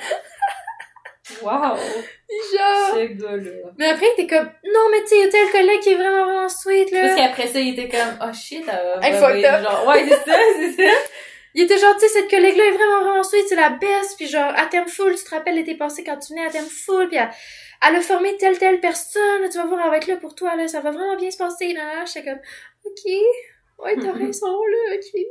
Wow. 1.41 1.75
Genre. 1.77 2.95
Ce 2.95 3.05
gars-là. 3.13 3.71
Mais 3.77 3.87
après, 3.87 4.07
t'es 4.17 4.27
comme, 4.27 4.49
non, 4.65 4.89
mais 4.91 5.01
tu 5.03 5.07
sais, 5.09 5.19
y 5.19 5.23
a 5.23 5.29
tel 5.29 5.49
collègue 5.51 5.79
qui 5.79 5.89
est 5.91 5.95
vraiment, 5.95 6.25
vraiment 6.25 6.49
sweet, 6.49 6.91
Parce 6.91 7.03
là. 7.03 7.15
qu'après 7.15 7.47
ça, 7.47 7.59
il 7.59 7.79
était 7.79 7.87
comme, 7.89 8.17
oh 8.21 8.33
shit, 8.33 8.67
euh, 8.67 8.99
Hey, 9.01 9.13
bah, 9.13 9.19
fucked 9.29 9.41
bah, 9.41 9.59
up. 9.59 9.63
genre, 9.63 9.87
ouais, 9.87 10.03
c'est 10.09 10.31
ça, 10.31 10.37
c'est 10.57 10.71
ça. 10.73 10.91
Il 11.55 11.61
était 11.61 11.77
genre, 11.77 11.93
tu 11.93 11.99
sais, 12.01 12.07
cette 12.07 12.29
collègue-là 12.31 12.65
est 12.65 12.71
vraiment, 12.71 13.03
vraiment 13.03 13.23
sweet, 13.23 13.45
c'est 13.47 13.55
la 13.55 13.69
best, 13.69 14.17
puis 14.17 14.25
genre, 14.27 14.51
à 14.55 14.65
terme 14.65 14.87
full, 14.87 15.13
tu 15.15 15.23
te 15.23 15.29
rappelles 15.29 15.53
l'été 15.53 15.75
passé 15.75 16.03
quand 16.03 16.17
tu 16.17 16.33
venais 16.33 16.47
à 16.47 16.49
terme 16.49 16.65
full, 16.65 17.07
puis 17.09 17.17
elle, 17.17 17.29
elle 17.87 17.95
a 17.95 18.01
formé 18.01 18.35
telle, 18.37 18.57
telle 18.57 18.79
personne, 18.79 19.47
tu 19.51 19.59
vas 19.59 19.65
voir, 19.65 19.81
elle 19.85 19.91
va 19.91 19.97
être 19.97 20.07
là 20.07 20.17
pour 20.17 20.33
toi, 20.33 20.55
là, 20.55 20.67
ça 20.67 20.79
va 20.79 20.89
vraiment 20.89 21.15
bien 21.15 21.29
se 21.29 21.37
passer, 21.37 21.73
là. 21.73 22.05
J'étais 22.05 22.23
comme, 22.31 22.39
ok, 22.85 23.11
ouais, 23.85 23.95
t'as 24.01 24.11
raison, 24.17 24.47
là, 24.65 24.95
ok. 24.95 25.21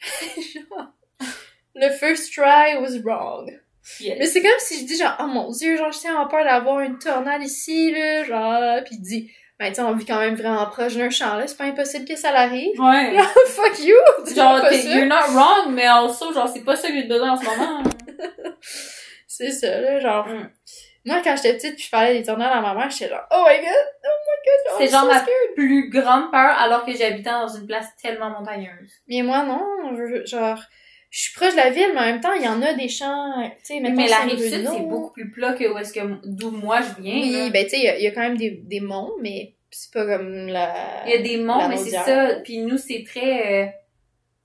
genre, 0.52 0.88
le 1.76 1.90
first 1.90 2.32
try 2.34 2.76
was 2.80 2.98
wrong. 3.04 3.48
Yes. 4.00 4.16
Mais 4.18 4.26
c'est 4.26 4.42
comme 4.42 4.50
si 4.58 4.80
je 4.80 4.86
dis 4.86 4.96
genre, 4.96 5.16
oh 5.20 5.26
mon 5.26 5.50
dieu, 5.50 5.76
genre, 5.76 5.90
je 5.90 5.98
tiens 5.98 6.16
en 6.16 6.28
peur 6.28 6.44
d'avoir 6.44 6.80
une 6.80 6.98
tornade 6.98 7.42
ici, 7.42 7.90
là, 7.90 8.24
genre, 8.24 8.84
pis 8.84 8.94
il 8.94 9.00
dit, 9.00 9.30
ben, 9.58 9.72
tu 9.72 9.80
on 9.80 9.92
vit 9.92 10.04
quand 10.04 10.18
même 10.18 10.34
vraiment 10.34 10.66
proche 10.66 10.96
d'un 10.96 11.10
champ, 11.10 11.36
là, 11.36 11.46
c'est 11.46 11.56
pas 11.56 11.64
impossible 11.64 12.04
que 12.04 12.16
ça 12.16 12.32
l'arrive. 12.32 12.80
Ouais. 12.80 13.14
Genre, 13.14 13.32
fuck 13.48 13.78
you! 13.80 13.96
Genre, 14.34 14.72
you're 14.72 15.06
not 15.06 15.32
wrong, 15.34 15.72
mais 15.72 15.86
also, 15.86 16.32
genre, 16.32 16.48
c'est 16.48 16.64
pas 16.64 16.76
ça 16.76 16.88
que 16.88 16.94
j'ai 16.94 17.04
besoin 17.04 17.32
en 17.32 17.36
ce 17.36 17.44
moment. 17.44 17.82
C'est 19.26 19.50
ça, 19.50 19.80
là, 19.80 19.98
genre. 19.98 20.28
Mm. 20.28 20.50
Moi, 21.04 21.20
quand 21.24 21.34
j'étais 21.36 21.54
petite, 21.54 21.76
pis 21.76 21.84
je 21.84 21.90
parlais 21.90 22.18
des 22.18 22.22
tornades 22.22 22.52
à 22.52 22.60
ma 22.60 22.74
mère, 22.74 22.90
j'étais 22.90 23.08
genre, 23.08 23.24
oh 23.32 23.44
my 23.48 23.56
god, 23.56 23.86
oh 24.04 24.08
my 24.28 24.78
god, 24.78 24.78
C'est 24.78 24.88
genre 24.88 25.06
ma 25.06 25.24
plus 25.56 25.90
grande 25.90 26.30
peur 26.30 26.56
alors 26.58 26.84
que 26.84 26.92
j'habitais 26.92 27.30
dans 27.30 27.48
une 27.48 27.66
place 27.66 27.86
tellement 28.00 28.30
montagneuse. 28.30 28.92
Mais 29.08 29.22
moi, 29.22 29.42
non, 29.42 29.96
genre, 30.26 30.62
je 31.14 31.20
suis 31.24 31.34
proche 31.34 31.52
de 31.52 31.58
la 31.58 31.68
ville, 31.70 31.90
mais 31.94 32.00
en 32.00 32.04
même 32.04 32.20
temps, 32.22 32.32
il 32.32 32.42
y 32.42 32.48
en 32.48 32.62
a 32.62 32.72
des 32.72 32.88
champs, 32.88 33.32
tu 33.58 33.74
sais, 33.74 33.80
mais 33.80 34.08
la 34.08 34.20
rive 34.20 34.38
sud, 34.40 34.66
c'est 34.66 34.80
beaucoup 34.80 35.12
plus 35.12 35.30
plat 35.30 35.52
que 35.52 35.70
où 35.70 35.76
est-ce 35.76 35.92
que, 35.92 36.00
d'où 36.24 36.50
moi 36.50 36.80
je 36.80 37.02
viens. 37.02 37.14
Oui, 37.20 37.32
là. 37.32 37.50
ben, 37.50 37.64
tu 37.64 37.70
sais, 37.70 37.78
il 37.78 37.84
y 37.84 37.88
a- 37.88 37.98
il 37.98 38.02
y, 38.04 38.06
a 38.06 38.12
quand 38.12 38.22
même 38.22 38.38
des, 38.38 38.50
des 38.50 38.80
monts, 38.80 39.12
mais 39.20 39.54
c'est 39.70 39.92
pas 39.92 40.06
comme 40.06 40.46
la... 40.48 40.72
Il 41.06 41.10
y 41.12 41.18
a 41.18 41.22
des 41.22 41.36
monts, 41.36 41.68
mais 41.68 41.76
c'est 41.76 41.90
ça. 41.90 42.40
Puis 42.44 42.58
nous, 42.62 42.78
c'est 42.78 43.04
très, 43.06 43.62
euh, 43.64 43.66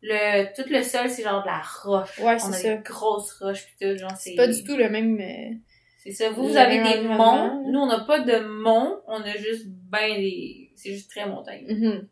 le, 0.01 0.53
tout 0.55 0.69
le 0.69 0.83
sol, 0.83 1.09
c'est 1.09 1.23
genre 1.23 1.41
de 1.41 1.47
la 1.47 1.61
roche. 1.83 2.19
Ouais, 2.19 2.35
On 2.35 2.39
c'est 2.39 2.47
a 2.49 2.51
ça. 2.71 2.75
des 2.75 2.83
grosses 2.83 3.31
roches 3.41 3.65
pis 3.65 3.85
tout, 3.85 3.97
genre, 3.97 4.11
c'est... 4.19 4.35
Pas 4.35 4.47
du 4.47 4.61
tout 4.65 4.75
le 4.75 4.89
même... 4.89 5.19
euh, 5.21 5.55
C'est 6.03 6.11
ça. 6.11 6.29
Vous, 6.31 6.49
vous 6.49 6.57
avez 6.57 6.81
des 6.83 7.01
monts. 7.07 7.63
Nous, 7.71 7.79
on 7.79 7.87
n'a 7.87 8.01
pas 8.01 8.19
de 8.19 8.39
monts. 8.39 8.97
On 9.07 9.21
a 9.21 9.35
juste 9.37 9.65
ben 9.67 10.15
des, 10.17 10.71
c'est 10.75 10.91
juste 10.93 11.09
très 11.11 11.25
montagneux. 11.27 11.73
mhm. 11.73 12.07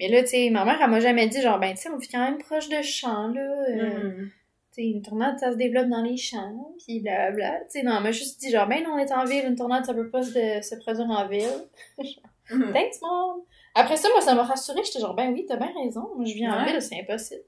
Mais 0.00 0.08
là, 0.08 0.22
tu 0.22 0.28
sais, 0.28 0.50
ma 0.50 0.64
mère, 0.64 0.78
elle 0.82 0.90
m'a 0.90 1.00
jamais 1.00 1.26
dit, 1.28 1.40
genre, 1.42 1.58
ben, 1.58 1.74
tu 1.74 1.82
sais, 1.82 1.90
on 1.90 1.96
vit 1.98 2.08
quand 2.08 2.20
même 2.24 2.38
proche 2.38 2.68
de 2.68 2.82
champs, 2.82 3.28
là. 3.28 3.40
euh, 3.40 4.08
Mhm. 4.10 4.30
Tu 4.74 4.82
sais, 4.84 4.88
une 4.90 5.02
tornade, 5.02 5.38
ça 5.38 5.50
se 5.50 5.56
développe 5.56 5.88
dans 5.88 6.02
les 6.02 6.16
champs, 6.16 6.72
puis 6.84 7.00
blablabla. 7.00 7.60
Tu 7.64 7.80
sais, 7.80 7.82
non, 7.82 7.96
elle 7.96 8.02
m'a 8.04 8.12
juste 8.12 8.38
dit, 8.40 8.50
genre, 8.50 8.66
ben, 8.68 8.82
non, 8.84 8.90
on 8.94 8.98
est 8.98 9.10
en 9.12 9.24
ville, 9.24 9.44
une 9.46 9.56
tornade, 9.56 9.84
ça 9.84 9.94
peut 9.94 10.08
pas 10.10 10.22
se, 10.22 10.32
se 10.62 10.74
produire 10.76 11.10
en 11.10 11.26
ville. 11.28 11.48
Mhm. 12.50 12.72
Thanks, 12.72 13.02
mom! 13.02 13.42
Après 13.74 13.98
ça, 13.98 14.08
moi, 14.08 14.22
ça 14.22 14.34
m'a 14.34 14.42
rassurée. 14.42 14.80
J'étais 14.82 15.00
genre, 15.00 15.12
ben 15.14 15.34
oui, 15.34 15.44
t'as 15.46 15.56
bien 15.56 15.70
raison. 15.84 16.08
Moi, 16.16 16.24
je 16.24 16.32
vis 16.32 16.48
en 16.48 16.64
ville, 16.64 16.80
c'est 16.80 16.98
impossible. 16.98 17.42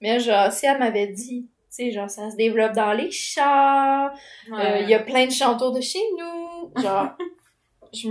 Mais 0.00 0.18
genre, 0.18 0.50
si 0.50 0.66
elle 0.66 0.80
m'avait 0.80 1.06
dit, 1.06 1.42
tu 1.48 1.66
sais, 1.68 1.92
genre, 1.92 2.10
ça 2.10 2.28
se 2.32 2.36
développe 2.36 2.72
dans 2.72 2.92
les 2.92 3.12
champs, 3.12 4.06
euh, 4.06 4.10
Ouais. 4.56 4.82
il 4.82 4.88
y 4.88 4.94
a 4.94 4.98
plein 4.98 5.26
de 5.26 5.30
champs 5.30 5.54
autour 5.54 5.70
de 5.70 5.80
chez 5.80 6.00
nous, 6.18 6.82
genre, 6.82 7.10
je, 7.94 8.08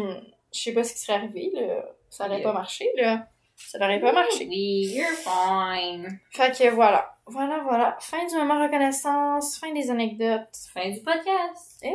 sais 0.54 0.72
pas 0.74 0.86
ce 0.86 0.94
qui 0.94 1.00
serait 1.00 1.18
arrivé, 1.18 1.52
là. 1.54 1.94
Ça 2.10 2.26
aurait 2.28 2.36
Yeah. 2.40 2.44
pas 2.48 2.54
marché, 2.54 2.90
là. 2.96 3.28
Ça 3.68 3.78
n'aurait 3.78 3.99
pas 3.99 4.14
marché. 4.14 4.47
Oui, 4.47 4.93
you're 4.95 5.07
fine. 5.07 6.20
Fait 6.32 6.51
que 6.51 6.70
voilà. 6.70 7.16
Voilà, 7.26 7.60
voilà. 7.60 7.97
Fin 7.99 8.26
du 8.26 8.36
moment 8.36 8.64
reconnaissance, 8.64 9.57
fin 9.60 9.72
des 9.74 9.91
anecdotes. 9.91 10.55
Fin 10.74 10.89
du 10.89 11.01
podcast. 11.01 11.86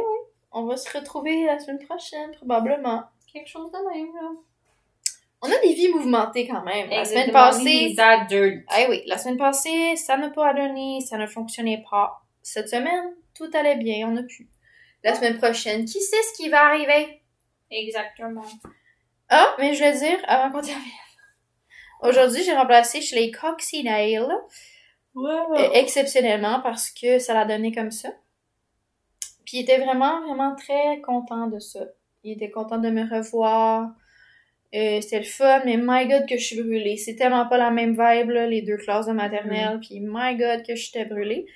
On 0.53 0.67
va 0.67 0.77
se 0.77 0.97
retrouver 0.97 1.45
la 1.45 1.59
semaine 1.59 1.85
prochaine, 1.85 2.31
probablement. 2.37 3.03
Quelque 3.33 3.49
chose 3.49 3.73
de 3.73 3.79
même, 3.79 4.15
là. 4.15 4.31
On 5.43 5.49
a 5.49 5.61
des 5.61 5.75
vies 5.75 5.89
mouvementées 5.89 6.47
quand 6.47 6.63
même. 6.63 6.89
La 6.89 7.05
semaine 7.05 7.33
passée, 7.33 7.95
adultes. 7.99 8.65
Ah 8.69 8.87
oui, 8.89 9.03
la 9.07 9.19
semaine 9.19 9.37
passée, 9.37 9.97
ça 9.97 10.17
n'a 10.17 10.31
pas 10.31 10.55
donné, 10.55 11.01
ça 11.01 11.19
ne 11.19 11.27
fonctionnait 11.27 11.85
pas. 11.91 12.23
Cette 12.43 12.69
semaine, 12.69 13.15
tout 13.35 13.51
allait 13.53 13.77
bien, 13.77 14.09
on 14.09 14.17
a 14.17 14.23
pu. 14.23 14.49
La 15.03 15.15
semaine 15.15 15.37
prochaine, 15.39 15.85
qui 15.85 16.01
sait 16.01 16.23
ce 16.23 16.37
qui 16.41 16.49
va 16.49 16.67
arriver? 16.67 17.21
Exactement. 17.71 18.45
Ah, 19.29 19.55
mais 19.59 19.75
je 19.75 19.79
voulais 19.85 19.99
dire, 19.99 20.19
avant 20.29 20.51
qu'on 20.51 20.63
termine. 20.63 20.85
Aujourd'hui, 22.05 22.43
j'ai 22.45 22.53
remplacé 22.53 23.01
chez 23.01 23.17
les 23.17 23.31
Coccinelle, 23.31 24.29
Wow. 25.15 25.55
exceptionnellement, 25.75 26.61
parce 26.61 26.91
que 26.91 27.19
ça 27.19 27.35
l'a 27.35 27.45
donné 27.45 27.73
comme 27.73 27.91
ça. 27.93 28.09
Puis 29.47 29.59
il 29.59 29.61
était 29.63 29.79
vraiment, 29.79 30.23
vraiment 30.27 30.55
très 30.57 31.01
content 31.03 31.47
de 31.47 31.59
ça. 31.61 31.81
Il 32.25 32.33
était 32.33 32.51
content 32.51 32.79
de 32.79 32.91
me 32.91 33.03
revoir. 33.03 33.91
Euh, 34.75 35.01
c'était 35.01 35.21
le 35.21 35.25
fun, 35.25 35.63
mais 35.65 35.77
my 35.79 36.09
god 36.09 36.27
que 36.29 36.37
je 36.37 36.45
suis 36.45 36.57
brûlée. 36.61 36.97
C'est 36.97 37.15
tellement 37.15 37.47
pas 37.47 37.59
la 37.59 37.71
même 37.71 37.91
vibe, 37.93 38.31
là, 38.31 38.47
les 38.47 38.63
deux 38.63 38.77
classes 38.77 39.07
de 39.07 39.13
maternelle, 39.13 39.79
puis 39.81 40.01
my 40.01 40.35
god 40.37 40.67
que 40.67 40.75
j'étais 40.75 41.05
brûlée. 41.05 41.47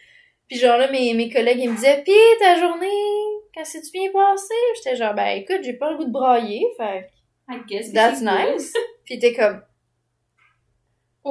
Puis 0.48 0.58
genre 0.58 0.78
là, 0.78 0.90
mes, 0.90 1.12
mes 1.14 1.28
collègues, 1.28 1.58
ils 1.60 1.70
me 1.70 1.74
disaient 1.74 2.02
«Pis 2.04 2.12
ta 2.38 2.58
journée, 2.60 2.86
quand 3.54 3.64
c'est-tu 3.64 3.90
bien 3.90 4.10
passé?» 4.12 4.54
J'étais 4.76 4.96
genre 4.96 5.14
«Ben 5.16 5.36
écoute, 5.38 5.58
j'ai 5.62 5.72
pas 5.74 5.90
le 5.90 5.96
goût 5.98 6.04
de 6.04 6.12
brailler, 6.12 6.64
fait 6.76 7.10
I 7.50 7.58
guess. 7.66 7.92
that's 7.92 8.20
cool. 8.20 8.28
nice.» 8.28 8.72
Puis 9.04 9.18
t'es 9.18 9.34
comme 9.34 9.62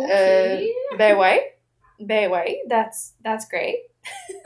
Euh, 0.01 0.61
«Ben 0.97 1.17
ouais, 1.17 1.57
ben 1.99 2.31
ouais, 2.31 2.61
that's, 2.69 3.13
that's 3.23 3.47
great. 3.47 3.77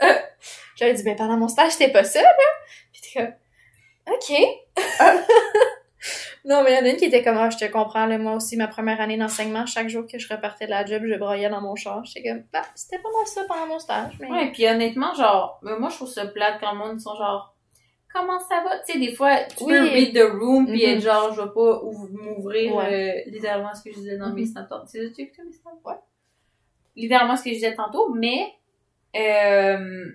J'avais 0.76 0.94
dit 0.94 1.02
«Ben 1.04 1.16
pendant 1.16 1.36
mon 1.36 1.48
stage, 1.48 1.72
c'était 1.72 1.92
pas 1.92 2.04
ça, 2.04 2.22
là.» 2.22 2.28
Puis 2.92 3.02
t'es 3.02 3.20
comme 3.20 3.34
«Ok.» 4.14 4.32
Non, 6.44 6.64
mais 6.64 6.72
il 6.72 6.76
y 6.76 6.78
en 6.80 6.84
a 6.84 6.88
une 6.88 6.96
qui 6.96 7.04
était 7.04 7.22
comme, 7.22 7.36
ah, 7.36 7.50
je 7.50 7.56
te 7.56 7.70
comprends, 7.70 8.06
là, 8.06 8.18
moi 8.18 8.34
aussi, 8.34 8.56
ma 8.56 8.66
première 8.66 9.00
année 9.00 9.16
d'enseignement, 9.16 9.64
chaque 9.64 9.88
jour 9.88 10.04
que 10.10 10.18
je 10.18 10.28
repartais 10.28 10.64
de 10.64 10.70
la 10.70 10.84
job, 10.84 11.02
je 11.06 11.14
broyais 11.14 11.48
dans 11.48 11.60
mon 11.60 11.76
char. 11.76 12.04
J'étais 12.04 12.28
comme, 12.28 12.42
bah, 12.52 12.62
c'était 12.74 12.98
pas 12.98 13.10
mal 13.16 13.26
ça 13.26 13.42
pendant 13.46 13.66
mon 13.66 13.78
stage, 13.78 14.14
mais... 14.18 14.28
Ouais, 14.28 14.50
puis 14.50 14.66
honnêtement, 14.66 15.14
genre, 15.14 15.60
mais 15.62 15.78
moi, 15.78 15.88
je 15.88 15.96
trouve 15.96 16.08
ça 16.08 16.26
plate 16.26 16.58
quand 16.58 16.72
le 16.72 16.78
monde, 16.78 16.96
ils 16.96 17.00
sont 17.00 17.14
genre, 17.14 17.51
comment 18.12 18.38
ça 18.40 18.62
va? 18.64 18.78
Tu 18.80 18.92
sais, 18.92 18.98
des 18.98 19.14
fois, 19.14 19.36
tu 19.56 19.64
Oui. 19.64 19.72
peux 19.72 19.82
read 19.82 20.14
the 20.14 20.30
room, 20.32 20.66
puis 20.66 20.84
être 20.84 21.00
genre, 21.02 21.32
je 21.32 21.40
vais 21.42 21.48
pas 21.50 21.80
m'ouvrir, 22.10 22.74
Ouais. 22.74 23.24
euh, 23.26 23.30
littéralement 23.30 23.74
ce 23.74 23.82
que 23.82 23.90
je 23.90 23.98
disais 23.98 24.16
dans 24.18 24.32
mes 24.32 24.42
Mhm. 24.42 24.46
snaps. 24.48 24.68
tantôt. 24.68 24.86
Tu 24.86 24.98
sais, 25.14 25.22
écouté 25.22 25.42
mes 25.44 25.52
snaps? 25.52 25.76
Ouais. 25.84 25.94
Littéralement 26.96 27.36
ce 27.36 27.44
que 27.44 27.50
je 27.50 27.54
disais 27.54 27.74
tantôt, 27.74 28.12
mais, 28.14 28.52
euh, 29.16 30.06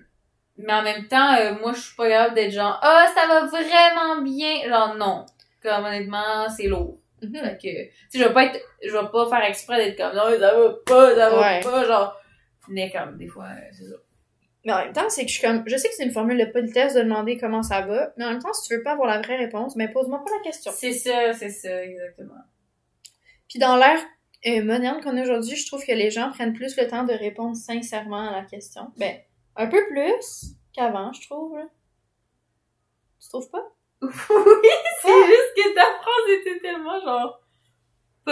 mais 0.56 0.72
en 0.72 0.82
même 0.82 1.06
temps, 1.08 1.34
euh, 1.34 1.54
moi, 1.60 1.72
je 1.72 1.80
suis 1.80 1.96
pas 1.96 2.08
capable 2.08 2.34
d'être 2.34 2.52
genre, 2.52 2.78
ah, 2.82 3.06
ça 3.14 3.26
va 3.26 3.46
vraiment 3.46 4.22
bien. 4.22 4.68
Genre, 4.68 4.94
non. 4.96 5.26
Comme, 5.62 5.84
honnêtement, 5.84 6.48
c'est 6.48 6.66
lourd. 6.68 6.98
Mhm. 7.22 7.34
Fait 7.34 7.56
que, 7.60 7.84
tu 7.84 7.92
sais, 8.10 8.18
je 8.20 8.24
vais 8.24 8.32
pas 8.32 8.44
être, 8.44 8.60
je 8.84 8.92
vais 8.92 9.08
pas 9.10 9.28
faire 9.28 9.44
exprès 9.44 9.76
d'être 9.84 9.96
comme, 9.96 10.16
non, 10.16 10.30
ça 10.38 10.54
va 10.54 10.70
pas, 10.86 11.14
ça 11.16 11.30
va 11.30 11.40
Ouais. 11.40 11.60
pas, 11.60 11.84
genre. 11.84 12.16
Mais 12.68 12.90
comme, 12.92 13.16
des 13.18 13.26
fois, 13.26 13.46
euh, 13.46 13.68
c'est 13.72 13.84
ça. 13.84 13.96
Mais 14.68 14.74
en 14.74 14.84
même 14.84 14.92
temps, 14.92 15.08
c'est 15.08 15.22
que 15.22 15.28
je 15.28 15.38
suis 15.38 15.42
comme, 15.42 15.62
je 15.66 15.78
sais 15.78 15.88
que 15.88 15.94
c'est 15.94 16.04
une 16.04 16.12
formule 16.12 16.36
de 16.36 16.44
politesse 16.44 16.92
de 16.92 17.00
demander 17.00 17.38
comment 17.38 17.62
ça 17.62 17.80
va, 17.80 18.12
mais 18.18 18.26
en 18.26 18.32
même 18.32 18.38
temps, 18.38 18.52
si 18.52 18.68
tu 18.68 18.76
veux 18.76 18.82
pas 18.82 18.92
avoir 18.92 19.08
la 19.08 19.18
vraie 19.22 19.38
réponse, 19.38 19.76
mais 19.76 19.88
pose-moi 19.88 20.22
pas 20.22 20.30
la 20.30 20.42
question. 20.42 20.70
C'est 20.76 20.92
ça, 20.92 21.32
c'est 21.32 21.48
ça, 21.48 21.82
exactement. 21.82 22.34
Puis 23.48 23.58
dans 23.58 23.76
l'ère 23.76 23.98
euh, 24.46 24.62
moderne 24.62 25.00
qu'on 25.02 25.16
a 25.16 25.22
aujourd'hui, 25.22 25.56
je 25.56 25.66
trouve 25.66 25.82
que 25.82 25.92
les 25.92 26.10
gens 26.10 26.30
prennent 26.32 26.52
plus 26.52 26.76
le 26.76 26.86
temps 26.86 27.04
de 27.04 27.14
répondre 27.14 27.56
sincèrement 27.56 28.28
à 28.28 28.30
la 28.30 28.42
question. 28.42 28.92
Ben, 28.98 29.16
un 29.56 29.68
peu 29.68 29.86
plus 29.88 30.52
qu'avant, 30.74 31.14
je 31.14 31.26
trouve. 31.26 31.56
Là. 31.56 31.64
Tu 33.22 33.28
trouves 33.30 33.48
pas? 33.48 33.72
oui, 34.02 34.10
c'est 35.00 35.26
juste 35.28 35.54
que 35.56 35.74
ta 35.74 35.80
phrase 35.80 36.40
était 36.40 36.58
tellement, 36.58 37.00
genre, 37.00 37.40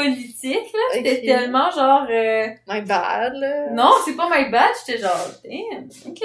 politique, 0.01 0.73
là. 0.73 0.81
C'était 0.93 1.23
tellement, 1.23 1.71
genre, 1.71 2.07
euh, 2.11 2.47
My 2.69 2.81
bad, 2.83 3.35
là. 3.35 3.71
non, 3.73 3.91
c'est 4.05 4.15
pas 4.17 4.29
my 4.31 4.51
bad, 4.51 4.71
j'étais 4.87 5.01
genre, 5.01 5.29
damn, 5.45 5.89
ok, 6.07 6.23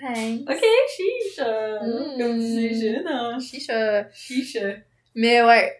Thanks. 0.00 0.42
ok, 0.50 0.64
chiche, 0.96 1.38
euh, 1.40 1.78
Mm. 1.82 2.18
comme 2.18 2.38
tu 2.40 2.74
jeune, 2.80 3.06
hein, 3.06 3.38
Chiche, 3.40 3.68
euh, 3.70 4.02
chiche. 4.14 4.56
Mais 5.14 5.42
ouais, 5.42 5.72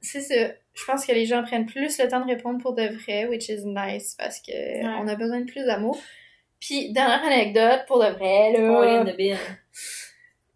c'est 0.00 0.20
ça. 0.20 0.34
Je 0.74 0.84
pense 0.86 1.06
que 1.06 1.12
les 1.12 1.24
gens 1.26 1.42
prennent 1.44 1.66
plus 1.66 1.98
le 1.98 2.08
temps 2.08 2.20
de 2.20 2.26
répondre 2.26 2.60
pour 2.60 2.74
de 2.74 2.82
vrai, 2.82 3.26
which 3.26 3.48
is 3.48 3.64
nice, 3.64 4.16
parce 4.18 4.40
que 4.40 4.84
on 5.02 5.06
a 5.08 5.14
besoin 5.14 5.40
de 5.40 5.46
plus 5.50 5.64
d'amour. 5.64 5.98
Puis, 6.60 6.92
dernière 6.92 7.22
anecdote, 7.24 7.82
pour 7.86 7.98
de 8.02 8.08
vrai, 8.10 8.52
là. 8.52 9.04
bin. 9.16 9.36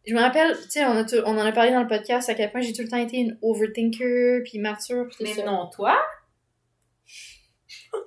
Je 0.08 0.14
me 0.14 0.20
rappelle, 0.20 0.56
tu 0.62 0.70
sais, 0.70 0.84
on, 0.86 0.92
a 0.92 1.04
tout- 1.04 1.20
on 1.26 1.36
en 1.36 1.44
a 1.44 1.52
parlé 1.52 1.70
dans 1.70 1.82
le 1.82 1.86
podcast 1.86 2.30
à 2.30 2.34
quel 2.34 2.50
point 2.50 2.62
j'ai 2.62 2.72
tout 2.72 2.80
le 2.80 2.88
temps 2.88 2.96
été 2.96 3.18
une 3.18 3.38
overthinker, 3.42 4.40
puis 4.42 4.58
mature, 4.58 5.06
puis 5.06 5.16
tout 5.18 5.22
Mais 5.24 5.34
ça. 5.34 5.44
non, 5.44 5.68
toi? 5.68 5.98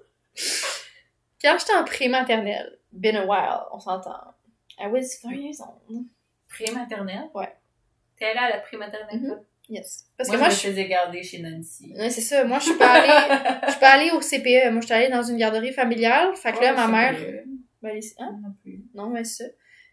Quand 1.44 1.56
j'étais 1.60 1.74
en 1.76 1.84
pré-maternelle, 1.84 2.80
been 2.92 3.16
a 3.18 3.26
while, 3.26 3.66
on 3.72 3.80
s'entend. 3.80 4.18
I 4.80 4.88
was 4.88 5.16
four 5.22 5.32
years 5.34 5.60
old. 5.62 6.06
Pré-maternelle? 6.50 7.30
Ouais. 7.36 7.54
T'es 8.18 8.26
allée 8.26 8.40
à 8.40 8.50
la 8.50 8.58
pré-maternelle, 8.60 9.22
toi? 9.24 9.38
Yes. 9.70 10.06
Parce 10.18 10.28
moi, 10.30 10.38
que 10.38 10.42
moi, 10.42 10.50
je 10.50 10.56
je 10.56 10.68
me 10.68 10.72
faisais 10.72 10.88
garder 10.88 11.22
chez 11.24 11.40
Nancy. 11.40 11.94
Ouais, 11.96 12.10
c'est 12.10 12.22
ça. 12.22 12.44
Moi, 12.46 12.58
je 12.60 12.66
suis 12.66 12.78
pas 12.78 12.94
allée, 12.94 13.60
je 13.68 13.72
suis 13.72 13.80
pas 13.80 13.90
allée 13.92 14.12
au 14.12 14.20
CPE. 14.20 14.72
Moi, 14.72 14.82
je 14.82 14.86
suis 14.88 14.94
allée 14.96 15.10
dans 15.10 15.22
une 15.24 15.38
garderie 15.38 15.72
familiale. 15.72 16.36
Fait 16.36 16.52
que 16.52 16.60
là, 16.62 16.74
ma 16.74 16.88
mère, 16.88 17.14
ben, 17.82 17.94
les- 17.94 18.16
hein? 18.18 18.40
Non 18.42 18.54
plus. 18.62 18.84
Non, 18.96 19.10
mais 19.10 19.24
c'est 19.24 19.44
ça. 19.46 19.50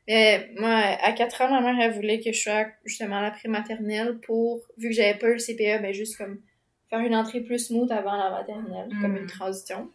Mais 0.08 0.50
moi, 0.58 0.70
à 0.70 1.12
4 1.12 1.42
ans, 1.42 1.50
ma 1.50 1.60
mère, 1.60 1.76
elle 1.80 1.92
voulait 1.94 2.18
que 2.20 2.32
je 2.32 2.40
sois 2.40 2.66
justement 2.84 3.18
à 3.18 3.22
la 3.22 3.30
prématernelle 3.30 4.18
pour, 4.20 4.62
vu 4.78 4.88
que 4.88 4.94
j'avais 4.94 5.18
pas 5.18 5.28
le 5.28 5.38
CPE, 5.38 5.82
ben 5.82 5.92
juste 5.92 6.16
comme 6.16 6.40
faire 6.88 7.00
une 7.00 7.14
entrée 7.14 7.42
plus 7.42 7.58
smooth 7.66 7.92
avant 7.92 8.16
la 8.16 8.30
maternelle, 8.30 8.88
comme 9.02 9.12
Mm. 9.12 9.18
une 9.18 9.26
transition. 9.26 9.90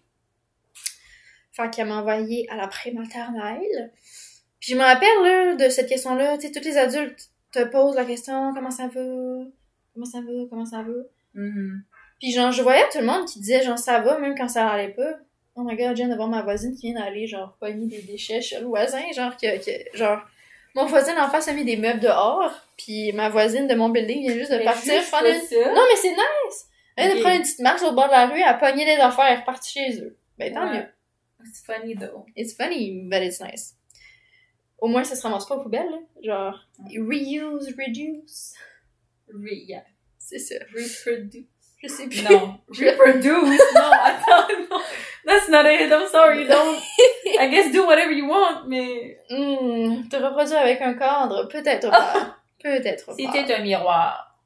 Fait 1.51 1.69
qu'elle 1.71 1.87
m'a 1.87 1.97
envoyée 1.99 2.47
à 2.49 2.55
la 2.55 2.67
prématernelle. 2.67 3.91
Puis 4.59 4.73
je 4.73 4.77
me 4.77 4.83
rappelle, 4.83 5.09
là, 5.23 5.55
de 5.55 5.69
cette 5.69 5.89
question-là, 5.89 6.37
tu 6.37 6.47
sais, 6.47 6.51
tous 6.51 6.63
les 6.63 6.77
adultes 6.77 7.29
te 7.51 7.63
posent 7.65 7.95
la 7.95 8.05
question, 8.05 8.53
comment 8.53 8.71
ça 8.71 8.87
va? 8.87 9.01
Comment 9.93 10.05
ça 10.05 10.21
va? 10.21 10.31
Comment 10.49 10.65
ça 10.65 10.83
va? 10.83 10.93
Mhm. 11.33 11.83
Puis 12.19 12.31
genre, 12.31 12.51
je 12.51 12.61
voyais 12.61 12.83
tout 12.91 12.99
le 12.99 13.05
monde 13.05 13.25
qui 13.27 13.39
disait 13.39 13.63
genre 13.63 13.77
ça 13.77 13.99
va 13.99 14.19
même 14.19 14.35
quand 14.37 14.47
ça 14.47 14.67
allait 14.67 14.93
pas. 14.93 15.17
Oh 15.55 15.63
my 15.63 15.75
god, 15.75 15.89
je 15.89 15.93
viens 16.03 16.09
de 16.09 16.15
voir 16.15 16.27
ma 16.27 16.41
voisine 16.41 16.73
qui 16.75 16.91
vient 16.91 17.01
d'aller 17.01 17.27
genre 17.27 17.55
pogner 17.59 17.85
des 17.85 18.01
déchets 18.01 18.41
chez 18.41 18.59
le 18.59 18.65
voisin, 18.65 19.01
genre 19.15 19.37
que, 19.37 19.57
que 19.63 19.97
genre 19.97 20.19
mon 20.75 20.85
voisin 20.85 21.15
en 21.23 21.29
face 21.29 21.47
a 21.47 21.53
mis 21.53 21.63
des 21.65 21.77
meubles 21.77 21.99
dehors, 21.99 22.51
puis 22.77 23.11
ma 23.13 23.29
voisine 23.29 23.67
de 23.67 23.75
mon 23.75 23.89
building 23.89 24.21
vient 24.21 24.33
juste 24.33 24.51
de 24.51 24.57
Mais 24.57 24.63
partir 24.63 24.93
juste 24.99 25.11
pas 25.11 25.27
une- 25.27 25.41
ça. 25.41 25.73
Non 25.73 25.81
mais 25.89 25.95
c'est 26.01 26.09
nice. 26.11 26.65
Elle 26.95 27.07
vient 27.07 27.15
de 27.17 27.21
prendre 27.21 27.35
une 27.35 27.41
petite 27.43 27.59
marche 27.59 27.83
au 27.83 27.91
bord 27.91 28.07
de 28.07 28.11
la 28.11 28.25
rue, 28.27 28.37
elle 28.39 28.43
a 28.43 28.53
pogné 28.55 28.83
les 28.85 28.95
affaires, 28.97 29.25
elle 29.27 29.33
est 29.37 29.39
repartie 29.41 29.73
chez 29.73 30.01
eux. 30.01 30.17
Ben 30.39 30.51
tant 30.53 30.67
Ouais. 30.71 30.77
mieux. 30.79 30.85
C'est 31.53 31.65
funny, 31.65 31.93
though. 31.95 32.25
It's 32.37 32.55
funny, 32.55 33.01
but 33.03 33.21
it's 33.21 33.41
nice. 33.41 33.75
Au 34.79 34.87
moins 34.87 35.03
ça 35.03 35.15
se 35.15 35.21
ramasse 35.21 35.45
pas 35.45 35.55
aux 35.57 35.61
poubelles, 35.61 35.89
là. 35.91 35.99
Genre 36.23 36.59
reuse, 36.97 37.67
reduce. 37.77 38.53
Re- 39.29 39.65
yeah. 39.67 39.83
C'est 40.17 40.39
ça. 40.39 40.55
Reproduce. 40.73 41.45
Je 41.83 41.87
sais 41.89 42.07
plus. 42.07 42.23
Non. 42.23 42.59
Reproduce? 42.69 43.59
non, 43.75 43.91
attends, 44.03 44.47
non. 44.71 44.79
That's 45.25 45.47
not 45.49 45.65
it. 45.65 45.91
I'm 45.91 46.07
sorry. 46.11 46.45
Don't. 46.47 46.79
I 47.39 47.47
guess 47.49 47.71
do 47.71 47.85
whatever 47.85 48.11
you 48.11 48.27
want, 48.27 48.67
mais 48.67 49.17
Hmm, 49.29 50.07
te 50.09 50.17
reproduire 50.17 50.59
avec 50.59 50.81
un 50.81 50.93
cadre, 50.95 51.47
peut-être 51.47 51.89
pas. 51.89 52.37
peut-être 52.61 53.05
pas. 53.05 53.13
c'était 53.17 53.53
un 53.53 53.59
miroir. 53.61 54.37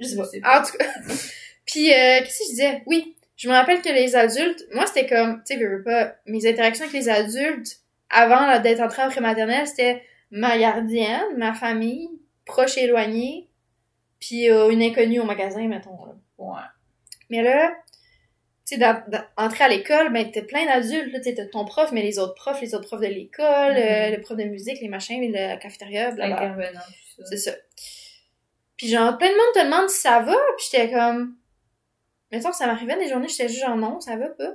Je 0.00 0.06
sais 0.06 0.12
Je 0.14 0.16
pas. 0.18 0.24
sais 0.24 0.40
pas. 0.40 0.60
En 0.60 0.64
tout 0.64 0.76
cas. 0.78 0.86
Puis, 1.66 1.92
euh, 1.92 2.18
qu'est-ce 2.20 2.38
que 2.38 2.44
je 2.44 2.50
disais? 2.50 2.82
Oui, 2.86 3.16
je 3.36 3.48
me 3.48 3.54
rappelle 3.54 3.80
que 3.82 3.88
les 3.88 4.16
adultes, 4.16 4.64
moi, 4.72 4.86
c'était 4.86 5.06
comme, 5.06 5.42
tu 5.46 5.54
sais, 5.54 5.60
je 5.60 5.66
veux 5.66 5.82
pas, 5.82 6.14
mes 6.26 6.46
interactions 6.46 6.84
avec 6.86 6.94
les 6.94 7.08
adultes, 7.08 7.76
avant 8.10 8.58
d'être 8.60 8.80
entrée 8.80 9.02
en 9.02 9.08
prématernelle, 9.10 9.66
c'était 9.66 10.02
ma 10.30 10.58
gardienne, 10.58 11.36
ma 11.36 11.54
famille, 11.54 12.10
proche 12.44 12.76
et 12.78 12.84
éloignée, 12.84 13.48
puis 14.20 14.50
euh, 14.50 14.70
une 14.70 14.82
inconnue 14.82 15.20
au 15.20 15.24
magasin, 15.24 15.66
mettons. 15.68 16.04
Là. 16.04 16.14
Ouais. 16.38 16.60
Mais 17.30 17.42
là, 17.42 17.72
tu 18.66 18.74
sais, 18.74 18.80
dans- 18.80 19.02
dans- 19.08 19.24
entrer 19.36 19.64
à 19.64 19.68
l'école, 19.68 20.12
ben, 20.12 20.30
t'as 20.30 20.42
plein 20.42 20.64
d'adultes, 20.66 21.12
là, 21.12 21.20
tu 21.20 21.34
t'as 21.34 21.46
ton 21.46 21.64
prof, 21.64 21.90
mais 21.92 22.02
les 22.02 22.18
autres 22.18 22.34
profs, 22.34 22.60
les 22.60 22.74
autres 22.74 22.86
profs 22.86 23.00
de 23.00 23.06
l'école, 23.06 23.74
euh, 23.76 24.10
le 24.10 24.20
prof 24.20 24.36
de 24.36 24.44
musique, 24.44 24.80
les 24.80 24.88
machins, 24.88 25.30
la 25.32 25.56
cafétéria, 25.56 26.10
blablabla. 26.12 26.70
C'est 27.24 27.36
ça. 27.36 27.52
Puis 28.76 28.88
genre, 28.88 29.16
plein 29.18 29.28
de 29.28 29.34
monde 29.34 29.54
te 29.54 29.64
demande 29.64 29.88
si 29.90 30.00
ça 30.00 30.20
va, 30.20 30.34
puis 30.56 30.66
j'étais 30.70 30.90
comme... 30.92 31.36
Mettons 32.30 32.50
que 32.50 32.56
ça 32.56 32.66
m'arrivait 32.66 32.96
des 32.96 33.08
journées, 33.08 33.28
j'étais 33.28 33.48
juste 33.48 33.60
genre 33.60 33.76
non, 33.76 34.00
ça 34.00 34.16
va 34.16 34.28
pas. 34.28 34.54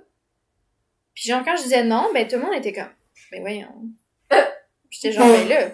Puis 1.14 1.30
genre, 1.30 1.44
quand 1.46 1.56
je 1.56 1.64
disais 1.64 1.84
non, 1.84 2.10
ben 2.14 2.28
tout 2.28 2.36
le 2.38 2.42
monde 2.44 2.54
était 2.56 2.74
comme... 2.74 2.90
Ben 3.32 3.42
voyons. 3.42 3.68
J'étais 4.90 5.12
genre, 5.12 5.28
ben 5.28 5.48
là... 5.48 5.68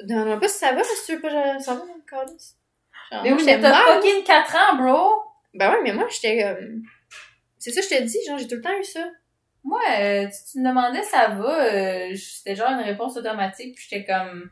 Demande-moi 0.00 0.40
pas 0.40 0.48
si 0.48 0.58
ça 0.58 0.72
va, 0.72 0.82
si 0.82 0.90
tu 1.06 1.14
veux 1.16 1.20
pas 1.22 1.58
ça 1.60 1.74
va, 1.74 1.84
mon 1.84 2.00
calice. 2.00 2.56
Genre, 3.10 3.22
Mais 3.22 3.32
oui, 3.32 3.38
j'étais 3.40 3.56
mais 3.58 3.62
t'as 3.70 3.94
fucking 3.94 4.24
4 4.24 4.56
ans, 4.56 4.76
bro. 4.76 5.22
Ben 5.54 5.70
ouais, 5.70 5.80
mais 5.82 5.92
moi, 5.92 6.08
j'étais 6.10 6.42
comme... 6.42 6.82
C'est 7.62 7.70
ça, 7.70 7.80
que 7.80 7.86
je 7.86 7.94
te 7.96 8.02
dis, 8.02 8.18
genre, 8.26 8.38
j'ai 8.38 8.48
tout 8.48 8.56
le 8.56 8.60
temps 8.60 8.76
eu 8.76 8.82
ça. 8.82 9.08
Moi, 9.62 9.80
euh, 10.00 10.26
si 10.32 10.52
tu 10.52 10.58
me 10.58 10.68
demandais 10.68 11.04
ça 11.04 11.28
va, 11.28 11.64
euh, 11.72 12.16
c'était 12.16 12.56
genre 12.56 12.70
une 12.70 12.80
réponse 12.84 13.16
automatique, 13.16 13.76
puis 13.76 13.86
j'étais 13.88 14.04
comme... 14.04 14.50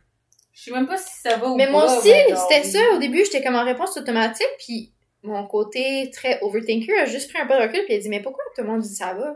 Je 0.53 0.63
sais 0.63 0.71
même 0.71 0.87
pas 0.87 0.97
si 0.97 1.13
ça 1.21 1.37
va 1.37 1.49
ou 1.49 1.57
Mais 1.57 1.67
pas. 1.67 1.73
moi 1.73 1.85
aussi, 1.87 2.09
c'était 2.09 2.63
ça. 2.63 2.79
Au 2.95 2.99
début, 2.99 3.25
j'étais 3.25 3.43
comme 3.43 3.57
en 3.57 3.65
réponse 3.65 3.97
automatique, 3.97 4.47
puis 4.59 4.93
mon 5.25 5.45
côté 5.49 6.09
très 6.13 6.39
overthinker 6.41 7.03
a 7.03 7.07
juste 7.07 7.33
pris 7.33 7.43
un 7.43 7.47
peu 7.47 7.55
de 7.55 7.63
recul, 7.63 7.85
puis 7.85 7.95
il 7.95 7.97
a 7.97 8.01
dit, 8.01 8.09
mais 8.09 8.23
pourquoi 8.23 8.45
tout 8.55 8.63
le 8.63 8.69
monde 8.69 8.83
dit 8.83 8.95
ça 8.95 9.13
va? 9.13 9.35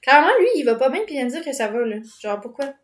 Clairement, 0.00 0.36
lui, 0.40 0.48
il 0.56 0.64
va 0.64 0.74
pas 0.74 0.88
bien, 0.88 1.02
puis 1.04 1.14
il 1.14 1.18
vient 1.18 1.26
de 1.26 1.30
dire 1.30 1.44
que 1.44 1.52
ça 1.52 1.68
va, 1.68 1.78
là. 1.78 1.98
Genre, 2.20 2.40
pourquoi? 2.40 2.74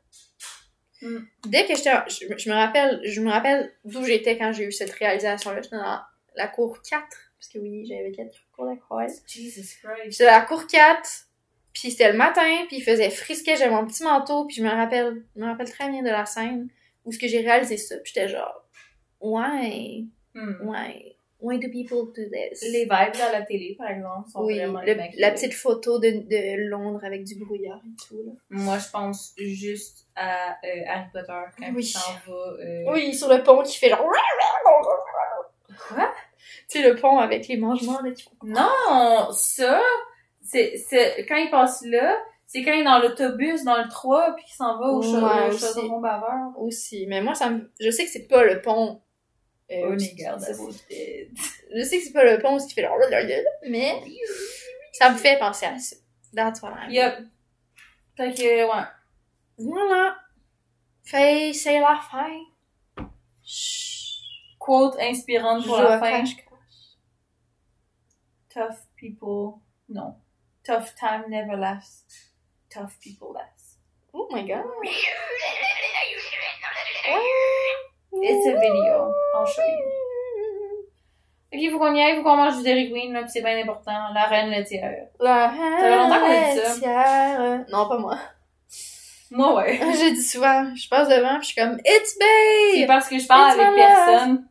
Mm. 1.03 1.19
Dès 1.47 1.67
que 1.67 1.75
j'étais... 1.75 1.91
Je, 2.07 2.27
je 2.39 2.49
me 2.49 2.55
rappelle, 2.55 3.01
je 3.03 3.21
me 3.21 3.31
rappelle 3.33 3.73
d'où 3.85 4.05
j'étais 4.05 4.39
quand 4.39 4.53
j'ai 4.53 4.67
eu 4.67 4.73
cette 4.73 4.93
réalisation-là. 4.93 5.63
J'étais 5.63 5.77
dans 5.77 6.01
la 6.37 6.47
cour 6.47 6.79
4, 6.89 7.05
parce 7.39 7.49
que 7.53 7.59
oui, 7.59 7.87
j'avais 7.87 8.11
4 8.13 8.31
cours 8.55 8.69
d'école. 8.69 9.07
Jesus 9.27 9.77
Christ. 9.83 10.11
J'étais 10.11 10.27
à 10.27 10.41
la 10.41 10.45
cour 10.47 10.67
4, 10.67 11.01
puis 11.73 11.91
c'était 11.91 12.11
le 12.13 12.19
matin, 12.19 12.65
puis 12.67 12.79
il 12.79 12.83
faisait 12.83 13.11
frisquet, 13.11 13.57
j'avais 13.57 13.71
mon 13.75 13.87
petit 13.87 14.03
manteau, 14.03 14.45
puis 14.47 14.57
je 14.57 14.63
me 14.63 14.71
rappelle, 14.71 15.23
je 15.37 15.41
me 15.41 15.47
rappelle 15.47 15.71
très 15.71 15.89
bien 15.89 16.03
de 16.03 16.09
la 16.11 16.27
scène 16.27 16.69
où 17.05 17.13
ce 17.13 17.19
que 17.19 17.29
j'ai 17.29 17.41
réalisé 17.41 17.77
ça, 17.77 17.97
puis 17.99 18.13
j'étais 18.15 18.29
genre, 18.29 18.65
ouais, 19.21 20.05
Hmm. 20.35 20.69
ouais, 20.69 21.17
why 21.41 21.59
do 21.59 21.69
people 21.71 22.13
do 22.15 22.23
this? 22.31 22.63
Les 22.63 22.83
vibes 22.85 22.91
à 22.93 23.33
la 23.33 23.43
télé, 23.43 23.75
par 23.79 23.89
exemple, 23.91 24.29
sont 24.31 24.45
oui, 24.45 24.59
vraiment 24.59 24.83
le- 24.83 24.95
la 25.19 25.31
petite 25.33 25.55
photo 25.55 25.99
de, 25.99 26.11
de 26.11 26.69
Londres 26.69 27.01
avec 27.05 27.25
du 27.25 27.37
brouillard 27.37 27.81
et 27.85 27.97
tout, 28.09 28.23
là. 28.27 28.33
Moi, 28.51 28.79
je 28.79 28.89
pense 28.91 29.35
juste 29.39 30.07
à 30.15 30.51
euh, 30.65 30.83
Harry 30.87 31.07
Potter 31.13 31.33
quand 31.59 31.73
Oui. 31.75 31.83
il 31.83 31.85
s'en 31.87 32.13
va. 32.27 32.33
euh, 32.61 32.85
Oui, 32.93 33.15
sur 33.15 33.29
le 33.29 33.43
pont 33.43 33.63
qui 33.63 33.79
fait 33.79 33.89
genre... 33.89 34.05
Quoi? 35.89 36.13
Tu 36.69 36.81
sais, 36.81 36.89
le 36.89 36.97
pont 36.97 37.19
avec 37.19 37.49
les 37.49 37.57
mangements, 37.57 38.01
là, 38.01 38.11
qui. 38.11 38.29
Non, 38.43 39.31
ça, 39.33 39.81
c'est, 40.43 40.77
c'est, 40.77 41.27
quand 41.27 41.37
il 41.37 41.51
passe 41.51 41.85
là, 41.85 42.17
c'est 42.47 42.65
quand 42.65 42.73
il 42.73 42.81
est 42.81 42.85
dans 42.85 42.99
l'autobus, 42.99 43.63
dans 43.65 43.77
le 43.77 43.89
3, 43.89 44.35
puis 44.35 44.45
qu'il 44.47 44.55
s'en 44.55 44.79
va 44.79 44.87
au, 44.87 45.03
Ouais, 45.03 45.57
chaudron 45.57 46.01
baveur. 46.01 46.59
Aussi, 46.59 47.07
mais 47.07 47.21
moi, 47.21 47.35
ça 47.35 47.51
me... 47.51 47.71
Je 47.79 47.91
sais 47.91 48.05
que 48.05 48.11
c'est 48.11 48.27
pas 48.27 48.43
le 48.43 48.63
pont... 48.63 49.03
euh, 49.71 49.91
Oh, 49.91 49.97
dead. 49.97 51.29
Je 51.75 51.83
sais 51.83 51.99
que 51.99 52.05
c'est 52.05 52.13
pas 52.13 52.25
le 52.25 52.39
pont 52.39 52.57
qui 52.57 52.73
fait 52.73 52.83
genre... 52.83 52.97
Mais 53.69 54.03
ça 54.93 55.11
me 55.11 55.17
fait 55.19 55.39
penser 55.39 55.67
à 55.67 55.79
ça. 55.79 55.97
That's 56.35 56.63
what 56.63 56.71
I'm... 56.71 56.91
Yup. 56.91 57.15
Fait 58.17 58.33
que, 58.33 58.65
ouais. 58.65 58.85
Voilà. 59.59 60.17
Fait, 61.05 61.53
c'est 61.53 61.81
la 61.81 62.01
fin. 62.11 62.31
Chut. 63.45 63.88
Quote 64.69 65.01
inspirante 65.01 65.65
pour 65.67 65.81
la 65.81 65.99
fin. 65.99 66.23
Tough 68.53 68.77
people, 68.97 69.63
non. 69.89 70.15
Tough 70.63 70.95
time 70.95 71.25
never 71.31 71.57
lasts. 71.57 72.35
Tough 72.69 72.99
people 73.01 73.33
last. 73.33 73.79
Oh 74.13 74.29
my 74.31 74.43
god. 74.43 74.65
It's 78.21 78.47
a 78.47 78.53
video. 78.61 79.11
I'll 79.35 79.47
show 79.47 79.63
you. 79.65 79.85
Ok, 81.51 81.71
faut 81.73 81.79
qu'on 81.79 81.95
y 81.95 82.03
aille, 82.03 82.17
faut 82.17 82.23
qu'on 82.23 82.37
mange 82.37 82.59
du 82.59 82.63
Dairy 82.63 82.91
Queen, 82.91 83.15
là, 83.15 83.23
pis 83.23 83.31
c'est 83.31 83.41
bien 83.41 83.59
important. 83.63 84.13
La 84.13 84.25
reine 84.25 84.51
laitière. 84.51 85.07
La 85.19 85.49
fait 85.49 85.97
longtemps 85.97 86.21
qu'on 86.21 86.27
a 86.31 86.53
dit 86.53 86.59
ça. 86.61 86.75
laitière. 86.75 87.65
Non, 87.71 87.89
pas 87.89 87.97
moi. 87.97 88.19
Moi, 89.31 89.55
ouais. 89.55 89.81
J'ai 89.99 90.13
dit 90.13 90.23
souvent, 90.23 90.75
je 90.75 90.87
passe 90.91 91.09
devant 91.09 91.39
pis 91.39 91.49
je 91.49 91.53
suis 91.53 91.63
comme, 91.63 91.79
It's 91.87 92.19
C'est 92.19 92.81
babe! 92.81 92.87
parce 92.87 93.09
que 93.09 93.19
je 93.19 93.27
parle 93.27 93.53
It's 93.53 93.61
avec 93.61 93.77
personne. 93.77 94.48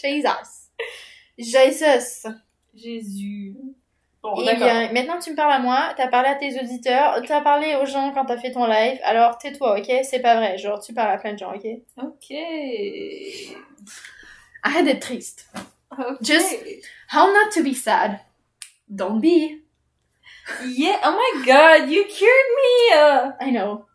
Jesus. 0.00 0.70
Jesus. 1.38 2.26
Jésus. 2.74 3.54
Bon, 4.22 4.34
Eh 4.42 4.56
bien, 4.56 4.92
maintenant 4.92 5.18
tu 5.20 5.30
me 5.30 5.36
parles 5.36 5.52
à 5.52 5.58
moi, 5.60 5.94
t'as 5.96 6.08
parlé 6.08 6.28
à 6.28 6.34
tes 6.34 6.58
auditeurs, 6.60 7.22
t'as 7.26 7.40
parlé 7.42 7.76
aux 7.76 7.86
gens 7.86 8.10
quand 8.12 8.24
t'as 8.24 8.38
fait 8.38 8.50
ton 8.50 8.66
live, 8.66 8.98
alors 9.04 9.38
tais-toi, 9.38 9.78
ok? 9.78 9.90
C'est 10.02 10.18
pas 10.20 10.34
vrai, 10.36 10.58
genre 10.58 10.80
tu 10.80 10.92
parles 10.92 11.12
à 11.12 11.18
plein 11.18 11.32
de 11.34 11.38
gens, 11.38 11.54
ok? 11.54 11.64
Ok. 12.02 12.34
Arrête 14.62 14.84
d'être 14.84 15.00
triste. 15.00 15.48
Ok. 15.92 16.16
Just- 16.22 16.58
How 17.12 17.26
not 17.28 17.50
to 17.54 17.62
be 17.62 17.72
sad? 17.74 18.18
Don't 18.88 19.20
be. 19.20 19.62
Yeah, 20.64 20.98
oh 21.04 21.12
my 21.12 21.44
god, 21.44 21.88
you 21.90 22.04
cured 22.04 22.50
me! 22.56 22.94
uh. 22.94 23.32
I 23.40 23.50
know. 23.52 23.86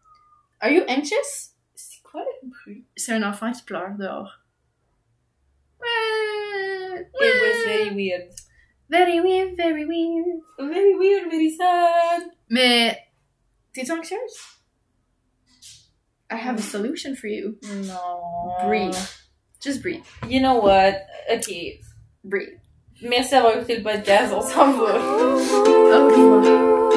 Are 0.62 0.70
you 0.72 0.84
anxious? 0.88 1.52
C'est 1.76 2.02
quoi 2.04 2.22
le 2.44 2.50
bruit? 2.50 2.86
C'est 2.96 3.14
un 3.14 3.24
enfant 3.24 3.52
qui 3.52 3.64
pleure 3.64 3.92
dehors. 3.98 4.40
It 5.84 7.42
was 7.42 7.66
very 7.66 7.92
weird. 7.96 8.30
Very 8.90 9.22
weird, 9.22 9.56
very 9.56 9.86
weird. 9.86 10.26
Very 10.60 10.96
weird, 10.96 11.30
very 11.32 11.50
sad. 11.50 12.24
Mais, 12.50 12.98
t'es-tu 13.74 13.94
anxieuse? 13.94 14.58
I 16.30 16.36
have 16.36 16.58
a 16.60 16.62
solution 16.62 17.16
for 17.16 17.28
you. 17.28 17.58
Non. 17.64 18.68
Breathe. 18.68 18.96
Just 19.62 19.82
breathe. 19.82 20.04
You 20.28 20.40
know 20.42 20.56
what? 20.56 21.06
Ok. 21.30 21.50
Breathe. 22.24 22.60
Merci 23.02 23.32
d'avoir 23.32 23.58
écouté 23.58 23.78
le 23.78 23.84
podcast, 23.84 24.34
on 24.34 24.42
s'en 24.42 24.72
va. 24.74 24.94
Au 24.94 26.08
revoir. 26.08 26.91